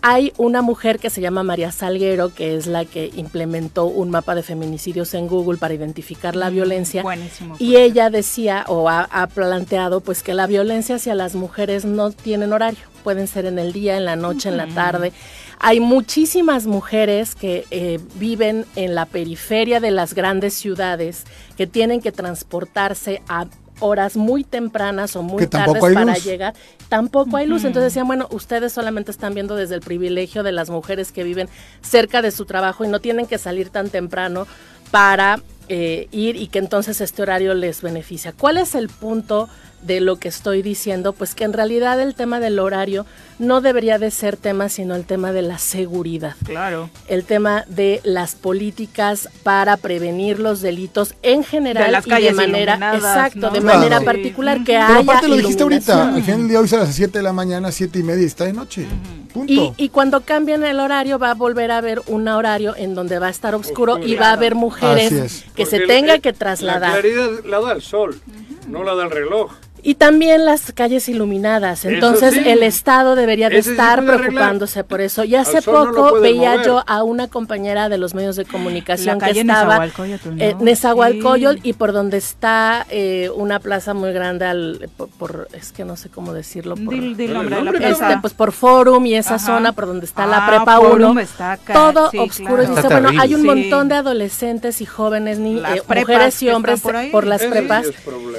Hay 0.02 0.32
una 0.38 0.62
mujer 0.62 1.00
que 1.00 1.10
se 1.10 1.20
llama 1.20 1.44
María 1.44 1.72
Salguero, 1.72 2.34
que 2.34 2.56
es 2.56 2.68
la 2.68 2.86
que 2.86 3.12
implementó 3.16 3.86
un 3.86 4.10
mapa 4.10 4.34
de 4.34 4.44
feminicidios 4.44 5.14
en 5.14 5.28
Google 5.28 5.58
para 5.58 5.74
identificar 5.74 6.36
la 6.36 6.50
violencia. 6.50 7.04
Buenísimo. 7.04 7.56
Y 7.60 7.76
ella 7.76 8.10
decía 8.10 8.64
o 8.68 8.90
ha, 8.90 9.02
ha 9.12 9.28
planteado 9.28 10.00
pues 10.00 10.24
que 10.24 10.34
la 10.34 10.48
violencia 10.48 10.96
hacia 10.96 11.16
las 11.16 11.36
mujeres 11.36 11.84
no 11.84 12.12
tienen 12.12 12.54
horario, 12.54 12.80
pueden 13.04 13.28
ser 13.28 13.46
en 13.46 13.60
el 13.60 13.74
día, 13.74 13.98
en 13.98 14.06
la 14.06 14.16
noche, 14.16 14.50
en 14.50 14.58
la 14.58 14.68
tarde. 14.68 15.12
Hay 15.60 15.82
muchísimas 15.82 16.66
mujeres 16.66 17.36
que 17.36 17.66
eh, 17.70 18.00
viven 18.16 18.66
en 18.78 18.96
la 18.96 19.06
periferia 19.06 19.82
de 19.82 19.92
las 19.92 20.14
grandes 20.14 20.54
ciudades 20.54 21.26
que 21.58 21.68
tienen 21.68 22.00
que 22.00 22.14
transportarse 22.14 23.22
a 23.28 23.48
horas 23.80 24.16
muy 24.16 24.44
tempranas 24.44 25.16
o 25.16 25.24
muy 25.24 25.48
tardes 25.48 25.82
para 25.82 26.06
luz. 26.06 26.24
llegar. 26.24 26.54
Tampoco 26.90 27.38
hay 27.38 27.48
luz. 27.48 27.64
Entonces 27.64 27.94
decían, 27.94 28.08
bueno, 28.08 28.28
ustedes 28.32 28.74
solamente 28.74 29.12
están 29.12 29.34
viendo 29.34 29.56
desde 29.56 29.76
el 29.76 29.82
privilegio 29.82 30.44
de 30.44 30.52
las 30.52 30.70
mujeres 30.70 31.12
que 31.12 31.24
viven 31.24 31.50
cerca 31.82 32.22
de 32.22 32.32
su 32.32 32.46
trabajo 32.46 32.84
y 32.84 32.88
no 32.88 33.00
tienen 33.00 33.28
que 33.28 33.38
salir 33.38 33.70
tan 33.70 33.90
temprano 33.90 34.48
para 34.92 35.40
eh, 35.68 36.08
ir 36.12 36.36
y 36.36 36.48
que 36.48 36.60
entonces 36.60 37.00
este 37.02 37.22
horario 37.22 37.54
les 37.54 37.82
beneficia. 37.82 38.34
¿Cuál 38.34 38.58
es 38.58 38.76
el 38.76 38.90
punto 38.90 39.50
de 39.82 40.02
lo 40.02 40.18
que 40.18 40.28
estoy 40.28 40.62
diciendo? 40.62 41.14
Pues 41.14 41.36
que 41.36 41.44
en 41.44 41.54
realidad 41.54 42.00
el 42.02 42.16
tema 42.16 42.40
del 42.40 42.60
horario 42.60 43.06
no 43.40 43.62
debería 43.62 43.98
de 44.00 44.12
ser 44.12 44.36
tema, 44.38 44.68
sino 44.70 44.96
el 44.96 45.06
tema 45.06 45.32
de 45.32 45.42
la 45.42 45.58
seguridad. 45.58 46.36
Claro. 46.44 46.90
El 47.08 47.24
tema 47.24 47.64
de 47.68 48.02
las 48.04 48.36
políticas 48.36 49.30
para 49.44 49.78
prevenir 49.78 50.40
los 50.40 50.62
delitos 50.62 51.16
en 51.24 51.44
general 51.44 51.86
De 51.86 51.92
las 51.92 52.08
y 52.08 52.24
de 52.24 52.34
manera 52.34 52.76
exacto, 52.96 53.40
¿no? 53.40 53.50
de 53.52 53.62
Claro. 53.62 53.78
manera 53.80 54.00
Sí. 54.00 54.06
particular 54.06 54.58
que 54.60 54.74
Pero 54.74 54.84
haya 54.86 55.00
aparte 55.00 55.28
lo 55.28 55.38
dijiste 55.38 55.64
ahorita, 55.64 56.10
al 56.16 56.24
final 56.24 56.40
del 56.42 56.48
día 56.50 56.60
hoy 56.60 56.70
a 56.74 56.78
las 56.78 56.94
7 56.96 57.20
de 57.20 57.24
la 57.24 57.34
mañana, 57.34 57.72
7 57.72 58.00
y 58.00 58.04
media 58.04 58.24
y 58.24 58.26
está 58.26 58.44
de 58.46 58.54
noche. 58.54 58.86
Punto. 59.34 59.54
Y, 59.54 59.74
y 59.78 59.90
cuando 59.90 60.22
cambien 60.22 60.64
el 60.64 60.80
horario 60.80 61.20
va 61.20 61.32
a 61.32 61.34
volver 61.36 61.72
a 61.72 61.78
haber 61.78 62.02
un 62.08 62.28
horario 62.28 62.76
en 62.76 62.96
donde 62.96 63.20
va 63.20 63.28
a 63.28 63.30
estar 63.30 63.54
oscuro 63.56 64.00
y 64.00 64.16
va 64.16 64.30
a 64.30 64.34
haber 64.34 64.56
mujeres 64.56 65.12
es. 65.12 65.46
que 65.56 65.66
se 65.68 65.82
tenga 65.82 66.16
el- 66.16 66.22
que 66.22 66.32
La 66.32 66.38
trasladar. 66.38 66.92
claridad 67.00 67.30
la 67.46 67.60
da 67.62 67.74
el 67.74 67.82
sol, 67.84 68.20
no 68.68 68.84
la 68.84 68.96
da 68.96 69.04
el 69.06 69.12
reloj. 69.12 69.52
Y 69.82 69.96
también 69.96 70.46
las 70.46 70.72
calles 70.74 71.08
iluminadas. 71.10 71.86
Entonces 71.86 72.34
sí. 72.34 72.42
el 72.46 72.64
Estado 72.64 73.16
debería 73.16 73.50
de 73.50 73.60
Ese 73.60 73.72
estar 73.72 74.04
preocupándose 74.06 74.84
por 74.84 75.02
eso. 75.02 75.24
Y 75.24 75.36
hace 75.36 75.58
no 75.58 75.62
poco 75.62 76.20
veía 76.20 76.52
mover. 76.54 76.66
yo 76.66 76.84
a 76.86 77.04
una 77.04 77.28
compañera 77.28 77.88
de 77.90 77.98
los 77.98 78.14
medios 78.14 78.36
de 78.36 78.46
comunicación 78.46 79.20
La 79.20 79.26
que 79.32 79.40
estaba 79.40 79.80
Nezahualcóyotl, 79.80 80.30
¿no? 80.36 80.44
eh, 80.44 81.54
Sí. 81.54 81.60
y 81.64 81.74
por 81.74 81.94
donde 81.94 82.18
está 82.18 82.86
eh, 82.90 83.30
una 83.36 83.60
plaza 83.60 83.94
muy 83.94 84.12
grande 84.12 84.46
al, 84.46 84.90
por, 84.98 85.10
por- 85.10 85.48
es 85.54 85.72
que 85.72 85.86
no 85.86 85.96
sé 85.98 86.10
cómo 86.10 86.34
decirlo 86.34 86.76
por, 86.76 86.94
Dil, 86.94 87.16
dil 87.18 87.34
nombre 87.34 87.62
nombre, 87.62 87.90
este, 87.90 88.18
pues 88.22 88.34
por 88.34 88.52
Forum 88.52 89.06
y 89.06 89.16
esa 89.16 89.36
Ajá. 89.36 89.46
zona 89.46 89.72
por 89.74 89.86
donde 89.88 90.06
está 90.06 90.26
la 90.26 90.46
Ah, 90.46 90.48
prepa 90.50 90.78
Forum 90.78 91.12
1, 91.12 91.20
está 91.22 91.52
acá, 91.54 91.74
todo 91.74 92.12
sí, 92.12 92.18
oscuro. 92.20 92.48
claro. 92.56 92.64
Y 92.64 92.68
dice, 92.68 92.80
Está 92.82 93.00
bueno, 93.02 93.22
hay 93.22 93.34
un 93.36 93.42
Sí. 93.42 93.48
montón 93.48 93.88
de 93.90 93.96
adolescentes 93.96 94.82
y 94.82 94.86
jóvenes, 94.86 95.40
ni, 95.40 95.58
eh, 95.58 95.82
mujeres 95.88 96.42
y 96.44 96.50
hombres 96.50 96.82
por 96.82 96.96
por 97.12 97.26
las 97.26 97.44
prepas 97.44 97.86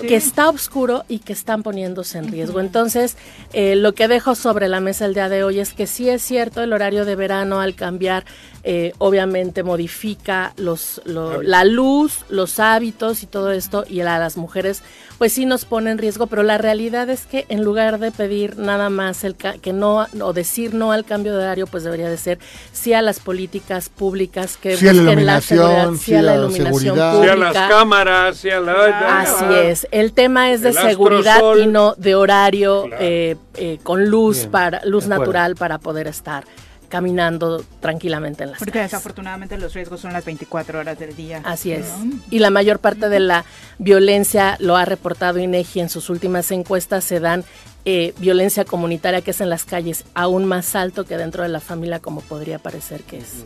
que 0.07 0.17
está 0.17 0.49
oscuro 0.49 1.05
y 1.09 1.19
que 1.21 1.30
están 1.33 1.63
poniéndose 1.63 2.19
en 2.19 2.29
riesgo. 2.29 2.61
Entonces, 2.61 3.17
eh, 3.53 3.77
lo 3.77 3.95
que 3.95 4.09
dejo 4.09 4.35
sobre 4.35 4.69
la 4.69 4.81
mesa 4.81 5.07
el 5.07 5.15
día 5.15 5.29
de 5.29 5.45
hoy 5.45 5.61
es 5.61 5.73
que 5.73 5.87
sí 5.87 6.09
es 6.09 6.23
cierto 6.23 6.63
el 6.63 6.73
horario 6.73 7.05
de 7.05 7.17
verano 7.17 7.61
al 7.61 7.75
cambiar 7.75 8.25
eh, 8.63 8.93
obviamente 8.99 9.63
modifica 9.63 10.53
los, 10.57 11.01
lo- 11.05 11.43
la 11.43 11.65
luz, 11.65 12.25
los 12.29 12.59
hábitos 12.61 13.23
y 13.23 13.27
todo 13.27 13.53
esto, 13.53 13.85
y 13.89 14.01
a 14.01 14.19
las 14.19 14.37
mujeres 14.37 14.83
pues 15.19 15.35
sí 15.35 15.45
nos 15.45 15.67
pone 15.67 15.91
en 15.91 15.99
riesgo, 15.99 16.29
pero 16.29 16.43
la 16.43 16.57
realidad 16.57 17.11
es 17.11 17.27
que 17.27 17.45
en 17.51 17.63
lugar 17.63 17.99
de 17.99 18.11
pedir 18.11 18.59
nada 18.59 18.89
más 18.89 19.23
el 19.25 19.37
ca- 19.37 19.59
que 19.59 19.73
no 19.75 20.07
o 20.23 20.33
decir 20.33 20.73
no 20.73 20.93
al 20.93 21.05
cambio 21.05 21.37
de 21.37 21.43
horario, 21.45 21.67
pues 21.67 21.85
debería 21.85 22.09
de 22.09 22.17
ser 22.17 22.39
sí 22.73 22.95
a 22.95 23.03
las 23.03 23.21
políticas 23.21 23.91
públicas 23.91 24.57
que 24.57 24.77
Sí 24.79 24.89
a 24.89 24.95
la 24.95 25.03
busquen 25.03 25.27
la 25.27 25.41
seguridad, 25.43 25.83
iluminación, 25.83 25.99
sí 25.99 26.15
a 26.15 26.23
la 26.23 26.33
a 26.33 26.35
la 26.37 26.41
iluminación 26.41 26.97
seguridad. 26.97 27.13
Sí, 27.13 27.17
a 27.29 27.33
pública. 27.35 27.53
las 27.53 27.69
cámaras, 27.71 28.37
sí 28.39 28.51
a 28.51 28.61
la... 28.61 29.21
Así 29.21 29.45
es. 29.55 29.87
El 29.91 30.13
tema 30.15 30.53
es 30.53 30.63
de 30.63 30.73
seguridad 30.73 31.35
astrosol. 31.35 31.61
y 31.61 31.67
no 31.67 31.95
de 31.99 32.15
horario 32.15 32.85
eh, 32.99 33.37
eh, 33.57 33.79
con 33.83 34.07
luz 34.09 34.39
Bien, 34.39 34.51
para 34.51 34.85
luz 34.87 35.07
natural 35.07 35.55
para 35.55 35.79
poder 35.79 36.07
estar 36.07 36.45
caminando 36.91 37.65
tranquilamente 37.81 38.43
en 38.43 38.51
las 38.51 38.59
Porque 38.59 38.73
calles. 38.73 38.91
desafortunadamente 38.91 39.57
los 39.57 39.73
riesgos 39.73 40.01
son 40.01 40.13
las 40.13 40.25
24 40.27 40.81
horas 40.81 40.99
del 40.99 41.17
día. 41.17 41.41
Así 41.45 41.73
es. 41.73 41.87
¿no? 41.99 42.19
Y 42.29 42.41
la 42.41 42.51
mayor 42.51 42.81
parte 42.81 43.09
de 43.09 43.21
la 43.21 43.47
violencia, 43.79 44.57
lo 44.61 44.77
ha 44.77 44.85
reportado 44.85 45.39
INEGI 45.39 45.81
en 45.81 45.89
sus 45.89 46.11
últimas 46.11 46.51
encuestas, 46.51 47.05
se 47.05 47.21
dan 47.21 47.45
eh, 47.87 48.13
violencia 48.19 48.67
comunitaria 48.67 49.23
que 49.23 49.31
es 49.31 49.41
en 49.41 49.49
las 49.49 49.65
calles 49.65 50.05
aún 50.13 50.45
más 50.45 50.77
alto 50.77 51.07
que 51.07 51.17
dentro 51.17 51.43
de 51.43 51.49
la 51.49 51.61
familia, 51.61 52.01
como 52.01 52.21
podría 52.21 52.59
parecer 52.59 53.03
que 53.05 53.19
es. 53.19 53.45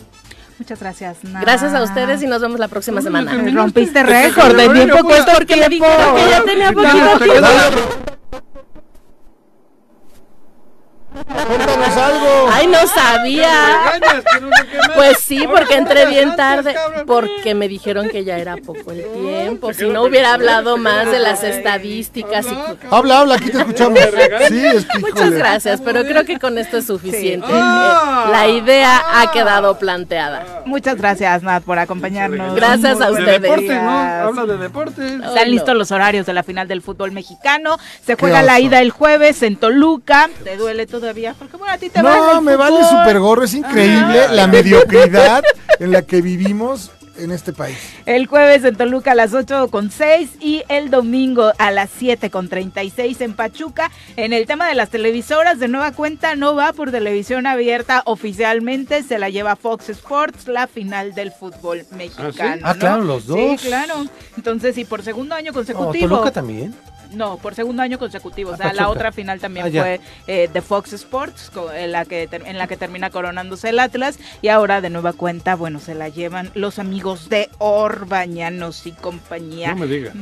Muchas 0.58 0.80
gracias. 0.80 1.22
Nat. 1.24 1.42
Gracias 1.42 1.74
a 1.74 1.82
ustedes 1.82 2.22
y 2.22 2.26
nos 2.26 2.40
vemos 2.40 2.58
la 2.58 2.68
próxima 2.68 3.02
semana. 3.02 3.36
Rompiste 3.52 4.02
récord 4.02 4.56
de 4.56 4.68
bien 4.68 4.88
poco 4.88 5.12
porque 5.34 5.56
me 5.56 5.68
dijeron 5.68 6.16
que 6.16 6.30
ya 6.30 6.44
tenía 6.44 6.72
poquito 6.72 7.18
tiempo. 7.18 8.53
Cuéntanos 11.14 11.96
algo. 11.96 12.48
Ay, 12.52 12.66
no 12.66 12.86
sabía. 12.88 13.50
Pues 14.96 15.18
sí, 15.24 15.46
porque 15.46 15.74
entré 15.76 16.06
bien 16.06 16.34
tarde, 16.36 16.74
porque 17.06 17.54
me 17.54 17.68
dijeron 17.68 18.08
que 18.10 18.24
ya 18.24 18.36
era 18.38 18.56
poco 18.56 18.90
el 18.90 19.04
tiempo. 19.12 19.72
Si 19.72 19.88
no 19.88 20.02
hubiera 20.02 20.34
hablado 20.34 20.76
más 20.76 21.10
de 21.10 21.18
las 21.20 21.44
estadísticas. 21.44 22.46
y- 22.46 22.86
Habla, 22.90 23.20
habla, 23.20 23.34
aquí 23.36 23.50
te 23.50 23.58
escuchamos. 23.58 23.98
Sí, 24.48 24.66
es 24.66 24.86
que, 24.86 24.98
Muchas 24.98 25.30
gracias, 25.30 25.80
pero 25.80 26.02
creo 26.04 26.24
que 26.24 26.38
con 26.38 26.58
esto 26.58 26.78
es 26.78 26.86
suficiente. 26.86 27.46
Eh, 27.48 27.52
La 28.30 28.48
idea 28.48 29.02
ha 29.20 29.30
quedado 29.30 29.78
planteada. 29.78 30.62
Muchas 30.64 30.96
gracias, 30.96 31.42
Nat, 31.42 31.62
por 31.62 31.78
acompañarnos. 31.78 32.54
Gracias 32.56 33.00
a 33.00 33.10
ustedes. 33.10 33.40
buenos 33.40 33.60
Deportes, 33.62 33.82
¿no? 33.82 33.90
Habla 34.00 34.46
de 34.46 34.56
deportes. 34.58 35.12
Están 35.12 35.50
listos 35.50 35.76
los 35.76 35.92
horarios 35.92 36.26
de 36.26 36.32
la 36.32 36.42
final 36.42 36.66
del 36.68 36.82
fútbol 36.82 37.12
mexicano. 37.12 37.78
Se 38.04 38.14
juega 38.16 38.42
la 38.42 38.58
ida 38.60 38.80
el 38.80 38.90
jueves 38.90 39.42
en 39.42 39.56
Toluca. 39.56 40.28
¿Te 40.42 40.56
duele 40.56 40.86
todavía? 41.04 41.34
Porque 41.38 41.56
bueno, 41.58 41.74
a 41.74 41.78
ti 41.78 41.90
te 41.90 42.00
vale 42.00 42.16
No, 42.18 42.38
el 42.38 42.44
me 42.44 42.56
vale 42.56 42.82
super 42.84 43.18
gorro. 43.18 43.44
Es 43.44 43.52
increíble 43.54 44.20
Ah. 44.28 44.32
la 44.32 44.46
mediocridad 44.46 45.42
en 45.78 45.92
la 45.92 46.00
que 46.02 46.22
vivimos 46.22 46.90
en 47.16 47.30
este 47.30 47.52
país. 47.52 47.76
El 48.06 48.26
jueves 48.26 48.64
en 48.64 48.74
Toluca 48.74 49.12
a 49.12 49.14
las 49.14 49.34
8 49.34 49.68
con 49.68 49.90
6 49.90 50.30
y 50.40 50.64
el 50.68 50.90
domingo 50.90 51.52
a 51.58 51.70
las 51.70 51.90
7 51.96 52.28
con 52.30 52.48
36 52.48 53.20
en 53.20 53.34
Pachuca. 53.34 53.90
En 54.16 54.32
el 54.32 54.46
tema 54.46 54.66
de 54.66 54.74
las 54.74 54.88
televisoras, 54.90 55.58
de 55.60 55.68
nueva 55.68 55.92
cuenta 55.92 56.34
no 56.36 56.56
va 56.56 56.72
por 56.72 56.90
televisión 56.90 57.46
abierta 57.46 58.02
oficialmente, 58.06 59.02
se 59.04 59.18
la 59.18 59.28
lleva 59.28 59.54
Fox 59.56 59.90
Sports, 59.90 60.48
la 60.48 60.66
final 60.66 61.14
del 61.14 61.30
fútbol 61.30 61.84
mexicano. 61.92 62.62
Ah, 62.64 62.72
¿no? 62.74 62.80
claro, 62.80 63.02
los 63.04 63.26
dos. 63.26 63.38
Sí, 63.60 63.68
claro. 63.68 64.06
Entonces, 64.36 64.76
y 64.78 64.84
por 64.84 65.02
segundo 65.02 65.34
año 65.36 65.50
Oh, 65.52 65.54
consecutivo. 65.54 66.08
Toluca 66.08 66.32
también. 66.32 66.74
No, 67.14 67.38
por 67.38 67.54
segundo 67.54 67.82
año 67.82 67.98
consecutivo. 67.98 68.50
O 68.52 68.56
sea, 68.56 68.72
la 68.72 68.88
otra 68.88 69.12
final 69.12 69.40
también 69.40 69.66
Ah, 69.66 69.70
fue 69.70 70.00
eh, 70.26 70.48
de 70.52 70.60
Fox 70.62 70.92
Sports, 70.92 71.50
co- 71.52 71.72
en 71.72 71.92
la, 71.92 72.04
que 72.04 72.28
en 72.30 72.58
la 72.58 72.66
que 72.66 72.76
termina 72.76 73.10
coronándose 73.10 73.68
el 73.70 73.78
Atlas. 73.78 74.18
Y 74.42 74.48
ahora 74.48 74.80
de 74.80 74.90
nueva 74.90 75.12
cuenta, 75.12 75.54
bueno, 75.56 75.78
se 75.80 75.94
la 75.94 76.08
llevan 76.08 76.50
los 76.54 76.78
amigos 76.78 77.28
de 77.28 77.48
Orbañanos 77.58 78.86
y 78.86 78.92
compañía. 78.92 79.70
No 79.74 79.76
me 79.80 79.86
diga. 79.86 80.12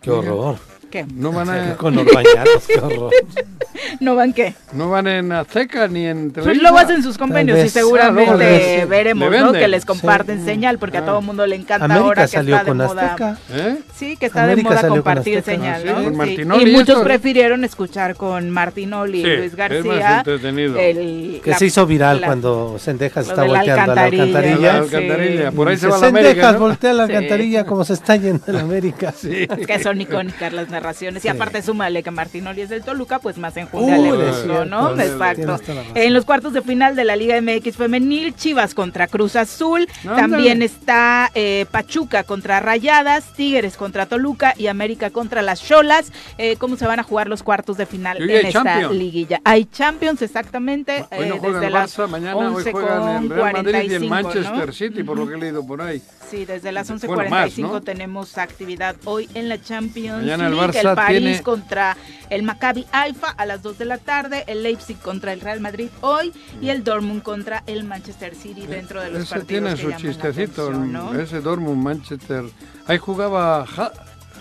Qué 0.00 0.10
horror. 0.10 0.58
¿Qué? 0.94 1.04
No 1.12 1.32
van 1.32 1.50
a... 1.50 1.74
Con 1.76 1.96
los 1.96 2.04
bañados, 2.06 2.66
qué 2.68 2.78
horror. 2.78 3.10
¿No 4.00 4.14
van 4.14 4.32
qué? 4.32 4.54
No 4.72 4.88
van 4.88 5.08
en 5.08 5.32
Azteca 5.32 5.88
ni 5.88 6.06
en 6.06 6.30
Pues 6.30 6.44
Televisa. 6.44 6.62
luego 6.62 6.78
hacen 6.78 7.02
sus 7.02 7.18
convenios 7.18 7.58
y. 7.58 7.62
Ah, 7.62 7.68
seguramente 7.68 8.36
les- 8.78 8.88
veremos, 8.88 9.28
le 9.28 9.40
¿no? 9.40 9.52
Que 9.52 9.66
les 9.66 9.84
comparten 9.84 10.38
Sí. 10.38 10.44
señal 10.44 10.78
porque 10.78 10.98
a 10.98 11.04
todo 11.04 11.18
el 11.18 11.24
mundo 11.24 11.44
le 11.48 11.56
encanta 11.56 11.84
América 11.86 12.04
ahora 12.06 12.22
que 12.22 12.28
salió 12.28 12.54
está 12.54 12.64
de 12.64 12.68
con 12.70 12.76
moda. 12.78 13.02
Azteca. 13.06 13.38
¿Eh? 13.52 13.76
Sí, 13.96 14.16
que 14.16 14.26
está 14.26 14.44
América 14.44 14.68
de 14.68 14.74
moda 14.76 14.88
con 14.88 14.96
compartir 14.98 15.38
Azteca. 15.38 15.56
señal, 15.56 15.82
Ah, 15.88 16.24
sí, 16.24 16.36
Sí. 16.36 16.42
Y 16.42 16.42
y 16.68 16.72
muchos 16.72 16.88
esto. 16.90 17.02
prefirieron 17.02 17.64
escuchar 17.64 18.14
con 18.14 18.50
Martinoli 18.50 19.22
Sí, 19.22 19.28
y 19.28 19.36
Luis 19.36 19.56
García. 19.56 20.22
el- 20.24 21.40
Que 21.42 21.50
la- 21.50 21.58
se 21.58 21.66
hizo 21.66 21.86
viral 21.86 22.20
la- 22.20 22.26
cuando 22.28 22.76
Sendejas 22.78 23.26
lo 23.26 23.32
está 23.32 23.42
de 23.42 23.48
la 23.48 23.58
volteando 23.58 23.92
a 23.92 23.94
la 23.96 24.04
alcantarilla. 24.04 25.44
La 25.44 25.50
por 25.50 25.68
ahí 25.68 25.76
se 25.76 25.88
va 25.88 25.98
la 25.98 26.06
América, 26.06 26.52
voltea 26.52 26.92
la 26.92 27.06
Sí. 27.08 27.12
alcantarilla 27.12 27.64
como 27.64 27.84
se 27.84 27.94
está 27.94 28.14
yendo 28.16 28.44
la 28.52 28.60
América. 28.60 29.12
Que 29.66 29.82
son 29.82 30.00
icónicas 30.00 30.52
las 30.52 30.68
narraciones. 30.68 30.83
Y 31.18 31.20
Sí. 31.20 31.28
aparte, 31.28 31.62
súmale 31.62 32.02
que 32.02 32.10
Martinoli 32.10 32.60
es 32.62 32.68
del 32.68 32.82
Toluca, 32.82 33.18
pues 33.18 33.38
más 33.38 33.56
enjundia 33.56 33.96
le 33.98 34.32
cierto, 34.32 34.64
¿no? 34.64 34.98
Exacto. 35.00 35.58
En 35.94 36.12
los 36.12 36.24
cuartos 36.24 36.52
de 36.52 36.62
final 36.62 36.94
de 36.96 37.04
la 37.04 37.16
Liga 37.16 37.40
MX 37.40 37.76
Femenil, 37.76 38.34
Chivas 38.34 38.74
contra 38.74 39.06
Cruz 39.06 39.36
Azul. 39.36 39.88
Ándale. 40.02 40.20
También 40.20 40.62
está 40.62 41.30
eh, 41.34 41.66
Pachuca 41.70 42.24
contra 42.24 42.60
Rayadas, 42.60 43.32
Tigres 43.34 43.76
contra 43.76 44.06
Toluca 44.06 44.54
y 44.56 44.66
América 44.66 45.10
contra 45.10 45.42
las 45.42 45.62
Cholas. 45.62 46.12
Eh, 46.38 46.56
¿Cómo 46.56 46.76
se 46.76 46.86
van 46.86 47.00
a 47.00 47.02
jugar 47.02 47.28
los 47.28 47.42
cuartos 47.42 47.76
de 47.76 47.86
final 47.86 48.18
Y 48.20 48.24
hoy 48.24 48.30
en 48.40 48.46
esta 48.46 48.62
Champions. 48.64 48.94
liguilla? 48.94 49.40
Hay 49.44 49.64
Champions, 49.66 50.22
exactamente. 50.22 51.06
Hoy 51.12 51.28
no 51.28 51.36
eh, 51.36 51.38
juegan 51.38 51.52
desde 51.60 51.66
el 51.66 51.72
las 51.72 51.98
Barça, 51.98 52.08
mañana 52.08 52.36
hoy 52.36 52.46
11 52.46 52.72
juegan 52.72 52.92
el 53.24 53.28
Madrid 53.28 53.74
y 53.90 53.94
el 53.94 54.08
45, 54.08 54.08
Manchester 54.08 54.66
¿no? 54.66 54.72
City, 54.72 55.02
por 55.02 55.16
lo 55.18 55.26
que 55.28 55.34
he 55.34 55.38
leído 55.38 55.66
por 55.66 55.80
ahí. 55.82 56.02
Sí, 56.30 56.44
desde 56.44 56.72
las 56.72 56.88
Bueno, 56.88 57.22
11.45 57.24 57.28
más, 57.30 57.58
¿no? 57.58 57.80
tenemos 57.82 58.38
actividad 58.38 58.96
hoy 59.04 59.28
en 59.34 59.48
la 59.48 59.60
Champions 59.60 60.22
Mañana 60.22 60.46
el 60.48 60.54
League. 60.56 60.66
Barça 60.82 60.90
el 60.90 60.96
París 60.96 61.20
tiene- 61.20 61.42
contra 61.42 61.96
el 62.30 62.42
Maccabi 62.42 62.86
Haifa 62.92 63.30
a 63.30 63.46
las 63.46 63.62
2 63.62 63.78
de 63.78 63.84
la 63.84 63.98
tarde, 63.98 64.44
el 64.46 64.62
Leipzig 64.62 64.98
contra 64.98 65.32
el 65.32 65.40
Real 65.40 65.60
Madrid 65.60 65.88
hoy 66.00 66.32
y 66.60 66.70
el 66.70 66.82
Dortmund 66.84 67.22
contra 67.22 67.62
el 67.66 67.84
Manchester 67.84 68.34
City 68.34 68.66
dentro 68.66 69.00
de 69.02 69.10
los 69.10 69.22
Ese 69.22 69.34
partidos 69.34 69.46
tiene 69.48 69.74
que 69.76 69.82
su 69.98 70.06
chistecito, 70.08 70.62
atención, 70.68 70.92
¿no? 70.92 71.14
ese 71.14 71.40
Dortmund 71.40 71.82
Manchester. 71.82 72.44
Ahí 72.86 72.98
jugaba 72.98 73.62
Ha- 73.64 73.92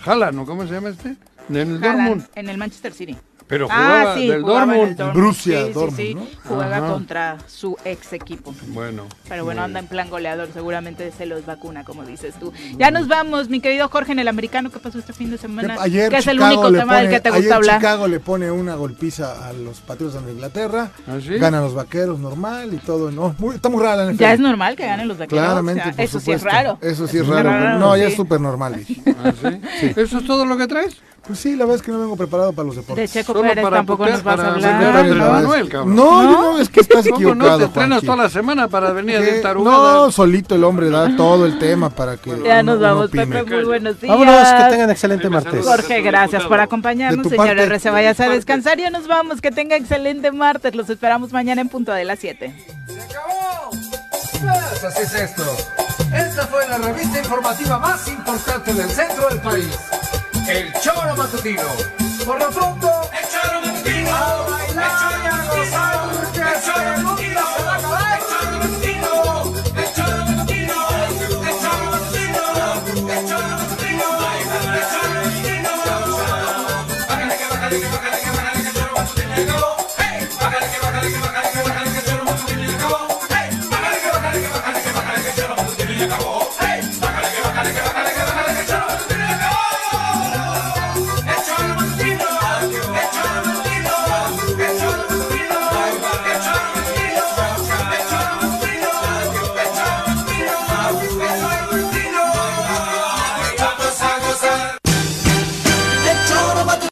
Haaland, 0.05 0.35
¿no? 0.35 0.45
¿Cómo 0.45 0.65
se 0.67 0.73
llama 0.73 0.89
este? 0.89 1.15
En 1.49 1.55
el 1.57 1.79
Dortmund. 1.81 2.25
en 2.35 2.49
el 2.49 2.57
Manchester 2.57 2.93
City. 2.93 3.17
Pero 3.53 3.67
ah, 3.69 3.75
jugaba 3.75 4.15
sí, 4.15 4.27
del 4.27 4.41
jugaba 4.41 4.63
en 4.63 4.69
el 4.69 4.75
Dortmund. 4.77 4.97
Dortmund. 4.97 5.13
Borussia 5.23 5.59
sí, 5.61 5.67
sí, 5.67 5.73
Dortmund, 5.73 5.97
sí, 5.97 6.15
¿no? 6.15 6.27
Juega 6.55 6.77
Ajá. 6.77 6.87
contra 6.91 7.37
su 7.47 7.77
ex 7.85 8.13
equipo. 8.13 8.55
Bueno. 8.69 9.03
Pero 9.29 9.45
bueno, 9.45 9.61
anda 9.61 9.79
en 9.79 9.87
plan 9.87 10.09
goleador, 10.09 10.49
seguramente 10.53 11.11
se 11.15 11.25
los 11.27 11.45
vacuna, 11.45 11.83
como 11.83 12.03
dices 12.03 12.33
tú. 12.39 12.51
Ya 12.77 12.89
nos 12.91 13.07
vamos, 13.07 13.49
mi 13.49 13.59
querido 13.59 13.87
Jorge, 13.89 14.11
en 14.13 14.19
el 14.19 14.27
americano, 14.27 14.71
¿qué 14.71 14.79
pasó 14.79 14.97
este 14.99 15.13
fin 15.13 15.29
de 15.29 15.37
semana? 15.37 15.77
Ayer 15.79 16.09
que 16.09 16.17
es 16.17 16.27
el 16.27 16.39
único 16.41 16.71
tema 16.71 16.97
del 16.97 17.05
pone- 17.05 17.09
que 17.09 17.19
te 17.21 17.29
ayer 17.29 17.41
gusta 17.41 17.55
hablar. 17.57 17.77
Chicago 17.77 18.07
le 18.07 18.19
pone 18.19 18.49
una 18.51 18.75
golpiza 18.75 19.47
a 19.47 19.53
los 19.53 19.79
Patriotas 19.81 20.25
de 20.25 20.31
Inglaterra. 20.31 20.91
¿Ah, 21.07 21.17
sí? 21.21 21.37
Ganan 21.37 21.61
los 21.63 21.75
vaqueros 21.75 22.19
normal 22.19 22.73
y 22.73 22.77
todo. 22.77 23.11
No, 23.11 23.35
muy, 23.37 23.55
está 23.55 23.69
muy 23.69 23.81
rara 23.83 24.05
la 24.05 24.11
NFL. 24.11 24.19
Ya 24.19 24.33
es 24.33 24.39
normal 24.39 24.75
que 24.75 24.85
ganen 24.85 25.07
los 25.07 25.17
vaqueros. 25.17 25.43
Claramente, 25.43 25.81
o 25.81 25.83
sea, 25.85 25.91
por 25.93 26.01
eso 26.01 26.19
sí 26.19 26.31
es 26.31 26.39
supuesto. 26.41 26.49
raro. 26.49 26.77
Eso 26.81 27.07
sí 27.07 27.17
es 27.17 27.23
Eso 27.23 27.33
raro. 27.43 27.79
no, 27.79 27.95
ya 27.97 28.05
sí. 28.05 28.11
es 28.11 28.15
súper 28.17 28.41
normal. 28.41 28.83
¿Ah, 29.23 29.31
sí? 29.79 29.93
¿Eso 29.95 30.17
es 30.17 30.25
todo 30.25 30.45
lo 30.45 30.57
que 30.57 30.67
traes? 30.67 30.97
Pues 31.25 31.39
sí, 31.39 31.51
la 31.55 31.59
verdad 31.63 31.77
es 31.77 31.81
que 31.81 31.91
no 31.93 31.99
vengo 32.01 32.17
preparado 32.17 32.51
para 32.51 32.65
los 32.65 32.75
De 32.75 32.81
deportes. 32.81 33.13
Checo 33.13 33.31
Solo 33.31 33.47
Pérez 33.47 33.63
para 33.63 33.77
tampoco 33.77 34.05
nos 34.05 34.21
vas 34.25 34.39
a 34.41 34.47
hablar. 34.51 34.73
a 34.97 35.03
No, 35.03 35.31
Manuel, 35.31 35.69
cabrón. 35.69 35.95
No, 35.95 36.23
yo 36.23 36.31
no, 36.53 36.59
es 36.59 36.67
que 36.67 36.81
estás 36.81 37.03
¿Cómo 37.05 37.15
equivocado, 37.15 37.49
no? 37.51 37.57
Te 37.59 37.63
entrenas 37.63 37.89
Juanqui. 37.91 38.05
toda 38.07 38.17
la 38.23 38.29
semana 38.29 38.67
para 38.67 38.91
venir 38.91 39.15
a 39.15 39.21
¿Qué? 39.21 39.31
tarugadas. 39.39 39.79
No, 40.05 40.11
solito 40.11 40.55
el 40.55 40.65
hombre 40.65 40.89
da 40.89 41.15
todo 41.15 41.45
el 41.45 41.57
tema 41.59 41.89
para 41.89 42.17
que 42.17 42.29
Ya 42.43 42.59
uno- 42.59 42.63
nos 42.73 42.79
vamos. 42.81 43.09
Pepe, 43.09 43.41
muy 43.43 43.63
buenos 43.63 44.01
días. 44.01 44.17
Vámonos, 44.17 44.47
que 44.49 44.69
tengan 44.69 44.89
excelente 44.91 45.29
martes. 45.29 45.65
Jorge, 45.65 46.01
gracias 46.01 46.43
por 46.43 46.59
acompañarnos, 46.59 47.29
De 47.29 47.37
parte. 47.37 47.65
Rece, 47.67 47.89
vayas 47.89 48.19
a 48.19 48.27
descansar. 48.27 48.77
Ya 48.77 48.89
nos 48.89 49.07
vamos. 49.07 49.39
Que 49.39 49.51
tenga 49.51 49.77
excelente 49.77 50.29
martes. 50.33 50.75
Los 50.75 50.89
esperamos 50.89 51.31
mañana 51.31 51.61
en 51.61 51.69
punto 51.69 51.93
de 51.93 52.03
las 52.03 52.19
7. 52.19 52.53
Pues 54.41 54.83
así 54.83 55.01
es 55.03 55.13
esto. 55.15 55.43
Esta 56.13 56.47
fue 56.47 56.67
la 56.67 56.77
revista 56.79 57.17
informativa 57.19 57.79
más 57.79 58.07
importante 58.09 58.73
del 58.73 58.89
centro 58.89 59.29
del 59.29 59.39
país. 59.39 59.67
El 60.47 60.73
Choro 60.81 61.15
Matutino. 61.15 61.63
Por 62.25 62.39
lo 62.39 62.49
pronto, 62.49 62.89
el 63.11 63.29
Choro 63.29 63.61
Matutino. 63.61 64.09
A 64.09 64.47
bailar 64.49 65.21
y 65.23 65.27
a 65.27 65.55
gozar, 65.55 66.09
porque 66.11 66.39
el 66.39 66.61
Choro 66.63 67.03
Matutino 67.03 67.41
se 67.57 67.63
va 67.63 67.71
a 67.71 67.77
acabar. 67.77 68.13
El 86.03 86.32